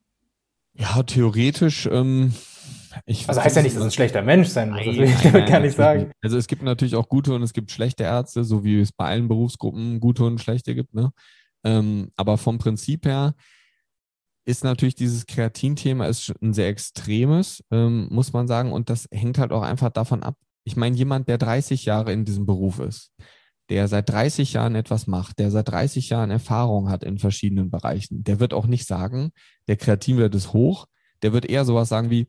Ja, 0.73 1.03
theoretisch 1.03 1.87
ähm, 1.91 2.33
ich 3.05 3.27
also 3.27 3.43
heißt 3.43 3.55
ja 3.55 3.61
nicht, 3.61 3.75
dass 3.75 3.83
ein 3.83 3.91
schlechter 3.91 4.21
Mensch 4.21 4.49
sein 4.49 4.69
muss. 4.69 4.85
das 4.85 4.95
will 4.95 5.03
ich 5.03 5.21
damit 5.21 5.47
gar 5.47 5.59
nicht 5.59 5.75
sagen. 5.75 6.11
Also 6.21 6.37
es 6.37 6.47
gibt 6.47 6.63
natürlich 6.63 6.95
auch 6.95 7.09
gute 7.09 7.33
und 7.33 7.41
es 7.41 7.53
gibt 7.53 7.71
schlechte 7.71 8.03
Ärzte, 8.03 8.43
so 8.43 8.63
wie 8.63 8.79
es 8.79 8.91
bei 8.91 9.05
allen 9.05 9.27
Berufsgruppen 9.27 9.99
gute 9.99 10.23
und 10.23 10.39
schlechte 10.39 10.75
gibt. 10.75 10.93
Ne? 10.93 11.11
Ähm, 11.63 12.11
aber 12.15 12.37
vom 12.37 12.57
Prinzip 12.57 13.05
her 13.05 13.35
ist 14.45 14.63
natürlich 14.63 14.95
dieses 14.95 15.25
Kreatin-Thema 15.25 16.05
ein 16.05 16.53
sehr 16.53 16.67
extremes, 16.67 17.63
ähm, 17.71 18.07
muss 18.11 18.33
man 18.33 18.47
sagen. 18.47 18.71
Und 18.71 18.89
das 18.89 19.07
hängt 19.11 19.37
halt 19.37 19.51
auch 19.51 19.61
einfach 19.61 19.89
davon 19.89 20.23
ab. 20.23 20.37
Ich 20.65 20.75
meine, 20.75 20.95
jemand, 20.95 21.27
der 21.27 21.37
30 21.37 21.85
Jahre 21.85 22.11
in 22.11 22.25
diesem 22.25 22.45
Beruf 22.45 22.79
ist, 22.79 23.11
der 23.69 23.87
seit 23.87 24.09
30 24.09 24.53
Jahren 24.53 24.75
etwas 24.75 25.07
macht, 25.07 25.39
der 25.39 25.49
seit 25.49 25.69
30 25.69 26.09
Jahren 26.09 26.31
Erfahrung 26.31 26.89
hat 26.89 27.03
in 27.03 27.17
verschiedenen 27.17 27.71
Bereichen, 27.71 28.23
der 28.23 28.39
wird 28.39 28.53
auch 28.53 28.67
nicht 28.67 28.85
sagen, 28.85 29.31
der 29.67 29.77
Kreatinwert 29.77 30.35
ist 30.35 30.53
hoch. 30.53 30.87
Der 31.21 31.31
wird 31.31 31.45
eher 31.45 31.63
sowas 31.63 31.87
sagen 31.87 32.09
wie, 32.09 32.27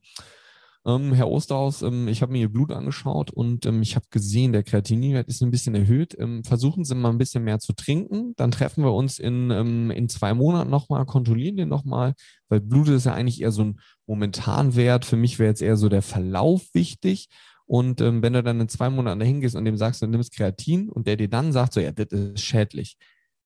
ähm, 0.87 1.13
Herr 1.15 1.29
Osterhaus, 1.29 1.83
ähm, 1.83 2.09
ich 2.09 2.21
habe 2.21 2.33
mir 2.33 2.41
Ihr 2.41 2.53
Blut 2.53 2.71
angeschaut 2.71 3.31
und 3.31 3.65
ähm, 3.65 3.81
ich 3.81 3.97
habe 3.97 4.07
gesehen, 4.11 4.53
der 4.53 4.63
Kreatininwert 4.63 5.29
ist 5.29 5.43
ein 5.43 5.51
bisschen 5.51 5.75
erhöht. 5.75 6.15
Ähm, 6.19 6.45
versuchen 6.45 6.85
Sie 6.85 6.95
mal 6.95 7.09
ein 7.11 7.19
bisschen 7.19 7.45
mehr 7.45 7.59
zu 7.59 7.73
trinken. 7.73 8.35
Dann 8.37 8.51
treffen 8.51 8.85
wir 8.85 8.93
uns 8.93 9.19
in, 9.19 9.51
ähm, 9.51 9.91
in 9.91 10.09
zwei 10.09 10.35
Monaten 10.35 10.71
nochmal, 10.71 11.07
kontrollieren 11.07 11.57
den 11.57 11.69
nochmal, 11.71 12.15
weil 12.49 12.61
Blut 12.61 12.89
ist 12.89 13.07
ja 13.07 13.15
eigentlich 13.15 13.41
eher 13.41 13.53
so 13.53 13.63
ein 13.65 13.81
Momentanwert. 14.07 15.07
Für 15.07 15.17
mich 15.17 15.39
wäre 15.39 15.49
jetzt 15.49 15.63
eher 15.63 15.77
so 15.77 15.89
der 15.89 16.03
Verlauf 16.03 16.63
wichtig. 16.75 17.29
Und 17.67 18.03
ähm, 18.03 18.23
wenn 18.23 18.35
du 18.35 18.43
dann 18.43 18.61
in 18.61 18.69
zwei 18.69 18.91
Monaten 18.91 19.21
dahin 19.21 19.41
gehst 19.41 19.57
und 19.57 19.65
dem 19.65 19.79
sagst, 19.79 20.03
du 20.03 20.07
nimmst 20.07 20.35
Kreatin 20.35 20.91
und 20.91 21.07
der 21.07 21.17
dir 21.17 21.29
dann 21.29 21.53
sagt, 21.53 21.73
so 21.73 21.81
ja, 21.81 21.93
das 21.93 22.09
ist 22.09 22.45
schädlich, 22.45 22.99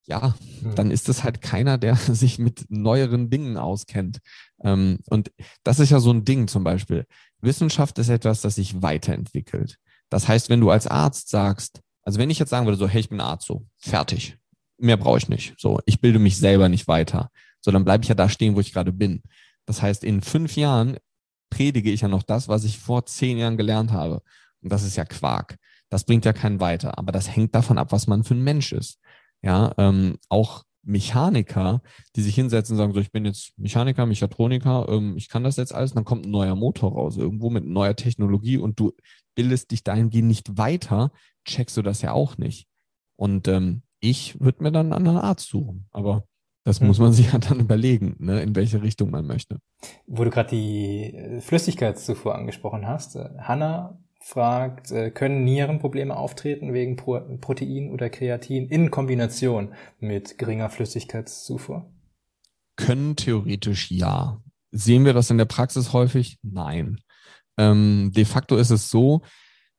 ja, 0.08 0.34
mhm. 0.62 0.74
dann 0.74 0.90
ist 0.90 1.08
es 1.08 1.22
halt 1.22 1.42
keiner, 1.42 1.78
der 1.78 1.94
sich 1.96 2.38
mit 2.38 2.64
neueren 2.70 3.30
Dingen 3.30 3.56
auskennt. 3.56 4.18
Ähm, 4.62 4.98
und 5.06 5.30
das 5.62 5.78
ist 5.78 5.90
ja 5.90 6.00
so 6.00 6.10
ein 6.10 6.24
Ding 6.24 6.48
zum 6.48 6.64
Beispiel. 6.64 7.06
Wissenschaft 7.40 7.98
ist 7.98 8.08
etwas, 8.08 8.40
das 8.40 8.56
sich 8.56 8.82
weiterentwickelt. 8.82 9.78
Das 10.08 10.26
heißt, 10.26 10.48
wenn 10.48 10.60
du 10.60 10.70
als 10.70 10.86
Arzt 10.86 11.28
sagst, 11.28 11.80
also 12.02 12.18
wenn 12.18 12.30
ich 12.30 12.38
jetzt 12.38 12.48
sagen 12.48 12.66
würde, 12.66 12.78
so, 12.78 12.88
hey, 12.88 13.00
ich 13.00 13.10
bin 13.10 13.20
Arzt, 13.20 13.46
so, 13.46 13.66
fertig. 13.76 14.38
Mehr 14.78 14.96
brauche 14.96 15.18
ich 15.18 15.28
nicht. 15.28 15.54
So, 15.58 15.80
ich 15.84 16.00
bilde 16.00 16.18
mich 16.18 16.38
selber 16.38 16.68
nicht 16.68 16.88
weiter. 16.88 17.30
So, 17.60 17.70
dann 17.70 17.84
bleibe 17.84 18.02
ich 18.02 18.08
ja 18.08 18.14
da 18.14 18.28
stehen, 18.28 18.56
wo 18.56 18.60
ich 18.60 18.72
gerade 18.72 18.92
bin. 18.92 19.22
Das 19.66 19.82
heißt, 19.82 20.04
in 20.04 20.22
fünf 20.22 20.56
Jahren 20.56 20.96
predige 21.50 21.90
ich 21.90 22.00
ja 22.00 22.08
noch 22.08 22.22
das, 22.22 22.48
was 22.48 22.64
ich 22.64 22.78
vor 22.78 23.04
zehn 23.04 23.36
Jahren 23.36 23.58
gelernt 23.58 23.92
habe. 23.92 24.22
Und 24.62 24.72
das 24.72 24.84
ist 24.84 24.96
ja 24.96 25.04
Quark. 25.04 25.56
Das 25.90 26.04
bringt 26.04 26.24
ja 26.24 26.32
keinen 26.32 26.60
weiter. 26.60 26.96
Aber 26.96 27.12
das 27.12 27.34
hängt 27.34 27.54
davon 27.54 27.76
ab, 27.76 27.92
was 27.92 28.06
man 28.06 28.24
für 28.24 28.34
ein 28.34 28.42
Mensch 28.42 28.72
ist. 28.72 28.98
Ja, 29.42 29.72
ähm, 29.78 30.18
auch 30.28 30.64
Mechaniker, 30.82 31.82
die 32.16 32.22
sich 32.22 32.34
hinsetzen 32.34 32.74
und 32.74 32.78
sagen, 32.78 32.94
so, 32.94 33.00
ich 33.00 33.12
bin 33.12 33.24
jetzt 33.24 33.52
Mechaniker, 33.58 34.06
Mechatroniker, 34.06 34.86
ähm, 34.88 35.16
ich 35.16 35.28
kann 35.28 35.44
das 35.44 35.56
jetzt 35.56 35.74
alles, 35.74 35.92
dann 35.92 36.04
kommt 36.04 36.26
ein 36.26 36.30
neuer 36.30 36.56
Motor 36.56 36.92
raus, 36.92 37.16
irgendwo 37.16 37.50
mit 37.50 37.64
neuer 37.64 37.94
Technologie 37.94 38.56
und 38.56 38.80
du 38.80 38.92
bildest 39.34 39.70
dich 39.70 39.84
dahingehend 39.84 40.28
nicht 40.28 40.56
weiter, 40.56 41.12
checkst 41.44 41.76
du 41.76 41.82
das 41.82 42.02
ja 42.02 42.12
auch 42.12 42.38
nicht. 42.38 42.66
Und 43.16 43.48
ähm, 43.48 43.82
ich 44.00 44.40
würde 44.40 44.62
mir 44.62 44.72
dann 44.72 44.86
einen 44.86 44.92
anderen 44.92 45.18
Arzt 45.18 45.48
suchen. 45.48 45.86
Aber 45.90 46.24
das 46.64 46.80
muss 46.80 46.98
man 46.98 47.12
sich 47.14 47.32
ja 47.32 47.38
dann 47.38 47.60
überlegen, 47.60 48.16
ne, 48.18 48.40
in 48.42 48.56
welche 48.56 48.82
Richtung 48.82 49.10
man 49.10 49.26
möchte. 49.26 49.58
Wo 50.06 50.24
du 50.24 50.30
gerade 50.30 50.50
die 50.50 51.40
Flüssigkeitszufuhr 51.40 52.34
angesprochen 52.34 52.86
hast, 52.86 53.16
äh, 53.16 53.28
Hanna 53.38 53.98
fragt, 54.28 54.90
äh, 54.90 55.10
können 55.10 55.44
Nierenprobleme 55.44 56.14
auftreten 56.14 56.74
wegen 56.74 56.96
Pro 56.96 57.20
Protein 57.40 57.90
oder 57.90 58.10
Kreatin 58.10 58.68
in 58.68 58.90
Kombination 58.90 59.74
mit 60.00 60.36
geringer 60.36 60.68
Flüssigkeitszufuhr? 60.68 61.90
Können 62.76 63.16
theoretisch 63.16 63.90
ja. 63.90 64.42
Sehen 64.70 65.06
wir 65.06 65.14
das 65.14 65.30
in 65.30 65.38
der 65.38 65.46
Praxis 65.46 65.94
häufig? 65.94 66.38
Nein. 66.42 66.98
Ähm, 67.56 68.12
de 68.14 68.26
facto 68.26 68.56
ist 68.56 68.70
es 68.70 68.90
so, 68.90 69.22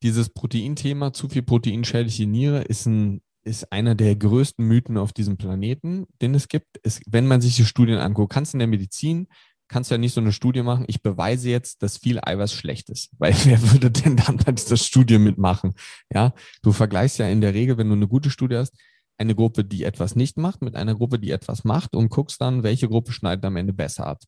dieses 0.02 0.30
Proteinthema, 0.30 1.12
zu 1.12 1.28
viel 1.28 1.42
Protein 1.42 1.84
schädigt 1.84 2.18
die 2.18 2.26
Niere, 2.26 2.62
ist 2.62 2.86
ein 2.86 3.22
ist 3.42 3.72
einer 3.72 3.94
der 3.94 4.16
größten 4.16 4.66
Mythen 4.66 4.98
auf 4.98 5.14
diesem 5.14 5.38
Planeten, 5.38 6.06
den 6.20 6.34
es 6.34 6.48
gibt. 6.48 6.76
Ist, 6.82 7.00
wenn 7.06 7.26
man 7.26 7.40
sich 7.40 7.56
die 7.56 7.64
Studien 7.64 7.96
anguckt, 7.96 8.32
kannst 8.32 8.52
du 8.52 8.56
in 8.56 8.58
der 8.58 8.68
Medizin 8.68 9.28
kannst 9.70 9.90
du 9.90 9.94
ja 9.94 9.98
nicht 9.98 10.12
so 10.12 10.20
eine 10.20 10.32
Studie 10.32 10.62
machen, 10.62 10.84
ich 10.88 11.02
beweise 11.02 11.48
jetzt, 11.48 11.82
dass 11.82 11.96
viel 11.96 12.18
Eiweiß 12.20 12.52
schlecht 12.52 12.90
ist. 12.90 13.10
Weil 13.18 13.34
wer 13.44 13.62
würde 13.72 13.90
denn 13.90 14.16
dann 14.16 14.36
bei 14.36 14.52
dieser 14.52 14.76
Studie 14.76 15.18
mitmachen? 15.18 15.74
Ja, 16.12 16.34
du 16.62 16.72
vergleichst 16.72 17.18
ja 17.18 17.28
in 17.28 17.40
der 17.40 17.54
Regel, 17.54 17.78
wenn 17.78 17.88
du 17.88 17.94
eine 17.94 18.08
gute 18.08 18.30
Studie 18.30 18.56
hast, 18.56 18.76
eine 19.16 19.34
Gruppe, 19.34 19.64
die 19.64 19.84
etwas 19.84 20.16
nicht 20.16 20.36
macht, 20.36 20.62
mit 20.62 20.76
einer 20.76 20.94
Gruppe, 20.94 21.18
die 21.18 21.30
etwas 21.30 21.64
macht 21.64 21.94
und 21.94 22.08
guckst 22.08 22.40
dann, 22.40 22.62
welche 22.62 22.88
Gruppe 22.88 23.12
schneidet 23.12 23.44
am 23.44 23.56
Ende 23.56 23.72
besser 23.72 24.06
ab. 24.06 24.22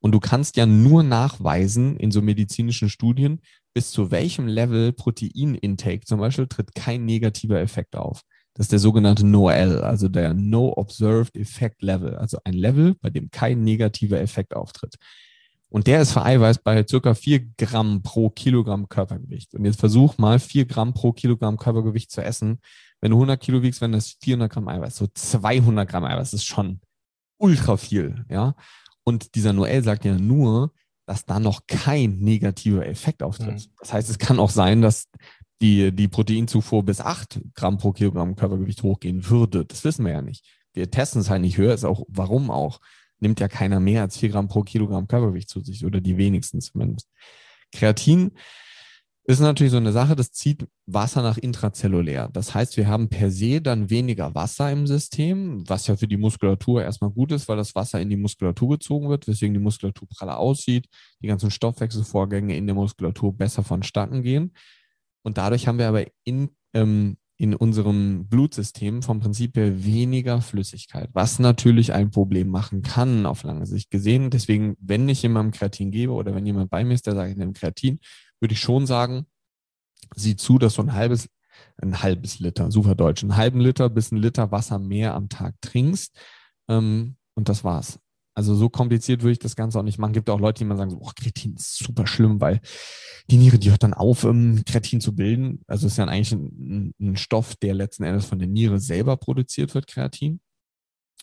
Und 0.00 0.12
du 0.12 0.20
kannst 0.20 0.56
ja 0.56 0.64
nur 0.64 1.02
nachweisen 1.02 1.96
in 1.96 2.10
so 2.10 2.22
medizinischen 2.22 2.88
Studien, 2.88 3.40
bis 3.74 3.90
zu 3.90 4.10
welchem 4.10 4.46
Level 4.46 4.92
Proteinintake 4.92 6.04
zum 6.04 6.20
Beispiel 6.20 6.46
tritt 6.46 6.74
kein 6.74 7.04
negativer 7.04 7.60
Effekt 7.60 7.96
auf. 7.96 8.22
Das 8.58 8.64
ist 8.64 8.72
der 8.72 8.80
sogenannte 8.80 9.24
NOEL, 9.24 9.82
also 9.82 10.08
der 10.08 10.34
No 10.34 10.72
Observed 10.76 11.36
Effect 11.36 11.80
Level, 11.80 12.16
also 12.16 12.38
ein 12.42 12.54
Level, 12.54 12.96
bei 13.00 13.08
dem 13.08 13.30
kein 13.30 13.62
negativer 13.62 14.20
Effekt 14.20 14.54
auftritt. 14.54 14.96
Und 15.68 15.86
der 15.86 16.02
ist 16.02 16.10
für 16.10 16.24
Eiweiß 16.24 16.58
bei 16.58 16.84
circa 16.84 17.14
4 17.14 17.50
Gramm 17.56 18.02
pro 18.02 18.30
Kilogramm 18.30 18.88
Körpergewicht. 18.88 19.54
Und 19.54 19.64
jetzt 19.64 19.78
versuch 19.78 20.18
mal 20.18 20.40
4 20.40 20.64
Gramm 20.64 20.92
pro 20.92 21.12
Kilogramm 21.12 21.56
Körpergewicht 21.56 22.10
zu 22.10 22.20
essen. 22.20 22.58
Wenn 23.00 23.12
du 23.12 23.18
100 23.18 23.40
Kilo 23.40 23.62
wiegst, 23.62 23.80
wenn 23.80 23.92
das 23.92 24.16
400 24.22 24.50
Gramm 24.50 24.66
Eiweiß. 24.66 24.96
So 24.96 25.06
200 25.06 25.88
Gramm 25.88 26.04
Eiweiß 26.04 26.32
ist 26.32 26.44
schon 26.44 26.80
ultra 27.36 27.76
viel, 27.76 28.24
ja. 28.28 28.56
Und 29.04 29.36
dieser 29.36 29.52
Noel 29.52 29.84
sagt 29.84 30.04
ja 30.04 30.18
nur, 30.18 30.72
dass 31.06 31.24
da 31.24 31.38
noch 31.38 31.62
kein 31.68 32.18
negativer 32.18 32.84
Effekt 32.86 33.22
auftritt. 33.22 33.54
Mhm. 33.54 33.72
Das 33.78 33.92
heißt, 33.92 34.10
es 34.10 34.18
kann 34.18 34.40
auch 34.40 34.50
sein, 34.50 34.82
dass 34.82 35.04
die, 35.60 35.92
die 35.92 36.08
Proteinzufuhr 36.08 36.84
bis 36.84 37.00
8 37.00 37.40
Gramm 37.54 37.78
pro 37.78 37.92
Kilogramm 37.92 38.36
Körpergewicht 38.36 38.82
hochgehen 38.82 39.28
würde. 39.28 39.64
Das 39.64 39.84
wissen 39.84 40.04
wir 40.04 40.12
ja 40.12 40.22
nicht. 40.22 40.46
Wir 40.72 40.90
testen 40.90 41.20
es 41.20 41.30
halt 41.30 41.42
nicht 41.42 41.58
höher, 41.58 41.74
ist 41.74 41.84
auch, 41.84 42.04
warum 42.08 42.50
auch? 42.50 42.80
Nimmt 43.20 43.40
ja 43.40 43.48
keiner 43.48 43.80
mehr 43.80 44.02
als 44.02 44.16
4 44.18 44.28
Gramm 44.28 44.48
pro 44.48 44.62
Kilogramm 44.62 45.08
Körpergewicht 45.08 45.48
zu 45.48 45.60
sich 45.60 45.84
oder 45.84 46.00
die 46.00 46.16
wenigsten 46.16 46.60
zumindest. 46.60 47.08
Kreatin 47.72 48.32
ist 49.28 49.40
natürlich 49.40 49.72
so 49.72 49.76
eine 49.76 49.92
Sache, 49.92 50.16
das 50.16 50.32
zieht 50.32 50.66
Wasser 50.86 51.20
nach 51.20 51.36
intrazellulär. 51.36 52.30
Das 52.32 52.54
heißt, 52.54 52.78
wir 52.78 52.88
haben 52.88 53.10
per 53.10 53.30
se 53.30 53.60
dann 53.60 53.90
weniger 53.90 54.34
Wasser 54.34 54.72
im 54.72 54.86
System, 54.86 55.68
was 55.68 55.86
ja 55.86 55.96
für 55.96 56.08
die 56.08 56.16
Muskulatur 56.16 56.82
erstmal 56.82 57.10
gut 57.10 57.32
ist, 57.32 57.46
weil 57.46 57.58
das 57.58 57.74
Wasser 57.74 58.00
in 58.00 58.08
die 58.08 58.16
Muskulatur 58.16 58.70
gezogen 58.70 59.10
wird, 59.10 59.28
weswegen 59.28 59.52
die 59.52 59.60
Muskulatur 59.60 60.08
praller 60.08 60.38
aussieht, 60.38 60.86
die 61.20 61.26
ganzen 61.26 61.50
Stoffwechselvorgänge 61.50 62.56
in 62.56 62.66
der 62.66 62.74
Muskulatur 62.74 63.36
besser 63.36 63.62
vonstatten 63.62 64.22
gehen. 64.22 64.54
Und 65.22 65.38
dadurch 65.38 65.66
haben 65.66 65.78
wir 65.78 65.88
aber 65.88 66.04
in, 66.24 66.50
ähm, 66.74 67.16
in 67.36 67.54
unserem 67.54 68.26
Blutsystem 68.26 69.02
vom 69.02 69.20
Prinzip 69.20 69.56
her 69.56 69.84
weniger 69.84 70.42
Flüssigkeit, 70.42 71.10
was 71.12 71.38
natürlich 71.38 71.92
ein 71.92 72.10
Problem 72.10 72.48
machen 72.48 72.82
kann 72.82 73.26
auf 73.26 73.44
lange 73.44 73.66
Sicht 73.66 73.90
gesehen. 73.90 74.30
Deswegen, 74.30 74.76
wenn 74.80 75.08
ich 75.08 75.22
jemandem 75.22 75.52
Kreatin 75.52 75.90
gebe 75.90 76.12
oder 76.12 76.34
wenn 76.34 76.46
jemand 76.46 76.70
bei 76.70 76.84
mir 76.84 76.94
ist, 76.94 77.06
der 77.06 77.14
sagt, 77.14 77.30
ich 77.30 77.36
nehme 77.36 77.52
Kreatin, 77.52 78.00
würde 78.40 78.54
ich 78.54 78.60
schon 78.60 78.86
sagen, 78.86 79.26
sieh 80.16 80.36
zu, 80.36 80.58
dass 80.58 80.74
du 80.74 80.82
ein 80.82 80.92
halbes, 80.92 81.28
ein 81.80 82.02
halbes 82.02 82.40
Liter, 82.40 82.70
super 82.70 82.94
deutsch, 82.94 83.22
einen 83.22 83.36
halben 83.36 83.60
Liter 83.60 83.88
bis 83.88 84.10
ein 84.10 84.18
Liter 84.18 84.50
Wasser 84.50 84.78
mehr 84.78 85.14
am 85.14 85.28
Tag 85.28 85.54
trinkst. 85.60 86.16
Ähm, 86.68 87.16
und 87.34 87.48
das 87.48 87.62
war's. 87.62 88.00
Also 88.38 88.54
so 88.54 88.68
kompliziert 88.68 89.22
würde 89.22 89.32
ich 89.32 89.38
das 89.38 89.56
Ganze 89.56 89.78
auch 89.78 89.82
nicht 89.82 89.98
machen. 89.98 90.12
Gibt 90.12 90.30
auch 90.30 90.38
Leute, 90.38 90.58
die 90.60 90.64
mal 90.64 90.76
sagen, 90.76 90.90
so, 90.90 90.98
oh, 91.00 91.10
Kreatin 91.16 91.54
ist 91.54 91.78
super 91.78 92.06
schlimm, 92.06 92.40
weil 92.40 92.60
die 93.30 93.36
Niere, 93.36 93.58
die 93.58 93.70
hört 93.70 93.82
dann 93.82 93.94
auf, 93.94 94.24
um 94.24 94.64
Kreatin 94.64 95.00
zu 95.00 95.14
bilden. 95.14 95.62
Also 95.66 95.86
es 95.86 95.94
ist 95.94 95.96
ja 95.98 96.04
eigentlich 96.04 96.32
ein, 96.32 96.94
ein, 97.00 97.16
Stoff, 97.16 97.56
der 97.56 97.74
letzten 97.74 98.04
Endes 98.04 98.26
von 98.26 98.38
der 98.38 98.48
Niere 98.48 98.78
selber 98.78 99.16
produziert 99.16 99.74
wird, 99.74 99.88
Kreatin. 99.88 100.40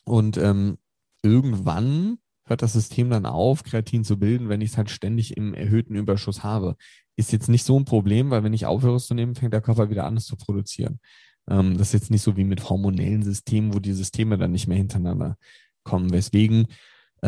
Und 0.04 0.38
ähm, 0.38 0.78
irgendwann 1.24 2.18
hört 2.48 2.62
das 2.62 2.74
System 2.74 3.10
dann 3.10 3.26
auf, 3.26 3.64
Kreatin 3.64 4.04
zu 4.04 4.20
bilden, 4.20 4.50
wenn 4.50 4.62
ich 4.62 4.72
es 4.72 4.78
halt 4.78 4.90
ständig 4.90 5.38
im 5.38 5.54
erhöhten 5.54 5.96
Überschuss 5.96 6.44
habe 6.44 6.76
ist 7.16 7.32
jetzt 7.32 7.50
nicht 7.50 7.64
so 7.64 7.80
ein 7.80 7.86
Problem, 7.86 8.30
weil 8.30 8.44
wenn 8.44 8.54
ich 8.54 8.66
aufhöre 8.66 8.98
es 8.98 9.08
zu 9.08 9.14
nehmen, 9.14 9.36
fängt 9.36 9.54
der 9.54 9.62
Körper 9.62 9.90
wieder 9.90 10.06
an, 10.06 10.18
es 10.18 10.26
zu 10.26 10.36
produzieren. 10.36 11.00
Ähm, 11.50 11.78
das 11.78 11.88
ist 11.88 11.94
jetzt 11.94 12.12
nicht 12.12 12.22
so 12.22 12.36
wie 12.38 12.44
mit 12.44 12.70
hormonellen 12.70 13.24
Systemen, 13.24 13.74
wo 13.74 13.80
die 13.80 13.94
Systeme 13.94 14.38
dann 14.38 14.52
nicht 14.52 14.68
mehr 14.68 14.78
hintereinander 14.78 15.38
kommen, 15.84 16.12
weswegen 16.12 16.68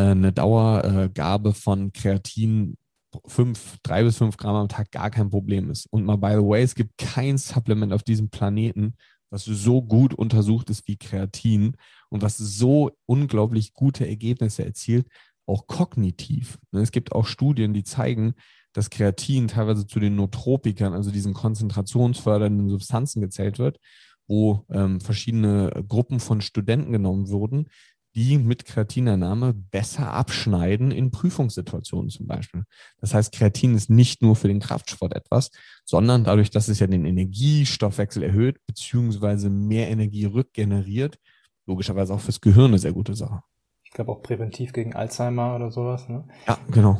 eine 0.01 0.31
Dauergabe 0.31 1.53
von 1.53 1.91
Kreatin 1.91 2.77
fünf, 3.25 3.77
drei 3.83 4.03
bis 4.03 4.17
fünf 4.17 4.37
Gramm 4.37 4.55
am 4.55 4.69
Tag 4.69 4.91
gar 4.91 5.09
kein 5.09 5.29
Problem 5.29 5.69
ist. 5.69 5.87
Und 5.91 6.05
mal 6.05 6.17
by 6.17 6.33
the 6.33 6.47
way, 6.47 6.61
es 6.61 6.75
gibt 6.75 6.97
kein 6.97 7.37
Supplement 7.37 7.93
auf 7.93 8.03
diesem 8.03 8.29
Planeten, 8.29 8.95
was 9.29 9.45
so 9.45 9.81
gut 9.81 10.13
untersucht 10.13 10.69
ist 10.69 10.87
wie 10.87 10.97
Kreatin 10.97 11.75
und 12.09 12.21
was 12.21 12.37
so 12.37 12.91
unglaublich 13.05 13.73
gute 13.73 14.07
Ergebnisse 14.07 14.65
erzielt, 14.65 15.07
auch 15.45 15.67
kognitiv. 15.67 16.57
Es 16.71 16.91
gibt 16.91 17.11
auch 17.11 17.25
Studien, 17.25 17.73
die 17.73 17.83
zeigen, 17.83 18.33
dass 18.73 18.89
Kreatin 18.89 19.47
teilweise 19.47 19.87
zu 19.87 19.99
den 19.99 20.15
Notropikern, 20.15 20.93
also 20.93 21.09
diesen 21.09 21.33
konzentrationsfördernden 21.33 22.69
Substanzen 22.69 23.21
gezählt 23.21 23.57
wird, 23.57 23.79
wo 24.27 24.65
ähm, 24.69 24.99
verschiedene 25.01 25.71
Gruppen 25.87 26.19
von 26.19 26.41
Studenten 26.41 26.91
genommen 26.91 27.29
wurden, 27.29 27.67
die 28.17 28.39
mit 28.39 28.65
Kreatinernahme 28.65 29.53
besser 29.53 30.11
abschneiden 30.11 30.89
in 30.89 31.11
Prüfungssituationen 31.11 32.09
zum 32.09 32.25
Beispiel. 32.25 32.63
Das 32.99 33.13
heißt, 33.13 33.31
Kreatin 33.31 33.75
ist 33.75 33.91
nicht 33.91 34.23
nur 34.23 34.35
für 34.35 34.47
den 34.47 34.59
Kraftsport 34.59 35.15
etwas, 35.15 35.51
sondern 35.85 36.23
dadurch, 36.23 36.49
dass 36.49 36.67
es 36.67 36.79
ja 36.79 36.87
den 36.87 37.05
Energiestoffwechsel 37.05 38.23
erhöht, 38.23 38.57
beziehungsweise 38.65 39.51
mehr 39.51 39.89
Energie 39.89 40.25
rückgeneriert, 40.25 41.19
logischerweise 41.67 42.11
auch 42.11 42.19
fürs 42.19 42.41
Gehirn 42.41 42.71
eine 42.71 42.79
sehr 42.79 42.93
gute 42.93 43.13
Sache. 43.13 43.43
Ich 43.83 43.91
glaube 43.91 44.11
auch 44.11 44.23
präventiv 44.23 44.73
gegen 44.73 44.95
Alzheimer 44.95 45.55
oder 45.55 45.69
sowas. 45.69 46.09
Ne? 46.09 46.27
Ja, 46.47 46.57
genau. 46.71 46.99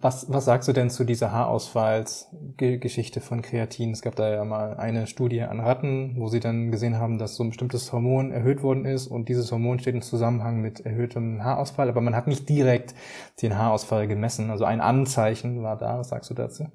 Was, 0.00 0.30
was 0.30 0.44
sagst 0.44 0.68
du 0.68 0.72
denn 0.72 0.90
zu 0.90 1.04
dieser 1.04 1.32
Haarausfallsgeschichte 1.32 3.20
von 3.20 3.42
Kreatin? 3.42 3.90
Es 3.90 4.02
gab 4.02 4.16
da 4.16 4.32
ja 4.32 4.44
mal 4.44 4.76
eine 4.76 5.06
Studie 5.06 5.42
an 5.42 5.60
Ratten, 5.60 6.16
wo 6.18 6.28
sie 6.28 6.40
dann 6.40 6.70
gesehen 6.70 6.98
haben, 6.98 7.18
dass 7.18 7.36
so 7.36 7.44
ein 7.44 7.50
bestimmtes 7.50 7.92
Hormon 7.92 8.30
erhöht 8.30 8.62
worden 8.62 8.84
ist 8.84 9.06
und 9.06 9.28
dieses 9.28 9.50
Hormon 9.52 9.78
steht 9.78 9.94
im 9.94 10.02
Zusammenhang 10.02 10.60
mit 10.60 10.80
erhöhtem 10.80 11.42
Haarausfall, 11.42 11.88
aber 11.88 12.00
man 12.00 12.14
hat 12.16 12.26
nicht 12.26 12.48
direkt 12.48 12.94
den 13.42 13.58
Haarausfall 13.58 14.08
gemessen. 14.08 14.50
Also 14.50 14.64
ein 14.64 14.80
Anzeichen 14.80 15.62
war 15.62 15.76
da. 15.76 15.98
Was 15.98 16.08
sagst 16.08 16.30
du 16.30 16.34
dazu? 16.34 16.66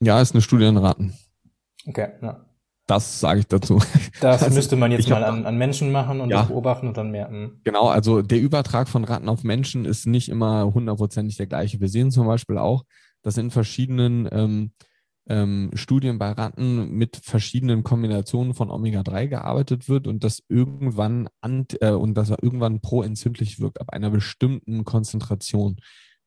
Ja, 0.00 0.20
ist 0.20 0.34
eine 0.34 0.42
Studie 0.42 0.66
an 0.66 0.76
Ratten. 0.76 1.14
Okay, 1.86 2.08
ja. 2.22 2.45
Das 2.86 3.20
sage 3.20 3.40
ich 3.40 3.46
dazu. 3.46 3.80
Das 4.20 4.42
also, 4.42 4.54
müsste 4.54 4.76
man 4.76 4.92
jetzt 4.92 5.10
mal 5.10 5.22
an, 5.22 5.44
an 5.44 5.58
Menschen 5.58 5.92
machen 5.92 6.20
und 6.20 6.30
ja, 6.30 6.42
beobachten 6.42 6.88
und 6.88 6.96
dann 6.96 7.10
merken. 7.10 7.60
Genau, 7.64 7.88
also 7.88 8.22
der 8.22 8.40
Übertrag 8.40 8.88
von 8.88 9.04
Ratten 9.04 9.28
auf 9.28 9.44
Menschen 9.44 9.84
ist 9.84 10.06
nicht 10.06 10.30
immer 10.30 10.72
hundertprozentig 10.72 11.36
der 11.36 11.46
gleiche. 11.46 11.80
Wir 11.80 11.88
sehen 11.88 12.10
zum 12.10 12.26
Beispiel 12.26 12.56
auch, 12.56 12.84
dass 13.22 13.36
in 13.36 13.50
verschiedenen 13.50 14.26
ähm, 14.32 14.72
ähm, 15.28 15.70
Studien 15.74 16.18
bei 16.18 16.30
Ratten 16.30 16.92
mit 16.92 17.16
verschiedenen 17.22 17.82
Kombinationen 17.82 18.54
von 18.54 18.70
Omega-3 18.70 19.26
gearbeitet 19.26 19.88
wird 19.88 20.06
und 20.06 20.24
das 20.24 20.42
irgendwann 20.48 21.28
an, 21.42 21.66
äh, 21.80 21.90
und 21.90 22.14
das 22.14 22.30
irgendwann 22.30 22.80
pro-entzündlich 22.80 23.60
wirkt 23.60 23.80
ab 23.80 23.90
einer 23.90 24.08
bestimmten 24.08 24.84
Konzentration 24.84 25.76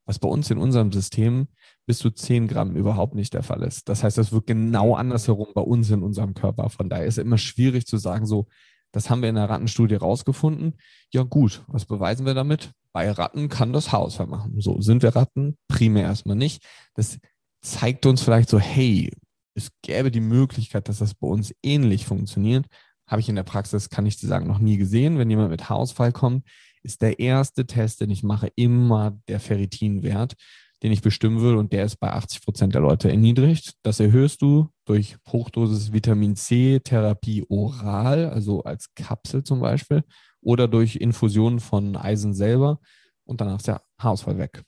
was 0.09 0.17
bei 0.17 0.27
uns 0.27 0.49
in 0.49 0.57
unserem 0.57 0.91
System 0.91 1.49
bis 1.89 1.97
zu 1.97 2.11
10 2.11 2.47
Gramm 2.47 2.75
überhaupt 2.75 3.15
nicht 3.15 3.33
der 3.33 3.41
Fall 3.41 3.63
ist. 3.63 3.89
Das 3.89 4.03
heißt, 4.03 4.15
das 4.15 4.31
wird 4.31 4.45
genau 4.45 4.93
andersherum 4.93 5.47
bei 5.55 5.61
uns 5.61 5.89
in 5.89 6.03
unserem 6.03 6.35
Körper. 6.35 6.69
Von 6.69 6.87
daher 6.87 7.07
ist 7.07 7.17
es 7.17 7.23
immer 7.25 7.39
schwierig 7.39 7.87
zu 7.87 7.97
sagen, 7.97 8.27
so, 8.27 8.45
das 8.91 9.09
haben 9.09 9.23
wir 9.23 9.29
in 9.29 9.33
der 9.33 9.49
Rattenstudie 9.49 9.95
rausgefunden. 9.95 10.75
Ja 11.11 11.23
gut, 11.23 11.63
was 11.65 11.85
beweisen 11.85 12.27
wir 12.27 12.35
damit? 12.35 12.73
Bei 12.93 13.09
Ratten 13.09 13.49
kann 13.49 13.73
das 13.73 13.91
Haarausfall 13.91 14.27
machen. 14.27 14.61
So, 14.61 14.79
sind 14.81 15.01
wir 15.01 15.15
Ratten? 15.15 15.57
Primär 15.67 16.03
erstmal 16.03 16.35
nicht. 16.35 16.63
Das 16.93 17.17
zeigt 17.61 18.05
uns 18.05 18.21
vielleicht 18.21 18.49
so, 18.49 18.59
hey, 18.59 19.11
es 19.55 19.71
gäbe 19.81 20.11
die 20.11 20.19
Möglichkeit, 20.19 20.89
dass 20.89 20.99
das 20.99 21.15
bei 21.15 21.27
uns 21.27 21.55
ähnlich 21.63 22.05
funktioniert. 22.05 22.67
Habe 23.07 23.21
ich 23.21 23.29
in 23.29 23.35
der 23.35 23.41
Praxis, 23.41 23.89
kann 23.89 24.05
ich 24.05 24.19
sagen, 24.19 24.45
noch 24.45 24.59
nie 24.59 24.77
gesehen. 24.77 25.17
Wenn 25.17 25.31
jemand 25.31 25.49
mit 25.49 25.69
Haarausfall 25.69 26.11
kommt, 26.11 26.45
ist 26.83 27.01
der 27.01 27.17
erste 27.17 27.65
Test, 27.65 28.01
den 28.01 28.11
ich 28.11 28.21
mache, 28.21 28.51
immer 28.55 29.17
der 29.27 29.39
Ferritinwert, 29.39 30.35
den 30.83 30.91
ich 30.91 31.01
bestimmen 31.01 31.41
will 31.41 31.55
und 31.55 31.73
der 31.73 31.85
ist 31.85 31.97
bei 31.97 32.11
80 32.11 32.41
Prozent 32.41 32.73
der 32.73 32.81
Leute 32.81 33.09
erniedrigt. 33.09 33.73
Das 33.83 33.99
erhöhst 33.99 34.41
du 34.41 34.69
durch 34.85 35.17
Hochdosis 35.27 35.91
Vitamin 35.91 36.35
C 36.35 36.79
Therapie 36.79 37.45
oral, 37.49 38.29
also 38.29 38.63
als 38.63 38.93
Kapsel 38.95 39.43
zum 39.43 39.59
Beispiel, 39.59 40.03
oder 40.41 40.67
durch 40.67 40.95
Infusion 40.95 41.59
von 41.59 41.95
Eisen 41.95 42.33
selber 42.33 42.79
und 43.25 43.41
danach 43.41 43.57
ist 43.57 43.67
der 43.67 43.81
Haarausfall 43.99 44.37
weg. 44.37 44.63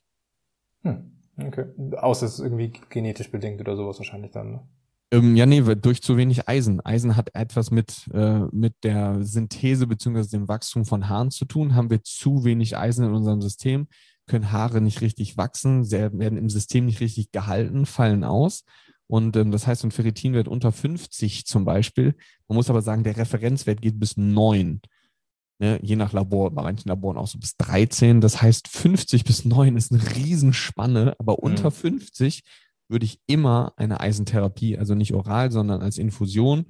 Hm, 0.84 1.12
okay. 1.38 1.66
Außer 1.98 2.26
es 2.26 2.34
ist 2.34 2.40
irgendwie 2.40 2.74
genetisch 2.90 3.32
bedingt 3.32 3.62
oder 3.62 3.76
sowas 3.76 3.98
wahrscheinlich 3.98 4.32
dann. 4.32 4.52
Ne? 4.52 4.68
Ähm, 5.14 5.36
ja, 5.36 5.46
nee, 5.46 5.62
durch 5.76 6.02
zu 6.02 6.16
wenig 6.16 6.48
Eisen. 6.48 6.80
Eisen 6.86 7.18
hat 7.18 7.36
etwas 7.36 7.70
mit, 7.70 8.08
äh, 8.14 8.40
mit 8.52 8.76
der 8.84 9.24
Synthese 9.24 9.86
bzw. 9.86 10.24
dem 10.30 10.48
Wachstum 10.48 10.86
von 10.86 11.10
Haaren 11.10 11.32
zu 11.32 11.46
tun. 11.46 11.76
Haben 11.76 11.90
wir 11.90 12.02
zu 12.04 12.46
wenig 12.46 12.78
Eisen 12.78 13.06
in 13.06 13.14
unserem 13.14 13.42
System, 13.42 13.88
können 14.32 14.52
Haare 14.54 14.80
nicht 14.80 15.02
richtig 15.02 15.36
wachsen, 15.36 15.92
werden 15.92 16.38
im 16.38 16.50
System 16.50 16.86
nicht 16.86 17.02
richtig 17.02 17.32
gehalten, 17.32 17.86
fallen 17.86 18.24
aus. 18.24 18.64
Und 19.08 19.36
ähm, 19.36 19.52
das 19.52 19.68
heißt, 19.68 19.84
ein 19.84 19.92
Ferritinwert 19.92 20.48
unter 20.48 20.72
50 20.72 21.46
zum 21.46 21.66
Beispiel. 21.66 22.16
Man 22.48 22.56
muss 22.56 22.70
aber 22.70 22.82
sagen, 22.82 23.04
der 23.04 23.18
Referenzwert 23.18 23.82
geht 23.82 24.00
bis 24.00 24.16
9. 24.16 24.80
ne, 25.60 25.80
je 25.84 25.98
nach 25.98 26.14
Labor, 26.14 26.50
bei 26.52 26.64
manchen 26.64 26.88
Laboren 26.88 27.18
auch 27.18 27.28
so 27.28 27.38
bis 27.38 27.58
13. 27.58 28.22
Das 28.22 28.42
heißt, 28.42 28.70
50 28.70 29.26
bis 29.26 29.44
9 29.44 29.76
ist 29.76 29.92
eine 29.92 30.02
Riesenspanne, 30.16 31.14
aber 31.20 31.40
unter 31.40 31.72
mhm. 31.72 32.00
50 32.00 32.44
würde 32.88 33.06
ich 33.06 33.20
immer 33.28 33.74
eine 33.76 34.00
Eisentherapie, 34.00 34.78
also 34.78 34.96
nicht 34.96 35.14
oral, 35.14 35.52
sondern 35.52 35.82
als 35.82 35.98
Infusion 35.98 36.68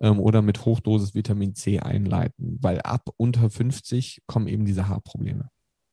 ähm, 0.00 0.18
oder 0.18 0.42
mit 0.42 0.64
Hochdosis 0.64 1.14
Vitamin 1.14 1.54
C 1.54 1.78
einleiten, 1.78 2.58
weil 2.60 2.80
ab 2.80 3.08
unter 3.16 3.50
50 3.50 4.22
kommen 4.26 4.48
eben 4.48 4.64
diese 4.64 4.88
Haarprobleme. 4.88 5.48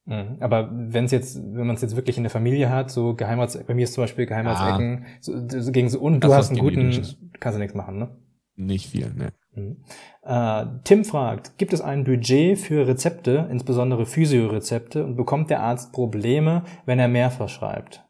Mhm. 0.06 0.38
Aber 0.40 0.70
wenn 0.72 1.06
es 1.06 1.12
jetzt, 1.12 1.38
wenn 1.38 1.68
man 1.68 1.76
es 1.76 1.82
jetzt 1.82 1.96
wirklich 1.96 2.18
in 2.18 2.24
der 2.24 2.32
Familie 2.32 2.70
hat, 2.70 2.90
so 2.90 3.16
Geheimrats, 3.16 3.58
bei 3.66 3.74
mir 3.74 3.84
ist 3.84 3.94
zum 3.94 4.04
Beispiel 4.04 4.26
Geheimratsecken, 4.26 5.06
ja. 5.06 5.62
so, 5.62 5.72
gegen 5.72 5.90
so 5.90 6.00
und 6.00 6.24
du 6.24 6.34
hast 6.34 6.50
einen 6.50 6.60
guten, 6.60 6.92
kannst 7.40 7.58
du 7.58 7.62
nichts 7.62 7.76
machen, 7.76 7.98
ne? 7.98 8.10
Nicht 8.56 8.90
viel, 8.90 9.14
ne. 9.14 9.34
Mhm. 9.54 9.78
Äh, 10.24 10.66
Tim 10.84 11.06
fragt, 11.06 11.58
gibt 11.58 11.74
es 11.74 11.82
ein 11.82 12.04
Budget 12.04 12.58
für 12.58 12.88
Rezepte, 12.88 13.48
insbesondere 13.52 14.06
Physiorezepte, 14.06 15.06
und 15.06 15.16
bekommt 15.16 15.50
der 15.50 15.62
Arzt 15.62 15.92
Probleme, 15.92 16.64
wenn 16.86 17.00
er 17.00 17.08
mehr 17.08 17.32
verschreibt? 17.32 18.04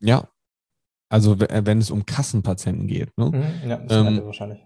Ja. 0.00 0.28
Also 1.08 1.36
wenn 1.40 1.78
es 1.78 1.90
um 1.90 2.06
Kassenpatienten 2.06 2.86
geht. 2.86 3.16
Ne? 3.18 3.26
Mhm, 3.26 3.68
ja, 3.68 3.76
das 3.78 4.06
ähm, 4.06 4.24
wahrscheinlich. 4.24 4.64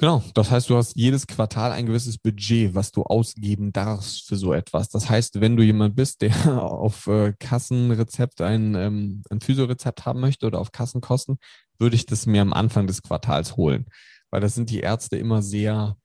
Genau, 0.00 0.22
das 0.34 0.52
heißt, 0.52 0.70
du 0.70 0.76
hast 0.76 0.94
jedes 0.94 1.26
Quartal 1.26 1.72
ein 1.72 1.86
gewisses 1.86 2.18
Budget, 2.18 2.76
was 2.76 2.92
du 2.92 3.02
ausgeben 3.02 3.72
darfst 3.72 4.28
für 4.28 4.36
so 4.36 4.52
etwas. 4.52 4.88
Das 4.90 5.10
heißt, 5.10 5.40
wenn 5.40 5.56
du 5.56 5.64
jemand 5.64 5.96
bist, 5.96 6.22
der 6.22 6.32
auf 6.62 7.08
äh, 7.08 7.32
Kassenrezept 7.40 8.40
ein, 8.40 8.76
ähm, 8.76 9.22
ein 9.28 9.40
Physiorezept 9.40 10.06
haben 10.06 10.20
möchte 10.20 10.46
oder 10.46 10.60
auf 10.60 10.70
Kassenkosten, 10.70 11.38
würde 11.80 11.96
ich 11.96 12.06
das 12.06 12.26
mir 12.26 12.42
am 12.42 12.52
Anfang 12.52 12.86
des 12.86 13.02
Quartals 13.02 13.56
holen. 13.56 13.86
Weil 14.30 14.40
das 14.40 14.54
sind 14.54 14.70
die 14.70 14.80
Ärzte 14.80 15.16
immer 15.16 15.42
sehr, 15.42 15.96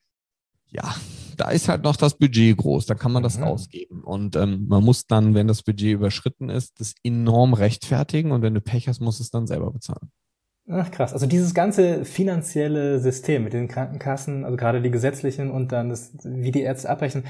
ja, 0.69 0.95
da 1.37 1.51
ist 1.51 1.69
halt 1.69 1.83
noch 1.83 1.95
das 1.95 2.17
Budget 2.17 2.57
groß, 2.57 2.87
da 2.87 2.95
kann 2.95 3.11
man 3.11 3.21
das 3.21 3.37
mhm. 3.37 3.43
ausgeben. 3.43 4.03
Und 4.03 4.35
ähm, 4.35 4.65
man 4.67 4.83
muss 4.83 5.05
dann, 5.05 5.35
wenn 5.35 5.47
das 5.47 5.61
Budget 5.61 5.93
überschritten 5.93 6.49
ist, 6.49 6.79
das 6.79 6.95
enorm 7.03 7.53
rechtfertigen 7.53 8.31
und 8.31 8.41
wenn 8.41 8.55
du 8.55 8.61
Pech 8.61 8.87
hast, 8.87 9.01
musst 9.01 9.19
du 9.19 9.23
es 9.23 9.29
dann 9.29 9.45
selber 9.45 9.71
bezahlen. 9.71 10.11
Ach 10.69 10.89
krass, 10.91 11.11
also 11.11 11.25
dieses 11.25 11.53
ganze 11.53 12.05
finanzielle 12.05 12.99
System 12.99 13.43
mit 13.43 13.53
den 13.53 13.67
Krankenkassen, 13.67 14.45
also 14.45 14.55
gerade 14.55 14.81
die 14.81 14.91
gesetzlichen 14.91 15.51
und 15.51 15.73
dann 15.73 15.89
das, 15.89 16.13
wie 16.23 16.51
die 16.51 16.61
Ärzte 16.61 16.89
abrechnen, 16.89 17.25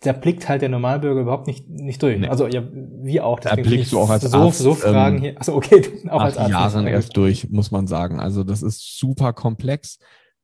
da 0.00 0.12
blickt 0.12 0.48
halt 0.48 0.62
der 0.62 0.68
Normalbürger 0.68 1.22
überhaupt 1.22 1.48
nicht, 1.48 1.68
nicht 1.68 2.00
durch. 2.02 2.18
Nee. 2.18 2.28
Also 2.28 2.46
ja, 2.46 2.62
wie 2.72 3.20
auch. 3.20 3.40
Da 3.40 3.56
blickst 3.56 3.92
du 3.92 3.98
auch 3.98 4.10
als 4.10 4.22
so, 4.22 4.38
Arzt, 4.38 4.58
so 4.60 4.74
Fragen 4.74 5.16
ähm, 5.16 5.22
hier. 5.22 5.36
Achso, 5.38 5.56
okay, 5.56 5.82
auch 6.08 6.20
als 6.20 6.36
Arzt. 6.36 6.50
Jahren 6.50 6.86
erst 6.86 7.16
durch, 7.16 7.50
muss 7.50 7.72
man 7.72 7.88
sagen. 7.88 8.20
Also 8.20 8.44
das 8.44 8.62
ist 8.62 8.96
super 8.96 9.32
komplex. 9.32 9.98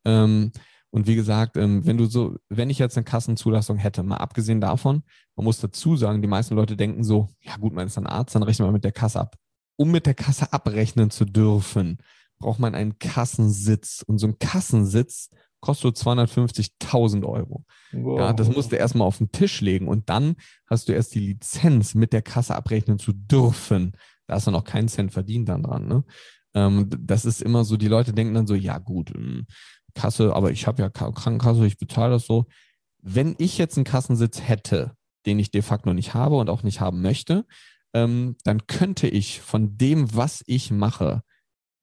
Ähm, 0.05 0.51
und 0.91 1.07
wie 1.07 1.15
gesagt, 1.15 1.57
ähm, 1.57 1.87
wenn 1.87 1.99
du 1.99 2.07
so, 2.07 2.37
wenn 2.49 2.71
ich 2.71 2.79
jetzt 2.79 2.97
eine 2.97 3.05
Kassenzulassung 3.05 3.77
hätte, 3.77 4.03
mal 4.03 4.17
abgesehen 4.17 4.61
davon, 4.61 5.03
man 5.37 5.45
muss 5.45 5.61
dazu 5.61 5.97
sagen, 5.97 6.21
die 6.21 6.29
meisten 6.29 6.57
Leute 6.57 6.77
denken 6.77 7.05
so, 7.05 7.29
ja 7.41 7.57
gut, 7.57 7.75
man 7.75 7.87
ist 7.87 7.99
ein 7.99 8.07
Arzt, 8.07 8.35
dann 8.35 8.43
rechnen 8.43 8.67
wir 8.67 8.73
mit 8.73 8.85
der 8.85 8.93
Kasse 8.93 9.21
ab. 9.21 9.37
Um 9.77 9.91
mit 9.91 10.07
der 10.07 10.15
Kasse 10.15 10.53
abrechnen 10.53 11.11
zu 11.11 11.25
dürfen, 11.25 11.99
braucht 12.45 12.61
man 12.61 12.75
einen 12.75 12.99
Kassensitz. 12.99 14.05
Und 14.07 14.19
so 14.19 14.27
ein 14.27 14.39
Kassensitz 14.39 15.31
kostet 15.61 15.97
250.000 15.97 17.25
Euro. 17.25 17.65
Wow. 17.93 18.19
Ja, 18.19 18.33
das 18.35 18.55
musst 18.55 18.71
du 18.71 18.77
erstmal 18.77 19.09
auf 19.09 19.17
den 19.17 19.33
Tisch 19.33 19.63
legen 19.63 19.89
und 19.89 20.11
dann 20.11 20.37
hast 20.67 20.89
du 20.89 20.93
erst 20.93 21.15
die 21.15 21.21
Lizenz, 21.21 21.95
mit 21.95 22.13
der 22.13 22.21
Kasse 22.21 22.55
abrechnen 22.55 22.99
zu 22.99 23.15
dürfen. 23.15 23.93
Da 24.27 24.35
hast 24.35 24.47
du 24.47 24.51
noch 24.51 24.65
keinen 24.65 24.89
Cent 24.89 25.11
verdient 25.11 25.49
dann 25.49 25.63
dran. 25.63 25.89
Ne? 25.89 26.05
Ähm, 26.53 26.91
das 26.99 27.25
ist 27.25 27.41
immer 27.41 27.65
so, 27.65 27.79
die 27.79 27.89
Leute 27.89 28.13
denken 28.13 28.35
dann 28.35 28.47
so, 28.47 28.55
ja 28.55 28.77
gut, 28.77 29.11
ähm, 29.15 29.47
Kasse, 29.95 30.35
aber 30.37 30.51
ich 30.51 30.67
habe 30.67 30.83
ja 30.83 30.91
Krankenkasse, 30.91 31.67
ich 31.67 31.79
bezahle 31.79 32.13
das 32.13 32.27
so. 32.27 32.45
Wenn 33.01 33.37
ich 33.39 33.57
jetzt 33.57 33.79
einen 33.79 33.85
Kassensitz 33.85 34.43
hätte, 34.43 34.93
den 35.25 35.39
ich 35.39 35.51
de 35.51 35.63
facto 35.63 35.95
nicht 35.95 36.13
habe 36.13 36.37
und 36.37 36.51
auch 36.51 36.63
nicht 36.63 36.83
haben 36.83 37.01
möchte, 37.01 37.47
ähm, 37.95 38.37
dann 38.45 38.67
könnte 38.67 39.09
ich 39.09 39.41
von 39.41 39.79
dem, 39.79 40.15
was 40.15 40.45
ich 40.47 40.71
mache, 40.71 41.23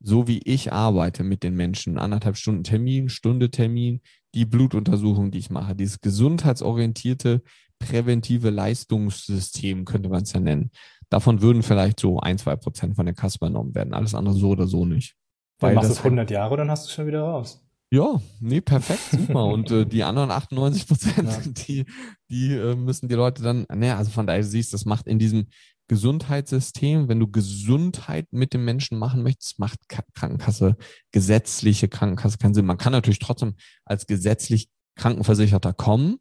so 0.04 0.28
wie 0.28 0.40
ich 0.40 0.74
arbeite 0.74 1.24
mit 1.24 1.44
den 1.44 1.56
Menschen, 1.56 1.98
anderthalb 1.98 2.38
Stunden 2.38 2.64
Termin, 2.64 3.10
Stunde 3.10 3.52
Termin, 3.52 4.02
die 4.34 4.46
Blutuntersuchung, 4.46 5.32
die 5.32 5.40
ich 5.40 5.50
mache, 5.50 5.76
dieses 5.76 6.02
gesundheitsorientierte 6.02 7.42
präventive 7.80 8.50
Leistungssystem 8.50 9.86
könnte 9.86 10.10
man 10.10 10.24
es 10.24 10.34
ja 10.34 10.40
nennen. 10.40 10.72
Davon 11.10 11.42
würden 11.42 11.64
vielleicht 11.64 12.00
so 12.00 12.20
ein, 12.20 12.38
zwei 12.38 12.56
Prozent 12.56 12.96
von 12.96 13.06
der 13.06 13.16
Kasse 13.16 13.38
übernommen 13.38 13.76
werden. 13.76 13.94
Alles 13.94 14.16
andere 14.16 14.36
so 14.36 14.50
oder 14.50 14.68
so 14.68 14.86
nicht. 14.86 15.16
Dann 15.60 15.76
machst 15.76 15.90
du 15.90 15.94
es 15.94 16.04
100 16.04 16.32
Jahre, 16.32 16.58
dann 16.58 16.72
hast 16.72 16.86
du 16.86 16.88
es 16.88 16.94
schon 16.94 17.08
wieder 17.08 17.22
raus. 17.22 17.62
Ja, 17.94 18.22
nee, 18.40 18.62
perfekt, 18.62 19.02
super. 19.12 19.46
Und 19.46 19.70
äh, 19.70 19.86
die 19.86 20.04
anderen 20.04 20.32
98 20.32 20.88
Prozent, 20.88 21.28
ja. 21.28 21.42
die, 21.68 21.86
die 22.30 22.54
äh, 22.54 22.76
müssen 22.76 23.10
die 23.10 23.16
Leute 23.16 23.44
dann, 23.44 23.66
naja, 23.68 23.98
also 23.98 24.12
von 24.12 24.26
daher 24.26 24.46
siehst, 24.46 24.72
du, 24.72 24.76
das 24.76 24.86
macht 24.86 25.08
in 25.08 25.20
diesem 25.20 25.48
Gesundheitssystem, 25.92 27.10
wenn 27.10 27.20
du 27.20 27.30
Gesundheit 27.30 28.26
mit 28.32 28.54
dem 28.54 28.64
Menschen 28.64 28.98
machen 28.98 29.24
möchtest, 29.24 29.60
macht 29.60 29.78
Krankenkasse, 29.90 30.78
gesetzliche 31.12 31.90
Krankenkasse 31.90 32.38
keinen 32.38 32.54
Sinn. 32.54 32.66
Man 32.66 32.78
kann 32.78 32.94
natürlich 32.94 33.20
trotzdem 33.20 33.56
als 33.84 34.08
gesetzlich 34.08 34.70
Krankenversicherter 34.96 35.74
kommen 35.74 36.20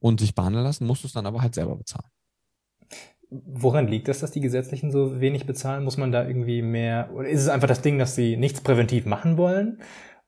und 0.00 0.18
sich 0.18 0.34
behandeln 0.34 0.64
lassen, 0.64 0.88
musst 0.88 1.04
du 1.04 1.06
es 1.06 1.12
dann 1.12 1.26
aber 1.26 1.40
halt 1.40 1.54
selber 1.54 1.76
bezahlen. 1.76 2.10
Woran 3.30 3.86
liegt 3.86 4.08
das, 4.08 4.18
dass 4.18 4.32
die 4.32 4.40
Gesetzlichen 4.40 4.90
so 4.90 5.20
wenig 5.20 5.46
bezahlen? 5.46 5.84
Muss 5.84 5.98
man 5.98 6.10
da 6.10 6.26
irgendwie 6.26 6.60
mehr, 6.60 7.12
oder 7.14 7.28
ist 7.28 7.42
es 7.42 7.48
einfach 7.48 7.68
das 7.68 7.80
Ding, 7.80 8.00
dass 8.00 8.16
sie 8.16 8.36
nichts 8.36 8.60
präventiv 8.60 9.06
machen 9.06 9.36
wollen? 9.36 9.80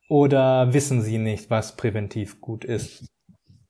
Oder 0.09 0.73
wissen 0.73 1.03
sie 1.03 1.19
nicht, 1.19 1.51
was 1.51 1.75
präventiv 1.75 2.41
gut 2.41 2.65
ist? 2.65 3.09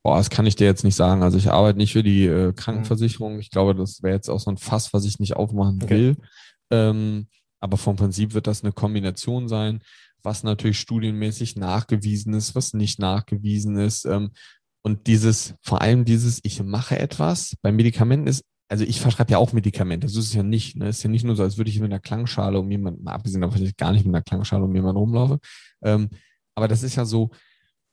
Boah, 0.05 0.19
das 0.19 0.29
kann 0.29 0.45
ich 0.45 0.55
dir 0.55 0.67
jetzt 0.67 0.85
nicht 0.85 0.97
sagen. 0.97 1.23
Also 1.23 1.39
ich 1.39 1.51
arbeite 1.51 1.79
nicht 1.79 1.95
für 1.95 2.03
die 2.03 2.27
äh, 2.27 2.53
Krankenversicherung. 2.53 3.39
Ich 3.39 3.51
glaube, 3.51 3.75
das 3.75 4.03
wäre 4.03 4.15
jetzt 4.15 4.29
auch 4.29 4.39
so 4.39 4.51
ein 4.51 4.59
Fass, 4.59 4.93
was 4.93 5.07
ich 5.07 5.19
nicht 5.19 5.35
aufmachen 5.35 5.81
okay. 5.83 5.91
will. 5.91 6.17
Ähm, 6.71 7.27
aber 7.59 7.79
vom 7.79 7.97
Prinzip 7.97 8.35
wird 8.35 8.47
das 8.47 8.63
eine 8.63 8.73
Kombination 8.73 9.49
sein, 9.49 9.81
was 10.23 10.43
natürlich 10.43 10.79
studienmäßig 10.79 11.57
nachgewiesen 11.57 12.35
ist, 12.35 12.55
was 12.55 12.75
nicht 12.75 12.99
nachgewiesen 12.99 13.79
ist. 13.79 14.05
Ähm, 14.05 14.33
und 14.83 15.07
dieses, 15.07 15.55
vor 15.63 15.81
allem 15.81 16.05
dieses, 16.05 16.39
ich 16.43 16.63
mache 16.63 16.99
etwas. 16.99 17.57
Bei 17.63 17.73
Medikamenten 17.73 18.27
ist, 18.27 18.45
also 18.69 18.85
ich 18.85 19.01
verschreibe 19.01 19.33
ja 19.33 19.39
auch 19.39 19.55
Medikamente. 19.55 20.07
Das 20.07 20.17
ist 20.17 20.27
es 20.27 20.35
ja 20.35 20.43
nicht. 20.43 20.77
Ne? 20.77 20.89
Es 20.89 20.99
ist 20.99 21.05
ja 21.05 21.11
nicht 21.11 21.25
nur 21.25 21.37
so, 21.37 21.43
als 21.43 21.57
würde 21.57 21.71
ich 21.71 21.81
mit 21.81 21.91
einer 21.91 22.01
Klangschale 22.01 22.61
um 22.61 22.71
jemanden, 22.71 23.09
abgesehen 23.09 23.41
davon, 23.41 23.59
dass 23.59 23.71
ich 23.71 23.77
gar 23.79 23.93
nicht 23.93 24.05
mit 24.05 24.15
einer 24.15 24.23
Klangschale 24.23 24.65
um 24.65 24.75
jemanden 24.75 24.99
rumlaufe. 24.99 25.39
Ähm, 25.83 26.11
aber 26.55 26.69
das 26.69 26.83
ist 26.83 26.97
ja 26.97 27.07
so, 27.07 27.31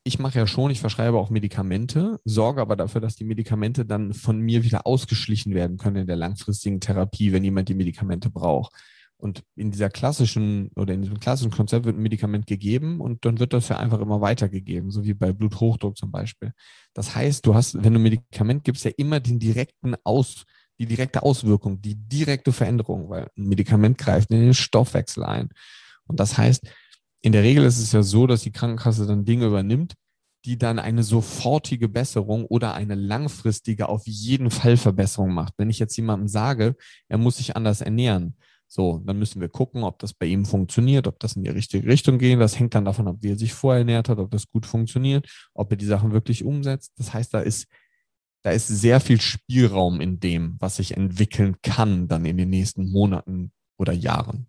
ich 0.03 0.19
mache 0.19 0.39
ja 0.39 0.47
schon, 0.47 0.71
ich 0.71 0.79
verschreibe 0.79 1.17
auch 1.17 1.29
Medikamente, 1.29 2.19
sorge 2.25 2.61
aber 2.61 2.75
dafür, 2.75 3.01
dass 3.01 3.15
die 3.15 3.23
Medikamente 3.23 3.85
dann 3.85 4.13
von 4.13 4.39
mir 4.39 4.63
wieder 4.63 4.87
ausgeschlichen 4.87 5.53
werden 5.53 5.77
können 5.77 5.97
in 5.97 6.07
der 6.07 6.15
langfristigen 6.15 6.79
Therapie, 6.79 7.31
wenn 7.31 7.43
jemand 7.43 7.69
die 7.69 7.75
Medikamente 7.75 8.29
braucht. 8.29 8.73
Und 9.17 9.43
in 9.55 9.69
dieser 9.69 9.89
klassischen 9.91 10.71
oder 10.75 10.95
in 10.95 11.03
diesem 11.03 11.19
klassischen 11.19 11.51
Konzept 11.51 11.85
wird 11.85 11.95
ein 11.95 12.01
Medikament 12.01 12.47
gegeben 12.47 12.99
und 12.99 13.23
dann 13.23 13.39
wird 13.39 13.53
das 13.53 13.69
ja 13.69 13.77
einfach 13.77 13.99
immer 13.99 14.19
weitergegeben, 14.19 14.89
so 14.89 15.05
wie 15.05 15.13
bei 15.13 15.31
Bluthochdruck 15.31 15.95
zum 15.95 16.11
Beispiel. 16.11 16.53
Das 16.95 17.15
heißt, 17.15 17.45
du 17.45 17.53
hast, 17.53 17.75
wenn 17.83 17.93
du 17.93 17.99
ein 17.99 18.03
Medikament 18.03 18.63
gibst, 18.63 18.83
ja 18.83 18.91
immer 18.97 19.19
den 19.19 19.37
direkten 19.37 19.95
Aus, 20.03 20.45
die 20.79 20.87
direkte 20.87 21.21
Auswirkung, 21.21 21.79
die 21.79 21.93
direkte 21.93 22.51
Veränderung, 22.51 23.09
weil 23.09 23.27
ein 23.37 23.47
Medikament 23.47 23.99
greift 23.99 24.31
in 24.31 24.41
den 24.41 24.53
Stoffwechsel 24.55 25.23
ein. 25.23 25.49
Und 26.05 26.19
das 26.19 26.39
heißt, 26.39 26.63
in 27.21 27.31
der 27.31 27.43
Regel 27.43 27.63
ist 27.65 27.79
es 27.79 27.91
ja 27.91 28.03
so, 28.03 28.27
dass 28.27 28.41
die 28.41 28.51
Krankenkasse 28.51 29.05
dann 29.05 29.25
Dinge 29.25 29.45
übernimmt, 29.45 29.93
die 30.45 30.57
dann 30.57 30.79
eine 30.79 31.03
sofortige 31.03 31.87
Besserung 31.87 32.45
oder 32.45 32.73
eine 32.73 32.95
langfristige 32.95 33.89
auf 33.89 34.07
jeden 34.07 34.49
Fall 34.49 34.77
Verbesserung 34.77 35.33
macht. 35.33 35.53
Wenn 35.57 35.69
ich 35.69 35.79
jetzt 35.79 35.95
jemandem 35.97 36.27
sage, 36.27 36.75
er 37.07 37.17
muss 37.17 37.37
sich 37.37 37.55
anders 37.55 37.81
ernähren, 37.81 38.35
so, 38.73 38.99
dann 39.05 39.19
müssen 39.19 39.41
wir 39.41 39.49
gucken, 39.49 39.83
ob 39.83 39.99
das 39.99 40.13
bei 40.13 40.27
ihm 40.27 40.45
funktioniert, 40.45 41.05
ob 41.05 41.19
das 41.19 41.35
in 41.35 41.43
die 41.43 41.49
richtige 41.49 41.85
Richtung 41.85 42.17
geht. 42.17 42.39
Das 42.39 42.57
hängt 42.57 42.73
dann 42.73 42.85
davon 42.85 43.05
ab, 43.09 43.17
wie 43.19 43.31
er 43.31 43.37
sich 43.37 43.53
vorher 43.53 43.79
ernährt 43.79 44.07
hat, 44.07 44.17
ob 44.17 44.31
das 44.31 44.47
gut 44.47 44.65
funktioniert, 44.65 45.27
ob 45.53 45.71
er 45.71 45.77
die 45.77 45.85
Sachen 45.85 46.13
wirklich 46.13 46.45
umsetzt. 46.45 46.93
Das 46.97 47.13
heißt, 47.13 47.33
da 47.33 47.41
ist, 47.41 47.67
da 48.43 48.51
ist 48.51 48.67
sehr 48.67 49.01
viel 49.01 49.19
Spielraum 49.19 49.99
in 49.99 50.21
dem, 50.21 50.55
was 50.59 50.77
sich 50.77 50.95
entwickeln 50.95 51.57
kann 51.61 52.07
dann 52.07 52.23
in 52.23 52.37
den 52.37 52.49
nächsten 52.49 52.89
Monaten 52.89 53.51
oder 53.77 53.91
Jahren. 53.91 54.47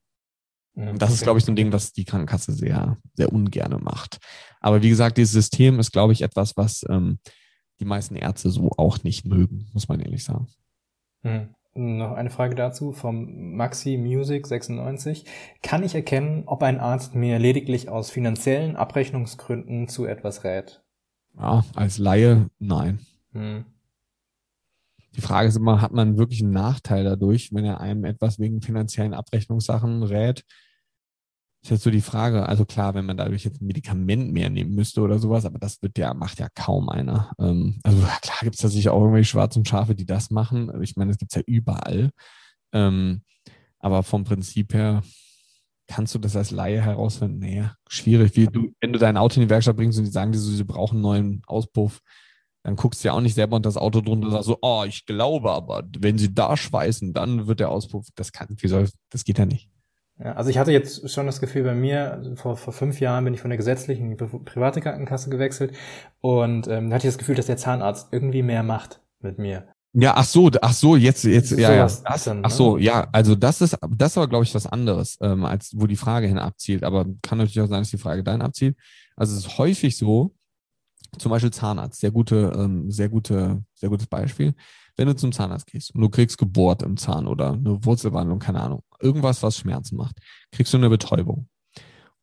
Und 0.75 1.01
das 1.01 1.13
ist, 1.13 1.23
glaube 1.23 1.39
ich, 1.39 1.45
so 1.45 1.53
ein 1.53 1.57
Ding, 1.57 1.73
was 1.73 1.93
die 1.93 2.05
Krankenkasse 2.05 2.53
sehr, 2.53 2.97
sehr 3.15 3.33
ungerne 3.33 3.79
macht. 3.79 4.19
Aber 4.61 4.83
wie 4.83 4.89
gesagt, 4.89 5.19
dieses 5.19 5.33
System 5.33 5.79
ist, 5.79 5.93
glaube 5.93 6.13
ich, 6.13 6.23
etwas, 6.23 6.57
was 6.57 6.85
ähm, 6.89 7.19
die 7.81 7.85
meisten 7.85 8.17
Ärzte 8.17 8.51
so 8.51 8.71
auch 8.77 9.03
nicht 9.03 9.27
mögen, 9.27 9.69
muss 9.73 9.89
man 9.89 10.01
ehrlich 10.01 10.25
sagen. 10.25 10.47
Hm. 11.23 11.55
Noch 11.75 12.13
eine 12.13 12.29
Frage 12.29 12.55
dazu 12.55 12.93
vom 12.93 13.57
Maxi 13.57 13.97
Music 13.97 14.47
96. 14.47 15.25
Kann 15.63 15.83
ich 15.83 15.95
erkennen, 15.95 16.45
ob 16.47 16.63
ein 16.63 16.79
Arzt 16.79 17.15
mir 17.15 17.39
lediglich 17.39 17.89
aus 17.89 18.11
finanziellen 18.11 18.77
Abrechnungsgründen 18.77 19.89
zu 19.89 20.05
etwas 20.05 20.45
rät? 20.45 20.83
Ja, 21.35 21.65
als 21.75 21.97
Laie 21.97 22.51
nein. 22.59 23.01
Hm. 23.33 23.65
Die 25.17 25.21
Frage 25.21 25.49
ist 25.49 25.57
immer, 25.57 25.81
hat 25.81 25.93
man 25.93 26.19
wirklich 26.19 26.43
einen 26.43 26.53
Nachteil 26.53 27.05
dadurch, 27.05 27.53
wenn 27.53 27.65
er 27.65 27.81
einem 27.81 28.05
etwas 28.05 28.39
wegen 28.39 28.63
finanziellen 28.63 29.15
Abrechnungssachen 29.15 30.03
rät? 30.03 30.45
Ist 31.63 31.71
jetzt 31.71 31.83
so 31.85 31.91
die 31.91 32.01
Frage, 32.01 32.49
also 32.49 32.65
klar, 32.65 32.95
wenn 32.95 33.07
man 33.07 33.17
dadurch 33.17 33.45
jetzt 33.45 33.63
ein 33.63 33.67
Medikament 33.67 34.33
mehr 34.33 34.51
nehmen 34.51 34.75
müsste 34.75 35.01
oder 35.01 35.19
sowas, 35.21 35.45
aber 35.45 35.61
das 35.61 35.81
wird 35.81 35.97
ja, 35.97 36.13
macht 36.13 36.41
ja 36.41 36.49
kaum 36.55 36.89
einer. 36.89 37.33
Ähm, 37.39 37.79
also 37.85 38.01
klar 38.01 38.39
gibt 38.43 38.57
es 38.57 38.61
tatsächlich 38.61 38.89
auch 38.89 39.01
irgendwelche 39.01 39.31
schwarzen 39.31 39.65
Schafe, 39.65 39.95
die 39.95 40.07
das 40.07 40.31
machen. 40.31 40.73
Ich 40.83 40.97
meine, 40.97 41.13
das 41.13 41.19
gibt 41.19 41.31
es 41.31 41.37
ja 41.37 41.43
überall. 41.47 42.11
Ähm, 42.73 43.23
aber 43.79 44.03
vom 44.03 44.25
Prinzip 44.25 44.75
her 44.75 45.03
kannst 45.87 46.15
du 46.15 46.19
das 46.19 46.37
als 46.37 46.51
Laie 46.51 46.81
herausfinden? 46.81 47.39
Nee, 47.39 47.65
schwierig. 47.89 48.35
Wie 48.37 48.47
du, 48.47 48.73
wenn 48.81 48.93
du 48.93 48.99
dein 48.99 49.17
Auto 49.17 49.41
in 49.41 49.47
die 49.47 49.51
Werkstatt 49.51 49.77
bringst 49.77 49.99
und 49.99 50.05
die 50.05 50.11
sagen 50.11 50.33
dir 50.33 50.39
so, 50.39 50.51
sie 50.51 50.65
brauchen 50.65 50.97
einen 50.97 51.03
neuen 51.03 51.43
Auspuff, 51.47 52.01
dann 52.65 52.77
guckst 52.77 53.03
du 53.03 53.09
ja 53.09 53.15
auch 53.15 53.21
nicht 53.21 53.35
selber 53.35 53.57
unter 53.57 53.69
das 53.69 53.77
Auto 53.77 54.01
drunter 54.01 54.27
und 54.27 54.33
sagst 54.33 54.47
so, 54.47 54.59
oh, 54.63 54.85
ich 54.87 55.05
glaube 55.05 55.51
aber, 55.51 55.83
wenn 55.99 56.19
sie 56.19 56.33
da 56.33 56.57
schweißen, 56.57 57.13
dann 57.13 57.47
wird 57.47 57.61
der 57.61 57.71
Auspuff, 57.71 58.07
das 58.15 58.33
kann, 58.33 58.49
wie 58.59 58.69
soll, 58.69 58.89
das 59.11 59.25
geht 59.25 59.39
ja 59.39 59.47
nicht. 59.47 59.69
Ja, 60.25 60.35
also 60.35 60.51
ich 60.51 60.59
hatte 60.59 60.71
jetzt 60.71 61.11
schon 61.11 61.27
das 61.27 61.41
Gefühl 61.41 61.65
bei 61.65 61.75
mir, 61.75 62.13
also 62.13 62.37
vor, 62.37 62.57
vor 62.57 62.73
fünf 62.73 63.01
Jahren 63.01 63.25
bin 63.25 63.35
ich 63.35 63.41
von 63.41 63.51
der 63.51 63.57
gesetzlichen 63.57 64.13
in 64.13 64.17
die 64.17 64.25
private 64.25 64.81
Krankenkasse 64.81 65.31
gewechselt 65.31 65.73
und 66.21 66.69
ähm, 66.69 66.91
da 66.91 66.97
hatte 66.97 67.09
ich 67.09 67.15
das 67.15 67.19
Gefühl, 67.19 67.35
dass 67.35 67.47
der 67.47 67.57
Zahnarzt 67.57 68.09
irgendwie 68.13 68.43
mehr 68.43 68.63
macht 68.63 69.01
mit 69.21 69.39
mir. 69.39 69.67
Ja, 69.95 70.15
ach 70.17 70.25
so, 70.25 70.51
ach 70.63 70.73
so, 70.73 70.97
jetzt, 70.97 71.25
jetzt, 71.25 71.51
so 71.51 71.57
ja, 71.57 71.73
ja. 71.73 71.83
Das, 71.83 72.25
dann, 72.25 72.45
ach 72.45 72.51
so, 72.51 72.77
ne? 72.77 72.83
ja, 72.83 73.09
also 73.13 73.35
das 73.35 73.61
ist, 73.61 73.77
das 73.91 74.17
war, 74.17 74.27
glaube 74.27 74.45
ich, 74.45 74.55
was 74.55 74.67
anderes, 74.67 75.19
ähm, 75.21 75.45
als 75.45 75.73
wo 75.77 75.87
die 75.87 75.97
Frage 75.97 76.29
hin 76.29 76.39
abzielt. 76.39 76.83
Aber 76.83 77.05
kann 77.21 77.39
natürlich 77.39 77.61
auch 77.61 77.67
sein, 77.67 77.83
dass 77.83 77.91
die 77.91 77.99
Frage 77.99 78.25
dahin 78.25 78.41
abzielt. 78.41 78.77
Also 79.17 79.37
es 79.37 79.45
ist 79.45 79.59
häufig 79.59 79.99
so, 79.99 80.35
zum 81.19 81.31
Beispiel 81.31 81.51
Zahnarzt, 81.51 82.01
sehr 82.01 82.11
gute, 82.11 82.53
ähm, 82.57 82.91
sehr 82.91 83.11
gute, 83.11 83.63
sehr 83.75 83.91
gutes 83.91 84.07
Beispiel. 84.07 84.55
Wenn 84.97 85.09
du 85.09 85.17
zum 85.17 85.33
Zahnarzt 85.33 85.67
gehst 85.67 85.95
und 85.95 86.01
du 86.01 86.09
kriegst 86.09 86.39
gebohrt 86.39 86.83
im 86.83 86.97
Zahn 86.97 87.27
oder 87.27 87.53
eine 87.53 87.85
Wurzelwandlung, 87.85 88.39
keine 88.39 88.61
Ahnung, 88.61 88.83
irgendwas, 89.01 89.43
was 89.43 89.57
Schmerzen 89.57 89.97
macht, 89.97 90.17
kriegst 90.51 90.73
du 90.73 90.79
eine 90.79 90.91
Betäubung. 90.91 91.49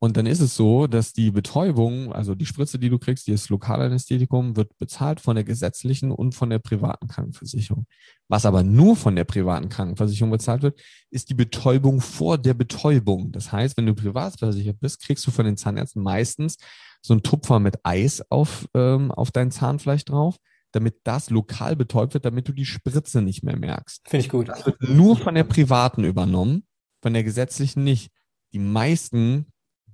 Und 0.01 0.15
dann 0.15 0.25
ist 0.25 0.39
es 0.39 0.55
so, 0.55 0.87
dass 0.87 1.11
die 1.11 1.29
Betäubung, 1.29 2.13
also 2.13 2.33
die 2.33 2.45
Spritze, 2.45 2.79
die 2.79 2.89
du 2.89 2.97
kriegst, 2.97 3.27
die 3.27 3.33
ist 3.33 3.49
Lokalanästhetikum, 3.49 4.55
wird 4.55 4.77
bezahlt 4.77 5.19
von 5.19 5.35
der 5.35 5.43
gesetzlichen 5.43 6.11
und 6.11 6.33
von 6.33 6.49
der 6.49 6.59
privaten 6.59 7.09
Krankenversicherung. 7.09 7.85
Was 8.29 8.45
aber 8.45 8.63
nur 8.63 8.95
von 8.95 9.17
der 9.17 9.25
privaten 9.25 9.67
Krankenversicherung 9.67 10.31
bezahlt 10.31 10.61
wird, 10.61 10.79
ist 11.11 11.29
die 11.29 11.33
Betäubung 11.33 11.99
vor 11.99 12.37
der 12.37 12.53
Betäubung. 12.53 13.33
Das 13.33 13.51
heißt, 13.51 13.75
wenn 13.75 13.87
du 13.87 13.93
privat 13.93 14.39
versichert 14.39 14.79
bist, 14.79 15.01
kriegst 15.01 15.27
du 15.27 15.31
von 15.31 15.43
den 15.43 15.57
Zahnärzten 15.57 16.01
meistens 16.01 16.55
so 17.01 17.13
einen 17.13 17.23
Tupfer 17.23 17.59
mit 17.59 17.77
Eis 17.83 18.23
auf, 18.31 18.69
ähm, 18.73 19.11
auf 19.11 19.31
dein 19.31 19.51
Zahnfleisch 19.51 20.05
drauf, 20.05 20.37
damit 20.71 20.95
das 21.03 21.29
lokal 21.29 21.75
betäubt 21.75 22.13
wird, 22.13 22.25
damit 22.25 22.47
du 22.47 22.53
die 22.53 22.65
Spritze 22.65 23.21
nicht 23.21 23.43
mehr 23.43 23.57
merkst. 23.57 24.07
Finde 24.07 24.25
ich 24.25 24.31
gut. 24.31 24.49
Das 24.49 24.65
wird 24.65 24.81
nur 24.81 25.17
von 25.17 25.35
der 25.35 25.43
privaten 25.43 26.03
übernommen, 26.03 26.63
von 27.01 27.13
der 27.13 27.23
gesetzlichen 27.23 27.83
nicht. 27.83 28.11
Die 28.53 28.59
meisten 28.59 29.47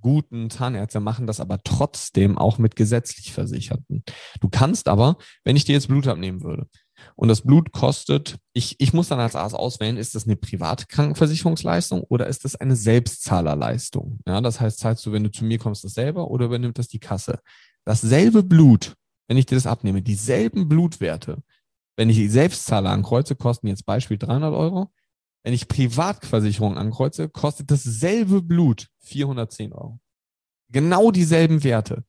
guten 0.06 0.52
Zahnärzte 0.52 1.00
machen 1.00 1.26
das 1.26 1.40
aber 1.40 1.60
trotzdem 1.64 2.38
auch 2.38 2.60
mit 2.60 2.76
gesetzlich 2.76 3.34
Versicherten. 3.34 4.04
Du 4.40 4.50
kannst 4.50 4.88
aber, 4.88 5.18
wenn 5.44 5.56
ich 5.56 5.66
dir 5.66 5.74
jetzt 5.74 5.88
Blut 5.88 6.08
abnehmen 6.08 6.44
würde 6.44 6.68
und 7.16 7.28
das 7.28 7.42
Blut 7.42 7.72
kostet, 7.72 8.38
ich, 8.54 8.76
ich 8.80 8.94
muss 8.94 9.08
dann 9.08 9.20
als 9.20 9.36
Arzt 9.36 9.56
auswählen, 9.56 9.98
ist 9.98 10.14
das 10.14 10.26
eine 10.26 10.36
private 10.36 10.86
Krankenversicherungsleistung 10.86 12.04
oder 12.04 12.28
ist 12.28 12.46
das 12.46 12.56
eine 12.56 12.76
Selbstzahlerleistung? 12.76 14.20
Ja, 14.28 14.42
das 14.42 14.62
heißt, 14.62 14.78
zahlst 14.78 15.04
du, 15.08 15.12
wenn 15.12 15.24
du 15.24 15.32
zu 15.32 15.44
mir 15.44 15.58
kommst, 15.58 15.84
das 15.84 15.94
selber 15.94 16.30
oder 16.30 16.46
übernimmt 16.46 16.78
das 16.78 16.88
die 16.88 17.00
Kasse? 17.00 17.40
Dasselbe 17.84 18.44
Blut, 18.44 18.94
wenn 19.28 19.38
ich 19.38 19.46
dir 19.46 19.56
das 19.56 19.68
abnehme, 19.68 20.02
dieselben 20.02 20.68
Blutwerte, 20.68 21.44
wenn 21.98 22.10
ich 22.10 22.32
Selbstzahler 22.32 22.92
ankreuze, 22.92 23.36
kosten 23.36 23.68
jetzt 23.68 23.86
Beispiel 23.86 24.18
300 24.18 24.54
Euro. 24.54 24.92
Wenn 25.44 25.54
ich 25.54 25.68
Privatversicherung 25.68 26.78
ankreuze, 26.78 27.30
kostet 27.30 27.70
dasselbe 27.70 28.42
Blut 28.42 28.88
410 29.02 29.74
Euro. 29.74 30.00
Genau 30.70 31.12
dieselben 31.12 31.64
Werte. 31.64 32.04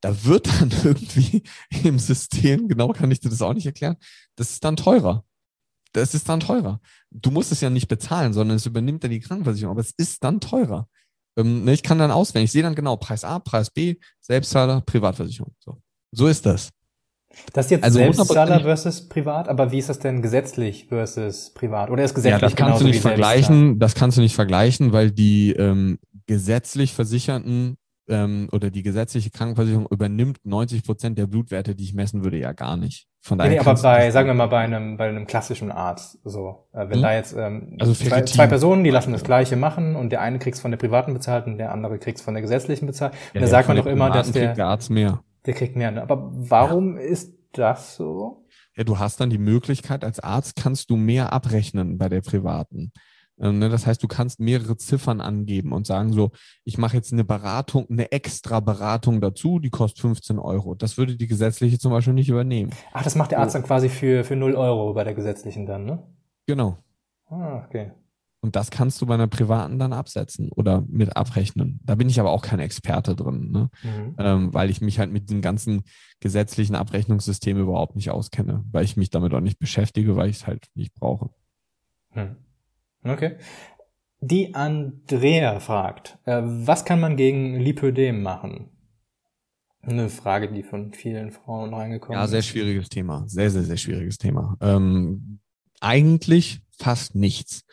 Da 0.00 0.24
wird 0.24 0.48
dann 0.48 0.70
irgendwie 0.84 1.42
im 1.84 1.98
System, 1.98 2.68
genau 2.68 2.88
kann 2.88 3.10
ich 3.10 3.20
dir 3.20 3.30
das 3.30 3.42
auch 3.42 3.54
nicht 3.54 3.66
erklären, 3.66 3.96
das 4.36 4.50
ist 4.50 4.64
dann 4.64 4.76
teurer. 4.76 5.24
Das 5.92 6.14
ist 6.14 6.28
dann 6.28 6.40
teurer. 6.40 6.80
Du 7.10 7.30
musst 7.30 7.52
es 7.52 7.60
ja 7.60 7.70
nicht 7.70 7.88
bezahlen, 7.88 8.32
sondern 8.32 8.56
es 8.56 8.66
übernimmt 8.66 9.02
dann 9.02 9.10
die 9.10 9.20
Krankenversicherung, 9.20 9.72
aber 9.72 9.80
es 9.80 9.92
ist 9.96 10.22
dann 10.22 10.40
teurer. 10.40 10.88
Ähm, 11.36 11.64
ne, 11.64 11.72
ich 11.72 11.82
kann 11.82 11.98
dann 11.98 12.10
auswählen, 12.10 12.44
ich 12.44 12.52
sehe 12.52 12.62
dann 12.62 12.74
genau 12.74 12.96
Preis 12.96 13.24
A, 13.24 13.38
Preis 13.38 13.70
B, 13.70 13.96
Selbstzahler, 14.20 14.80
Privatversicherung. 14.82 15.54
So, 15.58 15.82
so 16.12 16.26
ist 16.26 16.46
das. 16.46 16.70
Das 17.52 17.66
ist 17.66 17.70
jetzt 17.70 17.84
also 17.84 17.98
Selbstzahler 17.98 18.60
versus 18.60 19.08
privat, 19.08 19.48
aber 19.48 19.70
wie 19.70 19.78
ist 19.78 19.88
das 19.88 20.00
denn 20.00 20.20
gesetzlich 20.20 20.86
versus 20.88 21.54
privat? 21.54 21.90
Oder 21.90 22.02
ist 22.04 22.14
gesetzlich 22.14 22.40
Ja, 22.40 22.48
das 22.48 22.56
kannst 22.56 22.80
du 22.80 22.86
nicht 22.86 23.00
vergleichen. 23.00 23.78
Das 23.78 23.94
kannst 23.94 24.18
du 24.18 24.22
nicht 24.22 24.34
vergleichen, 24.34 24.92
weil 24.92 25.12
die 25.12 25.52
ähm, 25.52 25.98
gesetzlich 26.26 26.92
Versicherten 26.92 27.76
ähm, 28.08 28.48
oder 28.52 28.70
die 28.70 28.82
gesetzliche 28.82 29.30
Krankenversicherung 29.30 29.86
übernimmt 29.90 30.38
90 30.44 30.84
Prozent 30.84 31.18
der 31.18 31.26
Blutwerte, 31.26 31.74
die 31.74 31.84
ich 31.84 31.94
messen 31.94 32.24
würde, 32.24 32.38
ja 32.38 32.52
gar 32.52 32.76
nicht. 32.76 33.06
Von 33.22 33.38
daher 33.38 33.52
nee, 33.52 33.58
aber 33.58 33.74
bei, 33.74 34.10
sagen 34.10 34.28
wir 34.28 34.34
mal, 34.34 34.46
bei 34.46 34.58
einem, 34.58 34.96
bei 34.96 35.08
einem 35.08 35.26
klassischen 35.26 35.70
Arzt, 35.70 36.18
so, 36.24 36.66
äh, 36.72 36.88
wenn 36.88 36.96
hm? 36.96 37.02
da 37.02 37.14
jetzt 37.14 37.36
ähm, 37.36 37.76
also 37.78 37.92
zwei, 37.92 38.22
zwei, 38.22 38.46
Personen, 38.46 38.82
die 38.82 38.90
lassen 38.90 39.12
das 39.12 39.24
Gleiche 39.24 39.56
machen 39.56 39.94
und 39.94 40.10
der 40.10 40.22
eine 40.22 40.38
kriegt's 40.38 40.60
von 40.60 40.70
der 40.70 40.78
privaten 40.78 41.12
bezahlt 41.12 41.46
und 41.46 41.58
der 41.58 41.70
andere 41.70 41.98
kriegt's 41.98 42.22
von 42.22 42.34
der 42.34 42.40
gesetzlichen 42.42 42.86
bezahlt. 42.86 43.12
Ja, 43.12 43.40
und 43.40 43.42
da 43.42 43.46
sagt 43.46 43.68
man 43.68 43.76
doch 43.76 43.86
immer, 43.86 44.10
dass 44.10 44.32
der, 44.32 44.54
der 44.54 44.66
Arzt 44.66 44.90
mehr. 44.90 45.22
Der 45.46 45.54
kriegt 45.54 45.76
mehr. 45.76 45.90
Ne? 45.90 46.02
Aber 46.02 46.30
warum 46.32 46.96
ja. 46.96 47.02
ist 47.02 47.34
das 47.52 47.96
so? 47.96 48.46
Ja, 48.76 48.84
du 48.84 48.98
hast 48.98 49.20
dann 49.20 49.30
die 49.30 49.38
Möglichkeit, 49.38 50.04
als 50.04 50.20
Arzt 50.20 50.56
kannst 50.56 50.90
du 50.90 50.96
mehr 50.96 51.32
abrechnen 51.32 51.98
bei 51.98 52.08
der 52.08 52.20
privaten. 52.20 52.92
Ähm, 53.40 53.58
ne, 53.58 53.68
das 53.68 53.86
heißt, 53.86 54.02
du 54.02 54.08
kannst 54.08 54.38
mehrere 54.38 54.76
Ziffern 54.76 55.20
angeben 55.20 55.72
und 55.72 55.86
sagen 55.86 56.12
so, 56.12 56.30
ich 56.64 56.76
mache 56.76 56.96
jetzt 56.96 57.12
eine 57.12 57.24
Beratung, 57.24 57.86
eine 57.90 58.12
extra 58.12 58.60
Beratung 58.60 59.20
dazu, 59.20 59.58
die 59.58 59.70
kostet 59.70 60.00
15 60.00 60.38
Euro. 60.38 60.74
Das 60.74 60.98
würde 60.98 61.16
die 61.16 61.26
gesetzliche 61.26 61.78
zum 61.78 61.90
Beispiel 61.90 62.12
nicht 62.12 62.28
übernehmen. 62.28 62.70
Ach, 62.92 63.02
das 63.02 63.16
macht 63.16 63.30
der 63.30 63.40
Arzt 63.40 63.54
dann 63.54 63.62
quasi 63.62 63.88
für, 63.88 64.24
für 64.24 64.36
0 64.36 64.54
Euro 64.54 64.92
bei 64.92 65.04
der 65.04 65.14
gesetzlichen 65.14 65.64
dann, 65.64 65.84
ne? 65.84 66.02
Genau. 66.46 66.76
Ah, 67.26 67.64
okay. 67.66 67.92
Und 68.42 68.56
das 68.56 68.70
kannst 68.70 69.00
du 69.00 69.06
bei 69.06 69.14
einer 69.14 69.26
privaten 69.26 69.78
dann 69.78 69.92
absetzen 69.92 70.50
oder 70.50 70.82
mit 70.88 71.16
abrechnen. 71.16 71.80
Da 71.84 71.94
bin 71.94 72.08
ich 72.08 72.20
aber 72.20 72.30
auch 72.30 72.42
kein 72.42 72.58
Experte 72.58 73.14
drin, 73.14 73.50
ne? 73.50 73.70
Mhm. 73.82 74.16
Ähm, 74.18 74.54
weil 74.54 74.70
ich 74.70 74.80
mich 74.80 74.98
halt 74.98 75.12
mit 75.12 75.30
dem 75.30 75.42
ganzen 75.42 75.82
gesetzlichen 76.20 76.74
Abrechnungssystem 76.74 77.58
überhaupt 77.58 77.96
nicht 77.96 78.10
auskenne, 78.10 78.64
weil 78.72 78.84
ich 78.84 78.96
mich 78.96 79.10
damit 79.10 79.34
auch 79.34 79.40
nicht 79.40 79.58
beschäftige, 79.58 80.16
weil 80.16 80.30
ich 80.30 80.36
es 80.36 80.46
halt 80.46 80.68
nicht 80.74 80.94
brauche. 80.94 81.30
Mhm. 82.14 82.36
Okay. 83.04 83.36
Die 84.22 84.54
Andrea 84.54 85.60
fragt, 85.60 86.18
äh, 86.24 86.40
was 86.42 86.84
kann 86.84 87.00
man 87.00 87.16
gegen 87.16 87.58
Lipödem 87.58 88.22
machen? 88.22 88.70
Eine 89.82 90.10
Frage, 90.10 90.52
die 90.52 90.62
von 90.62 90.92
vielen 90.92 91.30
Frauen 91.30 91.72
reingekommen 91.72 92.18
ist. 92.18 92.22
Ja, 92.22 92.28
sehr 92.28 92.42
schwieriges 92.42 92.90
Thema. 92.90 93.24
Sehr, 93.26 93.50
sehr, 93.50 93.62
sehr 93.62 93.78
schwieriges 93.78 94.18
Thema. 94.18 94.56
Ähm, 94.60 95.40
eigentlich 95.80 96.60
fast 96.70 97.14
nichts. 97.14 97.64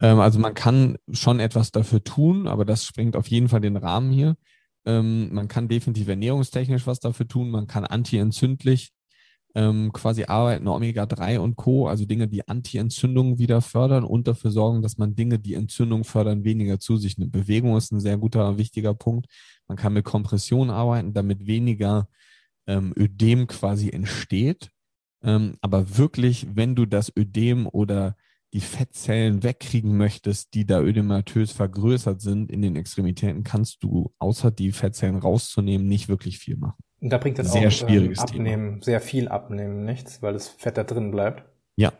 Ähm, 0.00 0.20
also 0.20 0.38
man 0.38 0.54
kann 0.54 0.96
schon 1.12 1.40
etwas 1.40 1.70
dafür 1.70 2.02
tun, 2.02 2.48
aber 2.48 2.64
das 2.64 2.84
springt 2.84 3.16
auf 3.16 3.28
jeden 3.28 3.48
Fall 3.48 3.60
den 3.60 3.76
Rahmen 3.76 4.10
hier. 4.10 4.36
Ähm, 4.86 5.32
man 5.32 5.48
kann 5.48 5.68
definitiv 5.68 6.08
ernährungstechnisch 6.08 6.86
was 6.86 7.00
dafür 7.00 7.28
tun. 7.28 7.50
Man 7.50 7.66
kann 7.66 7.84
antientzündlich 7.84 8.92
ähm, 9.54 9.92
quasi 9.92 10.24
arbeiten, 10.24 10.68
Omega-3 10.68 11.38
und 11.38 11.56
Co., 11.56 11.88
also 11.88 12.06
Dinge, 12.06 12.28
die 12.28 12.46
Anti-Entzündungen 12.46 13.38
wieder 13.38 13.60
fördern 13.60 14.04
und 14.04 14.28
dafür 14.28 14.52
sorgen, 14.52 14.80
dass 14.80 14.96
man 14.96 15.16
Dinge, 15.16 15.38
die 15.38 15.54
Entzündung 15.54 16.04
fördern, 16.04 16.44
weniger 16.44 16.78
zu 16.78 16.96
sich 16.96 17.18
nimmt. 17.18 17.32
Bewegung 17.32 17.76
ist 17.76 17.92
ein 17.92 18.00
sehr 18.00 18.16
guter, 18.16 18.58
wichtiger 18.58 18.94
Punkt. 18.94 19.26
Man 19.66 19.76
kann 19.76 19.92
mit 19.92 20.04
Kompression 20.04 20.70
arbeiten, 20.70 21.12
damit 21.12 21.46
weniger 21.46 22.08
Ödem 22.68 23.48
quasi 23.48 23.90
entsteht. 23.90 24.70
Aber 25.20 25.98
wirklich, 25.98 26.46
wenn 26.54 26.76
du 26.76 26.86
das 26.86 27.12
Ödem 27.16 27.66
oder 27.66 28.14
die 28.52 28.60
Fettzellen 28.60 29.42
wegkriegen 29.42 29.96
möchtest, 29.96 30.54
die 30.54 30.66
da 30.66 30.80
ödematös 30.80 31.52
vergrößert 31.52 32.20
sind 32.20 32.50
in 32.50 32.62
den 32.62 32.76
Extremitäten, 32.76 33.44
kannst 33.44 33.82
du, 33.82 34.12
außer 34.18 34.50
die 34.50 34.72
Fettzellen 34.72 35.16
rauszunehmen, 35.16 35.86
nicht 35.86 36.08
wirklich 36.08 36.38
viel 36.38 36.56
machen. 36.56 36.82
Und 37.00 37.10
da 37.10 37.18
bringt 37.18 37.38
das 37.38 37.52
sehr 37.52 37.68
auch 37.68 37.72
schwieriges 37.72 38.18
ähm, 38.18 38.24
Abnehmen, 38.24 38.70
Thema. 38.72 38.84
sehr 38.84 39.00
viel 39.00 39.28
Abnehmen 39.28 39.84
nichts, 39.84 40.20
weil 40.20 40.32
das 40.32 40.48
Fett 40.48 40.76
da 40.76 40.84
drin 40.84 41.10
bleibt. 41.10 41.44
Ja, 41.76 41.92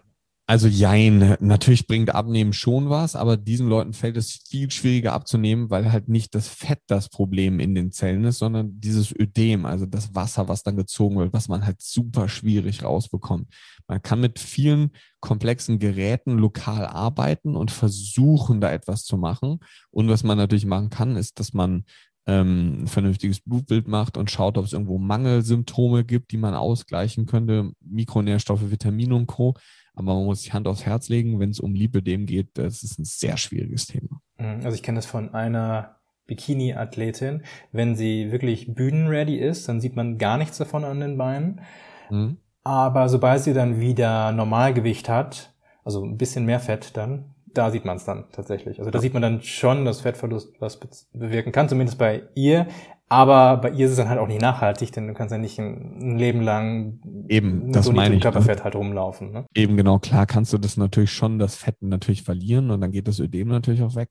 also 0.51 0.67
jein, 0.67 1.37
natürlich 1.39 1.87
bringt 1.87 2.13
Abnehmen 2.13 2.53
schon 2.53 2.91
was, 2.91 3.15
aber 3.15 3.37
diesen 3.37 3.69
Leuten 3.69 3.93
fällt 3.93 4.17
es 4.17 4.41
viel 4.49 4.69
schwieriger 4.73 5.13
abzunehmen, 5.13 5.71
weil 5.71 5.93
halt 5.93 6.09
nicht 6.09 6.35
das 6.35 6.49
Fett 6.49 6.81
das 6.89 7.09
Problem 7.09 7.61
in 7.61 7.77
den 7.77 7.93
Zellen 7.93 8.25
ist, 8.25 8.39
sondern 8.39 8.81
dieses 8.81 9.15
Ödem, 9.15 9.65
also 9.65 9.87
das 9.87 10.13
Wasser, 10.17 10.49
was 10.49 10.65
dann 10.65 10.77
gezogen 10.77 11.19
wird, 11.19 11.33
was 11.33 11.47
man 11.47 11.65
halt 11.65 11.81
super 11.81 12.29
schwierig 12.29 12.83
rausbekommt. 12.83 13.47
Man 13.87 14.03
kann 14.03 14.21
mit 14.21 14.41
vielen 14.41 14.91
komplexen 15.21 15.79
Geräten 15.79 16.37
lokal 16.37 16.85
arbeiten 16.85 17.55
und 17.55 17.71
versuchen, 17.71 18.61
da 18.61 18.73
etwas 18.73 19.05
zu 19.05 19.19
machen. 19.19 19.61
Und 19.93 20.09
was 20.09 20.25
man 20.25 20.37
natürlich 20.37 20.67
machen 20.67 20.91
kann, 20.91 21.15
ist, 21.15 21.39
dass 21.39 21.53
man 21.53 21.85
ähm, 22.27 22.83
ein 22.83 22.87
vernünftiges 22.89 23.41
Blutbild 23.41 23.87
macht 23.87 24.17
und 24.17 24.33
schaut, 24.33 24.59
ob 24.59 24.65
es 24.65 24.73
irgendwo 24.73 24.99
Mangelsymptome 24.99 26.05
gibt, 26.05 26.33
die 26.33 26.39
man 26.39 26.55
ausgleichen 26.55 27.27
könnte, 27.27 27.71
Mikronährstoffe, 27.81 28.71
Vitamine 28.71 29.15
und 29.15 29.29
Co. 29.29 29.55
Aber 30.01 30.15
man 30.15 30.25
muss 30.25 30.41
sich 30.41 30.55
Hand 30.55 30.67
aufs 30.67 30.87
Herz 30.87 31.11
legen, 31.11 31.41
wenn 31.41 31.51
es 31.51 31.61
um 31.61 31.75
Lipödem 31.75 32.25
geht. 32.25 32.57
Das 32.57 32.83
ist 32.83 32.99
ein 32.99 33.05
sehr 33.05 33.37
schwieriges 33.37 33.87
Thema. 33.87 34.23
Mhm, 34.39 34.65
also 34.65 34.71
ich 34.71 34.83
kenne 34.83 34.97
das 34.97 35.05
von 35.05 35.35
einer 35.35 35.97
Bikini-Athletin, 36.27 37.43
wenn 37.71 37.97
sie 37.97 38.33
wirklich 38.33 38.73
bühnenready 38.73 39.37
ist, 39.37 39.69
dann 39.69 39.79
sieht 39.79 39.97
man 39.97 40.17
gar 40.17 40.39
nichts 40.39 40.57
davon 40.57 40.85
an 40.85 41.01
den 41.01 41.19
Beinen. 41.19 41.61
Mhm. 42.09 42.39
Aber 42.65 43.11
sobald 43.11 43.43
sie 43.43 43.53
dann 43.53 43.79
wieder 43.79 44.33
Normalgewicht 44.33 45.11
hat, 45.11 45.53
also 45.85 46.03
ein 46.03 46.17
bisschen 46.17 46.47
mehr 46.47 46.61
Fett 46.61 46.97
dann, 46.97 47.35
da 47.55 47.71
sieht 47.71 47.85
man 47.85 47.97
es 47.97 48.05
dann 48.05 48.25
tatsächlich. 48.33 48.79
Also 48.79 48.91
da 48.91 49.01
sieht 49.01 49.13
man 49.13 49.23
dann 49.23 49.43
schon, 49.43 49.85
dass 49.85 50.01
Fettverlust 50.01 50.61
was 50.61 50.79
bewirken 51.13 51.53
kann, 51.53 51.69
zumindest 51.69 51.99
bei 51.99 52.23
ihr. 52.35 52.67
Aber 53.13 53.57
bei 53.57 53.71
ihr 53.71 53.87
ist 53.87 53.93
es 53.93 53.97
dann 53.97 54.09
halt 54.09 54.21
auch 54.21 54.29
nicht 54.29 54.41
nachhaltig, 54.41 54.93
denn 54.93 55.09
du 55.09 55.15
kannst 55.15 55.33
ja 55.33 55.39
nicht 55.39 55.59
ein, 55.59 56.17
Leben 56.17 56.43
lang 56.43 57.01
eben 57.29 57.67
mit 57.67 57.75
das 57.75 57.87
so 57.87 57.93
meine 57.93 58.15
ich, 58.15 58.21
ne? 58.21 58.23
Körperfett 58.23 58.63
halt 58.63 58.77
rumlaufen. 58.77 59.33
Ne? 59.33 59.47
Eben 59.53 59.77
genau, 59.77 59.99
klar 59.99 60.27
kannst 60.27 60.53
du 60.53 60.59
das 60.59 60.77
natürlich 60.77 61.11
schon, 61.11 61.41
das 61.41 61.57
Fett 61.57 61.75
natürlich 61.81 62.23
verlieren 62.23 62.71
und 62.71 62.81
dann 62.81 62.93
geht 62.93 63.09
das 63.09 63.19
Ödem 63.19 63.49
natürlich 63.49 63.83
auch 63.83 63.97
weg. 63.97 64.11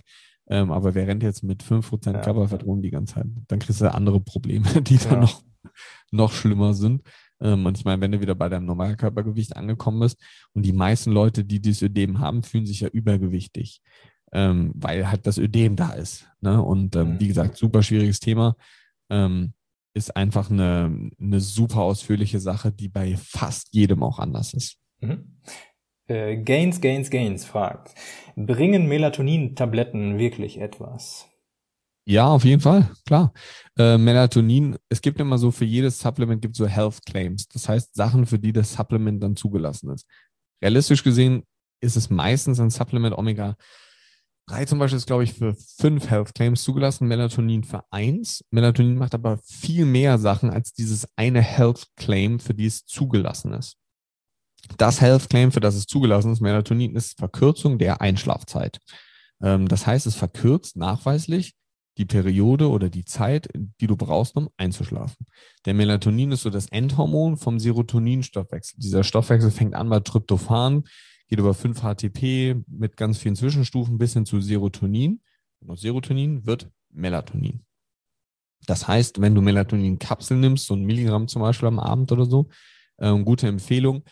Ähm, 0.50 0.72
aber 0.72 0.96
wer 0.96 1.08
rennt 1.08 1.24
jetzt 1.24 1.44
mit 1.44 1.64
5% 1.64 2.14
ja. 2.14 2.20
Körperfett 2.20 2.66
rum 2.66 2.82
die 2.82 2.90
ganze 2.90 3.16
Zeit? 3.16 3.28
Dann 3.48 3.60
kriegst 3.60 3.80
du 3.80 3.94
andere 3.94 4.20
Probleme, 4.20 4.66
die 4.82 4.96
ja. 4.96 5.10
dann 5.10 5.22
noch, 5.22 5.42
noch 6.12 6.34
schlimmer 6.34 6.74
sind. 6.74 7.02
Ähm, 7.42 7.66
und 7.66 7.78
ich 7.78 7.86
meine, 7.86 8.02
wenn 8.02 8.12
du 8.12 8.22
wieder 8.22 8.36
bei 8.36 8.50
deinem 8.50 8.66
normalen 8.66 8.98
Körpergewicht 8.98 9.56
angekommen 9.56 10.00
bist 10.00 10.22
und 10.54 10.66
die 10.66 10.74
meisten 10.74 11.12
Leute, 11.12 11.44
die 11.46 11.62
dieses 11.62 11.82
Ödem 11.82 12.20
haben, 12.20 12.44
fühlen 12.44 12.66
sich 12.66 12.82
ja 12.82 12.90
übergewichtig, 12.90 13.82
ähm, 14.32 14.72
weil 14.76 15.10
halt 15.10 15.26
das 15.26 15.38
Ödem 15.38 15.76
da 15.76 15.92
ist. 15.92 16.28
Ne? 16.42 16.62
Und 16.62 16.96
ähm, 16.96 17.14
mhm. 17.14 17.20
wie 17.20 17.28
gesagt, 17.28 17.58
super 17.58 17.84
schwieriges 17.84 18.20
Thema. 18.20 18.56
Ähm, 19.10 19.54
ist 19.94 20.16
einfach 20.16 20.52
eine, 20.52 21.10
eine 21.20 21.40
super 21.40 21.82
ausführliche 21.82 22.40
Sache, 22.40 22.72
die 22.72 22.90
bei 22.90 23.18
fast 23.18 23.74
jedem 23.74 24.04
auch 24.04 24.20
anders 24.20 24.54
ist. 24.54 24.78
Mhm. 25.00 25.38
Äh, 26.08 26.38
Gains, 26.38 26.82
Gains, 26.82 27.10
Gains 27.10 27.46
fragt, 27.46 27.96
bringen 28.36 28.88
Melatonin-Tabletten 28.88 30.18
wirklich 30.18 30.60
etwas? 30.60 31.28
Ja, 32.10 32.28
auf 32.30 32.44
jeden 32.44 32.60
Fall, 32.60 32.90
klar. 33.06 33.32
Äh, 33.78 34.00
Melatonin, 34.00 34.78
es 34.90 35.00
gibt 35.00 35.20
immer 35.20 35.38
so, 35.38 35.52
für 35.52 35.66
jedes 35.66 36.00
Supplement 36.00 36.42
gibt 36.42 36.56
es 36.56 36.58
so 36.58 36.66
Health 36.66 37.06
Claims. 37.06 37.48
Das 37.50 37.70
heißt, 37.70 37.94
Sachen, 37.94 38.26
für 38.26 38.40
die 38.40 38.52
das 38.52 38.74
Supplement 38.74 39.22
dann 39.22 39.36
zugelassen 39.36 39.92
ist. 39.92 40.08
Realistisch 40.60 41.04
gesehen 41.04 41.44
ist 41.82 41.96
es 41.96 42.10
meistens 42.10 42.60
ein 42.60 42.72
Supplement 42.72 43.16
Omega 43.16 43.56
3 44.48 44.66
zum 44.66 44.80
Beispiel 44.80 44.98
ist, 44.98 45.06
glaube 45.06 45.24
ich, 45.24 45.36
für 45.36 45.54
fünf 45.54 46.10
Health 46.10 46.34
Claims 46.34 46.64
zugelassen, 46.64 47.08
Melatonin 47.08 47.64
für 47.64 47.84
eins. 47.92 48.44
Melatonin 48.50 48.98
macht 48.98 49.14
aber 49.14 49.38
viel 49.44 49.86
mehr 49.86 50.18
Sachen 50.18 50.50
als 50.50 50.74
dieses 50.74 51.08
eine 51.16 51.44
Health 51.44 51.86
Claim, 51.96 52.40
für 52.40 52.56
die 52.56 52.66
es 52.66 52.86
zugelassen 52.86 53.54
ist. 53.54 53.76
Das 54.80 55.00
Health 55.00 55.30
Claim, 55.30 55.52
für 55.52 55.60
das 55.60 55.76
es 55.76 55.86
zugelassen 55.86 56.34
ist, 56.34 56.42
Melatonin, 56.42 56.96
ist 56.96 57.20
Verkürzung 57.20 57.78
der 57.78 58.02
Einschlafzeit. 58.02 58.80
Ähm, 59.44 59.68
das 59.68 59.86
heißt, 59.86 60.08
es 60.08 60.16
verkürzt 60.16 60.76
nachweislich 60.76 61.54
die 62.00 62.06
Periode 62.06 62.70
oder 62.70 62.90
die 62.90 63.04
Zeit, 63.04 63.50
die 63.54 63.86
du 63.86 63.98
brauchst, 63.98 64.36
um 64.38 64.50
einzuschlafen. 64.56 65.26
Der 65.66 65.74
Melatonin 65.74 66.32
ist 66.32 66.44
so 66.44 66.50
das 66.50 66.68
Endhormon 66.68 67.36
vom 67.36 67.60
Serotoninstoffwechsel. 67.60 68.80
Dieser 68.80 69.04
Stoffwechsel 69.04 69.52
fängt 69.52 69.76
an 69.76 69.90
bei 69.90 70.00
Tryptophan, 70.00 70.86
geht 71.28 71.40
über 71.40 71.52
5-HTP 71.52 72.64
mit 72.68 72.96
ganz 72.96 73.18
vielen 73.18 73.36
Zwischenstufen 73.36 73.98
bis 73.98 74.14
hin 74.14 74.26
zu 74.26 74.40
Serotonin. 74.40 75.22
Und 75.60 75.70
aus 75.70 75.82
Serotonin 75.82 76.46
wird 76.46 76.72
Melatonin. 76.90 77.66
Das 78.66 78.88
heißt, 78.88 79.20
wenn 79.20 79.36
du 79.36 79.42
Melatonin-Kapsel 79.42 80.38
nimmst, 80.38 80.68
so 80.68 80.76
ein 80.76 80.86
Milligramm 80.86 81.28
zum 81.28 81.42
Beispiel 81.42 81.68
am 81.68 81.80
Abend 81.80 82.14
oder 82.14 82.26
so, 82.26 82.48
äh, 82.98 83.14
gute 83.24 83.48
Empfehlung, 83.48 84.04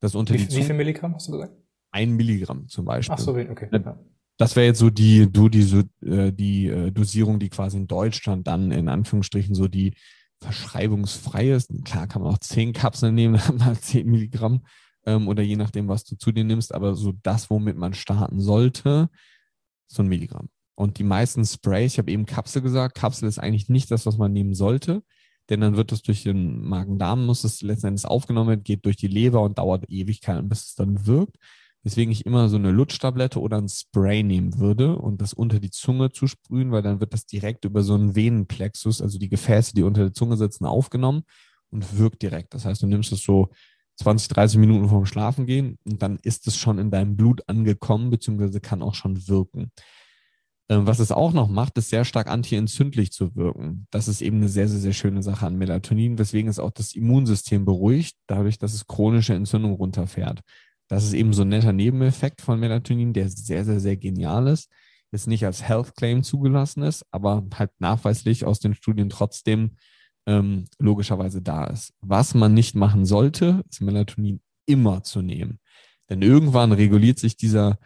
das 0.00 0.14
unter 0.14 0.32
wie, 0.32 0.38
die 0.38 0.56
Wie 0.56 0.62
viel 0.62 0.74
Milligramm 0.74 1.14
hast 1.14 1.28
du 1.28 1.32
gesagt? 1.32 1.52
Ein 1.90 2.12
Milligramm 2.12 2.68
zum 2.68 2.86
Beispiel. 2.86 3.14
Ach 3.14 3.18
so, 3.18 3.32
okay. 3.32 3.68
Ja. 3.70 3.98
Das 4.36 4.56
wäre 4.56 4.66
jetzt 4.66 4.80
so 4.80 4.90
die, 4.90 5.30
du, 5.30 5.48
die, 5.48 5.62
äh, 6.04 6.32
die 6.32 6.66
äh, 6.66 6.90
Dosierung, 6.90 7.38
die 7.38 7.50
quasi 7.50 7.76
in 7.76 7.86
Deutschland 7.86 8.46
dann 8.46 8.72
in 8.72 8.88
Anführungsstrichen 8.88 9.54
so 9.54 9.68
die 9.68 9.94
verschreibungsfrei 10.40 11.50
ist. 11.50 11.70
Klar 11.84 12.06
kann 12.06 12.22
man 12.22 12.32
auch 12.32 12.38
zehn 12.38 12.72
Kapseln 12.72 13.14
nehmen, 13.14 13.40
mal 13.58 13.78
zehn 13.78 14.08
Milligramm 14.08 14.62
ähm, 15.06 15.28
oder 15.28 15.42
je 15.42 15.56
nachdem, 15.56 15.88
was 15.88 16.04
du 16.04 16.16
zu 16.16 16.32
dir 16.32 16.44
nimmst, 16.44 16.74
aber 16.74 16.94
so 16.94 17.12
das, 17.22 17.50
womit 17.50 17.76
man 17.76 17.94
starten 17.94 18.40
sollte, 18.40 19.08
so 19.86 20.02
ein 20.02 20.08
Milligramm. 20.08 20.48
Und 20.76 20.98
die 20.98 21.04
meisten 21.04 21.44
Sprays, 21.44 21.92
ich 21.92 21.98
habe 21.98 22.10
eben 22.10 22.26
Kapsel 22.26 22.62
gesagt, 22.62 22.96
Kapsel 22.96 23.28
ist 23.28 23.38
eigentlich 23.38 23.68
nicht 23.68 23.90
das, 23.90 24.06
was 24.06 24.18
man 24.18 24.32
nehmen 24.32 24.54
sollte, 24.54 25.02
denn 25.50 25.60
dann 25.60 25.76
wird 25.76 25.92
es 25.92 26.02
durch 26.02 26.22
den 26.22 26.62
Magen-Darm, 26.62 27.26
muss 27.26 27.44
es 27.44 27.62
letzten 27.62 27.88
Endes 27.88 28.04
aufgenommen, 28.04 28.62
geht 28.62 28.84
durch 28.84 28.96
die 28.96 29.08
Leber 29.08 29.42
und 29.42 29.58
dauert 29.58 29.88
Ewigkeiten, 29.88 30.48
bis 30.48 30.68
es 30.68 30.74
dann 30.74 31.06
wirkt. 31.06 31.36
Deswegen 31.84 32.10
ich 32.10 32.24
immer 32.24 32.48
so 32.48 32.56
eine 32.56 32.70
Lutschtablette 32.70 33.38
oder 33.40 33.58
ein 33.58 33.68
Spray 33.68 34.22
nehmen 34.22 34.58
würde 34.58 34.96
und 34.96 35.20
das 35.20 35.34
unter 35.34 35.60
die 35.60 35.70
Zunge 35.70 36.10
zu 36.10 36.26
sprühen, 36.26 36.72
weil 36.72 36.82
dann 36.82 37.00
wird 37.00 37.12
das 37.12 37.26
direkt 37.26 37.66
über 37.66 37.82
so 37.82 37.94
einen 37.94 38.16
Venenplexus, 38.16 39.02
also 39.02 39.18
die 39.18 39.28
Gefäße, 39.28 39.74
die 39.74 39.82
unter 39.82 40.02
der 40.02 40.14
Zunge 40.14 40.38
sitzen, 40.38 40.64
aufgenommen 40.64 41.24
und 41.70 41.98
wirkt 41.98 42.22
direkt. 42.22 42.54
Das 42.54 42.64
heißt, 42.64 42.82
du 42.82 42.86
nimmst 42.86 43.12
es 43.12 43.22
so 43.22 43.50
20, 43.96 44.28
30 44.28 44.58
Minuten 44.58 44.88
vorm 44.88 45.06
Schlafen 45.06 45.46
gehen 45.46 45.78
und 45.84 46.02
dann 46.02 46.18
ist 46.22 46.46
es 46.46 46.56
schon 46.56 46.78
in 46.78 46.90
deinem 46.90 47.16
Blut 47.16 47.42
angekommen, 47.48 48.10
beziehungsweise 48.10 48.60
kann 48.60 48.82
auch 48.82 48.94
schon 48.94 49.28
wirken. 49.28 49.70
Ähm, 50.70 50.86
was 50.86 50.98
es 50.98 51.12
auch 51.12 51.32
noch 51.32 51.48
macht, 51.48 51.76
ist 51.76 51.90
sehr 51.90 52.06
stark 52.06 52.28
antientzündlich 52.28 53.12
zu 53.12 53.36
wirken. 53.36 53.86
Das 53.90 54.08
ist 54.08 54.22
eben 54.22 54.38
eine 54.38 54.48
sehr, 54.48 54.68
sehr, 54.68 54.80
sehr 54.80 54.94
schöne 54.94 55.22
Sache 55.22 55.46
an 55.46 55.58
Melatonin, 55.58 56.18
weswegen 56.18 56.48
es 56.48 56.58
auch 56.58 56.70
das 56.70 56.94
Immunsystem 56.94 57.66
beruhigt, 57.66 58.16
dadurch, 58.26 58.58
dass 58.58 58.72
es 58.72 58.86
chronische 58.86 59.34
Entzündung 59.34 59.74
runterfährt. 59.74 60.40
Das 60.88 61.04
ist 61.04 61.12
eben 61.14 61.32
so 61.32 61.42
ein 61.42 61.48
netter 61.48 61.72
Nebeneffekt 61.72 62.40
von 62.40 62.60
Melatonin, 62.60 63.12
der 63.12 63.28
sehr, 63.28 63.64
sehr, 63.64 63.80
sehr 63.80 63.96
genial 63.96 64.48
ist. 64.48 64.70
Jetzt 65.12 65.26
nicht 65.28 65.46
als 65.46 65.62
Health 65.62 65.94
Claim 65.96 66.22
zugelassen 66.22 66.82
ist, 66.82 67.04
aber 67.10 67.46
halt 67.54 67.70
nachweislich 67.78 68.44
aus 68.44 68.58
den 68.58 68.74
Studien 68.74 69.08
trotzdem 69.08 69.76
ähm, 70.26 70.64
logischerweise 70.78 71.42
da 71.42 71.66
ist. 71.66 71.92
Was 72.00 72.34
man 72.34 72.54
nicht 72.54 72.74
machen 72.74 73.04
sollte, 73.04 73.62
ist 73.70 73.80
Melatonin 73.80 74.40
immer 74.66 75.02
zu 75.02 75.22
nehmen. 75.22 75.60
Denn 76.10 76.22
irgendwann 76.22 76.72
reguliert 76.72 77.18
sich 77.18 77.36
dieser, 77.36 77.78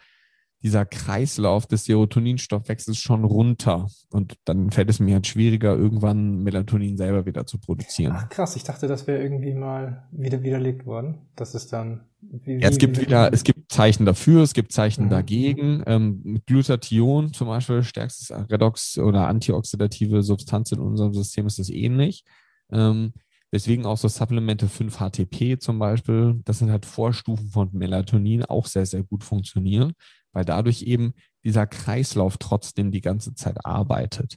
dieser 0.61 0.85
Kreislauf 0.85 1.67
des 1.67 1.85
Serotoninstoffwechsels 1.85 2.97
schon 2.97 3.23
runter. 3.23 3.87
Und 4.09 4.35
dann 4.45 4.71
fällt 4.71 4.89
es 4.89 4.99
mir 4.99 5.15
halt 5.15 5.27
schwieriger, 5.27 5.75
irgendwann 5.75 6.43
Melatonin 6.43 6.97
selber 6.97 7.25
wieder 7.25 7.45
zu 7.45 7.59
produzieren. 7.59 8.13
Ach 8.15 8.29
krass, 8.29 8.55
ich 8.55 8.63
dachte, 8.63 8.87
das 8.87 9.07
wäre 9.07 9.21
irgendwie 9.21 9.53
mal 9.53 10.07
wieder 10.11 10.43
widerlegt 10.43 10.85
worden. 10.85 11.29
Das 11.35 11.55
ist 11.55 11.71
dann. 11.71 12.05
Wie, 12.31 12.59
ja, 12.59 12.69
es 12.69 12.77
gibt 12.77 12.99
wieder, 12.99 13.33
es 13.33 13.43
gibt 13.43 13.71
Zeichen 13.71 14.05
dafür, 14.05 14.43
es 14.43 14.53
gibt 14.53 14.71
Zeichen 14.71 15.05
mhm. 15.05 15.09
dagegen. 15.09 15.83
Ähm, 15.87 16.41
Glutathion 16.45 17.33
zum 17.33 17.47
Beispiel, 17.47 17.83
stärkstes 17.83 18.31
Redox 18.49 18.97
oder 18.97 19.27
antioxidative 19.27 20.21
Substanz 20.21 20.71
in 20.71 20.79
unserem 20.79 21.13
System 21.13 21.47
ist 21.47 21.59
das 21.59 21.69
ähnlich. 21.69 22.23
Ähm, 22.71 23.13
Deswegen 23.51 23.87
auch 23.87 23.97
so 23.97 24.07
Supplemente 24.07 24.67
5-HTP 24.67 25.59
zum 25.59 25.79
Beispiel, 25.79 26.39
das 26.45 26.59
sind 26.59 26.69
halt 26.69 26.85
Vorstufen 26.85 27.49
von 27.49 27.69
Melatonin, 27.73 28.45
auch 28.45 28.67
sehr, 28.67 28.85
sehr 28.85 29.01
gut 29.01 29.23
funktionieren 29.23 29.95
weil 30.33 30.45
dadurch 30.45 30.83
eben 30.83 31.13
dieser 31.43 31.67
Kreislauf 31.67 32.37
trotzdem 32.37 32.91
die 32.91 33.01
ganze 33.01 33.33
Zeit 33.35 33.65
arbeitet. 33.65 34.35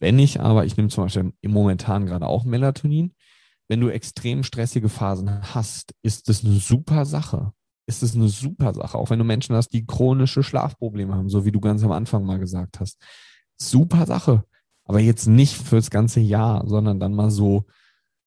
Wenn 0.00 0.18
ich 0.18 0.40
aber, 0.40 0.64
ich 0.64 0.76
nehme 0.76 0.88
zum 0.88 1.04
Beispiel 1.04 1.32
im 1.40 1.50
Momentan 1.52 2.06
gerade 2.06 2.26
auch 2.26 2.44
Melatonin, 2.44 3.14
wenn 3.72 3.80
du 3.80 3.88
extrem 3.88 4.44
stressige 4.44 4.90
Phasen 4.90 5.54
hast, 5.54 5.94
ist 6.02 6.28
das 6.28 6.44
eine 6.44 6.56
super 6.56 7.06
Sache. 7.06 7.54
Ist 7.86 8.02
es 8.02 8.14
eine 8.14 8.28
super 8.28 8.74
Sache, 8.74 8.98
auch 8.98 9.08
wenn 9.08 9.18
du 9.18 9.24
Menschen 9.24 9.56
hast, 9.56 9.70
die 9.70 9.86
chronische 9.86 10.42
Schlafprobleme 10.42 11.14
haben, 11.14 11.30
so 11.30 11.46
wie 11.46 11.52
du 11.52 11.58
ganz 11.58 11.82
am 11.82 11.90
Anfang 11.90 12.26
mal 12.26 12.38
gesagt 12.38 12.80
hast. 12.80 13.00
Super 13.56 14.04
Sache. 14.04 14.44
Aber 14.84 15.00
jetzt 15.00 15.26
nicht 15.26 15.56
fürs 15.56 15.88
ganze 15.88 16.20
Jahr, 16.20 16.68
sondern 16.68 17.00
dann 17.00 17.14
mal 17.14 17.30
so 17.30 17.64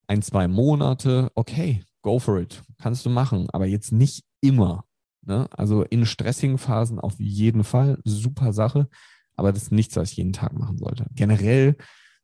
ein, 0.07 0.23
zwei 0.23 0.47
Monate. 0.47 1.29
Okay, 1.35 1.83
go 2.01 2.17
for 2.17 2.39
it. 2.39 2.63
Kannst 2.79 3.05
du 3.05 3.11
machen, 3.11 3.47
aber 3.53 3.67
jetzt 3.67 3.91
nicht 3.91 4.23
immer. 4.41 4.85
Ne? 5.21 5.47
Also 5.51 5.83
in 5.83 6.07
stressigen 6.07 6.57
Phasen 6.57 6.99
auf 6.99 7.19
jeden 7.19 7.63
Fall, 7.63 7.99
super 8.03 8.51
Sache, 8.51 8.89
aber 9.35 9.53
das 9.53 9.61
ist 9.61 9.71
nichts, 9.71 9.95
was 9.95 10.09
ich 10.09 10.17
jeden 10.17 10.33
Tag 10.33 10.53
machen 10.53 10.79
sollte. 10.79 11.05
Generell, 11.13 11.75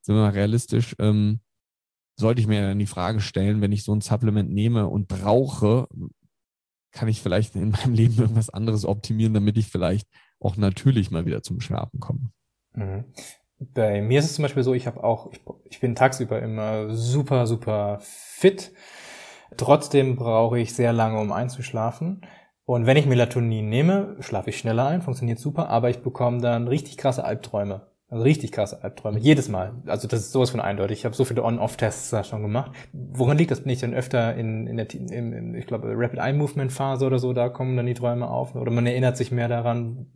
sind 0.01 0.15
wir 0.15 0.23
mal 0.23 0.31
realistisch, 0.31 0.95
ähm, 0.97 1.39
sollte 2.21 2.39
ich 2.39 2.47
mir 2.47 2.61
dann 2.61 2.79
die 2.79 2.85
Frage 2.85 3.19
stellen, 3.19 3.61
wenn 3.61 3.73
ich 3.73 3.83
so 3.83 3.93
ein 3.93 4.01
Supplement 4.01 4.49
nehme 4.49 4.87
und 4.87 5.07
brauche, 5.07 5.87
kann 6.91 7.07
ich 7.07 7.21
vielleicht 7.21 7.55
in 7.55 7.71
meinem 7.71 7.93
Leben 7.95 8.17
irgendwas 8.17 8.49
anderes 8.49 8.85
optimieren, 8.85 9.33
damit 9.33 9.57
ich 9.57 9.67
vielleicht 9.67 10.07
auch 10.39 10.55
natürlich 10.57 11.11
mal 11.11 11.25
wieder 11.25 11.43
zum 11.43 11.59
Schlafen 11.59 11.99
komme. 11.99 12.31
Mhm. 12.73 13.05
Bei 13.59 14.01
mir 14.01 14.19
ist 14.19 14.25
es 14.25 14.33
zum 14.35 14.43
Beispiel 14.43 14.63
so, 14.63 14.73
ich 14.73 14.87
habe 14.87 15.03
auch, 15.03 15.31
ich, 15.31 15.41
ich 15.65 15.79
bin 15.79 15.93
tagsüber 15.93 16.41
immer 16.41 16.95
super, 16.95 17.45
super 17.45 17.99
fit. 18.01 18.71
Trotzdem 19.55 20.15
brauche 20.15 20.59
ich 20.59 20.73
sehr 20.73 20.93
lange, 20.93 21.19
um 21.19 21.31
einzuschlafen. 21.31 22.21
Und 22.65 22.85
wenn 22.85 22.97
ich 22.97 23.05
Melatonin 23.05 23.69
nehme, 23.69 24.15
schlafe 24.19 24.49
ich 24.49 24.57
schneller 24.57 24.87
ein, 24.87 25.01
funktioniert 25.01 25.39
super, 25.39 25.69
aber 25.69 25.89
ich 25.89 26.01
bekomme 26.01 26.41
dann 26.41 26.67
richtig 26.67 26.97
krasse 26.97 27.23
Albträume. 27.23 27.90
Also 28.11 28.25
richtig 28.25 28.51
krasse 28.51 28.83
Albträume. 28.83 29.19
Jedes 29.19 29.47
Mal. 29.47 29.71
Also 29.85 30.05
das 30.05 30.19
ist 30.19 30.33
sowas 30.33 30.49
von 30.49 30.59
eindeutig. 30.59 30.99
Ich 30.99 31.05
habe 31.05 31.15
so 31.15 31.23
viele 31.23 31.45
On-Off-Tests 31.45 32.09
da 32.09 32.25
schon 32.25 32.41
gemacht. 32.41 32.73
Woran 32.91 33.37
liegt 33.37 33.51
das? 33.51 33.61
Bin 33.61 33.71
ich 33.71 33.79
dann 33.79 33.93
öfter 33.93 34.35
in, 34.35 34.67
in 34.67 34.75
der, 34.75 34.93
in, 34.93 35.31
in, 35.31 35.55
ich 35.55 35.65
glaube, 35.65 35.93
Rapid 35.95 36.19
Eye 36.19 36.33
Movement 36.33 36.73
Phase 36.73 37.05
oder 37.05 37.19
so, 37.19 37.31
da 37.31 37.47
kommen 37.47 37.77
dann 37.77 37.85
die 37.85 37.93
Träume 37.93 38.29
auf. 38.29 38.53
Oder 38.53 38.69
man 38.69 38.85
erinnert 38.85 39.15
sich 39.15 39.31
mehr 39.31 39.47
daran. 39.47 40.07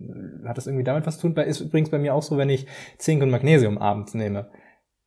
Hat 0.46 0.58
das 0.58 0.68
irgendwie 0.68 0.84
damit 0.84 1.08
was 1.08 1.20
zu 1.20 1.30
tun? 1.30 1.42
Ist 1.42 1.62
übrigens 1.62 1.90
bei 1.90 1.98
mir 1.98 2.14
auch 2.14 2.22
so, 2.22 2.38
wenn 2.38 2.50
ich 2.50 2.68
Zink 2.98 3.24
und 3.24 3.30
Magnesium 3.30 3.78
abends 3.78 4.14
nehme. 4.14 4.50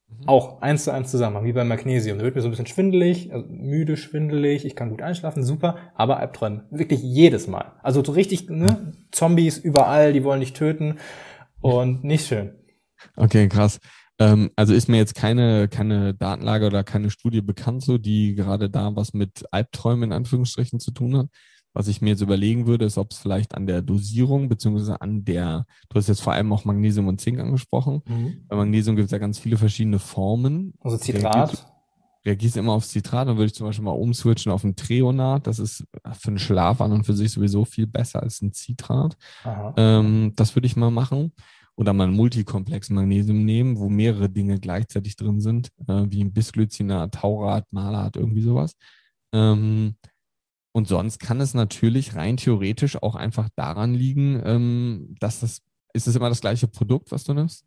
Mhm. 0.09 0.27
Auch 0.27 0.63
eins 0.63 0.85
zu 0.85 0.91
eins 0.91 1.11
zusammen, 1.11 1.45
wie 1.45 1.53
beim 1.53 1.69
Magnesium. 1.69 2.17
Da 2.17 2.25
wird 2.25 2.37
mir 2.37 2.41
so 2.41 2.49
ein 2.49 2.53
bisschen 2.53 2.65
schwindelig, 2.65 3.31
also 3.35 3.47
müde, 3.51 3.99
schwindelig, 3.99 4.65
ich 4.65 4.75
kann 4.75 4.89
gut 4.89 5.03
einschlafen, 5.03 5.43
super, 5.43 5.77
aber 5.95 6.21
Albträume. 6.21 6.65
Wirklich 6.71 7.03
jedes 7.03 7.49
Mal. 7.49 7.73
Also 7.83 8.03
so 8.03 8.13
richtig, 8.13 8.49
ne? 8.49 8.95
Zombies 9.11 9.59
überall, 9.59 10.15
die 10.15 10.25
wollen 10.25 10.41
dich 10.41 10.55
töten 10.55 10.97
und 11.61 12.03
nicht 12.03 12.27
schön. 12.27 12.53
Okay, 13.17 13.49
krass. 13.49 13.81
Ähm, 14.19 14.51
also 14.57 14.75
ist 14.75 14.89
mir 14.89 14.97
jetzt 14.97 15.15
keine, 15.15 15.69
keine 15.69 16.15
Datenlage 16.15 16.67
oder 16.67 16.83
keine 16.85 17.11
Studie 17.11 17.41
bekannt, 17.41 17.83
so 17.83 17.99
die 17.99 18.35
gerade 18.35 18.69
da 18.69 18.95
was 18.97 19.15
mit 19.15 19.45
Albträumen 19.53 20.05
in 20.05 20.13
Anführungsstrichen 20.13 20.81
zu 20.81 20.91
tun 20.91 21.17
hat. 21.17 21.29
Was 21.75 21.87
ich 21.87 22.01
mir 22.01 22.11
jetzt 22.11 22.23
überlegen 22.23 22.67
würde, 22.67 22.87
ist, 22.87 22.99
ob 22.99 23.13
es 23.13 23.19
vielleicht 23.19 23.55
an 23.55 23.67
der 23.67 23.83
Dosierung 23.83 24.49
beziehungsweise 24.49 25.01
an 25.01 25.25
der, 25.25 25.65
du 25.89 25.99
hast 25.99 26.09
jetzt 26.09 26.23
vor 26.23 26.33
allem 26.33 26.53
auch 26.53 26.65
Magnesium 26.65 27.07
und 27.07 27.21
Zink 27.21 27.39
angesprochen. 27.39 28.03
Mhm. 28.09 28.45
Bei 28.49 28.57
Magnesium 28.57 28.97
gibt 28.97 29.07
es 29.07 29.13
ja 29.13 29.19
ganz 29.19 29.39
viele 29.39 29.57
verschiedene 29.57 29.99
Formen. 29.99 30.75
Also 30.81 30.97
Zitrat. 30.97 31.67
Reagierst 32.25 32.57
immer 32.57 32.73
auf 32.73 32.85
Zitrat, 32.85 33.29
dann 33.29 33.37
würde 33.37 33.47
ich 33.47 33.55
zum 33.55 33.67
Beispiel 33.67 33.85
mal 33.85 33.93
umswitchen 33.93 34.51
auf 34.51 34.65
ein 34.65 34.75
Treonat. 34.75 35.47
Das 35.47 35.61
ist 35.61 35.85
für 36.19 36.31
den 36.33 36.41
Schlaf 36.41 36.81
an 36.81 36.91
und 36.91 37.05
für 37.05 37.15
sich 37.15 37.31
sowieso 37.31 37.65
viel 37.65 37.87
besser 37.87 38.23
als 38.23 38.43
ein 38.43 38.53
Zitrat. 38.53 39.17
Ähm, 39.77 40.33
das 40.35 40.57
würde 40.57 40.67
ich 40.67 40.75
mal 40.75 40.91
machen 40.91 41.33
oder 41.79 41.93
mal 41.93 42.09
ein 42.09 42.15
Multikomplex 42.15 42.91
Magnesium 42.91 43.45
nehmen, 43.45 43.79
wo 43.79 43.89
mehrere 43.89 44.29
Dinge 44.29 44.59
gleichzeitig 44.59 45.15
drin 45.15 45.41
sind, 45.41 45.69
äh, 45.87 46.07
wie 46.09 46.25
ein 46.25 46.33
Bisglycinat, 46.33 47.15
Taurat, 47.15 47.73
Malat, 47.73 48.17
irgendwie 48.17 48.43
sowas. 48.43 48.75
Ähm, 49.33 49.95
und 50.73 50.89
sonst 50.89 51.21
kann 51.21 51.41
es 51.41 51.55
natürlich 51.55 52.17
rein 52.17 52.37
theoretisch 52.37 53.01
auch 53.01 53.15
einfach 53.15 53.49
daran 53.55 53.95
liegen, 53.95 54.43
ähm, 54.45 55.15
dass 55.21 55.39
das, 55.39 55.63
ist 55.93 56.09
es 56.09 56.17
immer 56.17 56.29
das 56.29 56.41
gleiche 56.41 56.67
Produkt, 56.67 57.13
was 57.13 57.23
du 57.23 57.33
nimmst? 57.33 57.65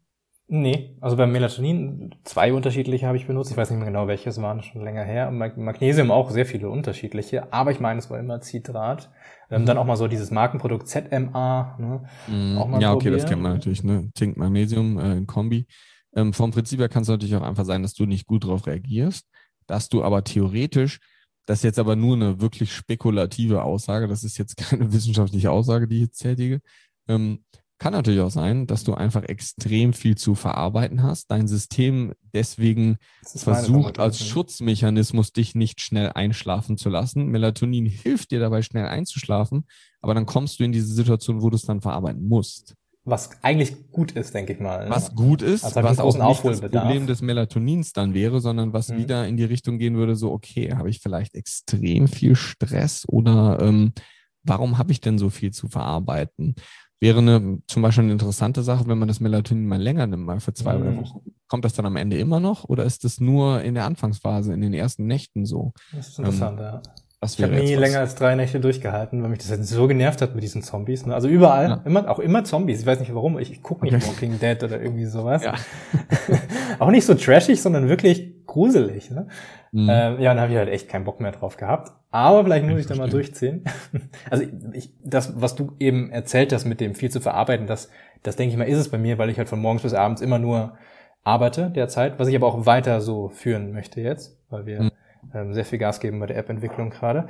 Nee, 0.53 0.97
also 0.99 1.15
beim 1.15 1.31
Melatonin 1.31 2.13
zwei 2.25 2.51
unterschiedliche 2.51 3.07
habe 3.07 3.15
ich 3.15 3.25
benutzt. 3.25 3.51
Ich 3.51 3.55
weiß 3.55 3.69
nicht 3.69 3.79
mehr 3.79 3.87
genau, 3.87 4.07
welche 4.07 4.29
es 4.29 4.41
waren, 4.41 4.61
schon 4.61 4.83
länger 4.83 5.05
her. 5.05 5.31
Magnesium 5.31 6.11
auch 6.11 6.29
sehr 6.29 6.45
viele 6.45 6.69
unterschiedliche, 6.69 7.53
aber 7.53 7.71
ich 7.71 7.79
meine, 7.79 7.99
es 7.99 8.09
war 8.09 8.19
immer 8.19 8.41
Citrat. 8.41 9.09
Ähm, 9.49 9.65
dann 9.65 9.77
auch 9.77 9.85
mal 9.85 9.95
so 9.95 10.09
dieses 10.09 10.29
Markenprodukt 10.29 10.89
ZMA. 10.89 11.77
Ne? 11.79 12.03
Mm, 12.27 12.57
auch 12.57 12.67
mal 12.67 12.81
ja, 12.81 12.93
okay, 12.93 13.11
das 13.11 13.25
kennt 13.25 13.41
man 13.41 13.53
natürlich, 13.53 13.81
ne? 13.85 14.11
Zink, 14.13 14.35
Magnesium 14.35 14.99
äh, 14.99 15.13
in 15.13 15.25
Kombi. 15.25 15.67
Ähm, 16.13 16.33
vom 16.33 16.51
Prinzip 16.51 16.81
her 16.81 16.89
kann 16.89 17.03
es 17.03 17.07
natürlich 17.07 17.33
auch 17.37 17.43
einfach 17.43 17.63
sein, 17.63 17.81
dass 17.81 17.93
du 17.93 18.05
nicht 18.05 18.27
gut 18.27 18.43
darauf 18.43 18.67
reagierst, 18.67 19.29
dass 19.67 19.87
du 19.87 20.03
aber 20.03 20.25
theoretisch, 20.25 20.99
das 21.45 21.59
ist 21.59 21.63
jetzt 21.63 21.79
aber 21.79 21.95
nur 21.95 22.17
eine 22.17 22.41
wirklich 22.41 22.73
spekulative 22.73 23.63
Aussage, 23.63 24.09
das 24.09 24.25
ist 24.25 24.37
jetzt 24.37 24.57
keine 24.69 24.91
wissenschaftliche 24.91 25.49
Aussage, 25.49 25.87
die 25.87 25.95
ich 25.95 26.01
jetzt 26.01 26.19
tätige, 26.19 26.59
ähm, 27.07 27.45
kann 27.81 27.93
natürlich 27.93 28.19
auch 28.19 28.29
sein, 28.29 28.67
dass 28.67 28.83
du 28.83 28.93
einfach 28.93 29.23
extrem 29.23 29.93
viel 29.93 30.15
zu 30.15 30.35
verarbeiten 30.35 31.01
hast, 31.01 31.31
dein 31.31 31.47
System 31.47 32.13
deswegen 32.31 32.97
versucht 33.25 33.97
als 33.97 34.23
Schutzmechanismus 34.23 35.33
dich 35.33 35.55
nicht 35.55 35.81
schnell 35.81 36.11
einschlafen 36.13 36.77
zu 36.77 36.89
lassen. 36.89 37.25
Melatonin 37.29 37.87
hilft 37.87 38.29
dir 38.29 38.39
dabei 38.39 38.61
schnell 38.61 38.85
einzuschlafen, 38.85 39.65
aber 39.99 40.13
dann 40.13 40.27
kommst 40.27 40.59
du 40.59 40.63
in 40.63 40.71
diese 40.71 40.93
Situation, 40.93 41.41
wo 41.41 41.49
du 41.49 41.55
es 41.55 41.63
dann 41.63 41.81
verarbeiten 41.81 42.29
musst. 42.29 42.75
Was 43.03 43.31
eigentlich 43.41 43.89
gut 43.89 44.11
ist, 44.11 44.35
denke 44.35 44.53
ich 44.53 44.59
mal. 44.59 44.83
Ne? 44.83 44.91
Was 44.91 45.15
gut 45.15 45.41
ist, 45.41 45.63
also 45.63 45.81
was 45.81 45.97
auch 45.97 46.29
nicht 46.29 46.45
das 46.45 46.61
Problem 46.61 47.07
des 47.07 47.23
Melatonins 47.23 47.93
dann 47.93 48.13
wäre, 48.13 48.41
sondern 48.41 48.73
was 48.73 48.89
mhm. 48.89 48.97
wieder 48.97 49.27
in 49.27 49.37
die 49.37 49.43
Richtung 49.43 49.79
gehen 49.79 49.95
würde, 49.95 50.15
so, 50.15 50.31
okay, 50.31 50.75
habe 50.75 50.91
ich 50.91 50.99
vielleicht 50.99 51.33
extrem 51.33 52.07
viel 52.07 52.35
Stress 52.35 53.09
oder 53.09 53.57
ähm, 53.59 53.93
warum 54.43 54.77
habe 54.77 54.91
ich 54.91 55.01
denn 55.01 55.17
so 55.17 55.31
viel 55.31 55.49
zu 55.49 55.67
verarbeiten? 55.67 56.53
Wäre 57.01 57.17
eine, 57.17 57.59
zum 57.67 57.81
Beispiel 57.81 58.03
eine 58.03 58.13
interessante 58.13 58.61
Sache, 58.61 58.87
wenn 58.87 58.97
man 58.97 59.07
das 59.07 59.19
Melatonin 59.19 59.67
mal 59.67 59.81
länger 59.81 60.05
nimmt, 60.07 60.25
mal 60.25 60.39
für 60.39 60.53
zwei 60.53 60.77
mhm. 60.77 61.01
Wochen. 61.01 61.21
Kommt 61.47 61.65
das 61.65 61.73
dann 61.73 61.85
am 61.85 61.97
Ende 61.97 62.17
immer 62.17 62.39
noch 62.39 62.63
oder 62.63 62.85
ist 62.85 63.03
das 63.03 63.19
nur 63.19 63.61
in 63.63 63.73
der 63.73 63.85
Anfangsphase, 63.85 64.53
in 64.53 64.61
den 64.61 64.73
ersten 64.73 65.07
Nächten 65.07 65.45
so? 65.45 65.73
Das 65.93 66.09
ist 66.09 66.19
interessant, 66.19 66.59
ähm, 66.59 66.65
ja. 66.65 66.81
ich 67.25 67.43
habe 67.43 67.55
nie 67.55 67.73
länger 67.73 67.99
als 67.99 68.13
drei 68.15 68.35
Nächte 68.35 68.59
durchgehalten, 68.59 69.21
weil 69.23 69.31
mich 69.31 69.39
das 69.39 69.49
halt 69.49 69.65
so 69.65 69.87
genervt 69.87 70.21
hat 70.21 70.35
mit 70.35 70.43
diesen 70.43 70.61
Zombies. 70.61 71.05
Ne? 71.07 71.15
Also 71.15 71.27
überall, 71.27 71.69
ja. 71.69 71.81
immer, 71.85 72.07
auch 72.07 72.19
immer 72.19 72.43
Zombies. 72.43 72.81
Ich 72.81 72.85
weiß 72.85 72.99
nicht 72.99 73.13
warum. 73.13 73.39
Ich, 73.39 73.51
ich 73.51 73.63
gucke 73.63 73.83
nicht 73.83 73.95
okay. 73.95 74.05
Walking 74.05 74.39
Dead 74.39 74.63
oder 74.63 74.79
irgendwie 74.79 75.05
sowas. 75.05 75.43
Ja. 75.43 75.55
auch 76.79 76.91
nicht 76.91 77.05
so 77.05 77.15
trashig, 77.15 77.61
sondern 77.61 77.89
wirklich 77.89 78.45
gruselig. 78.45 79.09
Ne? 79.09 79.27
Mhm. 79.71 79.87
Ähm, 79.89 80.21
ja, 80.21 80.33
dann 80.33 80.39
habe 80.39 80.51
ich 80.51 80.57
halt 80.57 80.69
echt 80.69 80.87
keinen 80.87 81.03
Bock 81.03 81.19
mehr 81.19 81.31
drauf 81.31 81.57
gehabt. 81.57 81.91
Aber 82.11 82.43
vielleicht 82.43 82.65
muss 82.65 82.79
ich, 82.79 82.87
da 82.87 82.95
mal 82.95 83.09
durchziehen. 83.09 83.63
Also 84.29 84.45
ich, 84.73 84.91
das, 85.03 85.41
was 85.41 85.55
du 85.55 85.71
eben 85.79 86.11
erzählt 86.11 86.53
hast 86.53 86.65
mit 86.65 86.81
dem 86.81 86.93
viel 86.93 87.09
zu 87.09 87.21
verarbeiten, 87.21 87.67
das, 87.67 87.89
das 88.21 88.35
denke 88.35 88.51
ich 88.51 88.57
mal, 88.57 88.67
ist 88.67 88.77
es 88.77 88.89
bei 88.89 88.97
mir, 88.97 89.17
weil 89.17 89.29
ich 89.29 89.37
halt 89.37 89.49
von 89.49 89.59
morgens 89.59 89.83
bis 89.83 89.93
abends 89.93 90.21
immer 90.21 90.39
nur 90.39 90.73
arbeite 91.23 91.69
derzeit, 91.69 92.19
was 92.19 92.27
ich 92.27 92.35
aber 92.35 92.47
auch 92.47 92.65
weiter 92.65 93.01
so 93.01 93.29
führen 93.29 93.71
möchte 93.71 94.01
jetzt, 94.01 94.37
weil 94.49 94.65
wir 94.65 94.83
mhm. 94.83 94.91
ähm, 95.33 95.53
sehr 95.53 95.65
viel 95.65 95.79
Gas 95.79 95.99
geben 95.99 96.19
bei 96.19 96.25
der 96.25 96.37
App-Entwicklung 96.37 96.89
gerade. 96.89 97.27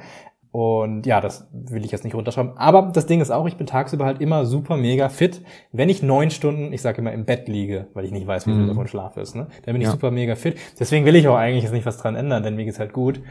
Und 0.52 1.06
ja, 1.06 1.22
das 1.22 1.48
will 1.54 1.86
ich 1.86 1.92
jetzt 1.92 2.04
nicht 2.04 2.14
runterschreiben. 2.14 2.58
Aber 2.58 2.92
das 2.94 3.06
Ding 3.06 3.22
ist 3.22 3.32
auch, 3.32 3.48
ich 3.48 3.56
bin 3.56 3.68
tagsüber 3.68 4.04
halt 4.04 4.20
immer 4.20 4.46
super 4.46 4.76
mega 4.76 5.08
fit. 5.08 5.42
Wenn 5.72 5.88
ich 5.88 6.04
neun 6.04 6.30
Stunden, 6.30 6.74
ich 6.74 6.82
sage 6.82 6.98
immer, 6.98 7.14
im 7.14 7.24
Bett 7.24 7.48
liege, 7.48 7.88
weil 7.94 8.04
ich 8.04 8.12
nicht 8.12 8.28
weiß, 8.28 8.48
wie 8.48 8.52
viel 8.52 8.64
mhm. 8.64 8.68
davon 8.68 8.88
Schlaf 8.88 9.16
ist, 9.16 9.34
ne? 9.34 9.48
dann 9.64 9.74
bin 9.74 9.82
ich 9.82 9.88
ja. 9.88 9.92
super 9.92 10.12
mega 10.12 10.36
fit. 10.36 10.58
Deswegen 10.78 11.06
will 11.06 11.16
ich 11.16 11.28
auch 11.30 11.38
eigentlich 11.38 11.64
jetzt 11.64 11.72
nicht 11.72 11.86
was 11.86 11.98
dran 11.98 12.16
ändern, 12.16 12.44
denn 12.44 12.58
mir 12.58 12.66
geht's 12.66 12.80
halt 12.80 12.92
gut. 12.92 13.22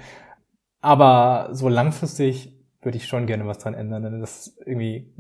Aber 0.81 1.49
so 1.53 1.69
langfristig 1.69 2.57
würde 2.83 2.97
ich 2.97 3.07
schon 3.07 3.27
gerne 3.27 3.47
was 3.47 3.59
dran 3.59 3.75
ändern, 3.75 4.03
denn 4.03 4.21
das 4.21 4.47
ist 4.47 4.59
irgendwie 4.65 5.13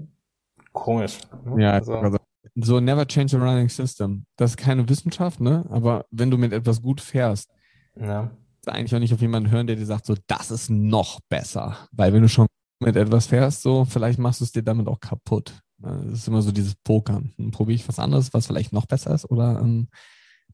komisch. 0.72 1.18
Ne? 1.44 1.62
Ja, 1.62 1.72
also, 1.72 1.94
also, 1.94 2.18
so 2.54 2.80
never 2.80 3.06
change 3.06 3.36
a 3.36 3.40
running 3.40 3.68
system. 3.68 4.24
Das 4.36 4.52
ist 4.52 4.56
keine 4.56 4.88
Wissenschaft, 4.88 5.40
ne? 5.40 5.66
Aber 5.70 6.06
wenn 6.10 6.30
du 6.30 6.38
mit 6.38 6.52
etwas 6.52 6.80
gut 6.80 7.00
fährst, 7.00 7.50
ja 7.96 8.30
eigentlich 8.66 8.94
auch 8.94 9.00
nicht 9.00 9.14
auf 9.14 9.20
jemanden 9.20 9.50
hören, 9.50 9.66
der 9.66 9.76
dir 9.76 9.86
sagt, 9.86 10.06
so, 10.06 10.14
das 10.26 10.50
ist 10.50 10.70
noch 10.70 11.20
besser. 11.28 11.76
Weil 11.92 12.12
wenn 12.12 12.22
du 12.22 12.28
schon 12.28 12.46
mit 12.80 12.96
etwas 12.96 13.26
fährst, 13.26 13.62
so, 13.62 13.84
vielleicht 13.84 14.18
machst 14.18 14.40
du 14.40 14.44
es 14.44 14.52
dir 14.52 14.62
damit 14.62 14.88
auch 14.88 15.00
kaputt. 15.00 15.60
Das 15.78 16.04
ist 16.12 16.28
immer 16.28 16.42
so 16.42 16.52
dieses 16.52 16.74
Pokern. 16.74 17.32
Probiere 17.52 17.76
ich 17.76 17.88
was 17.88 17.98
anderes, 17.98 18.34
was 18.34 18.46
vielleicht 18.46 18.72
noch 18.72 18.86
besser 18.86 19.14
ist, 19.14 19.30
oder 19.30 19.60
ähm, 19.60 19.88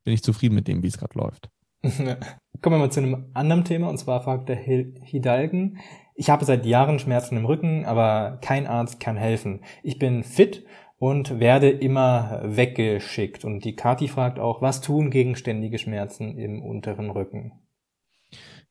bin 0.04 0.14
ich 0.14 0.22
zufrieden 0.22 0.54
mit 0.54 0.68
dem, 0.68 0.82
wie 0.82 0.88
es 0.88 0.98
gerade 0.98 1.18
läuft. 1.18 1.50
Kommen 2.62 2.76
wir 2.76 2.78
mal 2.78 2.91
zu 2.91 3.01
einem 3.01 3.26
anderen 3.34 3.64
Thema, 3.64 3.89
und 3.89 3.99
zwar 3.99 4.22
fragt 4.22 4.49
der 4.49 4.57
Hidalgen, 4.57 5.78
ich 6.18 6.30
habe 6.30 6.45
seit 6.47 6.64
Jahren 6.64 6.99
Schmerzen 6.99 7.37
im 7.37 7.45
Rücken, 7.45 7.84
aber 7.84 8.39
kein 8.41 8.66
Arzt 8.66 9.01
kann 9.01 9.16
helfen. 9.16 9.61
Ich 9.82 9.99
bin 9.99 10.24
fit 10.24 10.64
und 10.99 11.41
werde 11.41 11.68
immer 11.68 12.41
weggeschickt. 12.43 13.45
Und 13.45 13.64
die 13.64 13.76
Kati 13.76 14.09
fragt 14.09 14.39
auch, 14.39 14.62
was 14.62 14.80
tun 14.80 15.11
gegen 15.11 15.37
ständige 15.37 15.78
Schmerzen 15.78 16.39
im 16.39 16.62
unteren 16.62 17.11
Rücken? 17.11 17.53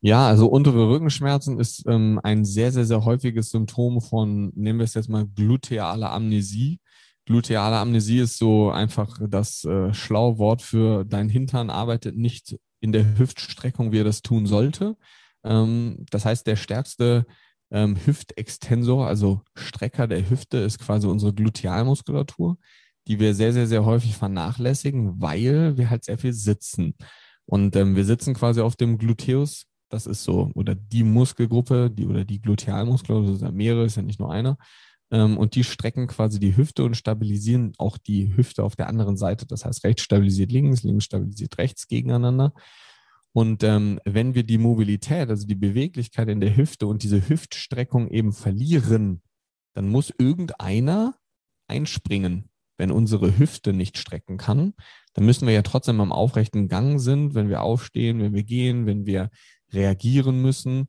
Ja, 0.02 0.28
also 0.28 0.48
untere 0.48 0.90
Rückenschmerzen 0.90 1.60
ist 1.60 1.84
ähm, 1.88 2.20
ein 2.24 2.46
sehr, 2.46 2.72
sehr, 2.72 2.86
sehr 2.86 3.06
häufiges 3.06 3.52
Symptom 3.52 4.02
von, 4.02 4.52
nehmen 4.56 4.80
wir 4.80 4.84
es 4.84 4.96
jetzt 4.96 5.10
mal, 5.10 5.26
gluteale 5.28 6.10
Amnesie. 6.10 6.80
Gluteale 7.26 7.78
Amnesie 7.78 8.20
ist 8.20 8.38
so 8.38 8.70
einfach 8.72 9.20
das 9.28 9.64
äh, 9.66 9.94
schlaue 9.94 10.38
Wort 10.38 10.62
für 10.62 11.06
dein 11.06 11.30
Hintern 11.30 11.70
arbeitet 11.70 12.18
nicht 12.18 12.56
in 12.86 12.94
der 12.94 13.18
Hüftstreckung, 13.18 13.92
wie 13.92 14.00
er 14.00 14.04
das 14.06 14.22
tun 14.22 14.46
sollte. 14.46 14.96
Ähm, 15.44 16.06
das 16.10 16.26
heißt, 16.26 16.48
der 16.48 16.56
stärkste 16.56 17.26
ähm, 17.72 17.98
Hüftextensor, 18.06 19.08
also 19.08 19.42
Strecker 19.56 20.08
der 20.08 20.30
Hüfte, 20.30 20.60
ist 20.60 20.80
quasi 20.80 21.08
unsere 21.08 21.34
Glutealmuskulatur, 21.34 22.58
die 23.08 23.20
wir 23.20 23.36
sehr, 23.36 23.52
sehr, 23.52 23.68
sehr 23.68 23.84
häufig 23.86 24.16
vernachlässigen, 24.16 25.22
weil 25.22 25.78
wir 25.78 25.90
halt 25.90 26.06
sehr 26.06 26.18
viel 26.18 26.34
sitzen. 26.34 26.96
Und 27.46 27.76
ähm, 27.76 27.96
wir 27.96 28.06
sitzen 28.06 28.34
quasi 28.34 28.62
auf 28.62 28.76
dem 28.76 28.98
Gluteus 28.98 29.66
das 29.90 30.08
ist 30.08 30.24
so, 30.24 30.52
oder 30.56 30.76
die 30.76 31.04
Muskelgruppe, 31.04 31.90
die 31.90 32.06
oder 32.06 32.26
die 32.26 32.42
Glutealmuskulatur, 32.42 33.32
das 33.32 33.40
sind 33.40 33.48
ja 33.48 33.52
mehrere, 33.52 33.86
ist 33.86 33.98
ja 33.98 34.02
nicht 34.02 34.20
nur 34.20 34.32
einer. 34.32 34.58
Ähm, 35.12 35.38
und 35.38 35.56
die 35.56 35.64
strecken 35.64 36.08
quasi 36.08 36.40
die 36.40 36.58
Hüfte 36.58 36.84
und 36.84 36.96
stabilisieren 36.96 37.74
auch 37.78 37.98
die 37.98 38.36
Hüfte 38.36 38.64
auf 38.64 38.76
der 38.76 38.88
anderen 38.88 39.18
Seite. 39.18 39.46
Das 39.46 39.66
heißt, 39.66 39.84
rechts 39.84 40.02
stabilisiert 40.02 40.52
links, 40.52 40.84
links 40.84 41.06
stabilisiert 41.06 41.58
rechts 41.58 41.88
gegeneinander. 41.88 42.54
Und 43.34 43.64
ähm, 43.64 44.00
wenn 44.06 44.34
wir 44.34 44.44
die 44.44 44.58
Mobilität, 44.58 45.30
also 45.30 45.46
die 45.46 45.56
Beweglichkeit 45.56 46.30
in 46.30 46.40
der 46.40 46.56
Hüfte 46.56 46.88
und 46.88 47.04
diese 47.04 47.28
Hüftstreckung 47.28 48.10
eben 48.10 48.32
verlieren, 48.32 49.22
dann 49.74 49.90
muss 49.90 50.14
irgendeiner 50.18 51.16
einspringen. 51.68 52.50
Wenn 52.78 52.92
unsere 52.92 53.38
Hüfte 53.38 53.74
nicht 53.74 53.98
strecken 53.98 54.38
kann, 54.38 54.74
dann 55.14 55.26
müssen 55.26 55.48
wir 55.48 55.54
ja 55.54 55.62
trotzdem 55.62 56.02
am 56.02 56.12
aufrechten 56.12 56.68
Gang 56.68 57.00
sind, 57.00 57.34
wenn 57.34 57.48
wir 57.48 57.62
aufstehen, 57.62 58.20
wenn 58.22 58.34
wir 58.34 58.44
gehen, 58.44 58.86
wenn 58.86 59.06
wir 59.06 59.30
reagieren 59.72 60.42
müssen. 60.42 60.88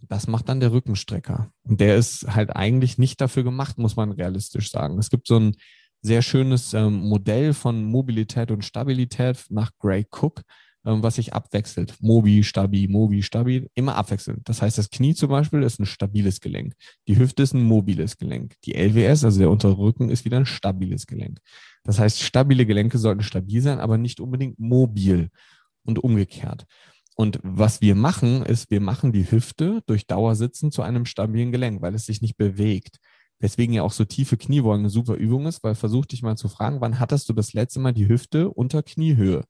Das 0.00 0.26
macht 0.26 0.48
dann 0.48 0.60
der 0.60 0.72
Rückenstrecker. 0.72 1.50
Und 1.64 1.80
der 1.80 1.96
ist 1.96 2.26
halt 2.34 2.54
eigentlich 2.54 2.98
nicht 2.98 3.20
dafür 3.20 3.42
gemacht, 3.42 3.78
muss 3.78 3.96
man 3.96 4.12
realistisch 4.12 4.70
sagen. 4.70 4.98
Es 4.98 5.10
gibt 5.10 5.26
so 5.26 5.38
ein 5.38 5.56
sehr 6.02 6.22
schönes 6.22 6.72
ähm, 6.74 7.00
Modell 7.00 7.52
von 7.52 7.84
Mobilität 7.84 8.50
und 8.50 8.64
Stabilität 8.64 9.46
nach 9.48 9.72
Gray 9.78 10.06
Cook, 10.10 10.42
ähm, 10.84 11.02
was 11.02 11.16
sich 11.16 11.32
abwechselt. 11.32 11.94
Mobi, 12.00 12.44
Stabi, 12.44 12.86
Mobi, 12.88 13.22
Stabi, 13.22 13.68
immer 13.74 13.96
abwechselnd. 13.96 14.48
Das 14.48 14.62
heißt, 14.62 14.78
das 14.78 14.90
Knie 14.90 15.14
zum 15.14 15.30
Beispiel 15.30 15.62
ist 15.62 15.80
ein 15.80 15.86
stabiles 15.86 16.40
Gelenk. 16.40 16.74
Die 17.08 17.18
Hüfte 17.18 17.42
ist 17.42 17.54
ein 17.54 17.62
mobiles 17.64 18.16
Gelenk. 18.18 18.54
Die 18.64 18.74
LWS, 18.74 19.24
also 19.24 19.40
der 19.40 19.50
untere 19.50 19.76
Rücken, 19.76 20.10
ist 20.10 20.24
wieder 20.24 20.36
ein 20.36 20.46
stabiles 20.46 21.06
Gelenk. 21.06 21.40
Das 21.82 21.98
heißt, 21.98 22.22
stabile 22.22 22.66
Gelenke 22.66 22.98
sollten 22.98 23.22
stabil 23.22 23.60
sein, 23.60 23.80
aber 23.80 23.98
nicht 23.98 24.20
unbedingt 24.20 24.58
mobil 24.58 25.30
und 25.84 26.02
umgekehrt. 26.02 26.66
Und 27.18 27.40
was 27.42 27.80
wir 27.80 27.94
machen, 27.94 28.42
ist, 28.42 28.70
wir 28.70 28.80
machen 28.80 29.10
die 29.10 29.30
Hüfte 29.30 29.82
durch 29.86 30.06
Dauersitzen 30.06 30.70
zu 30.70 30.82
einem 30.82 31.06
stabilen 31.06 31.50
Gelenk, 31.50 31.80
weil 31.80 31.94
es 31.94 32.04
sich 32.04 32.20
nicht 32.20 32.36
bewegt. 32.36 32.98
Deswegen 33.40 33.72
ja 33.72 33.82
auch 33.82 33.92
so 33.92 34.04
tiefe 34.04 34.36
Kniebeugen 34.36 34.80
eine 34.80 34.90
super 34.90 35.14
Übung 35.14 35.46
ist, 35.46 35.64
weil 35.64 35.74
versuch 35.74 36.04
dich 36.06 36.22
mal 36.22 36.36
zu 36.36 36.48
fragen, 36.48 36.80
wann 36.80 37.00
hattest 37.00 37.28
du 37.28 37.32
das 37.32 37.54
letzte 37.54 37.80
Mal 37.80 37.92
die 37.92 38.08
Hüfte 38.08 38.50
unter 38.50 38.82
Kniehöhe? 38.82 39.44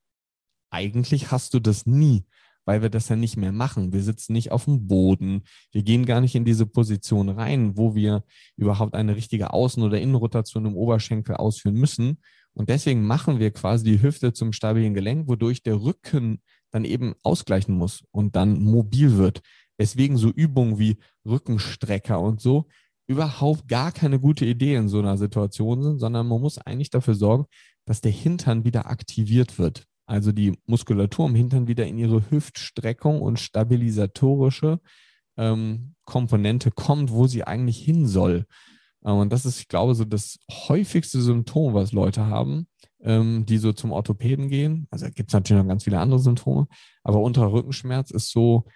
Eigentlich 0.71 1.33
hast 1.33 1.55
du 1.55 1.61
das 1.61 1.87
nie, 1.87 2.25
weil 2.65 2.83
wir 2.83 2.91
das 2.91 3.09
ja 3.09 3.17
nicht 3.17 3.37
mehr 3.37 3.53
machen. 3.53 3.93
Wir 3.93 4.03
sitzen 4.03 4.33
nicht 4.33 4.53
auf 4.53 4.65
dem 4.65 4.87
Boden. 4.87 5.43
Wir 5.73 5.83
gehen 5.83 6.07
gar 6.07 6.21
nicht 6.21 6.37
in 6.37 6.45
diese 6.45 6.67
Position 6.67 7.29
rein, 7.29 7.77
wo 7.77 7.97
wir 7.97 8.25
überhaupt 8.57 8.95
eine 8.95 9.17
richtige 9.17 9.53
Außen- 9.53 9.85
oder 9.85 10.01
Innenrotation 10.01 10.67
im 10.67 10.77
Oberschenkel 10.77 11.37
ausführen 11.37 11.77
müssen. 11.77 12.19
Und 12.55 12.69
deswegen 12.69 13.07
machen 13.07 13.39
wir 13.39 13.51
quasi 13.51 13.85
die 13.85 14.03
Hüfte 14.03 14.33
zum 14.33 14.53
stabilen 14.53 14.95
Gelenk, 14.95 15.29
wodurch 15.29 15.63
der 15.63 15.81
Rücken 15.81 16.41
dann 16.77 16.85
eben 16.85 17.15
ausgleichen 17.23 17.75
muss 17.75 18.05
und 18.13 18.37
dann 18.37 18.63
mobil 18.63 19.17
wird. 19.17 19.41
Deswegen 19.79 20.19
so 20.19 20.29
Übungen 20.29 20.79
wie 20.79 20.99
Rückenstrecker 21.27 22.21
und 22.21 22.41
so 22.41 22.67
überhaupt 23.09 23.67
gar 23.69 23.93
keine 23.93 24.21
gute 24.21 24.45
Idee 24.45 24.75
in 24.75 24.89
so 24.89 24.99
einer 24.99 25.17
Situation 25.17 25.83
sind, 25.83 25.99
sondern 26.01 26.27
man 26.27 26.41
muss 26.41 26.59
eigentlich 26.59 26.91
dafür 26.91 27.15
sorgen, 27.15 27.47
dass 27.87 28.01
der 28.01 28.13
Hintern 28.13 28.65
wieder 28.65 28.91
aktiviert 28.91 29.59
wird. 29.59 29.85
Also 30.07 30.33
die 30.33 30.59
Muskulatur 30.67 31.27
im 31.27 31.35
Hintern 31.35 31.67
wieder 31.67 31.87
in 31.87 31.99
ihre 31.99 32.31
Hüftstreckung 32.31 33.23
und 33.23 33.41
stabilisatorische 33.41 34.81
ähm, 35.37 35.95
Komponente 36.05 36.71
kommt, 36.71 37.11
wo 37.11 37.27
sie 37.27 37.45
eigentlich 37.45 37.79
hin 37.79 38.07
soll. 38.07 38.47
Äh, 39.07 39.13
und 39.13 39.33
das 39.33 39.47
ist, 39.47 39.61
ich 39.61 39.69
glaube, 39.69 39.95
so 39.95 40.05
das 40.05 40.39
häufigste 40.51 41.23
Symptom, 41.23 41.73
was 41.73 41.93
Leute 41.93 42.27
haben, 42.27 42.67
ähm, 43.01 43.47
die 43.47 43.59
so 43.59 43.73
zum 43.73 43.93
Orthopäden 43.93 44.49
gehen. 44.49 44.87
Also 44.91 45.07
gibt 45.07 45.31
es 45.31 45.35
natürlich 45.35 45.63
noch 45.63 45.69
ganz 45.69 45.85
viele 45.85 46.01
andere 46.01 46.21
Symptome, 46.21 46.67
aber 47.03 47.21
unterer 47.21 47.53
Rückenschmerz 47.53 48.11
ist 48.11 48.31
so, 48.31 48.67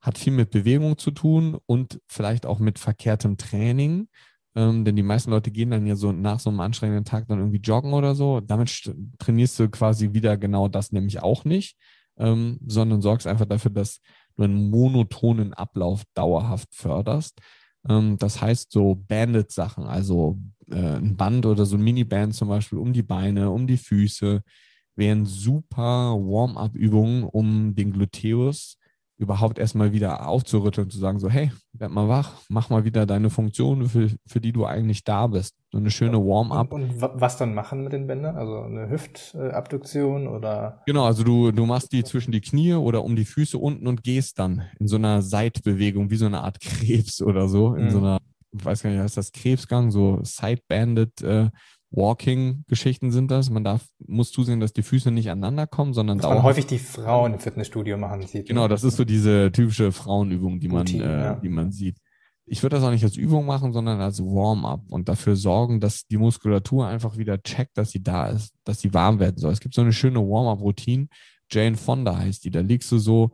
hat 0.00 0.18
viel 0.18 0.32
mit 0.32 0.50
Bewegung 0.50 0.96
zu 0.98 1.10
tun 1.10 1.58
und 1.66 2.00
vielleicht 2.06 2.46
auch 2.46 2.58
mit 2.58 2.78
verkehrtem 2.78 3.36
Training. 3.36 4.08
Ähm, 4.56 4.84
denn 4.84 4.96
die 4.96 5.02
meisten 5.02 5.30
Leute 5.30 5.50
gehen 5.50 5.70
dann 5.70 5.86
ja 5.86 5.94
so 5.94 6.10
nach 6.12 6.40
so 6.40 6.50
einem 6.50 6.60
anstrengenden 6.60 7.04
Tag 7.04 7.28
dann 7.28 7.38
irgendwie 7.38 7.60
joggen 7.60 7.92
oder 7.92 8.14
so. 8.14 8.40
Damit 8.40 8.90
trainierst 9.18 9.58
du 9.58 9.68
quasi 9.68 10.12
wieder 10.12 10.36
genau 10.36 10.68
das 10.68 10.90
nämlich 10.92 11.22
auch 11.22 11.44
nicht, 11.44 11.76
ähm, 12.18 12.58
sondern 12.66 13.00
sorgst 13.02 13.26
einfach 13.26 13.44
dafür, 13.44 13.70
dass 13.70 14.00
du 14.36 14.42
einen 14.44 14.70
monotonen 14.70 15.54
Ablauf 15.54 16.02
dauerhaft 16.14 16.68
förderst. 16.72 17.40
Ähm, 17.88 18.18
das 18.18 18.40
heißt 18.40 18.72
so 18.72 18.94
Bandit-Sachen, 18.94 19.84
also 19.84 20.38
äh, 20.70 20.96
ein 20.96 21.16
Band 21.16 21.46
oder 21.46 21.66
so 21.66 21.76
ein 21.76 21.82
Miniband 21.82 22.34
zum 22.34 22.48
Beispiel 22.48 22.78
um 22.78 22.92
die 22.92 23.02
Beine, 23.02 23.50
um 23.50 23.66
die 23.66 23.76
Füße, 23.76 24.42
wären 24.96 25.26
super 25.26 26.14
Warm-up-Übungen, 26.16 27.24
um 27.24 27.74
den 27.74 27.92
Gluteus 27.92 28.76
überhaupt 29.20 29.58
erstmal 29.58 29.92
wieder 29.92 30.26
aufzurütteln, 30.26 30.88
zu 30.88 30.98
sagen, 30.98 31.18
so, 31.18 31.28
hey, 31.28 31.52
werd 31.74 31.92
mal 31.92 32.08
wach, 32.08 32.32
mach 32.48 32.70
mal 32.70 32.84
wieder 32.84 33.04
deine 33.04 33.28
Funktion, 33.28 33.86
für, 33.86 34.08
für 34.26 34.40
die 34.40 34.50
du 34.50 34.64
eigentlich 34.64 35.04
da 35.04 35.26
bist. 35.26 35.54
So 35.70 35.78
eine 35.78 35.90
schöne 35.90 36.16
Warm-up. 36.16 36.72
Und, 36.72 36.84
und, 36.84 37.00
was 37.00 37.36
dann 37.36 37.52
machen 37.54 37.84
mit 37.84 37.92
den 37.92 38.06
Bändern? 38.06 38.36
Also 38.36 38.62
eine 38.62 38.88
Hüftabduktion 38.88 40.26
oder? 40.26 40.82
Genau, 40.86 41.04
also 41.04 41.22
du, 41.22 41.52
du 41.52 41.66
machst 41.66 41.92
die 41.92 42.02
zwischen 42.02 42.32
die 42.32 42.40
Knie 42.40 42.72
oder 42.72 43.04
um 43.04 43.14
die 43.14 43.26
Füße 43.26 43.58
unten 43.58 43.86
und 43.86 44.02
gehst 44.02 44.38
dann 44.38 44.62
in 44.78 44.88
so 44.88 44.96
einer 44.96 45.20
Seitbewegung, 45.20 46.10
wie 46.10 46.16
so 46.16 46.24
eine 46.24 46.40
Art 46.40 46.58
Krebs 46.60 47.20
oder 47.20 47.46
so, 47.46 47.74
in 47.74 47.84
mhm. 47.84 47.90
so 47.90 47.98
einer, 47.98 48.18
ich 48.52 48.64
weiß 48.64 48.82
gar 48.82 48.90
nicht, 48.90 49.00
heißt 49.00 49.18
das 49.18 49.32
Krebsgang, 49.32 49.90
so 49.90 50.18
Side-Banded 50.22 51.20
äh, 51.20 51.50
Walking-Geschichten 51.90 53.10
sind 53.10 53.30
das. 53.30 53.50
Man 53.50 53.64
darf, 53.64 53.84
muss 54.06 54.30
zusehen, 54.30 54.60
dass 54.60 54.72
die 54.72 54.82
Füße 54.82 55.10
nicht 55.10 55.30
aneinander 55.30 55.66
kommen, 55.66 55.92
sondern 55.92 56.18
da. 56.18 56.28
man 56.28 56.42
häufig 56.42 56.66
die 56.66 56.78
Frauen 56.78 57.34
im 57.34 57.40
Fitnessstudio 57.40 57.96
machen 57.96 58.26
sieht. 58.26 58.46
Genau, 58.46 58.62
ne? 58.62 58.68
das 58.68 58.84
ist 58.84 58.96
so 58.96 59.04
diese 59.04 59.50
typische 59.52 59.90
Frauenübung, 59.90 60.60
die 60.60 60.68
man, 60.68 60.78
Routine, 60.78 61.04
äh, 61.04 61.20
ja. 61.24 61.34
die 61.34 61.48
man 61.48 61.72
sieht. 61.72 61.98
Ich 62.46 62.62
würde 62.62 62.76
das 62.76 62.84
auch 62.84 62.90
nicht 62.90 63.04
als 63.04 63.16
Übung 63.16 63.46
machen, 63.46 63.72
sondern 63.72 64.00
als 64.00 64.20
Warm-up 64.20 64.82
und 64.88 65.08
dafür 65.08 65.36
sorgen, 65.36 65.80
dass 65.80 66.06
die 66.06 66.16
Muskulatur 66.16 66.86
einfach 66.86 67.16
wieder 67.16 67.42
checkt, 67.42 67.76
dass 67.78 67.90
sie 67.90 68.02
da 68.02 68.26
ist, 68.26 68.54
dass 68.64 68.80
sie 68.80 68.92
warm 68.92 69.20
werden 69.20 69.36
soll. 69.38 69.52
Es 69.52 69.60
gibt 69.60 69.74
so 69.74 69.82
eine 69.82 69.92
schöne 69.92 70.20
Warm-up-Routine. 70.20 71.08
Jane 71.50 71.76
Fonda 71.76 72.16
heißt 72.16 72.44
die. 72.44 72.50
Da 72.50 72.60
liegst 72.60 72.90
du 72.92 72.98
so 72.98 73.30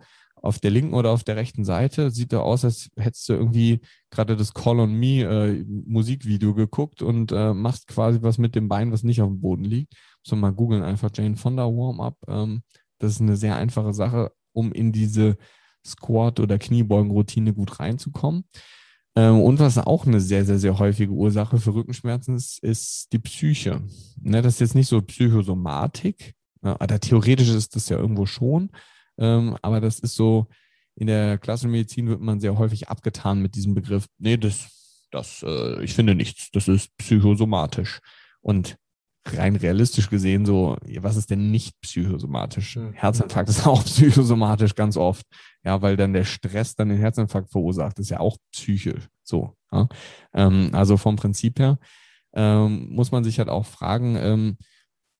auf 0.46 0.58
der 0.58 0.70
linken 0.70 0.94
oder 0.94 1.10
auf 1.10 1.24
der 1.24 1.36
rechten 1.36 1.64
Seite 1.64 2.10
sieht 2.10 2.32
er 2.32 2.42
aus, 2.42 2.64
als 2.64 2.88
hättest 2.96 3.28
du 3.28 3.34
irgendwie 3.34 3.80
gerade 4.10 4.36
das 4.36 4.54
Call 4.54 4.80
on 4.80 4.92
Me 4.92 5.22
äh, 5.22 5.64
Musikvideo 5.66 6.54
geguckt 6.54 7.02
und 7.02 7.32
äh, 7.32 7.52
machst 7.52 7.88
quasi 7.88 8.20
was 8.22 8.38
mit 8.38 8.54
dem 8.54 8.68
Bein, 8.68 8.92
was 8.92 9.02
nicht 9.02 9.20
auf 9.20 9.28
dem 9.28 9.40
Boden 9.40 9.64
liegt. 9.64 9.94
Man 10.30 10.40
mal 10.40 10.52
googeln, 10.52 10.82
einfach 10.82 11.10
Jane 11.14 11.36
Fonda 11.36 11.64
Warm-Up. 11.64 12.16
Ähm, 12.26 12.62
das 12.98 13.12
ist 13.12 13.20
eine 13.20 13.36
sehr 13.36 13.56
einfache 13.56 13.92
Sache, 13.92 14.32
um 14.52 14.72
in 14.72 14.90
diese 14.90 15.36
Squat- 15.84 16.40
oder 16.40 16.58
Kniebeugen-Routine 16.58 17.52
gut 17.52 17.78
reinzukommen. 17.78 18.44
Ähm, 19.14 19.40
und 19.40 19.58
was 19.58 19.78
auch 19.78 20.06
eine 20.06 20.20
sehr, 20.20 20.44
sehr, 20.44 20.58
sehr 20.58 20.78
häufige 20.78 21.12
Ursache 21.12 21.58
für 21.58 21.74
Rückenschmerzen 21.74 22.36
ist, 22.36 22.62
ist 22.62 23.12
die 23.12 23.18
Psyche. 23.18 23.82
Ne, 24.20 24.42
das 24.42 24.54
ist 24.54 24.60
jetzt 24.60 24.74
nicht 24.74 24.88
so 24.88 25.00
Psychosomatik, 25.00 26.34
ja, 26.62 26.74
oder 26.80 27.00
theoretisch 27.00 27.48
ist 27.48 27.76
das 27.76 27.88
ja 27.88 27.96
irgendwo 27.96 28.26
schon, 28.26 28.70
ähm, 29.18 29.56
aber 29.62 29.80
das 29.80 29.98
ist 29.98 30.14
so, 30.14 30.46
in 30.94 31.06
der 31.08 31.38
klassischen 31.38 31.70
Medizin 31.70 32.08
wird 32.08 32.20
man 32.20 32.40
sehr 32.40 32.58
häufig 32.58 32.88
abgetan 32.88 33.42
mit 33.42 33.54
diesem 33.54 33.74
Begriff. 33.74 34.06
Nee, 34.18 34.36
das, 34.36 35.06
das, 35.10 35.42
äh, 35.46 35.82
ich 35.82 35.94
finde 35.94 36.14
nichts. 36.14 36.50
Das 36.52 36.68
ist 36.68 36.96
psychosomatisch. 36.96 38.00
Und 38.40 38.76
rein 39.26 39.56
realistisch 39.56 40.08
gesehen, 40.08 40.46
so, 40.46 40.76
was 41.00 41.16
ist 41.16 41.30
denn 41.30 41.50
nicht 41.50 41.80
psychosomatisch? 41.80 42.76
Mhm. 42.76 42.92
Herzinfarkt 42.94 43.48
ist 43.48 43.66
auch 43.66 43.84
psychosomatisch 43.84 44.74
ganz 44.74 44.96
oft. 44.96 45.26
Ja, 45.64 45.82
weil 45.82 45.96
dann 45.96 46.12
der 46.12 46.24
Stress 46.24 46.74
dann 46.74 46.88
den 46.88 46.98
Herzinfarkt 46.98 47.50
verursacht, 47.50 47.98
ist 47.98 48.10
ja 48.10 48.20
auch 48.20 48.38
psychisch. 48.52 49.08
So. 49.22 49.54
Ja? 49.72 49.88
Ähm, 50.32 50.70
also 50.72 50.96
vom 50.96 51.16
Prinzip 51.16 51.58
her 51.58 51.78
ähm, 52.34 52.88
muss 52.90 53.10
man 53.12 53.24
sich 53.24 53.38
halt 53.38 53.48
auch 53.48 53.66
fragen, 53.66 54.16
ähm, 54.16 54.56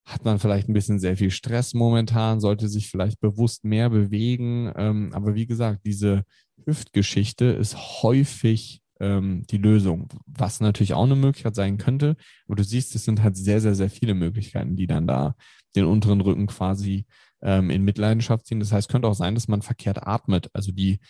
hat 0.06 0.24
man 0.24 0.38
vielleicht 0.38 0.68
ein 0.68 0.72
bisschen 0.72 1.00
sehr 1.00 1.16
viel 1.16 1.32
Stress 1.32 1.74
momentan, 1.74 2.38
sollte 2.38 2.68
sich 2.68 2.88
vielleicht 2.88 3.20
bewusst 3.20 3.64
mehr 3.64 3.90
bewegen. 3.90 4.72
Ähm, 4.76 5.10
aber 5.12 5.34
wie 5.34 5.46
gesagt, 5.46 5.84
diese 5.84 6.24
Hüftgeschichte 6.64 7.46
ist 7.46 7.76
häufig 8.02 8.82
ähm, 9.00 9.42
die 9.50 9.58
Lösung, 9.58 10.08
was 10.26 10.60
natürlich 10.60 10.94
auch 10.94 11.04
eine 11.04 11.16
Möglichkeit 11.16 11.56
sein 11.56 11.76
könnte. 11.76 12.16
Aber 12.46 12.54
du 12.54 12.62
siehst, 12.62 12.94
es 12.94 13.04
sind 13.04 13.20
halt 13.20 13.36
sehr, 13.36 13.60
sehr, 13.60 13.74
sehr 13.74 13.90
viele 13.90 14.14
Möglichkeiten, 14.14 14.76
die 14.76 14.86
dann 14.86 15.08
da 15.08 15.34
den 15.74 15.86
unteren 15.86 16.20
Rücken 16.20 16.46
quasi 16.46 17.04
ähm, 17.42 17.68
in 17.70 17.82
Mitleidenschaft 17.82 18.46
ziehen. 18.46 18.60
Das 18.60 18.70
heißt, 18.70 18.88
könnte 18.88 19.08
auch 19.08 19.14
sein, 19.14 19.34
dass 19.34 19.48
man 19.48 19.60
verkehrt 19.60 20.06
atmet. 20.06 20.50
Also 20.52 20.70
die, 20.70 21.00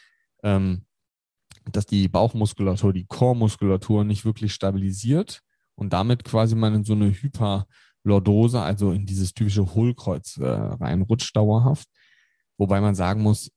ähm, 0.43 0.87
dass 1.71 1.85
die 1.85 2.09
Bauchmuskulatur, 2.09 2.95
die 2.95 3.07
Chormuskulatur 3.07 4.05
nicht 4.05 4.25
wirklich 4.25 4.55
stabilisiert 4.55 5.43
und 5.75 5.93
damit 5.93 6.25
quasi 6.25 6.55
man 6.55 6.75
in 6.75 6.85
so 6.85 6.95
eine 6.95 7.11
Hyper- 7.11 7.67
Lordose, 8.07 8.61
also 8.61 8.93
in 8.93 9.05
dieses 9.05 9.35
typische 9.35 9.75
Hohlkreuz 9.75 10.39
äh, 10.39 10.47
reinrutscht 10.47 11.37
dauerhaft. 11.37 11.89
Wobei 12.57 12.81
man 12.81 12.95
sagen 12.95 13.23
muss, 13.23 13.51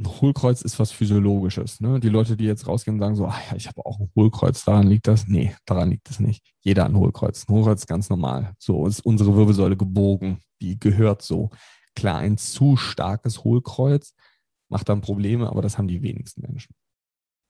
ein 0.00 0.06
Hohlkreuz 0.06 0.62
ist 0.62 0.80
was 0.80 0.90
Physiologisches. 0.90 1.80
Ne? 1.80 2.00
Die 2.00 2.08
Leute, 2.08 2.36
die 2.36 2.44
jetzt 2.44 2.66
rausgehen 2.66 2.96
und 2.96 3.00
sagen 3.00 3.14
so, 3.14 3.26
ach 3.26 3.50
ja, 3.50 3.56
ich 3.56 3.68
habe 3.68 3.86
auch 3.86 4.00
ein 4.00 4.10
Hohlkreuz, 4.16 4.64
daran 4.64 4.88
liegt 4.88 5.06
das? 5.06 5.28
Nee, 5.28 5.54
daran 5.66 5.90
liegt 5.90 6.10
es 6.10 6.18
nicht. 6.18 6.44
Jeder 6.60 6.84
hat 6.84 6.90
ein 6.90 6.96
Hohlkreuz. 6.96 7.48
Ein 7.48 7.54
Hohlkreuz 7.54 7.82
ist 7.82 7.86
ganz 7.86 8.10
normal. 8.10 8.54
So 8.58 8.86
ist 8.86 9.00
unsere 9.06 9.36
Wirbelsäule 9.36 9.76
gebogen. 9.76 10.40
Die 10.60 10.78
gehört 10.78 11.22
so. 11.22 11.50
Klar, 11.94 12.18
ein 12.18 12.36
zu 12.36 12.76
starkes 12.76 13.44
Hohlkreuz 13.44 14.14
macht 14.68 14.88
dann 14.88 15.00
Probleme, 15.00 15.48
aber 15.48 15.62
das 15.62 15.78
haben 15.78 15.86
die 15.86 16.02
wenigsten 16.02 16.40
Menschen. 16.40 16.74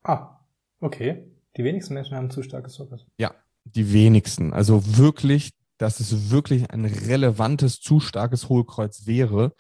Ah, 0.03 0.41
okay. 0.81 1.25
Die 1.57 1.65
wenigsten 1.65 1.95
Menschen 1.95 2.15
haben 2.15 2.27
ein 2.27 2.31
zu 2.31 2.43
starkes 2.43 2.79
Hohlkreuz. 2.79 3.07
Ja, 3.17 3.35
die 3.65 3.91
wenigsten. 3.95 4.53
Also 4.53 4.99
wirklich 4.99 5.53
dass 5.79 6.01
es 6.01 6.31
wirklich 6.31 6.71
ein 6.71 6.85
relevantes, 6.85 7.81
zu 7.81 8.01
starkes 8.01 8.49
Hohlkreuz 8.49 9.07
wäre, 9.07 9.53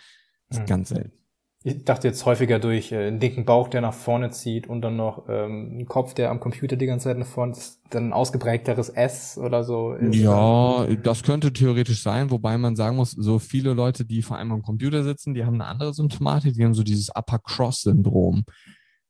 ist 0.48 0.60
mhm. 0.60 0.66
ganz 0.66 0.88
selten. 0.90 1.24
Ich 1.66 1.82
dachte 1.82 2.08
jetzt 2.08 2.26
häufiger 2.26 2.58
durch 2.58 2.92
äh, 2.92 3.06
einen 3.06 3.20
dicken 3.20 3.46
Bauch, 3.46 3.68
der 3.68 3.80
nach 3.80 3.94
vorne 3.94 4.30
zieht 4.30 4.66
und 4.66 4.82
dann 4.82 4.96
noch 4.96 5.26
ähm, 5.30 5.70
einen 5.72 5.86
Kopf, 5.86 6.12
der 6.12 6.30
am 6.30 6.38
Computer 6.38 6.76
die 6.76 6.84
ganze 6.84 7.04
Zeit 7.04 7.16
nach 7.16 7.26
vorne 7.26 7.52
ist, 7.52 7.80
dann 7.88 8.08
ein 8.08 8.12
ausgeprägteres 8.12 8.90
S 8.90 9.38
oder 9.38 9.64
so 9.64 9.94
ist. 9.94 10.14
Ja, 10.14 10.86
das 11.02 11.22
könnte 11.22 11.54
theoretisch 11.54 12.02
sein, 12.02 12.30
wobei 12.30 12.58
man 12.58 12.76
sagen 12.76 12.96
muss, 12.96 13.12
so 13.12 13.38
viele 13.38 13.72
Leute, 13.72 14.04
die 14.04 14.20
vor 14.20 14.36
allem 14.36 14.52
am 14.52 14.60
Computer 14.60 15.02
sitzen, 15.04 15.32
die 15.32 15.46
haben 15.46 15.54
eine 15.54 15.64
andere 15.64 15.94
Symptomatik, 15.94 16.52
die 16.52 16.64
haben 16.66 16.74
so 16.74 16.82
dieses 16.82 17.08
Upper 17.16 17.38
Cross 17.38 17.80
Syndrom. 17.80 18.44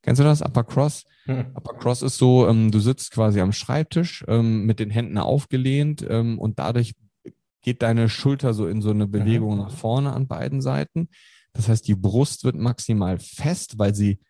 Kennst 0.04 0.20
du 0.20 0.24
das? 0.24 0.42
Upper 0.42 0.64
Cross? 0.64 1.04
Hm. 1.24 1.46
Upper 1.54 1.74
Cross 1.78 2.02
ist 2.02 2.18
so, 2.18 2.46
ähm, 2.46 2.70
du 2.70 2.78
sitzt 2.78 3.10
quasi 3.10 3.40
am 3.40 3.52
Schreibtisch 3.52 4.24
ähm, 4.28 4.66
mit 4.66 4.78
den 4.78 4.90
Händen 4.90 5.16
aufgelehnt 5.16 6.04
ähm, 6.08 6.38
und 6.38 6.58
dadurch 6.58 6.94
geht 7.62 7.80
deine 7.80 8.10
Schulter 8.10 8.52
so 8.52 8.66
in 8.66 8.82
so 8.82 8.90
eine 8.90 9.06
Bewegung 9.06 9.54
mhm. 9.54 9.62
nach 9.62 9.70
vorne 9.70 10.12
an 10.12 10.28
beiden 10.28 10.60
Seiten. 10.60 11.08
Das 11.54 11.68
heißt, 11.68 11.88
die 11.88 11.94
Brust 11.94 12.44
wird 12.44 12.56
maximal 12.56 13.18
fest, 13.18 13.78
weil 13.78 13.94
sie, 13.94 14.20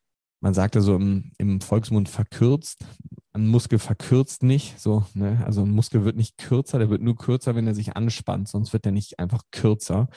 man 0.41 0.55
sagt 0.55 0.77
ja 0.77 0.81
so 0.81 0.95
im, 0.95 1.33
im 1.39 1.61
Volksmund 1.61 2.09
verkürzt. 2.09 2.85
Ein 3.33 3.49
Muskel 3.49 3.81
verkürzt 3.81 4.45
nicht, 4.45 4.79
so, 4.79 5.05
ne? 5.15 5.43
Also 5.45 5.63
ein 5.63 5.71
Muskel 5.71 6.05
wird 6.05 6.17
nicht 6.17 6.39
kürzer, 6.39 6.79
der 6.79 6.91
wird 6.91 7.03
nur 7.03 7.17
kürzer, 7.17 7.57
wenn 7.57 7.67
er 7.67 7.75
sich 7.75 7.97
anspannt, 7.97 8.49
sonst 8.49 8.73
wird 8.73 8.87
er 8.87 8.93
nicht 8.93 9.19
einfach 9.19 9.43
kürzer. 9.51 10.09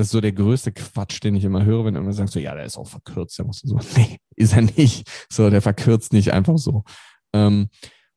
Das 0.00 0.06
ist 0.06 0.12
so 0.12 0.22
der 0.22 0.32
größte 0.32 0.72
Quatsch, 0.72 1.22
den 1.22 1.34
ich 1.34 1.44
immer 1.44 1.62
höre, 1.62 1.84
wenn 1.84 1.94
immer 1.94 2.14
sagst, 2.14 2.32
so, 2.32 2.40
ja, 2.40 2.54
der 2.54 2.64
ist 2.64 2.78
auch 2.78 2.88
verkürzt. 2.88 3.38
Der 3.38 3.44
muss 3.44 3.58
so, 3.58 3.78
nee, 3.98 4.16
ist 4.34 4.54
er 4.54 4.62
nicht. 4.62 5.06
So, 5.30 5.50
der 5.50 5.60
verkürzt 5.60 6.14
nicht 6.14 6.32
einfach 6.32 6.56
so. 6.56 6.84
Ähm, 7.34 7.68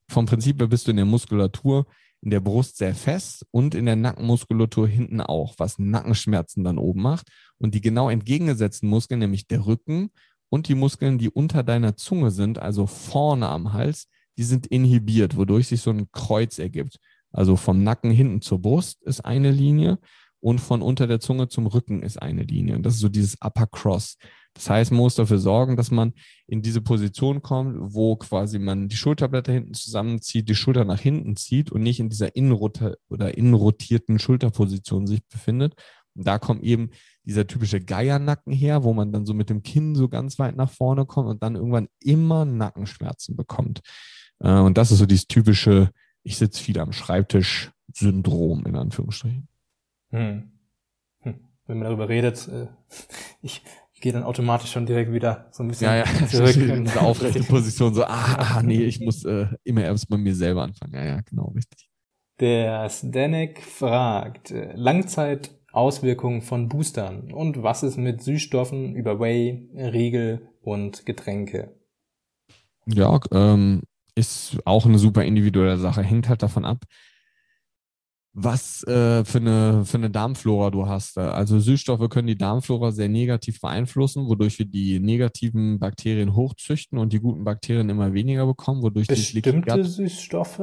vom 0.08 0.24
Prinzip 0.24 0.58
her 0.60 0.68
bist 0.68 0.86
du 0.86 0.92
in 0.92 0.96
der 0.96 1.04
Muskulatur 1.04 1.84
in 2.22 2.30
der 2.30 2.40
Brust 2.40 2.78
sehr 2.78 2.94
fest 2.94 3.44
und 3.50 3.74
in 3.74 3.84
der 3.84 3.96
Nackenmuskulatur 3.96 4.88
hinten 4.88 5.20
auch, 5.20 5.56
was 5.58 5.78
Nackenschmerzen 5.78 6.64
dann 6.64 6.78
oben 6.78 7.02
macht. 7.02 7.28
Und 7.58 7.74
die 7.74 7.82
genau 7.82 8.08
entgegengesetzten 8.08 8.88
Muskeln, 8.88 9.20
nämlich 9.20 9.46
der 9.46 9.66
Rücken 9.66 10.08
und 10.48 10.68
die 10.68 10.74
Muskeln, 10.74 11.18
die 11.18 11.28
unter 11.28 11.62
deiner 11.62 11.98
Zunge 11.98 12.30
sind, 12.30 12.58
also 12.58 12.86
vorne 12.86 13.50
am 13.50 13.74
Hals, 13.74 14.08
die 14.38 14.44
sind 14.44 14.66
inhibiert, 14.66 15.36
wodurch 15.36 15.68
sich 15.68 15.82
so 15.82 15.90
ein 15.90 16.10
Kreuz 16.12 16.58
ergibt. 16.58 16.98
Also 17.30 17.56
vom 17.56 17.82
Nacken 17.82 18.10
hinten 18.10 18.40
zur 18.40 18.62
Brust 18.62 19.02
ist 19.02 19.22
eine 19.22 19.50
Linie 19.50 19.98
und 20.44 20.58
von 20.58 20.82
unter 20.82 21.06
der 21.06 21.20
Zunge 21.20 21.48
zum 21.48 21.66
Rücken 21.66 22.02
ist 22.02 22.20
eine 22.20 22.42
Linie. 22.42 22.76
Und 22.76 22.82
das 22.82 22.96
ist 22.96 23.00
so 23.00 23.08
dieses 23.08 23.40
Upper 23.40 23.66
Cross. 23.66 24.18
Das 24.52 24.68
heißt, 24.68 24.90
man 24.90 25.00
muss 25.00 25.14
dafür 25.14 25.38
sorgen, 25.38 25.74
dass 25.74 25.90
man 25.90 26.12
in 26.46 26.60
diese 26.60 26.82
Position 26.82 27.40
kommt, 27.40 27.76
wo 27.78 28.16
quasi 28.16 28.58
man 28.58 28.88
die 28.88 28.96
Schulterblätter 28.96 29.54
hinten 29.54 29.72
zusammenzieht, 29.72 30.46
die 30.50 30.54
Schulter 30.54 30.84
nach 30.84 31.00
hinten 31.00 31.34
zieht 31.36 31.72
und 31.72 31.82
nicht 31.82 31.98
in 31.98 32.10
dieser 32.10 32.36
innenrota 32.36 32.92
oder 33.08 33.38
innenrotierten 33.38 34.18
Schulterposition 34.18 35.06
sich 35.06 35.26
befindet. 35.26 35.76
Und 36.14 36.26
da 36.26 36.38
kommt 36.38 36.62
eben 36.62 36.90
dieser 37.24 37.46
typische 37.46 37.80
Geiernacken 37.80 38.52
her, 38.52 38.84
wo 38.84 38.92
man 38.92 39.12
dann 39.12 39.24
so 39.24 39.32
mit 39.32 39.48
dem 39.48 39.62
Kinn 39.62 39.94
so 39.94 40.10
ganz 40.10 40.38
weit 40.38 40.56
nach 40.56 40.70
vorne 40.70 41.06
kommt 41.06 41.30
und 41.30 41.42
dann 41.42 41.54
irgendwann 41.54 41.88
immer 42.00 42.44
Nackenschmerzen 42.44 43.34
bekommt. 43.34 43.80
Äh, 44.40 44.58
und 44.58 44.76
das 44.76 44.90
ist 44.90 44.98
so 44.98 45.06
dieses 45.06 45.26
typische, 45.26 45.90
ich 46.22 46.36
sitze 46.36 46.62
viel 46.62 46.78
am 46.80 46.92
Schreibtisch 46.92 47.70
Syndrom 47.94 48.66
in 48.66 48.76
Anführungsstrichen. 48.76 49.48
Hm. 50.14 50.52
Hm. 51.22 51.34
Wenn 51.66 51.78
man 51.78 51.88
darüber 51.88 52.08
redet, 52.08 52.48
äh, 52.48 52.68
ich, 53.42 53.62
ich 53.92 54.00
gehe 54.00 54.12
dann 54.12 54.22
automatisch 54.22 54.70
schon 54.70 54.86
direkt 54.86 55.12
wieder 55.12 55.48
so 55.50 55.62
ein 55.62 55.68
bisschen 55.68 55.88
ja, 55.88 56.04
ja. 56.04 56.26
zurück. 56.26 56.56
in 56.56 56.84
diese 56.86 57.00
aufrechte 57.02 57.42
Position, 57.42 57.94
so, 57.94 58.04
ah, 58.04 58.34
ah, 58.38 58.62
nee, 58.62 58.84
ich 58.84 59.00
muss 59.00 59.24
äh, 59.24 59.46
immer 59.64 59.82
erst 59.82 60.08
bei 60.08 60.16
mir 60.16 60.34
selber 60.34 60.62
anfangen. 60.62 60.94
Ja, 60.94 61.04
ja, 61.04 61.20
genau, 61.22 61.48
richtig. 61.48 61.88
Der 62.40 62.88
Stanek 62.88 63.62
fragt, 63.62 64.50
äh, 64.50 64.72
Langzeitauswirkungen 64.74 66.42
von 66.42 66.68
Boostern 66.68 67.32
und 67.32 67.62
was 67.62 67.82
ist 67.82 67.96
mit 67.96 68.22
Süßstoffen 68.22 68.94
über 68.94 69.18
Whey, 69.18 69.68
Riegel 69.74 70.48
und 70.62 71.06
Getränke? 71.06 71.74
Ja, 72.86 73.18
ähm, 73.32 73.82
ist 74.14 74.58
auch 74.64 74.86
eine 74.86 74.98
super 74.98 75.24
individuelle 75.24 75.78
Sache. 75.78 76.02
Hängt 76.02 76.28
halt 76.28 76.42
davon 76.42 76.64
ab, 76.64 76.84
was 78.36 78.82
äh, 78.82 79.24
für, 79.24 79.38
eine, 79.38 79.84
für 79.84 79.96
eine 79.96 80.10
Darmflora 80.10 80.70
du 80.70 80.88
hast. 80.88 81.16
Also 81.18 81.60
Süßstoffe 81.60 82.08
können 82.10 82.26
die 82.26 82.36
Darmflora 82.36 82.90
sehr 82.90 83.08
negativ 83.08 83.60
beeinflussen, 83.60 84.26
wodurch 84.26 84.58
wir 84.58 84.66
die 84.66 84.98
negativen 84.98 85.78
Bakterien 85.78 86.34
hochzüchten 86.34 86.98
und 86.98 87.12
die 87.12 87.20
guten 87.20 87.44
Bakterien 87.44 87.88
immer 87.88 88.12
weniger 88.12 88.44
bekommen, 88.44 88.82
wodurch 88.82 89.06
Bestimmte 89.06 89.74
die 89.74 89.84
Süßstoffe? 89.84 90.62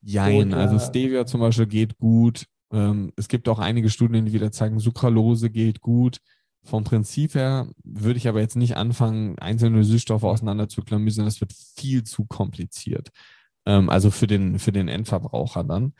Jein, 0.00 0.48
Oder? 0.48 0.56
also 0.56 0.78
Stevia 0.78 1.26
zum 1.26 1.40
Beispiel 1.40 1.66
geht 1.66 1.98
gut. 1.98 2.46
Ähm, 2.72 3.12
es 3.16 3.28
gibt 3.28 3.46
auch 3.48 3.58
einige 3.58 3.90
Studien, 3.90 4.24
die 4.24 4.32
wieder 4.32 4.50
zeigen, 4.50 4.78
Sucralose 4.78 5.50
geht 5.50 5.82
gut. 5.82 6.18
Vom 6.64 6.82
Prinzip 6.82 7.34
her 7.34 7.68
würde 7.84 8.16
ich 8.16 8.26
aber 8.26 8.40
jetzt 8.40 8.56
nicht 8.56 8.76
anfangen, 8.76 9.38
einzelne 9.38 9.84
Süßstoffe 9.84 10.24
auseinander 10.24 10.68
zu 10.68 10.82
klamüsern. 10.82 11.26
Das 11.26 11.42
wird 11.42 11.52
viel 11.76 12.04
zu 12.04 12.24
kompliziert. 12.24 13.10
Ähm, 13.66 13.90
also 13.90 14.10
für 14.10 14.26
den, 14.26 14.58
für 14.58 14.72
den 14.72 14.88
Endverbraucher 14.88 15.62
dann. 15.62 15.92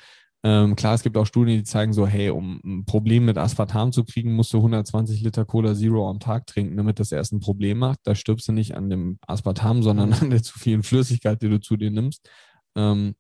Ähm, 0.45 0.77
klar, 0.77 0.95
es 0.95 1.03
gibt 1.03 1.17
auch 1.17 1.27
Studien, 1.27 1.59
die 1.59 1.65
zeigen 1.65 1.93
so, 1.93 2.07
hey, 2.07 2.31
um 2.31 2.61
ein 2.65 2.85
Problem 2.85 3.25
mit 3.25 3.39
Aspartam 3.39 3.91
zu 3.91 4.05
kriegen, 4.05 4.35
musst 4.35 4.53
du 4.53 4.59
120 4.59 5.21
Liter 5.21 5.45
Cola 5.45 5.75
Zero 5.75 6.09
am 6.09 6.21
Tag 6.21 6.47
trinken, 6.47 6.77
damit 6.77 7.01
das 7.01 7.11
erst 7.11 7.33
ein 7.33 7.41
Problem 7.41 7.79
macht. 7.79 7.99
Da 8.05 8.15
stirbst 8.15 8.47
du 8.47 8.53
nicht 8.53 8.77
an 8.77 8.89
dem 8.89 9.19
Aspartam, 9.27 9.83
sondern 9.83 10.13
an 10.13 10.31
der 10.31 10.43
zu 10.43 10.59
vielen 10.59 10.85
Flüssigkeit, 10.85 11.43
die 11.43 11.49
du 11.49 11.61
zu 11.61 11.77
dir 11.77 11.91
nimmst. 11.91 12.29
Ähm, 12.77 13.15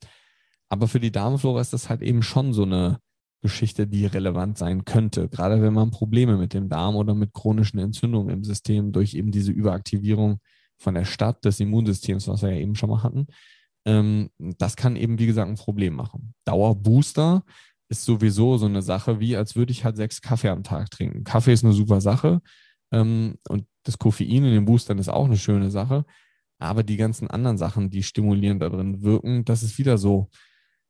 aber 0.68 0.86
für 0.86 1.00
die 1.00 1.10
Darmflora 1.10 1.60
ist 1.60 1.72
das 1.72 1.88
halt 1.88 2.02
eben 2.02 2.22
schon 2.22 2.52
so 2.52 2.62
eine 2.62 2.98
Geschichte, 3.40 3.86
die 3.86 4.06
relevant 4.06 4.58
sein 4.58 4.84
könnte. 4.84 5.28
Gerade 5.28 5.62
wenn 5.62 5.72
man 5.72 5.90
Probleme 5.90 6.36
mit 6.36 6.54
dem 6.54 6.68
Darm 6.68 6.96
oder 6.96 7.14
mit 7.14 7.32
chronischen 7.32 7.78
Entzündungen 7.78 8.30
im 8.30 8.44
System 8.44 8.92
durch 8.92 9.14
eben 9.14 9.30
diese 9.30 9.52
Überaktivierung 9.52 10.40
von 10.76 10.94
der 10.94 11.04
Stadt 11.04 11.44
des 11.44 11.58
Immunsystems, 11.60 12.28
was 12.28 12.42
wir 12.42 12.50
ja 12.50 12.60
eben 12.60 12.74
schon 12.74 12.90
mal 12.90 13.02
hatten, 13.02 13.26
ähm, 13.89 14.28
das 14.39 14.76
kann 14.76 14.97
eben, 14.97 15.18
wie 15.18 15.26
gesagt, 15.26 15.49
ein 15.49 15.57
Problem 15.57 15.95
machen. 15.95 16.34
Dauerbooster 16.45 17.43
ist 17.89 18.05
sowieso 18.05 18.59
so 18.59 18.66
eine 18.66 18.82
Sache, 18.82 19.18
wie 19.18 19.34
als 19.34 19.57
würde 19.57 19.72
ich 19.72 19.84
halt 19.84 19.97
sechs 19.97 20.20
Kaffee 20.20 20.51
am 20.51 20.62
Tag 20.62 20.91
trinken. 20.91 21.24
Kaffee 21.24 21.55
ist 21.55 21.64
eine 21.64 21.72
super 21.72 22.03
Sache 22.03 22.43
ähm, 22.93 23.39
und 23.49 23.66
das 23.84 23.99
Koffein 23.99 24.45
in 24.45 24.53
den 24.53 24.66
Boostern 24.66 24.99
ist 24.99 25.09
auch 25.09 25.24
eine 25.24 25.39
schöne 25.39 25.70
Sache. 25.70 26.05
Aber 26.59 26.82
die 26.82 26.99
ganzen 26.99 27.30
anderen 27.30 27.57
Sachen, 27.57 27.89
die 27.89 28.03
stimulierend 28.03 28.61
da 28.61 28.68
drin 28.68 29.03
wirken, 29.03 29.45
das 29.47 29.62
ist 29.62 29.78
wieder 29.78 29.97
so, 29.97 30.28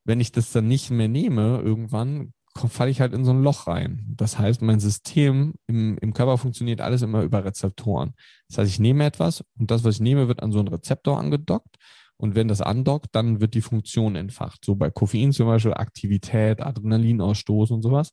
wenn 0.03 0.19
ich 0.19 0.33
das 0.33 0.51
dann 0.51 0.67
nicht 0.67 0.89
mehr 0.89 1.07
nehme, 1.07 1.61
irgendwann 1.63 2.33
falle 2.67 2.91
ich 2.91 2.99
halt 2.99 3.13
in 3.13 3.23
so 3.23 3.31
ein 3.31 3.43
Loch 3.43 3.67
rein. 3.67 4.03
Das 4.17 4.37
heißt, 4.37 4.61
mein 4.61 4.81
System 4.81 5.53
im, 5.67 5.97
im 5.99 6.13
Körper 6.13 6.37
funktioniert 6.37 6.81
alles 6.81 7.01
immer 7.03 7.21
über 7.21 7.45
Rezeptoren. 7.45 8.13
Das 8.49 8.57
heißt, 8.57 8.71
ich 8.71 8.79
nehme 8.79 9.05
etwas 9.05 9.45
und 9.57 9.71
das, 9.71 9.85
was 9.85 9.95
ich 9.95 10.01
nehme, 10.01 10.27
wird 10.27 10.43
an 10.43 10.51
so 10.51 10.59
einen 10.59 10.67
Rezeptor 10.67 11.17
angedockt 11.17 11.77
und 12.21 12.35
wenn 12.35 12.49
das 12.49 12.59
andockt, 12.59 13.15
dann 13.15 13.39
wird 13.39 13.53
die 13.53 13.61
Funktion 13.61 14.17
entfacht. 14.17 14.65
So 14.65 14.75
bei 14.75 14.89
Koffein 14.89 15.31
zum 15.31 15.47
Beispiel 15.47 15.73
Aktivität, 15.73 16.61
Adrenalinausstoß 16.61 17.71
und 17.71 17.81
sowas, 17.81 18.11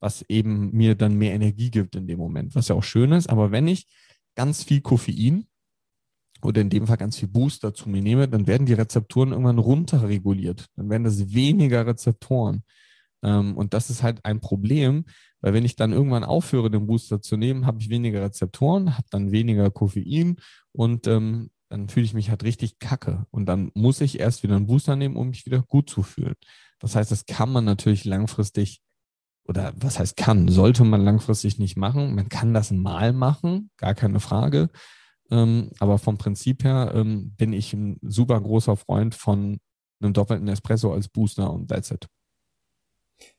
was 0.00 0.22
eben 0.28 0.70
mir 0.72 0.94
dann 0.94 1.18
mehr 1.18 1.34
Energie 1.34 1.70
gibt 1.70 1.94
in 1.94 2.06
dem 2.06 2.18
Moment, 2.18 2.54
was 2.54 2.68
ja 2.68 2.74
auch 2.74 2.82
schön 2.82 3.12
ist. 3.12 3.28
Aber 3.28 3.50
wenn 3.52 3.68
ich 3.68 3.86
ganz 4.34 4.64
viel 4.64 4.80
Koffein 4.80 5.46
oder 6.42 6.62
in 6.62 6.70
dem 6.70 6.86
Fall 6.86 6.96
ganz 6.96 7.18
viel 7.18 7.28
Booster 7.28 7.74
zu 7.74 7.90
mir 7.90 8.00
nehme, 8.00 8.26
dann 8.26 8.46
werden 8.46 8.66
die 8.66 8.72
Rezeptoren 8.72 9.32
irgendwann 9.32 9.58
runterreguliert. 9.58 10.68
Dann 10.76 10.88
werden 10.88 11.04
das 11.04 11.34
weniger 11.34 11.86
Rezeptoren. 11.86 12.64
Ähm, 13.22 13.54
und 13.54 13.74
das 13.74 13.90
ist 13.90 14.02
halt 14.02 14.24
ein 14.24 14.40
Problem, 14.40 15.04
weil 15.42 15.52
wenn 15.52 15.66
ich 15.66 15.76
dann 15.76 15.92
irgendwann 15.92 16.24
aufhöre, 16.24 16.70
den 16.70 16.86
Booster 16.86 17.20
zu 17.20 17.36
nehmen, 17.36 17.66
habe 17.66 17.82
ich 17.82 17.90
weniger 17.90 18.22
Rezeptoren, 18.22 18.96
habe 18.96 19.06
dann 19.10 19.30
weniger 19.30 19.70
Koffein 19.70 20.36
und 20.72 21.06
ähm, 21.06 21.50
dann 21.72 21.88
fühle 21.88 22.04
ich 22.04 22.12
mich 22.12 22.28
halt 22.28 22.44
richtig 22.44 22.78
kacke. 22.80 23.24
Und 23.30 23.46
dann 23.46 23.70
muss 23.72 24.02
ich 24.02 24.20
erst 24.20 24.42
wieder 24.42 24.56
einen 24.56 24.66
Booster 24.66 24.94
nehmen, 24.94 25.16
um 25.16 25.28
mich 25.28 25.46
wieder 25.46 25.62
gut 25.62 25.88
zu 25.88 26.02
fühlen. 26.02 26.34
Das 26.78 26.94
heißt, 26.94 27.10
das 27.10 27.24
kann 27.24 27.50
man 27.50 27.64
natürlich 27.64 28.04
langfristig, 28.04 28.82
oder 29.48 29.72
was 29.76 29.98
heißt 29.98 30.18
kann, 30.18 30.48
sollte 30.48 30.84
man 30.84 31.00
langfristig 31.00 31.58
nicht 31.58 31.78
machen. 31.78 32.14
Man 32.14 32.28
kann 32.28 32.52
das 32.52 32.72
mal 32.72 33.14
machen, 33.14 33.70
gar 33.78 33.94
keine 33.94 34.20
Frage. 34.20 34.68
Ähm, 35.30 35.70
aber 35.78 35.96
vom 35.96 36.18
Prinzip 36.18 36.62
her 36.62 36.92
ähm, 36.94 37.34
bin 37.36 37.54
ich 37.54 37.72
ein 37.72 37.96
super 38.02 38.38
großer 38.38 38.76
Freund 38.76 39.14
von 39.14 39.58
einem 40.02 40.12
doppelten 40.12 40.48
Espresso 40.48 40.92
als 40.92 41.08
Booster 41.08 41.50
und 41.50 41.68
that's 41.68 41.90
it. 41.90 42.06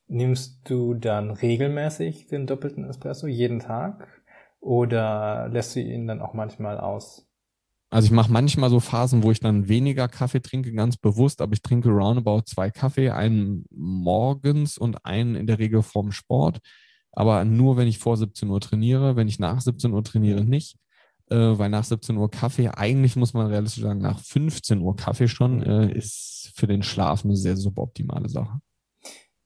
Nimmst 0.08 0.68
du 0.68 0.94
dann 0.94 1.30
regelmäßig 1.30 2.26
den 2.26 2.48
doppelten 2.48 2.82
Espresso 2.82 3.28
jeden 3.28 3.60
Tag 3.60 4.08
oder 4.58 5.48
lässt 5.50 5.76
du 5.76 5.80
ihn 5.80 6.08
dann 6.08 6.20
auch 6.20 6.34
manchmal 6.34 6.80
aus? 6.80 7.28
Also 7.94 8.06
ich 8.06 8.10
mache 8.10 8.32
manchmal 8.32 8.70
so 8.70 8.80
Phasen, 8.80 9.22
wo 9.22 9.30
ich 9.30 9.38
dann 9.38 9.68
weniger 9.68 10.08
Kaffee 10.08 10.42
trinke, 10.42 10.72
ganz 10.72 10.96
bewusst, 10.96 11.40
aber 11.40 11.52
ich 11.52 11.62
trinke 11.62 11.90
roundabout 11.90 12.40
zwei 12.46 12.68
Kaffee, 12.68 13.10
einen 13.10 13.66
morgens 13.70 14.76
und 14.76 15.06
einen 15.06 15.36
in 15.36 15.46
der 15.46 15.60
Regel 15.60 15.80
vorm 15.80 16.10
Sport. 16.10 16.58
Aber 17.12 17.44
nur, 17.44 17.76
wenn 17.76 17.86
ich 17.86 18.00
vor 18.00 18.16
17 18.16 18.48
Uhr 18.48 18.60
trainiere, 18.60 19.14
wenn 19.14 19.28
ich 19.28 19.38
nach 19.38 19.60
17 19.60 19.92
Uhr 19.92 20.02
trainiere, 20.02 20.42
nicht. 20.42 20.76
Äh, 21.30 21.36
weil 21.36 21.70
nach 21.70 21.84
17 21.84 22.16
Uhr 22.16 22.28
Kaffee, 22.32 22.68
eigentlich 22.68 23.14
muss 23.14 23.32
man 23.32 23.46
realistisch 23.46 23.84
sagen, 23.84 24.00
nach 24.00 24.18
15 24.18 24.80
Uhr 24.80 24.96
Kaffee 24.96 25.28
schon, 25.28 25.62
äh, 25.62 25.96
ist 25.96 26.50
für 26.56 26.66
den 26.66 26.82
Schlaf 26.82 27.24
eine 27.24 27.36
sehr 27.36 27.56
suboptimale 27.56 28.28
Sache. 28.28 28.58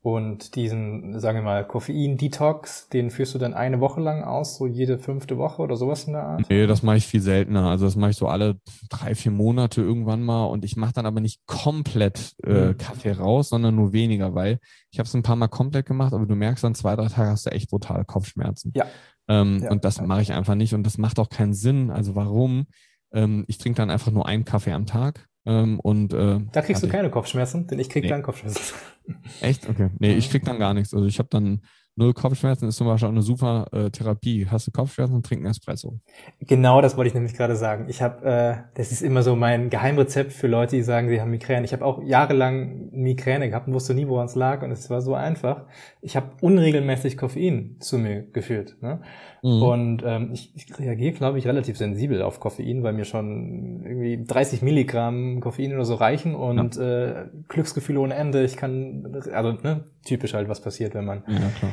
Und 0.00 0.54
diesen, 0.54 1.18
sagen 1.18 1.38
wir 1.38 1.42
mal, 1.42 1.66
Koffein-Detox, 1.66 2.88
den 2.88 3.10
führst 3.10 3.34
du 3.34 3.38
dann 3.38 3.52
eine 3.52 3.80
Woche 3.80 4.00
lang 4.00 4.22
aus, 4.22 4.56
so 4.56 4.66
jede 4.66 4.98
fünfte 4.98 5.38
Woche 5.38 5.60
oder 5.60 5.76
sowas 5.76 6.04
in 6.04 6.12
der 6.12 6.22
Art? 6.22 6.48
Nee, 6.48 6.68
das 6.68 6.84
mache 6.84 6.98
ich 6.98 7.06
viel 7.06 7.20
seltener. 7.20 7.68
Also 7.68 7.84
das 7.84 7.96
mache 7.96 8.12
ich 8.12 8.16
so 8.16 8.28
alle 8.28 8.60
drei, 8.88 9.16
vier 9.16 9.32
Monate 9.32 9.82
irgendwann 9.82 10.22
mal. 10.22 10.44
Und 10.44 10.64
ich 10.64 10.76
mache 10.76 10.92
dann 10.92 11.04
aber 11.04 11.20
nicht 11.20 11.44
komplett 11.46 12.36
äh, 12.44 12.68
mhm. 12.68 12.78
Kaffee 12.78 13.10
raus, 13.10 13.48
sondern 13.48 13.74
nur 13.74 13.92
weniger, 13.92 14.34
weil 14.36 14.60
ich 14.92 15.00
habe 15.00 15.08
es 15.08 15.14
ein 15.14 15.24
paar 15.24 15.36
Mal 15.36 15.48
komplett 15.48 15.86
gemacht, 15.86 16.12
aber 16.14 16.26
du 16.26 16.36
merkst 16.36 16.62
dann 16.62 16.76
zwei, 16.76 16.94
drei 16.94 17.08
Tage 17.08 17.30
hast 17.30 17.46
du 17.46 17.50
echt 17.50 17.68
brutale 17.68 18.04
Kopfschmerzen. 18.04 18.72
Ja. 18.76 18.86
Ähm, 19.26 19.60
ja 19.62 19.70
und 19.72 19.84
das 19.84 20.00
mache 20.00 20.22
ich 20.22 20.32
einfach 20.32 20.54
nicht. 20.54 20.74
Und 20.74 20.84
das 20.84 20.96
macht 20.96 21.18
auch 21.18 21.28
keinen 21.28 21.54
Sinn. 21.54 21.90
Also 21.90 22.14
warum? 22.14 22.66
Ähm, 23.12 23.44
ich 23.48 23.58
trinke 23.58 23.78
dann 23.78 23.90
einfach 23.90 24.12
nur 24.12 24.26
einen 24.26 24.44
Kaffee 24.44 24.72
am 24.72 24.86
Tag 24.86 25.27
Ähm, 25.48 25.80
und, 25.80 26.12
äh, 26.12 26.40
da 26.52 26.60
kriegst 26.60 26.82
du 26.82 26.88
keine 26.88 27.08
Kopfschmerzen, 27.08 27.66
denn 27.66 27.78
ich 27.78 27.88
krieg 27.88 28.02
nee. 28.02 28.10
dann 28.10 28.22
Kopfschmerzen. 28.22 28.74
Echt? 29.40 29.66
Okay. 29.66 29.88
Nee, 29.98 30.12
ich 30.12 30.28
krieg 30.28 30.44
dann 30.44 30.58
gar 30.58 30.74
nichts. 30.74 30.92
Also 30.92 31.06
ich 31.06 31.18
habe 31.18 31.30
dann 31.30 31.62
null 31.96 32.12
Kopfschmerzen 32.12 32.68
ist 32.68 32.76
zum 32.76 32.86
Beispiel 32.86 33.08
auch 33.08 33.12
eine 33.12 33.22
super 33.22 33.66
äh, 33.72 33.90
Therapie. 33.90 34.46
Hast 34.48 34.66
du 34.66 34.70
Kopfschmerzen, 34.70 35.22
trink 35.22 35.40
einen 35.40 35.50
Espresso. 35.50 35.98
Genau, 36.40 36.82
das 36.82 36.98
wollte 36.98 37.08
ich 37.08 37.14
nämlich 37.14 37.34
gerade 37.34 37.56
sagen. 37.56 37.86
Ich 37.88 38.02
habe, 38.02 38.24
äh, 38.24 38.56
das 38.74 38.92
ist 38.92 39.00
immer 39.00 39.22
so 39.22 39.34
mein 39.34 39.70
Geheimrezept 39.70 40.32
für 40.32 40.48
Leute, 40.48 40.76
die 40.76 40.82
sagen, 40.82 41.08
sie 41.08 41.20
haben 41.20 41.30
Migräne. 41.30 41.64
Ich 41.64 41.72
habe 41.72 41.84
auch 41.84 42.02
jahrelang 42.02 42.90
Migräne 42.92 43.48
gehabt 43.48 43.68
und 43.68 43.74
wusste 43.74 43.94
nie, 43.94 44.06
woran 44.06 44.26
es 44.26 44.34
lag 44.34 44.62
und 44.62 44.70
es 44.70 44.90
war 44.90 45.00
so 45.00 45.14
einfach. 45.14 45.64
Ich 46.02 46.14
habe 46.14 46.30
unregelmäßig 46.42 47.16
Koffein 47.16 47.76
zu 47.80 47.98
mir 47.98 48.22
geführt. 48.22 48.76
Ne? 48.80 49.00
Mhm. 49.42 49.62
Und 49.62 50.02
ähm, 50.04 50.30
ich, 50.32 50.54
ich 50.54 50.78
reagiere, 50.78 51.12
glaube 51.12 51.38
ich, 51.38 51.46
relativ 51.46 51.76
sensibel 51.76 52.22
auf 52.22 52.40
Koffein, 52.40 52.82
weil 52.82 52.92
mir 52.92 53.04
schon 53.04 53.82
irgendwie 53.84 54.24
30 54.24 54.62
Milligramm 54.62 55.40
Koffein 55.40 55.74
oder 55.74 55.84
so 55.84 55.94
reichen 55.94 56.34
und 56.34 56.76
ja. 56.76 57.22
äh, 57.22 57.26
Glücksgefühle 57.48 58.00
ohne 58.00 58.14
Ende. 58.14 58.44
Ich 58.44 58.56
kann, 58.56 59.12
also 59.32 59.52
ne, 59.52 59.84
typisch 60.04 60.34
halt, 60.34 60.48
was 60.48 60.60
passiert, 60.60 60.94
wenn 60.94 61.04
man 61.04 61.22
ja, 61.28 61.68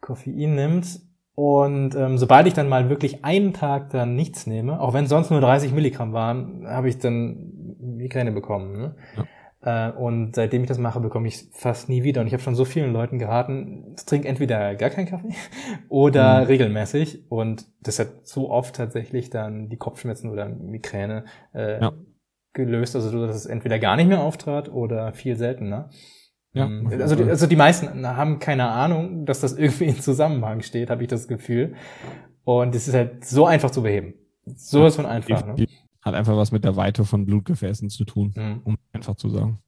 Koffein 0.00 0.54
nimmt. 0.54 1.00
Und 1.34 1.94
ähm, 1.94 2.16
sobald 2.16 2.46
ich 2.46 2.54
dann 2.54 2.68
mal 2.68 2.88
wirklich 2.88 3.24
einen 3.24 3.52
Tag 3.52 3.90
dann 3.90 4.16
nichts 4.16 4.46
nehme, 4.46 4.80
auch 4.80 4.94
wenn 4.94 5.06
sonst 5.06 5.30
nur 5.30 5.40
30 5.42 5.72
Milligramm 5.72 6.14
waren, 6.14 6.66
habe 6.66 6.88
ich 6.88 6.98
dann 6.98 7.52
Migräne 7.78 8.32
bekommen. 8.32 8.72
Ne? 8.72 8.94
Ja. 9.16 9.24
Äh, 9.66 9.90
und 9.90 10.36
seitdem 10.36 10.62
ich 10.62 10.68
das 10.68 10.78
mache, 10.78 11.00
bekomme 11.00 11.26
ich 11.26 11.48
fast 11.50 11.88
nie 11.88 12.04
wieder. 12.04 12.20
Und 12.20 12.28
ich 12.28 12.32
habe 12.32 12.42
schon 12.42 12.54
so 12.54 12.64
vielen 12.64 12.92
Leuten 12.92 13.18
geraten, 13.18 13.96
trink 14.06 14.24
entweder 14.24 14.76
gar 14.76 14.90
keinen 14.90 15.08
Kaffee 15.08 15.34
oder 15.88 16.42
mhm. 16.42 16.46
regelmäßig. 16.46 17.30
Und 17.30 17.66
das 17.80 17.98
hat 17.98 18.28
so 18.28 18.48
oft 18.48 18.76
tatsächlich 18.76 19.28
dann 19.28 19.68
die 19.68 19.76
Kopfschmerzen 19.76 20.30
oder 20.30 20.48
Migräne 20.48 21.24
äh, 21.52 21.80
ja. 21.80 21.92
gelöst. 22.52 22.94
Also 22.94 23.26
dass 23.26 23.34
es 23.34 23.46
entweder 23.46 23.80
gar 23.80 23.96
nicht 23.96 24.06
mehr 24.06 24.20
auftrat 24.20 24.68
oder 24.68 25.12
viel 25.14 25.34
seltener. 25.34 25.90
Ja, 26.52 26.66
ähm, 26.66 26.88
also, 27.00 27.16
die, 27.16 27.24
also 27.24 27.48
die 27.48 27.56
meisten 27.56 28.06
haben 28.06 28.38
keine 28.38 28.68
Ahnung, 28.68 29.26
dass 29.26 29.40
das 29.40 29.52
irgendwie 29.58 29.86
in 29.86 30.00
Zusammenhang 30.00 30.62
steht, 30.62 30.90
habe 30.90 31.02
ich 31.02 31.08
das 31.08 31.26
Gefühl. 31.26 31.74
Und 32.44 32.72
es 32.76 32.86
ist 32.86 32.94
halt 32.94 33.24
so 33.24 33.46
einfach 33.46 33.72
zu 33.72 33.82
beheben. 33.82 34.14
So 34.44 34.86
ist 34.86 34.94
von 34.94 35.06
einfach. 35.06 35.44
Ne? 35.44 35.66
Hat 36.06 36.14
einfach 36.14 36.36
was 36.36 36.52
mit 36.52 36.62
der 36.62 36.76
Weite 36.76 37.04
von 37.04 37.26
Blutgefäßen 37.26 37.90
zu 37.90 38.04
tun, 38.04 38.32
mhm. 38.36 38.60
um 38.62 38.78
einfach 38.92 39.16
zu 39.16 39.28
sagen. 39.28 39.58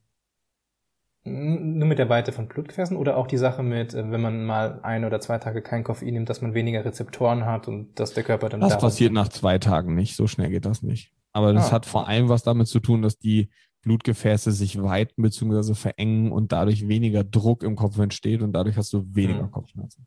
Nur 1.24 1.88
mit 1.88 1.98
der 1.98 2.08
Weite 2.08 2.30
von 2.30 2.46
Blutgefäßen 2.46 2.96
oder 2.96 3.16
auch 3.16 3.26
die 3.26 3.38
Sache 3.38 3.64
mit, 3.64 3.92
äh, 3.92 4.08
wenn 4.12 4.20
man 4.20 4.44
mal 4.44 4.78
ein 4.84 5.04
oder 5.04 5.20
zwei 5.20 5.38
Tage 5.38 5.62
kein 5.62 5.82
Koffein 5.82 6.14
nimmt, 6.14 6.30
dass 6.30 6.40
man 6.40 6.54
weniger 6.54 6.84
Rezeptoren 6.84 7.44
hat 7.44 7.66
und 7.66 7.98
dass 7.98 8.14
der 8.14 8.22
Körper 8.22 8.48
dann. 8.48 8.60
Das 8.60 8.78
passiert 8.78 9.12
nach 9.12 9.28
zwei 9.28 9.58
Tagen 9.58 9.96
nicht, 9.96 10.14
so 10.14 10.28
schnell 10.28 10.48
geht 10.48 10.64
das 10.64 10.82
nicht. 10.82 11.12
Aber 11.32 11.52
das 11.52 11.70
ah. 11.70 11.72
hat 11.72 11.86
vor 11.86 12.06
allem 12.06 12.28
was 12.28 12.44
damit 12.44 12.68
zu 12.68 12.78
tun, 12.78 13.02
dass 13.02 13.18
die 13.18 13.50
Blutgefäße 13.82 14.52
sich 14.52 14.80
weiten 14.80 15.20
bzw. 15.22 15.74
verengen 15.74 16.30
und 16.30 16.52
dadurch 16.52 16.86
weniger 16.86 17.24
Druck 17.24 17.64
im 17.64 17.74
Kopf 17.74 17.98
entsteht 17.98 18.42
und 18.42 18.52
dadurch 18.52 18.76
hast 18.76 18.92
du 18.92 19.04
weniger 19.12 19.42
mhm. 19.42 19.50
Kopfschmerzen. 19.50 20.06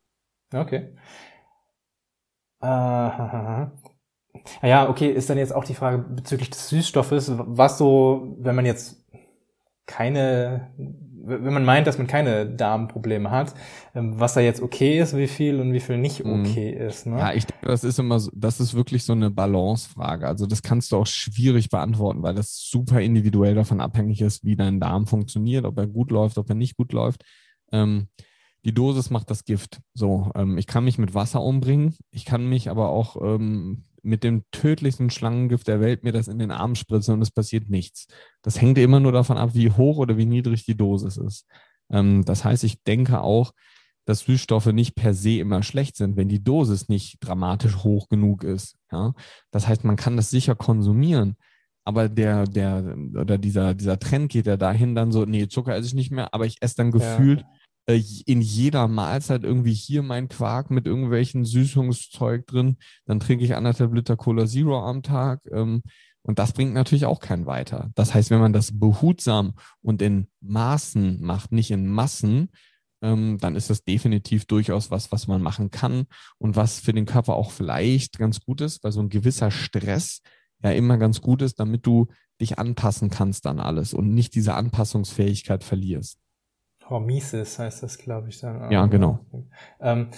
Okay. 0.54 0.96
Äh, 2.62 3.68
ja, 4.64 4.90
okay, 4.90 5.10
ist 5.10 5.30
dann 5.30 5.38
jetzt 5.38 5.54
auch 5.54 5.64
die 5.64 5.74
Frage 5.74 6.00
bezüglich 6.00 6.50
des 6.50 6.70
Süßstoffes, 6.70 7.32
was 7.36 7.78
so, 7.78 8.36
wenn 8.40 8.56
man 8.56 8.66
jetzt 8.66 9.02
keine, 9.86 10.72
wenn 10.78 11.54
man 11.54 11.66
meint, 11.66 11.86
dass 11.86 11.98
man 11.98 12.08
keine 12.08 12.46
Darmprobleme 12.46 13.30
hat, 13.30 13.54
ähm, 13.94 14.20
was 14.20 14.34
da 14.34 14.42
jetzt 14.42 14.62
okay 14.62 15.00
ist, 15.00 15.16
wie 15.16 15.28
viel 15.28 15.60
und 15.60 15.74
wie 15.74 15.80
viel 15.80 15.98
nicht 15.98 16.24
mhm. 16.24 16.42
okay 16.42 16.74
mhm. 16.74 16.88
ist. 16.88 17.06
Ne? 17.06 17.20
Ja, 17.20 17.34
ich 17.34 17.46
denke, 17.46 17.68
das 17.68 17.84
ist 17.84 18.00
immer 18.00 18.20
so, 18.20 18.32
das 18.34 18.60
ist 18.60 18.74
wirklich 18.74 19.04
so 19.04 19.14
eine 19.14 19.30
Balancefrage. 19.30 20.28
Also 20.28 20.46
das 20.46 20.62
kannst 20.62 20.92
du 20.92 20.98
auch 20.98 21.08
schwierig 21.08 21.70
beantworten, 21.70 22.24
weil 22.24 22.36
das 22.36 22.58
super 22.58 23.02
individuell 23.02 23.56
davon 23.56 23.82
abhängig 23.82 24.22
ist, 24.22 24.44
wie 24.44 24.56
dein 24.56 24.80
Darm 24.80 25.08
funktioniert, 25.08 25.66
ob 25.66 25.78
er 25.78 25.88
gut 25.88 26.12
läuft, 26.12 26.38
ob 26.38 26.50
er 26.50 26.56
nicht 26.56 26.78
gut 26.78 26.94
läuft. 26.94 27.24
Ähm, 27.72 28.08
die 28.64 28.74
Dosis 28.74 29.10
macht 29.10 29.30
das 29.30 29.44
Gift. 29.44 29.82
So, 29.94 30.32
ähm, 30.36 30.58
ich 30.58 30.68
kann 30.68 30.84
mich 30.84 30.98
mit 30.98 31.14
Wasser 31.14 31.42
umbringen, 31.42 31.96
ich 32.12 32.26
kann 32.26 32.48
mich 32.48 32.70
aber 32.70 32.90
auch 32.90 33.18
ähm, 33.22 33.86
mit 34.04 34.24
dem 34.24 34.44
tödlichsten 34.52 35.10
Schlangengift 35.10 35.68
der 35.68 35.80
Welt 35.80 36.04
mir 36.04 36.12
das 36.12 36.28
in 36.28 36.40
den 36.40 36.52
Arm 36.52 36.76
spritze 36.76 37.14
und 37.14 37.22
es 37.22 37.32
passiert 37.32 37.70
nichts. 37.70 38.08
Das 38.42 38.60
hängt 38.62 38.78
immer 38.78 39.00
nur 39.00 39.12
davon 39.12 39.38
ab, 39.38 39.52
wie 39.54 39.72
hoch 39.72 39.98
oder 39.98 40.18
wie 40.18 40.26
niedrig 40.26 40.66
die 40.66 40.78
Dosis 40.78 41.18
ist. 41.18 41.48
Ähm, 41.92 42.26
das 42.26 42.44
heißt, 42.44 42.64
ich 42.64 42.84
denke 42.84 43.22
auch, 43.22 43.54
dass 44.06 44.22
Süßstoffe 44.22 44.68
nicht 44.68 44.96
per 44.96 45.14
se 45.14 45.38
immer 45.38 45.62
schlecht 45.64 45.96
sind, 45.96 46.18
wenn 46.18 46.28
die 46.28 46.44
Dosis 46.44 46.90
nicht 46.90 47.18
dramatisch 47.22 47.78
hoch 47.78 48.10
genug 48.10 48.44
ist. 48.44 48.76
Ja? 48.92 49.14
Das 49.52 49.68
heißt, 49.68 49.84
man 49.84 49.96
kann 49.96 50.18
das 50.18 50.30
sicher 50.30 50.56
konsumieren, 50.56 51.36
aber 51.84 52.10
der, 52.10 52.46
der, 52.46 52.96
oder 53.14 53.38
dieser, 53.38 53.74
dieser 53.74 54.00
Trend 54.00 54.32
geht 54.32 54.48
ja 54.48 54.58
dahin 54.58 54.96
dann 54.96 55.12
so, 55.12 55.26
nee, 55.26 55.48
Zucker 55.48 55.76
esse 55.76 55.88
ich 55.88 55.94
nicht 55.94 56.12
mehr, 56.12 56.34
aber 56.34 56.46
ich 56.46 56.58
esse 56.62 56.76
dann 56.76 56.92
gefühlt 56.92 57.42
ja. 57.42 57.48
Äh, 57.88 58.02
in 58.26 58.42
jeder 58.42 58.88
Mahlzeit 58.88 59.44
irgendwie 59.44 59.74
hier 59.74 60.04
mein 60.04 60.30
Quark 60.30 60.72
mit 60.72 60.86
irgendwelchen 60.86 61.46
Süßungszeug 61.46 62.46
drin. 62.48 62.78
Dann 63.06 63.20
trinke 63.20 63.44
ich 63.44 63.56
anderthalb 63.56 63.94
Liter 63.94 64.18
Cola 64.18 64.46
Zero 64.46 64.86
am 64.86 65.04
Tag. 65.04 65.42
Ähm, 65.52 65.82
und 66.24 66.38
das 66.38 66.54
bringt 66.54 66.74
natürlich 66.74 67.06
auch 67.06 67.20
keinen 67.20 67.46
weiter. 67.46 67.90
Das 67.96 68.14
heißt, 68.14 68.30
wenn 68.30 68.40
man 68.40 68.54
das 68.54 68.78
behutsam 68.80 69.54
und 69.82 70.02
in 70.02 70.28
Maßen 70.42 71.22
macht, 71.22 71.52
nicht 71.52 71.72
in 71.72 71.88
Massen, 71.88 72.50
ähm, 73.02 73.40
dann 73.40 73.56
ist 73.56 73.72
das 73.72 73.84
definitiv 73.84 74.46
durchaus 74.46 74.92
was, 74.92 75.12
was 75.12 75.28
man 75.28 75.42
machen 75.42 75.72
kann 75.72 76.06
und 76.38 76.56
was 76.56 76.80
für 76.80 76.94
den 76.94 77.08
Körper 77.08 77.34
auch 77.34 77.52
vielleicht 77.52 78.20
ganz 78.20 78.42
gut 78.42 78.62
ist, 78.62 78.84
weil 78.84 78.92
so 78.92 79.02
ein 79.02 79.10
gewisser 79.10 79.50
Stress 79.50 80.22
ja 80.64 80.72
immer 80.72 80.98
ganz 80.98 81.22
gut 81.22 81.42
ist, 81.42 81.60
damit 81.60 81.88
du 81.88 82.08
dich 82.40 82.60
anpassen 82.60 83.10
kannst 83.10 83.48
an 83.48 83.60
alles 83.60 83.94
und 83.96 84.14
nicht 84.14 84.36
diese 84.36 84.54
Anpassungsfähigkeit 84.54 85.64
verlierst. 85.64 86.20
Hormesis 86.92 87.58
heißt 87.58 87.84
das, 87.84 87.98
glaube 87.98 88.30
ich, 88.30 88.40
dann. 88.40 88.72
Ja, 88.72 88.86
genau. 88.86 89.20
Ähm, 89.80 90.10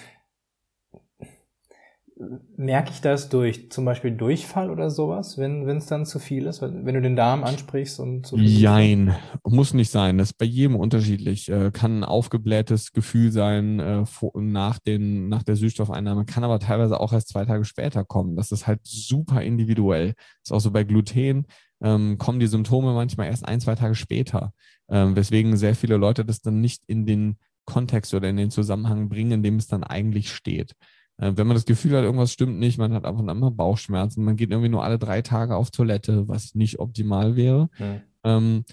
merke 2.56 2.92
ich 2.92 3.02
das 3.02 3.30
durch 3.30 3.72
zum 3.72 3.86
Beispiel 3.86 4.12
Durchfall 4.12 4.70
oder 4.70 4.90
sowas, 4.90 5.38
wenn 5.38 5.68
es 5.70 5.88
dann 5.88 6.06
zu 6.06 6.20
viel 6.20 6.46
ist, 6.46 6.62
wenn 6.62 6.86
du 6.86 7.02
den 7.02 7.16
Darm 7.16 7.44
ansprichst 7.44 8.00
und 8.00 8.26
zu 8.26 8.38
viel? 8.38 8.48
Jein, 8.48 9.16
muss 9.44 9.74
nicht 9.74 9.90
sein. 9.90 10.18
Das 10.18 10.32
ist 10.32 10.38
bei 10.38 10.46
jedem 10.46 10.76
unterschiedlich. 10.76 11.50
Äh, 11.50 11.72
kann 11.72 12.00
ein 12.00 12.04
aufgeblähtes 12.04 12.94
Gefühl 12.94 13.32
sein 13.32 13.80
äh, 13.80 14.04
nach, 14.36 14.80
den, 14.80 15.30
nach 15.30 15.44
der 15.44 15.56
Süßstoffeinnahme, 15.56 16.26
kann 16.26 16.44
aber 16.44 16.60
teilweise 16.60 17.00
auch 17.00 17.14
erst 17.14 17.30
zwei 17.30 17.46
Tage 17.46 17.66
später 17.66 18.06
kommen. 18.06 18.36
Das 18.36 18.52
ist 18.52 18.68
halt 18.68 18.82
super 18.84 19.42
individuell. 19.42 20.14
Das 20.14 20.46
ist 20.46 20.52
auch 20.52 20.62
so 20.62 20.72
bei 20.72 20.84
Gluten 20.84 21.46
ähm, 21.84 22.18
kommen 22.18 22.40
die 22.40 22.48
Symptome 22.48 22.94
manchmal 22.94 23.28
erst 23.28 23.46
ein, 23.46 23.60
zwei 23.60 23.76
Tage 23.76 23.94
später, 23.94 24.54
ähm, 24.94 25.16
weswegen 25.16 25.58
sehr 25.58 25.76
viele 25.76 25.98
Leute 25.98 26.24
das 26.24 26.42
dann 26.42 26.62
nicht 26.62 26.84
in 26.86 27.08
den 27.08 27.38
Kontext 27.66 28.14
oder 28.14 28.30
in 28.30 28.38
den 28.38 28.52
Zusammenhang 28.52 29.10
bringen, 29.10 29.32
in 29.32 29.44
dem 29.44 29.56
es 29.56 29.68
dann 29.68 29.84
eigentlich 29.84 30.32
steht. 30.32 30.74
Äh, 31.18 31.34
wenn 31.36 31.48
man 31.48 31.56
das 31.56 31.66
Gefühl 31.66 31.98
hat, 31.98 32.04
irgendwas 32.04 32.32
stimmt 32.32 32.60
nicht, 32.60 32.78
man 32.78 32.94
hat 32.94 33.04
einfach 33.04 33.22
immer 33.28 33.50
Bauchschmerzen, 33.50 34.24
man 34.24 34.36
geht 34.36 34.52
irgendwie 34.52 34.70
nur 34.70 34.84
alle 34.84 35.00
drei 35.00 35.24
Tage 35.24 35.56
auf 35.56 35.72
Toilette, 35.72 36.28
was 36.28 36.54
nicht 36.54 36.80
optimal 36.80 37.36
wäre. 37.36 37.70
Mhm. 37.80 38.02
Ähm, 38.24 38.64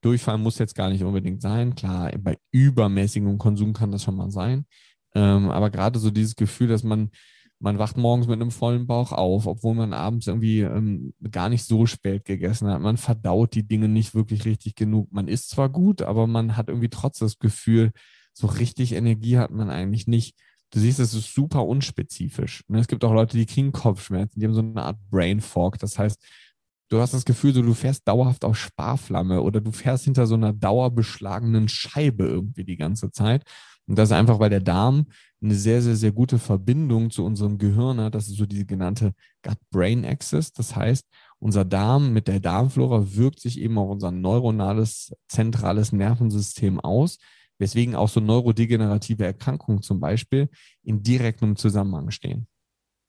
Durchfall 0.00 0.38
muss 0.38 0.58
jetzt 0.58 0.74
gar 0.74 0.90
nicht 0.90 1.04
unbedingt 1.04 1.42
sein. 1.42 1.76
Klar, 1.76 2.10
bei 2.18 2.38
übermäßigem 2.50 3.38
Konsum 3.38 3.72
kann 3.72 3.92
das 3.92 4.02
schon 4.02 4.16
mal 4.16 4.30
sein. 4.30 4.66
Ähm, 5.14 5.48
aber 5.48 5.70
gerade 5.70 5.98
so 6.00 6.10
dieses 6.10 6.34
Gefühl, 6.34 6.68
dass 6.68 6.82
man 6.82 7.10
man 7.60 7.78
wacht 7.78 7.96
morgens 7.96 8.28
mit 8.28 8.40
einem 8.40 8.50
vollen 8.50 8.86
Bauch 8.86 9.12
auf, 9.12 9.46
obwohl 9.46 9.74
man 9.74 9.92
abends 9.92 10.26
irgendwie 10.26 10.60
ähm, 10.60 11.12
gar 11.30 11.48
nicht 11.48 11.64
so 11.64 11.86
spät 11.86 12.24
gegessen 12.24 12.68
hat. 12.68 12.80
Man 12.80 12.96
verdaut 12.96 13.54
die 13.54 13.66
Dinge 13.66 13.88
nicht 13.88 14.14
wirklich 14.14 14.44
richtig 14.44 14.76
genug. 14.76 15.12
Man 15.12 15.28
isst 15.28 15.50
zwar 15.50 15.68
gut, 15.68 16.02
aber 16.02 16.26
man 16.26 16.56
hat 16.56 16.68
irgendwie 16.68 16.88
trotz 16.88 17.18
das 17.18 17.38
Gefühl, 17.38 17.90
so 18.32 18.46
richtig 18.46 18.92
Energie 18.92 19.38
hat 19.38 19.50
man 19.50 19.70
eigentlich 19.70 20.06
nicht. 20.06 20.36
Du 20.70 20.78
siehst, 20.78 21.00
es 21.00 21.14
ist 21.14 21.34
super 21.34 21.66
unspezifisch. 21.66 22.62
Ne? 22.68 22.78
Es 22.78 22.88
gibt 22.88 23.02
auch 23.04 23.12
Leute, 23.12 23.36
die 23.36 23.46
kriegen 23.46 23.72
Kopfschmerzen, 23.72 24.38
die 24.38 24.46
haben 24.46 24.54
so 24.54 24.60
eine 24.60 24.82
Art 24.82 24.98
Brain 25.10 25.40
Fog. 25.40 25.78
Das 25.78 25.98
heißt, 25.98 26.22
du 26.90 27.00
hast 27.00 27.14
das 27.14 27.24
Gefühl, 27.24 27.54
so, 27.54 27.62
du 27.62 27.74
fährst 27.74 28.06
dauerhaft 28.06 28.44
auf 28.44 28.56
Sparflamme 28.56 29.42
oder 29.42 29.60
du 29.60 29.72
fährst 29.72 30.04
hinter 30.04 30.26
so 30.26 30.34
einer 30.34 30.52
dauerbeschlagenen 30.52 31.68
Scheibe 31.68 32.24
irgendwie 32.24 32.64
die 32.64 32.76
ganze 32.76 33.10
Zeit. 33.10 33.42
Und 33.86 33.98
das 33.98 34.10
ist 34.10 34.16
einfach, 34.16 34.38
weil 34.38 34.50
der 34.50 34.60
Darm 34.60 35.06
eine 35.40 35.54
sehr, 35.54 35.82
sehr, 35.82 35.96
sehr 35.96 36.12
gute 36.12 36.38
Verbindung 36.38 37.10
zu 37.10 37.24
unserem 37.24 37.58
Gehirn 37.58 38.00
hat. 38.00 38.14
Das 38.14 38.28
ist 38.28 38.36
so 38.36 38.46
die 38.46 38.66
genannte 38.66 39.12
Gut-Brain-Axis. 39.42 40.52
Das 40.52 40.74
heißt, 40.74 41.06
unser 41.38 41.64
Darm 41.64 42.12
mit 42.12 42.28
der 42.28 42.40
Darmflora 42.40 43.14
wirkt 43.14 43.40
sich 43.40 43.60
eben 43.60 43.78
auf 43.78 43.88
unser 43.88 44.10
neuronales, 44.10 45.14
zentrales 45.28 45.92
Nervensystem 45.92 46.80
aus, 46.80 47.18
weswegen 47.58 47.94
auch 47.94 48.08
so 48.08 48.20
neurodegenerative 48.20 49.24
Erkrankungen 49.24 49.82
zum 49.82 50.00
Beispiel 50.00 50.48
in 50.82 51.02
direktem 51.02 51.56
Zusammenhang 51.56 52.10
stehen. 52.10 52.48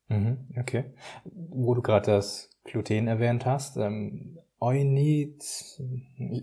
Mhm, 0.10 0.48
okay. 0.58 0.94
Wo 1.24 1.74
du 1.74 1.82
gerade 1.82 2.12
das 2.12 2.50
Gluten 2.64 3.08
erwähnt 3.08 3.46
hast, 3.46 3.78
ähm, 3.78 4.40
Eunit, 4.62 5.44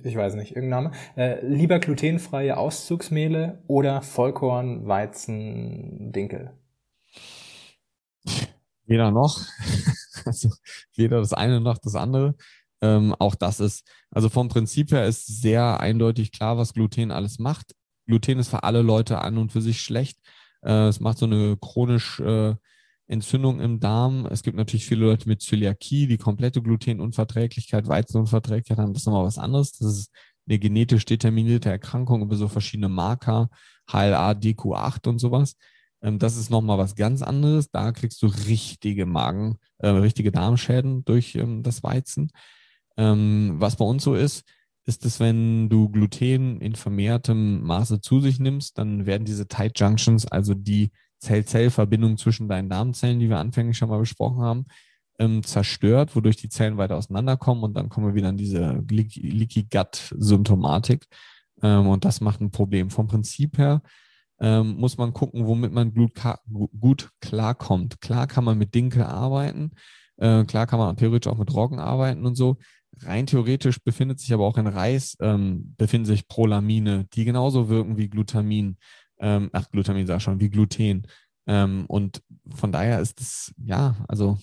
ich 0.04 0.16
weiß 0.16 0.34
nicht, 0.34 0.56
irgendein 0.56 0.84
Name. 0.84 0.96
Äh, 1.16 1.46
lieber 1.46 1.78
glutenfreie 1.78 2.56
Auszugsmehle 2.56 3.62
oder 3.66 4.02
Vollkorn, 4.02 4.86
Weizen, 4.86 6.12
Dinkel? 6.12 6.52
Weder 8.86 9.10
noch. 9.10 9.40
Also 10.24 10.50
weder 10.96 11.20
das 11.20 11.32
eine 11.32 11.60
noch 11.60 11.78
das 11.78 11.94
andere. 11.94 12.34
Ähm, 12.80 13.14
auch 13.18 13.36
das 13.36 13.60
ist, 13.60 13.88
also 14.10 14.28
vom 14.28 14.48
Prinzip 14.48 14.90
her 14.90 15.06
ist 15.06 15.26
sehr 15.40 15.78
eindeutig 15.78 16.32
klar, 16.32 16.58
was 16.58 16.74
Gluten 16.74 17.12
alles 17.12 17.38
macht. 17.38 17.76
Gluten 18.06 18.40
ist 18.40 18.48
für 18.48 18.64
alle 18.64 18.82
Leute 18.82 19.20
an 19.20 19.38
und 19.38 19.52
für 19.52 19.60
sich 19.60 19.80
schlecht. 19.80 20.18
Äh, 20.62 20.88
es 20.88 20.98
macht 20.98 21.18
so 21.18 21.26
eine 21.26 21.56
chronisch 21.58 22.18
äh, 22.18 22.56
Entzündung 23.08 23.60
im 23.60 23.80
Darm. 23.80 24.26
Es 24.26 24.42
gibt 24.42 24.56
natürlich 24.56 24.86
viele 24.86 25.06
Leute 25.06 25.28
mit 25.28 25.40
Zöliakie, 25.40 26.06
die 26.06 26.18
komplette 26.18 26.62
Glutenunverträglichkeit, 26.62 27.86
Weizenunverträglichkeit 27.86 28.78
haben. 28.78 28.92
Das 28.92 29.02
ist 29.02 29.06
nochmal 29.06 29.24
was 29.24 29.38
anderes. 29.38 29.72
Das 29.72 29.88
ist 29.88 30.10
eine 30.48 30.58
genetisch 30.58 31.04
determinierte 31.04 31.70
Erkrankung 31.70 32.22
über 32.22 32.36
so 32.36 32.48
verschiedene 32.48 32.88
Marker, 32.88 33.48
HLA, 33.90 34.32
DQ8 34.32 35.08
und 35.08 35.18
sowas. 35.18 35.56
Ähm, 36.02 36.18
das 36.18 36.36
ist 36.36 36.50
nochmal 36.50 36.78
was 36.78 36.94
ganz 36.94 37.22
anderes. 37.22 37.70
Da 37.70 37.92
kriegst 37.92 38.22
du 38.22 38.26
richtige 38.26 39.06
Magen, 39.06 39.58
äh, 39.78 39.88
richtige 39.88 40.32
Darmschäden 40.32 41.04
durch 41.04 41.34
ähm, 41.36 41.62
das 41.62 41.82
Weizen. 41.82 42.30
Ähm, 42.96 43.54
was 43.58 43.76
bei 43.76 43.84
uns 43.84 44.04
so 44.04 44.14
ist, 44.14 44.44
ist 44.84 45.04
es, 45.04 45.20
wenn 45.20 45.68
du 45.68 45.88
Gluten 45.88 46.60
in 46.60 46.76
vermehrtem 46.76 47.62
Maße 47.62 48.00
zu 48.00 48.20
sich 48.20 48.38
nimmst, 48.38 48.78
dann 48.78 49.04
werden 49.04 49.24
diese 49.24 49.48
Tight 49.48 49.78
Junctions, 49.78 50.26
also 50.26 50.54
die 50.54 50.90
Zell-Zell-Verbindung 51.18 52.18
zwischen 52.18 52.48
deinen 52.48 52.68
Darmzellen, 52.68 53.18
die 53.18 53.28
wir 53.28 53.38
anfänglich 53.38 53.76
schon 53.76 53.88
mal 53.88 53.98
besprochen 53.98 54.42
haben, 54.42 54.66
ähm, 55.18 55.42
zerstört, 55.42 56.14
wodurch 56.14 56.36
die 56.36 56.48
Zellen 56.48 56.76
weiter 56.76 56.96
auseinanderkommen 56.96 57.64
und 57.64 57.74
dann 57.74 57.88
kommen 57.88 58.08
wir 58.08 58.14
wieder 58.14 58.28
an 58.28 58.36
diese 58.36 58.84
Leaky 58.88 59.64
Gut-Symptomatik. 59.70 61.06
Ähm, 61.62 61.86
und 61.88 62.04
das 62.04 62.20
macht 62.20 62.40
ein 62.40 62.50
Problem. 62.50 62.90
Vom 62.90 63.06
Prinzip 63.06 63.58
her 63.58 63.82
ähm, 64.40 64.76
muss 64.76 64.98
man 64.98 65.12
gucken, 65.12 65.46
womit 65.46 65.72
man 65.72 65.94
gut, 65.94 66.12
gut 66.78 67.10
klarkommt. 67.20 68.00
Klar 68.00 68.26
kann 68.26 68.44
man 68.44 68.58
mit 68.58 68.74
Dinkel 68.74 69.02
arbeiten, 69.02 69.72
äh, 70.18 70.44
klar 70.44 70.66
kann 70.66 70.78
man 70.78 70.96
theoretisch 70.96 71.32
auch 71.32 71.38
mit 71.38 71.52
Roggen 71.54 71.78
arbeiten 71.78 72.26
und 72.26 72.34
so. 72.34 72.58
Rein 73.00 73.26
theoretisch 73.26 73.78
befindet 73.82 74.20
sich 74.20 74.32
aber 74.32 74.46
auch 74.46 74.56
in 74.56 74.66
Reis, 74.66 75.16
ähm, 75.20 75.74
befinden 75.76 76.06
sich 76.06 76.28
Prolamine, 76.28 77.06
die 77.12 77.24
genauso 77.24 77.68
wirken 77.68 77.98
wie 77.98 78.08
Glutamin. 78.08 78.78
Ähm, 79.18 79.50
ach, 79.52 79.70
Glutamin 79.70 80.06
sag 80.06 80.20
schon, 80.20 80.40
wie 80.40 80.50
Gluten. 80.50 81.06
Ähm, 81.46 81.84
und 81.86 82.22
von 82.54 82.72
daher 82.72 83.00
ist 83.00 83.20
es, 83.20 83.54
ja, 83.64 83.96
also 84.08 84.38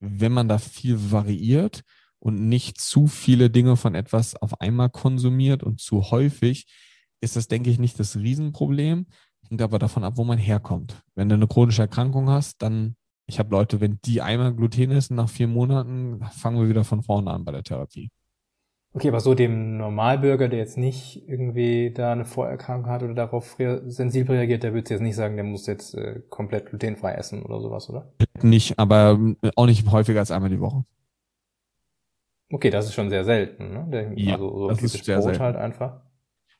wenn 0.00 0.32
man 0.32 0.48
da 0.48 0.58
viel 0.58 0.96
variiert 1.10 1.82
und 2.18 2.48
nicht 2.48 2.80
zu 2.80 3.06
viele 3.06 3.50
Dinge 3.50 3.76
von 3.76 3.94
etwas 3.94 4.34
auf 4.36 4.60
einmal 4.60 4.90
konsumiert 4.90 5.62
und 5.62 5.80
zu 5.80 6.10
häufig, 6.10 6.66
ist 7.20 7.36
das, 7.36 7.48
denke 7.48 7.70
ich, 7.70 7.78
nicht 7.78 7.98
das 7.98 8.16
Riesenproblem. 8.16 9.06
Hängt 9.48 9.62
aber 9.62 9.78
davon 9.78 10.04
ab, 10.04 10.16
wo 10.16 10.24
man 10.24 10.38
herkommt. 10.38 11.02
Wenn 11.14 11.28
du 11.28 11.34
eine 11.34 11.48
chronische 11.48 11.82
Erkrankung 11.82 12.30
hast, 12.30 12.62
dann, 12.62 12.96
ich 13.26 13.38
habe 13.38 13.50
Leute, 13.50 13.80
wenn 13.80 13.98
die 14.04 14.22
einmal 14.22 14.54
Gluten 14.54 14.90
essen, 14.90 15.16
nach 15.16 15.28
vier 15.28 15.48
Monaten 15.48 16.24
fangen 16.32 16.60
wir 16.60 16.68
wieder 16.68 16.84
von 16.84 17.02
vorne 17.02 17.30
an 17.30 17.44
bei 17.44 17.52
der 17.52 17.62
Therapie. 17.62 18.10
Okay, 18.92 19.08
aber 19.08 19.20
so 19.20 19.34
dem 19.34 19.76
Normalbürger, 19.76 20.48
der 20.48 20.58
jetzt 20.58 20.76
nicht 20.76 21.28
irgendwie 21.28 21.92
da 21.92 22.10
eine 22.10 22.24
Vorerkrankung 22.24 22.90
hat 22.90 23.04
oder 23.04 23.14
darauf 23.14 23.56
sensibel 23.86 24.34
reagiert, 24.34 24.64
der 24.64 24.74
würde 24.74 24.90
jetzt 24.90 25.00
nicht 25.00 25.14
sagen, 25.14 25.36
der 25.36 25.44
muss 25.44 25.66
jetzt 25.68 25.94
äh, 25.94 26.22
komplett 26.28 26.66
glutenfrei 26.66 27.12
essen 27.12 27.44
oder 27.44 27.60
sowas, 27.60 27.88
oder? 27.88 28.12
Nicht, 28.42 28.80
aber 28.80 29.16
äh, 29.42 29.50
auch 29.54 29.66
nicht 29.66 29.88
häufiger 29.90 30.18
als 30.18 30.32
einmal 30.32 30.50
die 30.50 30.60
Woche. 30.60 30.84
Okay, 32.52 32.70
das 32.70 32.86
ist 32.86 32.94
schon 32.94 33.10
sehr 33.10 33.24
selten, 33.24 33.72
ne? 33.72 33.86
Der, 33.92 34.18
ja, 34.18 34.32
also 34.34 34.58
so 34.58 34.68
das 34.68 34.82
ist 34.82 35.04
sehr 35.04 35.18
Brot 35.18 35.26
selten. 35.26 35.40
halt 35.40 35.56
einfach. 35.56 36.00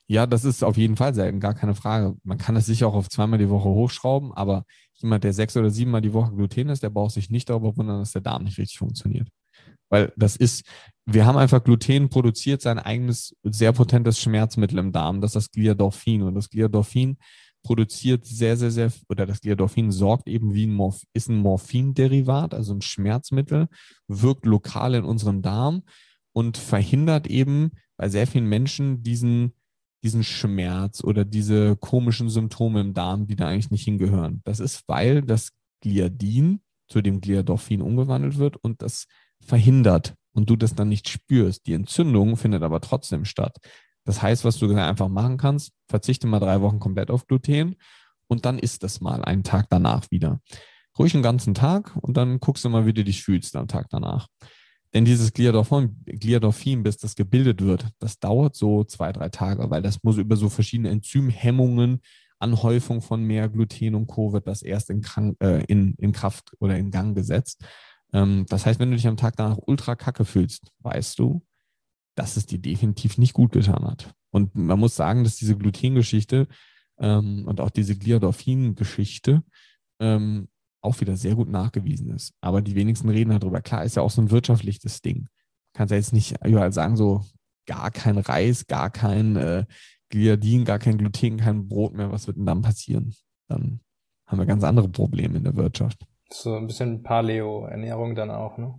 Ja, 0.07 0.25
das 0.25 0.45
ist 0.45 0.63
auf 0.63 0.77
jeden 0.77 0.95
Fall 0.95 1.13
selten, 1.13 1.41
gar 1.41 1.53
keine 1.53 1.75
Frage. 1.75 2.15
Man 2.23 2.37
kann 2.37 2.55
es 2.55 2.65
sicher 2.65 2.87
auch 2.87 2.95
auf 2.95 3.09
zweimal 3.09 3.39
die 3.39 3.49
Woche 3.49 3.67
hochschrauben, 3.67 4.33
aber 4.33 4.63
jemand, 4.93 5.25
der 5.25 5.33
sechs 5.33 5.57
oder 5.57 5.69
siebenmal 5.69 6.01
die 6.01 6.13
Woche 6.13 6.33
Gluten 6.33 6.69
ist, 6.69 6.81
der 6.81 6.89
braucht 6.89 7.11
sich 7.11 7.29
nicht 7.29 7.49
darüber 7.49 7.75
wundern, 7.75 7.99
dass 7.99 8.13
der 8.13 8.21
Darm 8.21 8.43
nicht 8.43 8.57
richtig 8.57 8.77
funktioniert. 8.77 9.27
Weil 9.89 10.13
das 10.15 10.35
ist, 10.35 10.63
wir 11.05 11.25
haben 11.25 11.37
einfach 11.37 11.63
Gluten 11.63 12.09
produziert 12.09 12.61
sein 12.61 12.79
eigenes 12.79 13.35
sehr 13.43 13.73
potentes 13.73 14.19
Schmerzmittel 14.19 14.79
im 14.79 14.91
Darm, 14.91 15.21
das 15.21 15.31
ist 15.31 15.35
das 15.35 15.51
Gliadorphin. 15.51 16.23
Und 16.23 16.35
das 16.35 16.49
Gliadorphin 16.49 17.17
produziert 17.63 18.25
sehr, 18.25 18.57
sehr, 18.57 18.71
sehr, 18.71 18.91
oder 19.09 19.25
das 19.25 19.41
Gliadorphin 19.41 19.91
sorgt 19.91 20.27
eben 20.27 20.53
wie 20.53 20.65
ein 20.65 20.73
Morph 20.73 21.03
ist 21.13 21.29
ein 21.29 21.37
Morphinderivat, 21.37 22.53
also 22.53 22.73
ein 22.73 22.81
Schmerzmittel, 22.81 23.67
wirkt 24.07 24.45
lokal 24.45 24.95
in 24.95 25.03
unserem 25.03 25.41
Darm 25.41 25.83
und 26.33 26.57
verhindert 26.57 27.27
eben 27.27 27.71
bei 27.97 28.09
sehr 28.09 28.27
vielen 28.27 28.47
Menschen 28.47 29.03
diesen, 29.03 29.53
diesen 30.03 30.23
Schmerz 30.23 31.03
oder 31.03 31.25
diese 31.25 31.75
komischen 31.75 32.29
Symptome 32.29 32.81
im 32.81 32.93
Darm, 32.93 33.27
die 33.27 33.35
da 33.35 33.47
eigentlich 33.47 33.71
nicht 33.71 33.83
hingehören. 33.83 34.41
Das 34.43 34.59
ist, 34.59 34.83
weil 34.87 35.21
das 35.21 35.51
Gliadin 35.81 36.61
zu 36.87 37.01
dem 37.01 37.21
Gliadorphin 37.21 37.81
umgewandelt 37.81 38.37
wird 38.37 38.57
und 38.57 38.81
das 38.81 39.07
verhindert 39.45 40.15
und 40.33 40.49
du 40.49 40.55
das 40.55 40.75
dann 40.75 40.89
nicht 40.89 41.09
spürst. 41.09 41.67
Die 41.67 41.73
Entzündung 41.73 42.37
findet 42.37 42.63
aber 42.63 42.81
trotzdem 42.81 43.25
statt. 43.25 43.57
Das 44.05 44.21
heißt, 44.21 44.45
was 44.45 44.57
du 44.57 44.73
einfach 44.75 45.09
machen 45.09 45.37
kannst, 45.37 45.71
verzichte 45.87 46.27
mal 46.27 46.39
drei 46.39 46.61
Wochen 46.61 46.79
komplett 46.79 47.11
auf 47.11 47.27
Gluten 47.27 47.75
und 48.27 48.45
dann 48.45 48.59
isst 48.59 48.83
das 48.83 49.01
mal 49.01 49.23
einen 49.23 49.43
Tag 49.43 49.67
danach 49.69 50.09
wieder. 50.09 50.39
Ruhig 50.97 51.13
einen 51.13 51.23
ganzen 51.23 51.53
Tag 51.53 51.95
und 52.01 52.17
dann 52.17 52.39
guckst 52.39 52.65
du 52.65 52.69
mal, 52.69 52.85
wie 52.85 52.93
du 52.93 53.03
dich 53.03 53.23
fühlst 53.23 53.55
am 53.55 53.67
Tag 53.67 53.87
danach. 53.89 54.27
Denn 54.93 55.05
dieses 55.05 55.31
Gliadorphin, 55.31 56.03
Gliadorphin, 56.05 56.83
bis 56.83 56.97
das 56.97 57.15
gebildet 57.15 57.61
wird, 57.61 57.87
das 57.99 58.19
dauert 58.19 58.55
so 58.55 58.83
zwei, 58.83 59.13
drei 59.13 59.29
Tage, 59.29 59.69
weil 59.69 59.81
das 59.81 60.03
muss 60.03 60.17
über 60.17 60.35
so 60.35 60.49
verschiedene 60.49 60.89
Enzymhemmungen, 60.89 62.01
Anhäufung 62.39 63.01
von 63.01 63.23
mehr 63.23 63.47
Gluten 63.47 63.95
und 63.95 64.07
Co. 64.07 64.33
wird 64.33 64.47
das 64.47 64.63
erst 64.63 64.89
in, 64.89 65.03
äh, 65.39 65.63
in, 65.65 65.93
in 65.97 66.11
Kraft 66.11 66.53
oder 66.59 66.77
in 66.77 66.91
Gang 66.91 67.15
gesetzt. 67.15 67.63
Ähm, 68.13 68.45
das 68.49 68.65
heißt, 68.65 68.79
wenn 68.79 68.91
du 68.91 68.97
dich 68.97 69.07
am 69.07 69.17
Tag 69.17 69.35
danach 69.37 69.57
ultra 69.65 69.95
kacke 69.95 70.25
fühlst, 70.25 70.71
weißt 70.79 71.19
du, 71.19 71.45
dass 72.15 72.37
es 72.37 72.45
dir 72.45 72.59
definitiv 72.59 73.17
nicht 73.17 73.33
gut 73.33 73.51
getan 73.51 73.85
hat. 73.85 74.13
Und 74.31 74.55
man 74.55 74.79
muss 74.79 74.95
sagen, 74.95 75.23
dass 75.23 75.35
diese 75.35 75.57
Glutengeschichte 75.57 76.47
ähm, 76.99 77.45
und 77.45 77.59
auch 77.59 77.69
diese 77.69 77.97
Gliadorphin-Geschichte 77.97 79.43
ähm, 79.99 80.47
auch 80.81 80.99
wieder 80.99 81.15
sehr 81.15 81.35
gut 81.35 81.49
nachgewiesen 81.49 82.09
ist. 82.09 82.33
Aber 82.41 82.61
die 82.61 82.75
wenigsten 82.75 83.09
reden 83.09 83.37
darüber. 83.37 83.61
Klar, 83.61 83.83
ist 83.83 83.95
ja 83.95 84.01
auch 84.01 84.11
so 84.11 84.21
ein 84.21 84.31
wirtschaftliches 84.31 85.01
Ding. 85.01 85.27
Kannst 85.73 85.91
ja 85.91 85.97
jetzt 85.97 86.13
nicht 86.13 86.35
überall 86.43 86.73
sagen, 86.73 86.97
so 86.97 87.23
gar 87.67 87.91
kein 87.91 88.17
Reis, 88.17 88.67
gar 88.67 88.89
kein 88.89 89.35
äh, 89.35 89.65
Gliadin, 90.09 90.65
gar 90.65 90.79
kein 90.79 90.97
Gluten, 90.97 91.37
kein 91.37 91.67
Brot 91.67 91.93
mehr. 91.93 92.11
Was 92.11 92.27
wird 92.27 92.37
denn 92.37 92.45
dann 92.45 92.61
passieren? 92.61 93.15
Dann 93.47 93.79
haben 94.25 94.39
wir 94.39 94.45
ganz 94.45 94.63
andere 94.63 94.89
Probleme 94.89 95.37
in 95.37 95.43
der 95.43 95.55
Wirtschaft. 95.55 96.05
So 96.31 96.55
ein 96.55 96.67
bisschen 96.67 97.03
Paleo-Ernährung 97.03 98.15
dann 98.15 98.31
auch, 98.31 98.57
ne? 98.57 98.73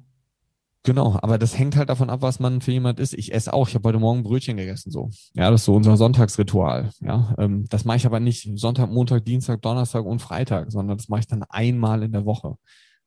Genau, 0.84 1.16
aber 1.22 1.38
das 1.38 1.56
hängt 1.56 1.76
halt 1.76 1.90
davon 1.90 2.10
ab, 2.10 2.22
was 2.22 2.40
man 2.40 2.60
für 2.60 2.72
jemand 2.72 2.98
ist. 2.98 3.14
Ich 3.14 3.32
esse 3.32 3.52
auch. 3.52 3.68
Ich 3.68 3.74
habe 3.76 3.88
heute 3.88 4.00
Morgen 4.00 4.24
Brötchen 4.24 4.56
gegessen, 4.56 4.90
so. 4.90 5.10
Ja, 5.32 5.48
das 5.48 5.60
ist 5.60 5.66
so 5.66 5.76
unser 5.76 5.96
Sonntagsritual. 5.96 6.90
Ja, 7.00 7.36
ähm, 7.38 7.66
das 7.68 7.84
mache 7.84 7.98
ich 7.98 8.06
aber 8.06 8.18
nicht 8.18 8.58
Sonntag, 8.58 8.90
Montag, 8.90 9.24
Dienstag, 9.24 9.62
Donnerstag 9.62 10.04
und 10.04 10.20
Freitag, 10.20 10.72
sondern 10.72 10.96
das 10.96 11.08
mache 11.08 11.20
ich 11.20 11.28
dann 11.28 11.44
einmal 11.44 12.02
in 12.02 12.10
der 12.10 12.24
Woche. 12.24 12.56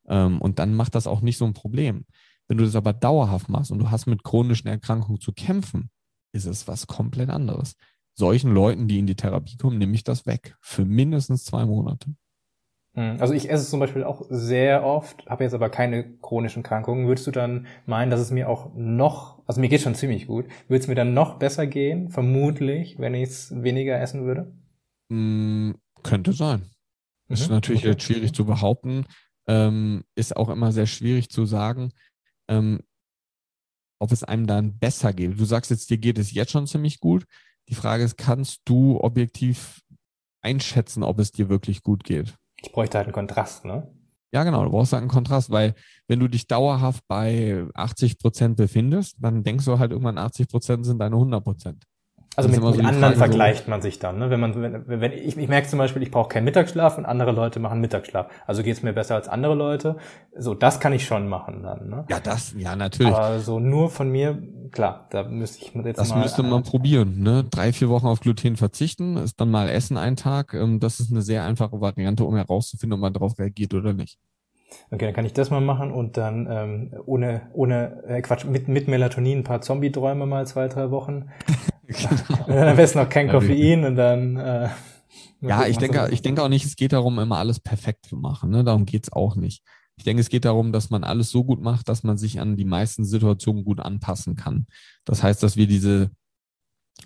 Ähm, 0.07 0.39
und 0.39 0.59
dann 0.59 0.73
macht 0.73 0.95
das 0.95 1.05
auch 1.05 1.19
nicht 1.19 1.37
so 1.37 1.43
ein 1.43 1.53
Problem. 1.53 2.05
Wenn 2.47 2.57
du 2.57 2.63
das 2.63 2.75
aber 2.75 2.93
dauerhaft 2.93 3.49
machst 3.49 3.71
und 3.71 3.79
du 3.79 3.91
hast 3.91 4.05
mit 4.05 4.23
chronischen 4.23 4.69
Erkrankungen 4.69 5.19
zu 5.19 5.33
kämpfen, 5.33 5.89
ist 6.31 6.45
es 6.45 6.69
was 6.69 6.87
komplett 6.87 7.29
anderes. 7.29 7.75
Solchen 8.13 8.53
Leuten, 8.53 8.87
die 8.87 8.99
in 8.99 9.07
die 9.07 9.15
Therapie 9.15 9.57
kommen, 9.57 9.79
nehme 9.79 9.95
ich 9.95 10.05
das 10.05 10.25
weg 10.25 10.55
für 10.61 10.85
mindestens 10.85 11.43
zwei 11.43 11.65
Monate. 11.65 12.13
Hm. 12.95 13.17
Also 13.19 13.33
ich 13.33 13.49
esse 13.49 13.63
es 13.63 13.69
zum 13.69 13.79
Beispiel 13.79 14.03
auch 14.03 14.25
sehr 14.29 14.85
oft, 14.85 15.25
habe 15.27 15.43
jetzt 15.43 15.53
aber 15.53 15.69
keine 15.69 16.17
chronischen 16.21 16.63
Krankungen. 16.63 17.07
Würdest 17.07 17.27
du 17.27 17.31
dann 17.31 17.67
meinen, 17.85 18.09
dass 18.09 18.21
es 18.21 18.31
mir 18.31 18.49
auch 18.49 18.73
noch, 18.73 19.41
also 19.45 19.59
mir 19.61 19.67
geht 19.67 19.81
schon 19.81 19.95
ziemlich 19.95 20.27
gut, 20.27 20.45
würde 20.67 20.81
es 20.81 20.87
mir 20.87 20.95
dann 20.95 21.13
noch 21.13 21.37
besser 21.37 21.67
gehen, 21.67 22.09
vermutlich, 22.09 22.97
wenn 22.97 23.13
ich 23.13 23.29
es 23.29 23.63
weniger 23.63 23.99
essen 23.99 24.25
würde? 24.25 24.53
Mm, 25.09 25.71
könnte 26.03 26.31
sein. 26.31 26.61
Mhm. 27.27 27.33
Ist 27.33 27.49
natürlich 27.49 27.81
okay. 27.81 27.91
jetzt 27.91 28.03
schwierig 28.03 28.33
zu 28.33 28.45
behaupten. 28.45 29.05
Ähm, 29.47 30.05
ist 30.15 30.35
auch 30.35 30.49
immer 30.49 30.71
sehr 30.71 30.87
schwierig 30.87 31.29
zu 31.29 31.45
sagen, 31.45 31.91
ähm, 32.47 32.79
ob 33.99 34.11
es 34.11 34.23
einem 34.23 34.47
dann 34.47 34.77
besser 34.77 35.13
geht. 35.13 35.39
Du 35.39 35.45
sagst 35.45 35.69
jetzt, 35.69 35.89
dir 35.89 35.97
geht 35.97 36.17
es 36.17 36.31
jetzt 36.31 36.51
schon 36.51 36.65
ziemlich 36.65 36.99
gut. 36.99 37.25
Die 37.69 37.75
Frage 37.75 38.03
ist, 38.03 38.17
kannst 38.17 38.61
du 38.65 38.99
objektiv 39.01 39.81
einschätzen, 40.41 41.03
ob 41.03 41.19
es 41.19 41.31
dir 41.31 41.49
wirklich 41.49 41.83
gut 41.83 42.03
geht? 42.03 42.35
Ich 42.61 42.71
bräuchte 42.71 42.97
halt 42.97 43.07
einen 43.07 43.13
Kontrast, 43.13 43.65
ne? 43.65 43.91
Ja, 44.31 44.43
genau, 44.43 44.63
du 44.65 44.71
brauchst 44.71 44.91
halt 44.91 45.01
einen 45.01 45.09
Kontrast, 45.09 45.49
weil 45.49 45.75
wenn 46.07 46.19
du 46.19 46.27
dich 46.27 46.47
dauerhaft 46.47 47.03
bei 47.07 47.65
80 47.73 48.19
Prozent 48.19 48.57
befindest, 48.57 49.15
dann 49.21 49.43
denkst 49.43 49.65
du 49.65 49.79
halt 49.79 49.91
irgendwann 49.91 50.17
80 50.17 50.47
Prozent 50.49 50.85
sind 50.85 50.99
deine 50.99 51.15
100 51.15 51.43
Prozent. 51.43 51.85
Also 52.35 52.49
mit, 52.49 52.61
mit 52.61 52.75
so 52.75 52.81
anderen 52.81 52.99
Frage, 52.99 53.15
vergleicht 53.15 53.67
man 53.67 53.81
sich 53.81 53.99
dann, 53.99 54.17
ne? 54.17 54.29
Wenn 54.29 54.39
man, 54.39 54.61
wenn, 54.61 55.01
wenn 55.01 55.11
ich, 55.11 55.37
ich 55.37 55.47
merke 55.47 55.67
zum 55.67 55.79
Beispiel, 55.79 56.01
ich 56.03 56.11
brauche 56.11 56.29
keinen 56.29 56.43
Mittagsschlaf 56.43 56.97
und 56.97 57.05
andere 57.05 57.31
Leute 57.31 57.59
machen 57.59 57.79
Mittagsschlaf. 57.79 58.27
Also 58.45 58.63
geht 58.63 58.75
es 58.75 58.83
mir 58.83 58.93
besser 58.93 59.15
als 59.15 59.27
andere 59.27 59.55
Leute. 59.55 59.97
So, 60.37 60.53
das 60.53 60.79
kann 60.79 60.91
ich 60.91 61.05
schon 61.05 61.27
machen 61.27 61.63
dann, 61.63 61.89
ne? 61.89 62.05
Ja, 62.09 62.19
das, 62.19 62.53
ja, 62.57 62.75
natürlich. 62.75 63.13
Aber 63.13 63.39
so 63.39 63.59
nur 63.59 63.89
von 63.89 64.09
mir, 64.09 64.41
klar, 64.71 65.07
da 65.11 65.23
müsste 65.23 65.63
ich 65.63 65.73
jetzt 65.73 65.97
das 65.97 66.09
mal. 66.09 66.15
Das 66.15 66.23
müsste 66.23 66.43
man 66.43 66.61
äh, 66.61 66.69
probieren, 66.69 67.19
ne? 67.19 67.45
Drei, 67.49 67.71
vier 67.71 67.89
Wochen 67.89 68.07
auf 68.07 68.19
Gluten 68.19 68.57
verzichten, 68.57 69.17
ist 69.17 69.39
dann 69.39 69.49
mal 69.49 69.69
Essen 69.69 69.97
einen 69.97 70.17
Tag. 70.17 70.53
Ähm, 70.53 70.79
das 70.79 70.99
ist 70.99 71.11
eine 71.11 71.21
sehr 71.21 71.43
einfache 71.45 71.79
Variante, 71.79 72.25
um 72.25 72.35
herauszufinden, 72.35 72.95
ob 72.95 73.01
man 73.01 73.13
darauf 73.13 73.39
reagiert 73.39 73.73
oder 73.73 73.93
nicht. 73.93 74.19
Okay, 74.91 75.05
dann 75.05 75.13
kann 75.13 75.25
ich 75.25 75.33
das 75.33 75.51
mal 75.51 75.61
machen 75.61 75.91
und 75.91 76.17
dann 76.17 76.47
ähm, 76.49 76.93
ohne, 77.05 77.43
ohne 77.53 78.03
äh, 78.07 78.21
Quatsch, 78.21 78.45
mit, 78.45 78.67
mit 78.67 78.87
Melatonin 78.87 79.39
ein 79.39 79.43
paar 79.43 79.61
Zombie-Träume 79.61 80.25
mal 80.25 80.45
zwei, 80.47 80.67
drei 80.67 80.91
Wochen. 80.91 81.29
Genau. 81.87 82.67
Am 82.69 82.75
besten 82.75 82.99
noch 82.99 83.09
kein 83.09 83.29
Koffein 83.29 83.85
und 83.85 83.95
dann. 83.95 84.37
Äh, 84.37 84.69
ja, 85.41 85.67
ich 85.67 85.77
denke, 85.77 86.09
ich 86.11 86.21
denke 86.21 86.41
auch 86.41 86.49
nicht, 86.49 86.65
es 86.65 86.75
geht 86.75 86.93
darum, 86.93 87.19
immer 87.19 87.37
alles 87.37 87.59
perfekt 87.59 88.05
zu 88.07 88.15
machen. 88.15 88.49
Ne? 88.49 88.63
Darum 88.63 88.85
geht's 88.85 89.11
auch 89.11 89.35
nicht. 89.35 89.63
Ich 89.97 90.03
denke, 90.03 90.21
es 90.21 90.29
geht 90.29 90.45
darum, 90.45 90.71
dass 90.71 90.89
man 90.89 91.03
alles 91.03 91.29
so 91.29 91.43
gut 91.43 91.61
macht, 91.61 91.87
dass 91.87 92.03
man 92.03 92.17
sich 92.17 92.39
an 92.39 92.57
die 92.57 92.65
meisten 92.65 93.05
Situationen 93.05 93.63
gut 93.63 93.79
anpassen 93.79 94.35
kann. 94.35 94.67
Das 95.05 95.23
heißt, 95.23 95.41
dass 95.41 95.55
wir 95.55 95.67
diese, 95.67 96.11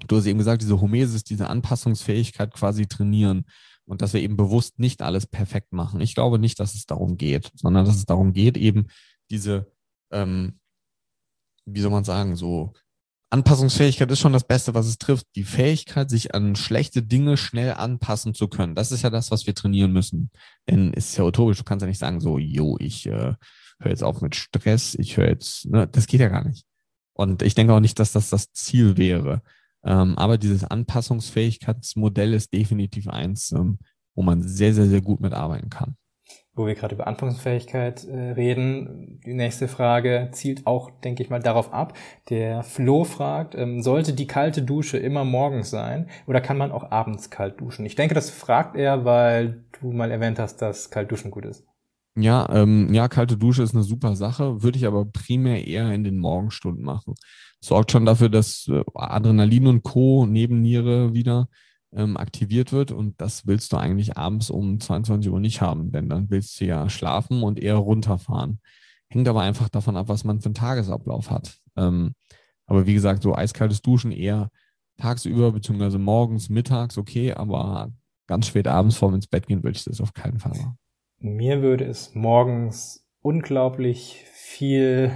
du 0.08 0.18
hast 0.18 0.26
eben 0.26 0.40
gesagt, 0.40 0.62
diese 0.62 0.82
Homesis, 0.82 1.24
diese 1.24 1.50
Anpassungsfähigkeit 1.50 2.54
quasi 2.54 2.88
trainieren 2.88 3.46
und 3.86 4.02
dass 4.02 4.14
wir 4.14 4.22
eben 4.22 4.38
bewusst 4.38 4.80
nicht 4.80 5.02
alles 5.02 5.28
perfekt 5.28 5.72
machen. 5.72 6.02
Ich 6.02 6.16
glaube 6.16 6.40
nicht, 6.40 6.60
dass 6.60 6.74
es 6.74 6.86
darum 6.86 7.18
geht, 7.18 7.52
sondern 7.56 7.86
dass 7.86 7.96
es 7.96 8.06
darum 8.06 8.34
geht, 8.34 8.58
eben 8.58 8.88
diese, 9.30 9.72
ähm, 10.12 10.60
wie 11.66 11.82
soll 11.82 11.92
man 11.92 12.04
sagen, 12.04 12.36
so 12.36 12.74
Anpassungsfähigkeit 13.32 14.10
ist 14.10 14.20
schon 14.20 14.34
das 14.34 14.44
Beste, 14.44 14.74
was 14.74 14.88
es 14.88 14.98
trifft. 14.98 15.28
Die 15.36 15.44
Fähigkeit, 15.44 16.10
sich 16.10 16.34
an 16.34 16.56
schlechte 16.56 17.04
Dinge 17.04 17.38
schnell 17.38 17.74
anpassen 17.74 18.34
zu 18.34 18.48
können. 18.48 18.74
Das 18.74 18.92
ist 18.92 19.04
ja 19.04 19.12
das, 19.12 19.30
was 19.30 19.46
wir 19.46 19.54
trainieren 19.54 19.94
müssen. 19.94 20.32
Denn 20.68 20.92
es 20.96 21.12
ist 21.12 21.18
ja 21.18 21.24
utopisch. 21.26 21.60
Du 21.60 21.64
kannst 21.64 21.84
ja 21.84 21.88
nicht 21.88 22.00
sagen, 22.00 22.22
so, 22.22 22.40
jo, 22.40 22.78
ich 22.80 23.06
äh, 23.06 23.36
höre 23.80 23.90
jetzt 23.90 24.04
auf 24.04 24.22
mit 24.22 24.36
Stress, 24.36 24.96
ich 24.96 25.18
höre 25.18 25.28
jetzt, 25.28 25.68
ne, 25.68 25.88
das 25.88 26.08
geht 26.08 26.22
ja 26.22 26.30
gar 26.30 26.44
nicht. 26.44 26.66
Und 27.14 27.44
ich 27.44 27.54
denke 27.54 27.74
auch 27.74 27.80
nicht, 27.80 28.00
dass 28.00 28.14
das 28.14 28.30
das 28.30 28.52
Ziel 28.52 28.98
wäre. 28.98 29.44
Ähm, 29.84 30.18
aber 30.18 30.38
dieses 30.38 30.64
Anpassungsfähigkeitsmodell 30.64 32.34
ist 32.34 32.52
definitiv 32.52 33.08
eins, 33.08 33.52
ähm, 33.52 33.78
wo 34.16 34.24
man 34.24 34.42
sehr, 34.42 34.74
sehr, 34.74 34.88
sehr 34.88 35.02
gut 35.02 35.20
mitarbeiten 35.22 35.70
kann 35.70 35.96
wo 36.60 36.68
wir 36.68 36.76
gerade 36.76 36.94
über 36.94 37.08
Anpassungsfähigkeit 37.08 38.04
äh, 38.04 38.32
reden. 38.32 39.22
Die 39.26 39.34
nächste 39.34 39.68
Frage 39.68 40.30
zielt 40.34 40.68
auch, 40.68 40.92
denke 41.02 41.24
ich 41.24 41.30
mal, 41.30 41.40
darauf 41.40 41.74
ab. 41.74 41.98
Der 42.30 42.64
Flo 42.64 43.06
fragt, 43.06 43.56
ähm, 43.56 43.82
sollte 43.82 44.14
die 44.14 44.28
kalte 44.28 44.62
Dusche 44.62 44.98
immer 44.98 45.24
morgens 45.24 45.70
sein 45.70 46.10
oder 46.28 46.42
kann 46.42 46.58
man 46.58 46.72
auch 46.72 46.92
abends 46.92 47.30
kalt 47.30 47.62
duschen? 47.62 47.86
Ich 47.86 47.96
denke, 47.96 48.14
das 48.14 48.30
fragt 48.30 48.76
er, 48.76 49.06
weil 49.06 49.64
du 49.80 49.92
mal 49.94 50.12
erwähnt 50.12 50.38
hast, 50.38 50.58
dass 50.58 50.92
kalt 50.92 51.10
duschen 51.10 51.32
gut 51.32 51.46
ist. 51.46 51.66
Ja, 52.16 52.50
ähm, 52.52 52.94
ja, 52.94 53.08
kalte 53.08 53.38
Dusche 53.38 53.64
ist 53.64 53.74
eine 53.74 53.84
super 53.84 54.18
Sache, 54.18 54.62
würde 54.62 54.78
ich 54.78 54.86
aber 54.86 55.06
primär 55.06 55.66
eher 55.66 55.94
in 55.94 56.04
den 56.04 56.20
Morgenstunden 56.20 56.84
machen. 56.84 57.16
Sorgt 57.62 57.92
schon 57.92 58.06
dafür, 58.06 58.28
dass 58.28 58.68
äh, 58.68 58.84
Adrenalin 58.96 59.68
und 59.68 59.84
Co. 59.84 60.26
Nebenniere 60.26 61.14
wieder 61.14 61.48
ähm, 61.94 62.18
aktiviert 62.18 62.72
wird 62.72 62.92
und 62.92 63.20
das 63.20 63.48
willst 63.48 63.74
du 63.74 63.78
eigentlich 63.78 64.18
abends 64.18 64.50
um 64.50 64.80
22 64.80 65.32
Uhr 65.32 65.40
nicht 65.40 65.62
haben, 65.62 65.92
denn 65.92 66.10
dann 66.10 66.30
willst 66.30 66.60
du 66.60 66.66
ja 66.66 66.90
schlafen 66.90 67.44
und 67.44 67.60
eher 67.60 67.76
runterfahren. 67.76 68.60
Hängt 69.10 69.28
aber 69.28 69.42
einfach 69.42 69.70
davon 69.70 69.98
ab, 69.98 70.08
was 70.08 70.24
man 70.24 70.40
für 70.40 70.46
einen 70.46 70.54
Tagesablauf 70.54 71.32
hat. 71.32 71.60
Ähm, 71.76 72.14
aber 72.66 72.86
wie 72.86 72.94
gesagt, 72.94 73.24
so 73.24 73.34
eiskaltes 73.34 73.82
Duschen 73.82 74.12
eher 74.12 74.52
tagsüber 74.98 75.52
beziehungsweise 75.52 75.98
morgens, 75.98 76.50
mittags 76.50 76.98
okay, 76.98 77.34
aber 77.34 77.92
ganz 78.28 78.48
spät 78.48 78.68
abends 78.68 78.98
vorm 78.98 79.16
ins 79.16 79.28
Bett 79.28 79.48
gehen 79.48 79.64
würde 79.64 79.78
ich 79.78 79.84
das 79.84 80.02
auf 80.02 80.14
keinen 80.14 80.40
Fall 80.40 80.52
machen. 80.52 80.78
Mir 81.18 81.62
würde 81.62 81.86
es 81.86 82.14
morgens 82.14 83.06
unglaublich 83.22 84.24
viel, 84.32 85.12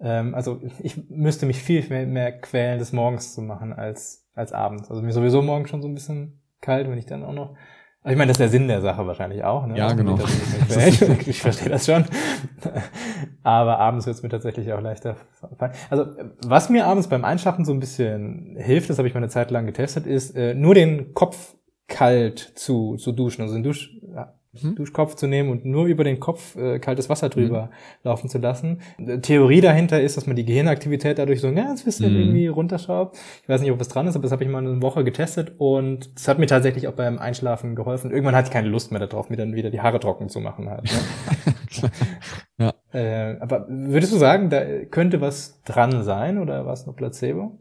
ähm, 0.00 0.34
also 0.34 0.60
ich 0.82 1.08
müsste 1.08 1.46
mich 1.46 1.62
viel 1.62 1.88
mehr 2.06 2.32
quälen, 2.40 2.80
das 2.80 2.92
morgens 2.92 3.34
zu 3.34 3.40
machen 3.40 3.72
als 3.72 4.27
als 4.38 4.52
abends. 4.52 4.90
Also 4.90 5.02
mir 5.02 5.12
sowieso 5.12 5.42
morgen 5.42 5.66
schon 5.66 5.82
so 5.82 5.88
ein 5.88 5.94
bisschen 5.94 6.40
kalt, 6.60 6.88
wenn 6.88 6.98
ich 6.98 7.06
dann 7.06 7.24
auch 7.24 7.32
noch. 7.32 7.56
Also 8.02 8.12
ich 8.12 8.18
meine, 8.18 8.28
das 8.28 8.36
ist 8.36 8.40
der 8.40 8.48
Sinn 8.48 8.68
der 8.68 8.80
Sache 8.80 9.06
wahrscheinlich 9.06 9.42
auch. 9.44 9.66
Ne? 9.66 9.76
Ja, 9.76 9.92
genau. 9.92 10.18
ich 11.26 11.42
verstehe 11.42 11.68
das 11.68 11.84
schon. 11.84 12.04
Aber 13.42 13.78
abends 13.80 14.06
wird 14.06 14.16
es 14.16 14.22
mir 14.22 14.28
tatsächlich 14.28 14.72
auch 14.72 14.80
leichter 14.80 15.16
fallen. 15.56 15.72
Also 15.90 16.06
was 16.46 16.70
mir 16.70 16.86
abends 16.86 17.08
beim 17.08 17.24
Einschlafen 17.24 17.64
so 17.64 17.72
ein 17.72 17.80
bisschen 17.80 18.56
hilft, 18.56 18.88
das 18.88 18.98
habe 18.98 19.08
ich 19.08 19.14
mal 19.14 19.18
eine 19.18 19.28
Zeit 19.28 19.50
lang 19.50 19.66
getestet, 19.66 20.06
ist 20.06 20.36
äh, 20.36 20.54
nur 20.54 20.74
den 20.74 21.12
Kopf 21.12 21.56
kalt 21.88 22.38
zu, 22.38 22.96
zu 22.96 23.12
duschen. 23.12 23.42
Also 23.42 23.54
den 23.54 23.64
Dusch, 23.64 23.98
mhm. 24.62 24.74
Duschkopf 24.74 25.14
zu 25.14 25.26
nehmen 25.26 25.50
und 25.50 25.64
nur 25.64 25.86
über 25.86 26.04
den 26.04 26.20
Kopf 26.20 26.56
äh, 26.56 26.78
kaltes 26.78 27.08
Wasser 27.08 27.28
drüber 27.28 27.64
mhm. 27.64 27.70
laufen 28.04 28.28
zu 28.28 28.38
lassen. 28.38 28.80
Die 28.98 29.20
Theorie 29.20 29.60
dahinter 29.60 30.00
ist, 30.00 30.16
dass 30.16 30.26
man 30.26 30.36
die 30.36 30.44
Gehirnaktivität 30.44 31.18
dadurch 31.18 31.40
so 31.40 31.48
ein 31.48 31.56
ganz 31.56 31.84
bisschen 31.84 32.12
mhm. 32.12 32.20
irgendwie 32.20 32.46
runterschraubt. 32.46 33.16
Ich 33.42 33.48
weiß 33.48 33.60
nicht, 33.60 33.72
ob 33.72 33.80
es 33.80 33.88
dran 33.88 34.06
ist, 34.06 34.14
aber 34.14 34.22
das 34.22 34.32
habe 34.32 34.44
ich 34.44 34.50
mal 34.50 34.58
eine 34.58 34.82
Woche 34.82 35.04
getestet 35.04 35.52
und 35.58 36.14
das 36.14 36.28
hat 36.28 36.38
mir 36.38 36.46
tatsächlich 36.46 36.88
auch 36.88 36.94
beim 36.94 37.18
Einschlafen 37.18 37.74
geholfen. 37.74 38.10
Irgendwann 38.10 38.34
hatte 38.34 38.48
ich 38.48 38.52
keine 38.52 38.68
Lust 38.68 38.92
mehr 38.92 39.04
darauf, 39.04 39.30
mir 39.30 39.36
dann 39.36 39.54
wieder 39.54 39.70
die 39.70 39.80
Haare 39.80 40.00
trocken 40.00 40.28
zu 40.28 40.40
machen 40.40 40.68
halt. 40.68 40.84
Ne? 40.84 41.90
ja. 42.58 42.74
Äh, 42.92 43.38
aber 43.40 43.66
würdest 43.68 44.12
du 44.12 44.16
sagen, 44.16 44.50
da 44.50 44.64
könnte 44.90 45.20
was 45.20 45.62
dran 45.62 46.02
sein 46.02 46.38
oder 46.38 46.66
was 46.66 46.86
noch 46.86 46.96
Placebo? 46.96 47.58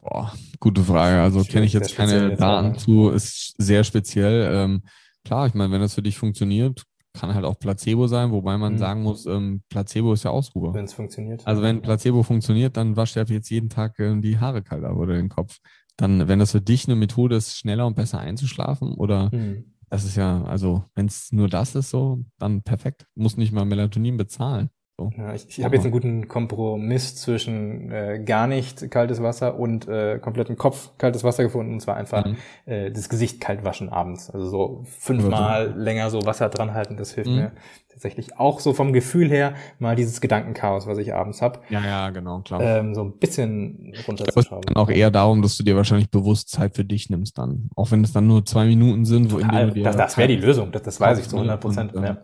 Boah, 0.00 0.32
gute 0.60 0.82
Frage. 0.82 1.20
Also 1.20 1.42
kenne 1.42 1.66
ich 1.66 1.72
jetzt 1.72 1.96
keine 1.96 2.36
Daten 2.36 2.78
zu, 2.78 3.10
ist 3.10 3.54
sehr 3.58 3.82
speziell. 3.82 4.48
Ähm, 4.52 4.82
klar, 5.26 5.46
ich 5.46 5.54
meine, 5.54 5.72
wenn 5.72 5.80
das 5.80 5.94
für 5.94 6.02
dich 6.02 6.16
funktioniert, 6.16 6.84
kann 7.12 7.34
halt 7.34 7.44
auch 7.44 7.58
Placebo 7.58 8.06
sein, 8.06 8.30
wobei 8.30 8.56
man 8.58 8.74
mhm. 8.74 8.78
sagen 8.78 9.02
muss, 9.02 9.26
ähm, 9.26 9.62
Placebo 9.68 10.12
ist 10.12 10.22
ja 10.22 10.30
auch 10.30 10.44
super. 10.44 10.72
Wenn 10.74 10.84
es 10.84 10.94
funktioniert. 10.94 11.46
Also 11.46 11.62
wenn 11.62 11.82
Placebo 11.82 12.22
funktioniert, 12.22 12.76
dann 12.76 12.96
wascht 12.96 13.16
er 13.16 13.24
jetzt 13.24 13.50
jeden 13.50 13.68
Tag 13.68 13.98
äh, 13.98 14.20
die 14.20 14.38
Haare 14.38 14.62
kalt 14.62 14.84
ab 14.84 14.96
oder 14.96 15.14
den 15.14 15.28
Kopf. 15.28 15.58
Dann, 15.96 16.28
wenn 16.28 16.38
das 16.38 16.52
für 16.52 16.60
dich 16.60 16.86
eine 16.86 16.94
Methode 16.94 17.36
ist, 17.36 17.56
schneller 17.56 17.86
und 17.86 17.96
besser 17.96 18.20
einzuschlafen 18.20 18.94
oder 18.94 19.30
mhm. 19.34 19.74
das 19.88 20.04
ist 20.04 20.16
ja, 20.16 20.44
also 20.44 20.84
wenn 20.94 21.06
es 21.06 21.32
nur 21.32 21.48
das 21.48 21.74
ist 21.74 21.90
so, 21.90 22.22
dann 22.38 22.62
perfekt. 22.62 23.06
Muss 23.14 23.36
nicht 23.36 23.52
mal 23.52 23.64
Melatonin 23.64 24.16
bezahlen. 24.16 24.70
So. 24.98 25.10
Ja, 25.18 25.34
ich 25.34 25.46
ich 25.48 25.62
habe 25.62 25.74
jetzt 25.76 25.84
einen 25.84 25.92
guten 25.92 26.26
Kompromiss 26.26 27.16
zwischen 27.16 27.90
äh, 27.92 28.22
gar 28.24 28.46
nicht 28.46 28.90
kaltes 28.90 29.22
Wasser 29.22 29.58
und 29.58 29.86
äh, 29.86 30.18
kompletten 30.18 30.56
Kopf 30.56 30.90
kaltes 30.96 31.22
Wasser 31.22 31.42
gefunden. 31.42 31.74
Und 31.74 31.80
zwar 31.80 31.96
einfach 31.96 32.24
mhm. 32.24 32.36
äh, 32.64 32.90
das 32.90 33.10
Gesicht 33.10 33.38
kalt 33.38 33.62
waschen 33.62 33.90
abends. 33.90 34.30
Also 34.30 34.48
so 34.48 34.84
fünfmal 34.84 35.74
so. 35.74 35.78
länger 35.78 36.08
so 36.08 36.24
Wasser 36.24 36.48
dran 36.48 36.72
halten, 36.72 36.96
das 36.96 37.12
hilft 37.12 37.28
mhm. 37.28 37.36
mir 37.36 37.52
tatsächlich 37.90 38.38
auch 38.38 38.60
so 38.60 38.72
vom 38.72 38.92
Gefühl 38.94 39.30
her 39.30 39.54
mal 39.78 39.96
dieses 39.96 40.20
Gedankenchaos, 40.22 40.86
was 40.86 40.96
ich 40.96 41.14
abends 41.14 41.40
habe. 41.42 41.60
Ja, 41.70 41.84
ja, 41.84 42.10
genau, 42.10 42.40
klar. 42.40 42.60
Ähm, 42.62 42.94
so 42.94 43.02
ein 43.02 43.18
bisschen 43.18 43.94
runterzuschrauben. 44.06 44.64
Es 44.64 44.68
geht 44.68 44.76
auch 44.76 44.90
eher 44.90 45.10
darum, 45.10 45.42
dass 45.42 45.56
du 45.56 45.62
dir 45.62 45.76
wahrscheinlich 45.76 46.10
bewusst 46.10 46.50
Zeit 46.50 46.74
für 46.74 46.84
dich 46.84 47.10
nimmst 47.10 47.36
dann. 47.38 47.70
Auch 47.74 47.90
wenn 47.90 48.04
es 48.04 48.12
dann 48.12 48.26
nur 48.26 48.44
zwei 48.44 48.66
Minuten 48.66 49.04
sind, 49.06 49.32
wo 49.32 49.38
in 49.38 49.48
denen 49.48 49.68
du 49.68 49.74
dir... 49.74 49.84
Das, 49.84 49.96
das 49.96 50.18
wäre 50.18 50.28
die 50.28 50.36
Lösung, 50.36 50.72
das, 50.72 50.82
das 50.82 51.00
weiß 51.00 51.18
ich 51.18 51.28
zu 51.28 51.36
100 51.36 51.60
Prozent. 51.60 51.92
Ja. 51.94 52.18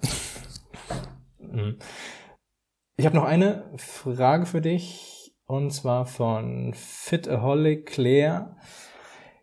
Ich 2.97 3.07
habe 3.07 3.17
noch 3.17 3.25
eine 3.25 3.65
Frage 3.77 4.45
für 4.47 4.61
dich 4.61 5.35
und 5.47 5.71
zwar 5.71 6.05
von 6.05 6.75
Fitaholic 6.75 7.87
Claire. 7.87 8.57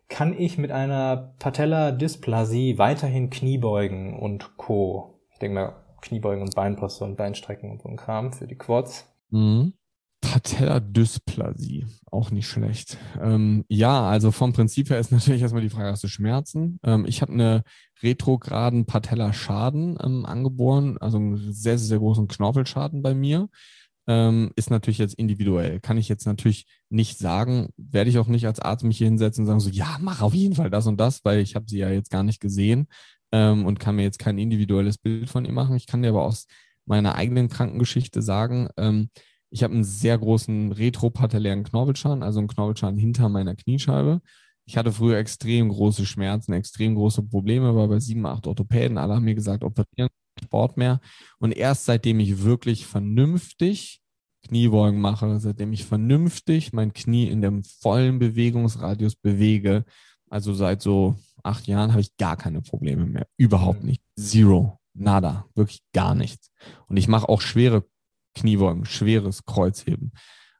Kann 0.08 0.38
ich 0.38 0.56
mit 0.56 0.70
einer 0.70 1.34
Patella-Dysplasie 1.38 2.78
weiterhin 2.78 3.30
Kniebeugen 3.30 4.18
und 4.18 4.56
Co. 4.56 5.20
Ich 5.32 5.38
denke 5.38 5.54
mal 5.54 5.84
Kniebeugen 6.00 6.42
und 6.42 6.54
Beinposte 6.54 7.04
und 7.04 7.16
Beinstrecken 7.16 7.70
und 7.70 7.82
so 7.82 7.88
ein 7.88 7.96
Kram 7.96 8.32
für 8.32 8.46
die 8.46 8.56
Quads. 8.56 9.12
Mhm. 9.30 9.74
Patelladysplasie, 10.20 11.86
auch 12.10 12.30
nicht 12.30 12.46
schlecht. 12.46 12.98
Ähm, 13.20 13.64
ja, 13.68 14.08
also 14.08 14.30
vom 14.30 14.52
Prinzip 14.52 14.90
her 14.90 14.98
ist 14.98 15.12
natürlich 15.12 15.42
erstmal 15.42 15.62
die 15.62 15.70
Frage, 15.70 15.90
hast 15.90 16.04
du 16.04 16.08
Schmerzen? 16.08 16.78
Ähm, 16.82 17.04
ich 17.06 17.22
habe 17.22 17.32
eine 17.32 17.62
retrograden 18.02 18.86
Patellaschaden 18.86 19.98
ähm, 20.02 20.26
angeboren, 20.26 20.98
also 20.98 21.16
einen 21.18 21.52
sehr, 21.52 21.78
sehr 21.78 21.98
großen 21.98 22.28
Knorpelschaden 22.28 23.02
bei 23.02 23.14
mir. 23.14 23.48
Ähm, 24.06 24.50
ist 24.56 24.70
natürlich 24.70 24.98
jetzt 24.98 25.14
individuell. 25.14 25.78
Kann 25.80 25.98
ich 25.98 26.08
jetzt 26.08 26.26
natürlich 26.26 26.66
nicht 26.88 27.18
sagen, 27.18 27.68
werde 27.76 28.10
ich 28.10 28.18
auch 28.18 28.26
nicht 28.26 28.46
als 28.46 28.58
Arzt 28.60 28.84
mich 28.84 28.98
hier 28.98 29.06
hinsetzen 29.06 29.42
und 29.42 29.46
sagen 29.46 29.60
so, 29.60 29.70
ja, 29.70 29.98
mach 30.00 30.22
auf 30.22 30.34
jeden 30.34 30.54
Fall 30.54 30.70
das 30.70 30.86
und 30.86 30.98
das, 30.98 31.24
weil 31.24 31.40
ich 31.40 31.54
habe 31.54 31.66
sie 31.68 31.78
ja 31.78 31.90
jetzt 31.90 32.10
gar 32.10 32.22
nicht 32.22 32.40
gesehen 32.40 32.88
ähm, 33.32 33.66
und 33.66 33.78
kann 33.78 33.96
mir 33.96 34.02
jetzt 34.02 34.18
kein 34.18 34.38
individuelles 34.38 34.98
Bild 34.98 35.30
von 35.30 35.44
ihr 35.44 35.52
machen. 35.52 35.76
Ich 35.76 35.86
kann 35.86 36.02
dir 36.02 36.08
aber 36.08 36.24
aus 36.24 36.46
meiner 36.86 37.14
eigenen 37.14 37.48
Krankengeschichte 37.48 38.22
sagen, 38.22 38.68
ähm, 38.76 39.10
ich 39.50 39.62
habe 39.62 39.74
einen 39.74 39.84
sehr 39.84 40.16
großen 40.16 40.72
retropatellären 40.72 41.64
Knorpelschaden, 41.64 42.22
also 42.22 42.38
einen 42.38 42.48
Knorpelschaden 42.48 42.98
hinter 42.98 43.28
meiner 43.28 43.56
Kniescheibe. 43.56 44.20
Ich 44.64 44.76
hatte 44.76 44.92
früher 44.92 45.18
extrem 45.18 45.68
große 45.68 46.06
Schmerzen, 46.06 46.52
extrem 46.52 46.94
große 46.94 47.22
Probleme, 47.24 47.74
war 47.74 47.88
bei 47.88 47.98
sieben, 47.98 48.24
acht 48.26 48.46
Orthopäden. 48.46 48.98
Alle 48.98 49.14
haben 49.14 49.24
mir 49.24 49.34
gesagt, 49.34 49.64
operieren, 49.64 50.10
Sport 50.42 50.76
mehr. 50.76 51.00
Und 51.38 51.52
erst 51.52 51.86
seitdem 51.86 52.20
ich 52.20 52.44
wirklich 52.44 52.86
vernünftig 52.86 54.00
Kniebeugen 54.46 55.00
mache, 55.00 55.38
seitdem 55.40 55.72
ich 55.72 55.84
vernünftig 55.84 56.72
mein 56.72 56.92
Knie 56.92 57.28
in 57.28 57.42
dem 57.42 57.62
vollen 57.64 58.18
Bewegungsradius 58.18 59.16
bewege, 59.16 59.84
also 60.30 60.54
seit 60.54 60.80
so 60.80 61.16
acht 61.42 61.66
Jahren, 61.66 61.90
habe 61.90 62.00
ich 62.00 62.16
gar 62.16 62.36
keine 62.36 62.62
Probleme 62.62 63.04
mehr. 63.06 63.26
Überhaupt 63.36 63.80
mhm. 63.80 63.90
nicht. 63.90 64.02
Zero. 64.16 64.78
Nada. 64.94 65.46
Wirklich 65.54 65.82
gar 65.92 66.14
nichts. 66.14 66.50
Und 66.86 66.96
ich 66.96 67.08
mache 67.08 67.28
auch 67.28 67.40
schwere 67.40 67.84
Kniebeugen, 68.34 68.84
schweres 68.84 69.44
Kreuzheben, 69.44 70.12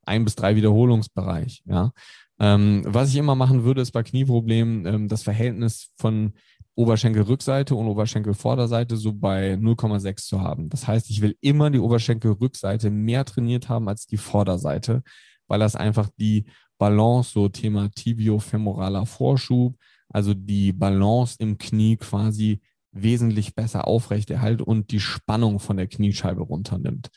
ein 0.05 0.25
bis 0.25 0.35
drei 0.35 0.57
Wiederholungsbereich. 0.57 1.63
Ja. 1.67 1.93
Ähm, 2.39 2.83
was 2.87 3.11
ich 3.11 3.17
immer 3.17 3.35
machen 3.35 3.65
würde, 3.65 3.83
ist 3.83 3.93
bei 3.93 4.03
Knieproblemen 4.03 4.87
ähm, 4.87 5.09
das 5.09 5.23
Verhältnis 5.23 5.91
von 5.97 6.33
Oberschenkelrückseite 6.75 7.75
und 7.75 7.87
Oberschenkelvorderseite 7.87 8.97
so 8.97 9.13
bei 9.13 9.55
0,6 9.55 10.27
zu 10.27 10.41
haben. 10.41 10.71
Das 10.71 10.87
heißt, 10.87 11.11
ich 11.11 11.21
will 11.21 11.37
immer 11.41 11.71
die 11.71 11.79
Oberschenkelrückseite 11.79 12.91
mehr 12.91 13.25
trainiert 13.27 13.69
haben 13.69 13.89
als 13.89 14.07
die 14.07 14.17
Vorderseite, 14.17 15.03
weil 15.47 15.61
das 15.61 15.77
einfach 15.77 16.09
die 16.19 16.47
Balance, 16.79 17.33
so 17.33 17.51
Thema 17.51 17.91
tibiofemoraler 17.91 19.05
Vorschub, 19.05 19.77
also 20.09 20.33
die 20.33 20.73
Balance 20.73 21.37
im 21.39 21.59
Knie 21.59 21.99
quasi 21.99 22.61
wesentlich 22.93 23.55
besser 23.55 23.87
aufrechterhält 23.87 24.63
und 24.63 24.91
die 24.91 25.01
Spannung 25.01 25.61
von 25.61 25.77
der 25.77 25.87
Kniescheibe 25.87 26.41
runternimmt. 26.41 27.11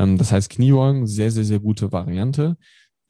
Ähm, 0.00 0.16
das 0.16 0.32
heißt, 0.32 0.50
Kniebeugen, 0.50 1.06
sehr, 1.06 1.30
sehr, 1.30 1.44
sehr 1.44 1.60
gute 1.60 1.92
Variante. 1.92 2.56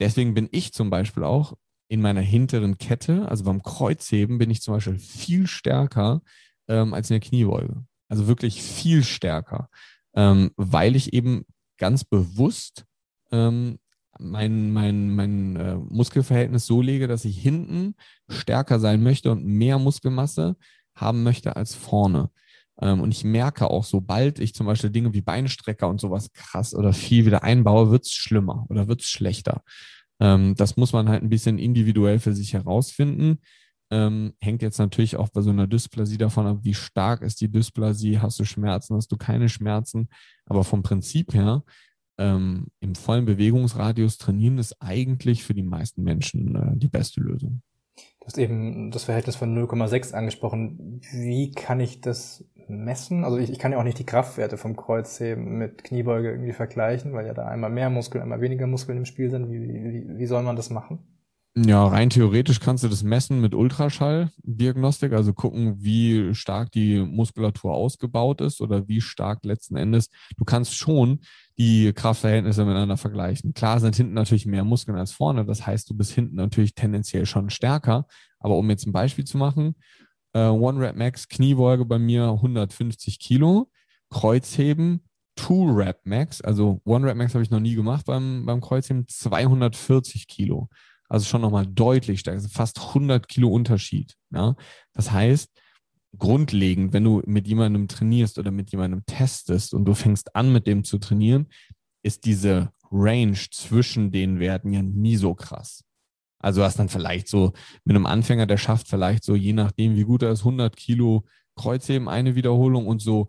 Deswegen 0.01 0.35
bin 0.35 0.49
ich 0.51 0.73
zum 0.73 0.91
Beispiel 0.91 1.25
auch 1.25 1.55
in 1.89 2.01
meiner 2.01 2.21
hinteren 2.21 2.79
Kette, 2.79 3.29
also 3.29 3.45
beim 3.45 3.63
Kreuzheben, 3.63 4.39
bin 4.39 4.51
ich 4.51 4.63
zum 4.63 4.75
Beispiel 4.75 4.99
viel 4.99 5.47
stärker 5.47 6.23
ähm, 6.69 6.95
als 6.95 7.11
in 7.11 7.15
der 7.15 7.29
Kniebeuge. 7.29 7.85
Also 8.09 8.27
wirklich 8.27 8.63
viel 8.63 9.05
stärker, 9.05 9.69
ähm, 10.15 10.51
weil 10.57 10.97
ich 10.97 11.13
eben 11.13 11.45
ganz 11.79 12.05
bewusst 12.05 12.85
ähm, 13.31 13.79
mein, 14.19 14.73
mein, 14.73 15.15
mein 15.15 15.57
äh, 15.57 15.77
Muskelverhältnis 15.77 16.67
so 16.67 16.83
lege, 16.83 17.07
dass 17.07 17.25
ich 17.25 17.41
hinten 17.41 17.95
stärker 18.29 18.81
sein 18.81 19.03
möchte 19.03 19.31
und 19.31 19.45
mehr 19.45 19.79
Muskelmasse 19.79 20.57
haben 20.95 21.23
möchte 21.23 21.57
als 21.57 21.75
vorne. 21.75 22.31
Ähm, 22.81 23.01
und 23.01 23.13
ich 23.13 23.25
merke 23.25 23.69
auch, 23.69 23.85
sobald 23.85 24.39
ich 24.39 24.55
zum 24.55 24.67
Beispiel 24.67 24.91
Dinge 24.91 25.13
wie 25.13 25.21
Beinstrecker 25.21 25.89
und 25.89 26.01
sowas 26.01 26.33
krass 26.33 26.75
oder 26.75 26.93
viel 26.93 27.27
wieder 27.27 27.43
einbaue, 27.43 27.91
wird 27.91 28.07
es 28.07 28.13
schlimmer 28.13 28.67
oder 28.69 28.89
wird 28.89 29.03
es 29.03 29.09
schlechter. 29.09 29.63
Ähm, 30.21 30.55
das 30.57 30.77
muss 30.77 30.93
man 30.93 31.09
halt 31.09 31.23
ein 31.23 31.31
bisschen 31.31 31.59
individuell 31.59 32.19
für 32.19 32.35
sich 32.35 32.55
herausfinden. 32.55 33.41
Ähm, 33.93 34.35
hängt 34.41 34.63
jetzt 34.63 34.79
natürlich 34.79 35.17
auch 35.17 35.31
bei 35.31 35.41
so 35.41 35.51
einer 35.51 35.67
Dysplasie 35.67 36.19
davon 36.19 36.47
ab, 36.47 36.59
wie 36.63 36.75
stark 36.75 37.23
ist 37.23 37.41
die 37.41 37.51
Dysplasie, 37.51 38.21
hast 38.21 38.39
du 38.39 38.45
Schmerzen, 38.45 38.95
hast 38.95 39.11
du 39.11 39.17
keine 39.17 39.49
Schmerzen. 39.49 40.09
Aber 40.47 40.65
vom 40.65 40.83
Prinzip 40.83 41.35
her, 41.35 41.65
im 42.23 42.95
vollen 42.97 43.25
Bewegungsradius 43.25 44.19
trainieren 44.19 44.59
ist 44.59 44.77
eigentlich 44.79 45.43
für 45.43 45.55
die 45.55 45.63
meisten 45.63 46.03
Menschen 46.03 46.55
äh, 46.55 46.77
die 46.77 46.89
beste 46.89 47.19
Lösung. 47.19 47.63
Du 48.21 48.27
hast 48.27 48.39
eben 48.39 48.91
das 48.91 49.05
Verhältnis 49.05 49.37
von 49.37 49.57
0,6 49.57 50.13
angesprochen. 50.13 51.01
Wie 51.13 51.53
kann 51.53 51.81
ich 51.81 52.01
das 52.01 52.45
messen? 52.69 53.25
Also 53.25 53.39
ich, 53.39 53.51
ich 53.51 53.59
kann 53.59 53.73
ja 53.73 53.79
auch 53.79 53.85
nicht 53.85 53.99
die 53.99 54.07
Kraftwerte 54.07 54.59
vom 54.59 54.77
Kreuzheben 54.77 55.59
mit 55.59 55.85
Kniebeuge 55.85 56.31
irgendwie 56.31 56.53
vergleichen, 56.53 57.15
weil 57.15 57.27
ja 57.27 57.35
da 57.35 57.47
einmal 57.47 57.71
mehr 57.71 57.91
Muskeln, 57.91 58.23
einmal 58.23 58.41
weniger 58.41 58.67
Muskeln 58.67 58.99
im 58.99 59.07
Spiel 59.07 59.31
sind. 59.31 59.51
Wie, 59.51 59.61
wie, 59.61 60.19
wie 60.19 60.27
soll 60.27 60.43
man 60.43 60.57
das 60.57 60.71
machen? 60.71 61.01
Ja, 61.57 61.85
rein 61.85 62.11
theoretisch 62.11 62.61
kannst 62.61 62.85
du 62.85 62.89
das 62.89 63.03
messen 63.03 63.41
mit 63.41 63.55
Ultraschalldiagnostik, 63.55 65.13
also 65.13 65.33
gucken, 65.33 65.75
wie 65.81 66.33
stark 66.33 66.71
die 66.71 67.01
Muskulatur 67.01 67.75
ausgebaut 67.75 68.41
ist 68.41 68.61
oder 68.61 68.87
wie 68.87 69.01
stark 69.01 69.45
letzten 69.45 69.77
Endes. 69.77 70.11
Du 70.37 70.45
kannst 70.45 70.77
schon 70.77 71.21
die 71.61 71.93
Kraftverhältnisse 71.93 72.65
miteinander 72.65 72.97
vergleichen. 72.97 73.53
Klar 73.53 73.81
sind 73.81 73.95
hinten 73.95 74.15
natürlich 74.15 74.47
mehr 74.47 74.65
Muskeln 74.65 74.97
als 74.97 75.13
vorne, 75.13 75.45
das 75.45 75.67
heißt, 75.67 75.91
du 75.91 75.95
bist 75.95 76.11
hinten 76.11 76.37
natürlich 76.37 76.75
tendenziell 76.75 77.27
schon 77.27 77.51
stärker. 77.51 78.07
Aber 78.39 78.57
um 78.57 78.71
jetzt 78.71 78.87
ein 78.87 78.93
Beispiel 78.93 79.27
zu 79.27 79.37
machen, 79.37 79.75
äh, 80.33 80.47
One 80.47 80.81
Rep 80.81 80.97
Max 80.97 81.29
Kniebeuge 81.29 81.85
bei 81.85 81.99
mir 81.99 82.31
150 82.31 83.19
Kilo, 83.19 83.71
Kreuzheben 84.09 85.03
Two 85.37 85.71
Rep 85.71 86.01
Max, 86.05 86.41
also 86.41 86.81
One 86.85 87.07
Rep 87.07 87.19
Max 87.19 87.35
habe 87.35 87.45
ich 87.45 87.51
noch 87.51 87.61
nie 87.61 87.75
gemacht 87.75 88.07
beim, 88.07 88.47
beim 88.47 88.63
Kreuzheben, 88.63 89.07
240 89.07 90.29
Kilo. 90.29 90.71
Also 91.11 91.27
schon 91.27 91.43
nochmal 91.43 91.67
deutlich 91.67 92.21
stärker, 92.21 92.39
also 92.39 92.49
fast 92.49 92.79
100 92.79 93.29
Kilo 93.29 93.49
Unterschied. 93.49 94.15
Ja? 94.31 94.57
Das 94.95 95.11
heißt, 95.11 95.51
grundlegend, 96.19 96.93
wenn 96.93 97.05
du 97.05 97.23
mit 97.27 97.47
jemandem 97.47 97.89
trainierst 97.89 98.39
oder 98.39 98.51
mit 98.51 98.71
jemandem 98.73 99.05
testest 99.07 99.75
und 99.75 99.85
du 99.85 99.95
fängst 99.95 100.35
an, 100.35 100.53
mit 100.53 100.67
dem 100.67 100.85
zu 100.85 100.99
trainieren, 100.99 101.47
ist 102.03 102.25
diese 102.25 102.73
Range 102.91 103.39
zwischen 103.53 104.11
den 104.11 104.41
Werten 104.41 104.73
ja 104.73 104.83
nie 104.83 105.17
so 105.17 105.35
krass. 105.35 105.85
Also 106.43 106.65
hast 106.65 106.79
dann 106.79 106.89
vielleicht 106.89 107.29
so 107.29 107.53
mit 107.85 107.95
einem 107.95 108.07
Anfänger, 108.07 108.47
der 108.47 108.57
schafft 108.57 108.89
vielleicht 108.89 109.25
so, 109.25 109.35
je 109.37 109.53
nachdem, 109.53 109.95
wie 109.95 110.05
gut 110.05 110.23
er 110.23 110.33
ist, 110.33 110.41
100 110.41 110.77
Kilo 110.77 111.25
Kreuzheben, 111.55 112.09
eine 112.09 112.35
Wiederholung 112.35 112.87
und 112.87 113.03
so, 113.03 113.29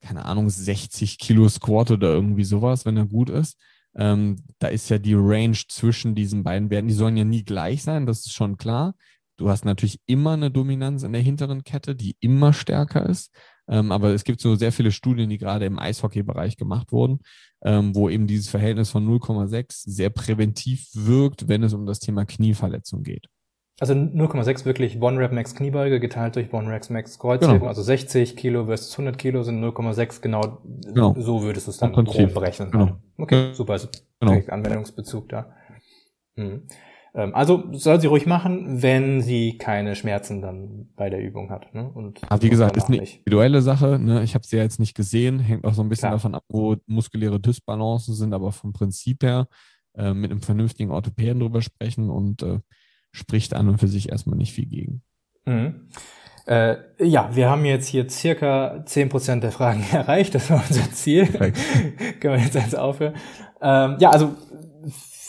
keine 0.00 0.24
Ahnung, 0.24 0.48
60 0.48 1.18
Kilo 1.18 1.48
Squat 1.48 1.90
oder 1.90 2.08
irgendwie 2.08 2.44
sowas, 2.44 2.86
wenn 2.86 2.96
er 2.96 3.06
gut 3.06 3.28
ist. 3.30 3.58
Ähm, 3.94 4.36
da 4.58 4.68
ist 4.68 4.88
ja 4.88 4.98
die 4.98 5.14
Range 5.14 5.58
zwischen 5.68 6.14
diesen 6.14 6.42
beiden 6.44 6.70
Werten, 6.70 6.88
die 6.88 6.94
sollen 6.94 7.16
ja 7.16 7.24
nie 7.24 7.44
gleich 7.44 7.82
sein, 7.82 8.06
das 8.06 8.20
ist 8.20 8.32
schon 8.32 8.56
klar. 8.56 8.94
Du 9.38 9.48
hast 9.48 9.64
natürlich 9.64 10.00
immer 10.06 10.32
eine 10.32 10.50
Dominanz 10.50 11.04
in 11.04 11.12
der 11.12 11.22
hinteren 11.22 11.62
Kette, 11.62 11.94
die 11.94 12.16
immer 12.20 12.52
stärker 12.52 13.06
ist. 13.06 13.32
Ähm, 13.68 13.92
aber 13.92 14.10
es 14.10 14.24
gibt 14.24 14.40
so 14.40 14.56
sehr 14.56 14.72
viele 14.72 14.90
Studien, 14.90 15.30
die 15.30 15.38
gerade 15.38 15.64
im 15.64 15.78
Eishockey-Bereich 15.78 16.56
gemacht 16.56 16.90
wurden, 16.90 17.20
ähm, 17.62 17.94
wo 17.94 18.08
eben 18.08 18.26
dieses 18.26 18.48
Verhältnis 18.48 18.90
von 18.90 19.06
0,6 19.06 19.84
sehr 19.86 20.10
präventiv 20.10 20.88
wirkt, 20.94 21.48
wenn 21.48 21.62
es 21.62 21.72
um 21.72 21.86
das 21.86 22.00
Thema 22.00 22.24
Knieverletzung 22.24 23.04
geht. 23.04 23.28
Also 23.80 23.94
0,6 23.94 24.64
wirklich 24.64 25.00
One 25.00 25.20
Rep 25.20 25.30
Max 25.30 25.54
Kniebeuge 25.54 26.00
geteilt 26.00 26.34
durch 26.34 26.52
One 26.52 26.68
Rep 26.68 26.90
Max 26.90 27.16
Kreuzheben. 27.20 27.58
Genau. 27.58 27.68
Also 27.68 27.82
60 27.82 28.36
Kilo 28.36 28.64
versus 28.64 28.92
100 28.92 29.16
Kilo 29.18 29.44
sind 29.44 29.62
0,6 29.62 30.20
genau, 30.20 30.58
genau. 30.84 31.14
So 31.16 31.42
würdest 31.42 31.68
du 31.68 31.70
es 31.70 31.78
dann 31.78 31.92
grob 31.92 32.34
berechnen. 32.34 32.72
Genau. 32.72 32.98
Okay, 33.16 33.52
super. 33.52 33.74
Also 33.74 33.88
genau. 34.18 34.40
Anwendungsbezug 34.48 35.28
da. 35.28 35.54
Hm. 36.34 36.62
Also 37.18 37.64
soll 37.72 38.00
sie 38.00 38.06
ruhig 38.06 38.26
machen, 38.26 38.82
wenn 38.82 39.20
sie 39.20 39.58
keine 39.58 39.96
Schmerzen 39.96 40.40
dann 40.40 40.88
bei 40.94 41.10
der 41.10 41.20
Übung 41.20 41.50
hat. 41.50 41.74
Ne? 41.74 41.90
Und 41.92 42.20
Aber 42.28 42.42
wie 42.42 42.50
gesagt, 42.50 42.76
ist 42.76 42.88
eine 42.88 42.98
individuelle 42.98 43.60
Sache. 43.60 43.98
Ne? 43.98 44.22
Ich 44.22 44.34
habe 44.34 44.46
sie 44.46 44.56
ja 44.56 44.62
jetzt 44.62 44.78
nicht 44.78 44.94
gesehen, 44.94 45.40
hängt 45.40 45.64
auch 45.64 45.74
so 45.74 45.82
ein 45.82 45.88
bisschen 45.88 46.08
Klar. 46.08 46.12
davon 46.12 46.34
ab, 46.34 46.44
wo 46.48 46.76
muskuläre 46.86 47.40
Dysbalancen 47.40 48.14
sind, 48.14 48.32
aber 48.32 48.52
vom 48.52 48.72
Prinzip 48.72 49.22
her 49.22 49.48
äh, 49.96 50.14
mit 50.14 50.30
einem 50.30 50.42
vernünftigen 50.42 50.90
Orthopäden 50.90 51.40
drüber 51.40 51.60
sprechen 51.60 52.08
und 52.08 52.42
äh, 52.42 52.60
spricht 53.12 53.54
an 53.54 53.68
und 53.68 53.78
für 53.78 53.88
sich 53.88 54.10
erstmal 54.10 54.36
nicht 54.36 54.52
viel 54.52 54.66
gegen. 54.66 55.02
Mhm. 55.44 55.88
Äh, 56.46 56.76
ja, 57.00 57.34
wir 57.34 57.50
haben 57.50 57.64
jetzt 57.64 57.88
hier 57.88 58.08
circa 58.08 58.84
zehn 58.86 59.08
Prozent 59.08 59.42
der 59.42 59.52
Fragen 59.52 59.84
erreicht. 59.92 60.34
Das 60.34 60.50
war 60.50 60.62
unser 60.66 60.90
Ziel. 60.92 61.26
Können 61.26 62.34
wir 62.34 62.38
jetzt 62.38 62.56
eins 62.56 62.74
aufhören. 62.74 63.14
Ähm, 63.60 63.96
ja, 63.98 64.10
also 64.10 64.36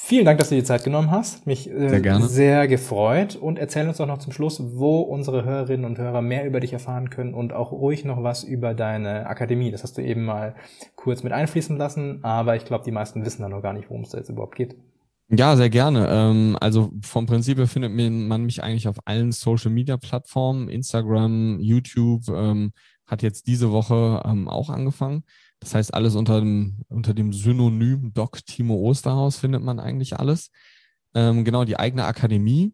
vielen 0.10 0.26
Dank, 0.26 0.40
dass 0.40 0.49
du 0.49 0.56
dir 0.56 0.64
Zeit 0.65 0.84
genommen 0.84 1.11
hast. 1.11 1.45
Mich 1.45 1.69
äh, 1.69 1.90
sehr, 1.90 2.02
gerne. 2.02 2.27
sehr 2.27 2.68
gefreut. 2.68 3.36
Und 3.36 3.60
erzähl 3.60 3.88
uns 3.88 3.98
doch 3.98 4.07
noch 4.07 4.18
zum 4.18 4.34
Schluss, 4.34 4.61
wo 4.76 5.02
unsere 5.02 5.45
Hörerinnen 5.45 5.86
und 5.86 5.99
Hörer 5.99 6.22
mehr 6.22 6.45
über 6.45 6.60
dich 6.60 6.73
erfahren 6.73 7.11
können 7.11 7.36
und 7.36 7.53
auch 7.53 7.72
ruhig 7.72 8.03
noch 8.03 8.23
was 8.23 8.44
über 8.44 8.73
deine 8.73 9.27
Akademie. 9.27 9.72
Das 9.72 9.84
hast 9.84 9.98
du 9.98 10.02
eben 10.02 10.26
mal 10.26 10.56
kurz 10.95 11.22
mit 11.22 11.31
einfließen 11.31 11.77
lassen, 11.77 12.23
aber 12.23 12.56
ich 12.56 12.65
glaube, 12.65 12.84
die 12.84 12.91
meisten 12.91 13.23
wissen 13.23 13.44
da 13.44 13.49
noch 13.49 13.61
gar 13.61 13.73
nicht, 13.73 13.90
worum 13.90 14.02
es 14.02 14.10
da 14.10 14.18
jetzt 14.18 14.30
überhaupt 14.30 14.56
geht. 14.56 14.76
Ja, 15.31 15.56
sehr 15.56 15.69
gerne. 15.69 16.07
Ähm, 16.10 16.57
also 16.60 16.91
vom 17.03 17.27
Prinzip 17.27 17.60
her 17.60 17.68
findet 17.68 17.91
man 17.94 18.44
mich 18.44 18.64
eigentlich 18.64 18.88
auf 18.88 18.98
allen 19.06 19.31
Social 19.31 19.69
Media 19.69 19.98
Plattformen, 19.98 20.69
Instagram, 20.69 21.60
YouTube, 21.60 22.27
ähm, 22.30 22.72
hat 23.06 23.22
jetzt 23.22 23.45
diese 23.45 23.72
Woche 23.72 24.23
ähm, 24.26 24.48
auch 24.48 24.72
angefangen. 24.72 25.23
Das 25.60 25.76
heißt, 25.76 25.94
alles 25.94 26.15
unter 26.15 26.40
dem, 26.40 26.84
unter 26.88 27.14
dem 27.14 27.34
Synonym 27.34 28.14
Doc 28.14 28.45
Timo 28.45 28.76
Osterhaus 28.76 29.38
findet 29.38 29.61
man 29.61 29.80
eigentlich 29.80 30.18
alles. 30.18 30.52
genau, 31.14 31.65
die 31.65 31.77
eigene 31.77 32.06
Akademie 32.06 32.73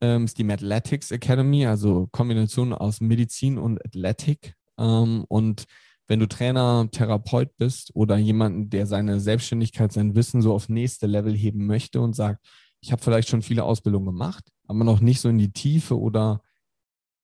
ist 0.00 0.38
die 0.38 0.44
Mathletics 0.44 1.10
Academy, 1.10 1.66
also 1.66 2.08
Kombination 2.12 2.72
aus 2.72 3.00
Medizin 3.00 3.58
und 3.58 3.84
Athletic. 3.84 4.54
und 4.76 5.66
wenn 6.08 6.20
du 6.20 6.28
Trainer, 6.28 6.88
Therapeut 6.90 7.56
bist 7.56 7.90
oder 7.94 8.16
jemanden, 8.18 8.68
der 8.68 8.86
seine 8.86 9.20
Selbstständigkeit, 9.20 9.92
sein 9.92 10.14
Wissen 10.14 10.42
so 10.42 10.52
auf 10.52 10.68
nächste 10.68 11.06
Level 11.06 11.34
heben 11.34 11.66
möchte 11.66 12.00
und 12.00 12.14
sagt, 12.14 12.44
ich 12.80 12.92
habe 12.92 13.02
vielleicht 13.02 13.28
schon 13.28 13.42
viele 13.42 13.64
Ausbildungen 13.64 14.06
gemacht, 14.06 14.44
aber 14.66 14.84
noch 14.84 15.00
nicht 15.00 15.20
so 15.20 15.28
in 15.28 15.38
die 15.38 15.52
Tiefe 15.52 15.98
oder 15.98 16.42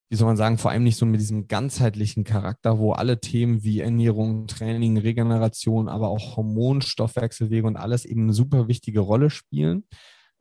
wie 0.08 0.16
soll 0.16 0.26
man 0.26 0.36
sagen, 0.36 0.56
vor 0.56 0.70
allem 0.70 0.84
nicht 0.84 0.96
so 0.96 1.04
mit 1.04 1.20
diesem 1.20 1.48
ganzheitlichen 1.48 2.24
Charakter, 2.24 2.78
wo 2.78 2.92
alle 2.92 3.20
Themen 3.20 3.62
wie 3.62 3.80
Ernährung, 3.80 4.46
Training, 4.46 4.96
Regeneration, 4.96 5.88
aber 5.88 6.08
auch 6.08 6.36
Hormon, 6.36 6.80
Stoffwechselwege 6.80 7.66
und 7.66 7.76
alles 7.76 8.04
eben 8.06 8.22
eine 8.22 8.32
super 8.32 8.68
wichtige 8.68 9.00
Rolle 9.00 9.28
spielen. 9.28 9.84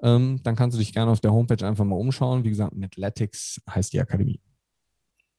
Ähm, 0.02 0.40
dann 0.44 0.56
kannst 0.56 0.76
du 0.76 0.80
dich 0.80 0.94
gerne 0.94 1.12
auf 1.12 1.20
der 1.20 1.34
Homepage 1.34 1.66
einfach 1.66 1.84
mal 1.84 1.96
umschauen. 1.96 2.44
Wie 2.44 2.50
gesagt, 2.50 2.74
Athletics 2.82 3.62
heißt 3.70 3.92
die 3.92 4.00
Akademie. 4.00 4.40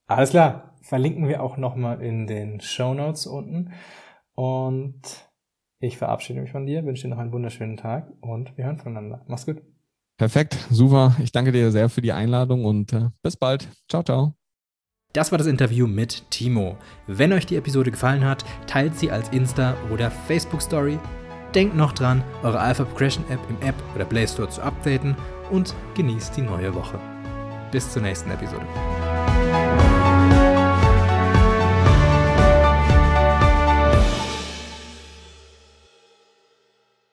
Alles 0.06 0.30
klar. 0.30 0.76
Verlinken 0.82 1.28
wir 1.28 1.42
auch 1.42 1.56
nochmal 1.56 2.02
in 2.02 2.26
den 2.26 2.60
Show 2.60 2.94
Notes 2.94 3.26
unten. 3.26 3.72
Und 4.34 5.02
ich 5.80 5.96
verabschiede 5.96 6.40
mich 6.40 6.50
von 6.50 6.66
dir, 6.66 6.84
wünsche 6.84 7.02
dir 7.02 7.08
noch 7.08 7.18
einen 7.18 7.32
wunderschönen 7.32 7.76
Tag 7.76 8.12
und 8.20 8.56
wir 8.56 8.64
hören 8.64 8.78
voneinander. 8.78 9.24
Mach's 9.28 9.46
gut. 9.46 9.62
Perfekt, 10.18 10.58
super. 10.68 11.16
Ich 11.22 11.30
danke 11.32 11.52
dir 11.52 11.70
sehr 11.70 11.88
für 11.88 12.02
die 12.02 12.12
Einladung 12.12 12.64
und 12.64 12.92
äh, 12.92 13.10
bis 13.22 13.36
bald. 13.36 13.68
Ciao, 13.88 14.02
ciao. 14.02 14.34
Das 15.14 15.30
war 15.30 15.38
das 15.38 15.46
Interview 15.46 15.86
mit 15.86 16.30
Timo. 16.30 16.76
Wenn 17.06 17.32
euch 17.32 17.46
die 17.46 17.56
Episode 17.56 17.90
gefallen 17.90 18.24
hat, 18.24 18.44
teilt 18.66 18.98
sie 18.98 19.10
als 19.10 19.30
Insta- 19.32 19.74
oder 19.90 20.10
Facebook-Story. 20.10 20.98
Denkt 21.54 21.76
noch 21.76 21.92
dran, 21.92 22.22
eure 22.42 22.58
Alpha 22.58 22.84
Progression 22.84 23.24
App 23.30 23.40
im 23.48 23.66
App 23.66 23.76
oder 23.94 24.04
Play 24.04 24.26
Store 24.26 24.48
zu 24.48 24.60
updaten 24.60 25.16
und 25.50 25.74
genießt 25.94 26.36
die 26.36 26.42
neue 26.42 26.74
Woche. 26.74 27.00
Bis 27.70 27.90
zur 27.90 28.02
nächsten 28.02 28.30
Episode. 28.30 28.66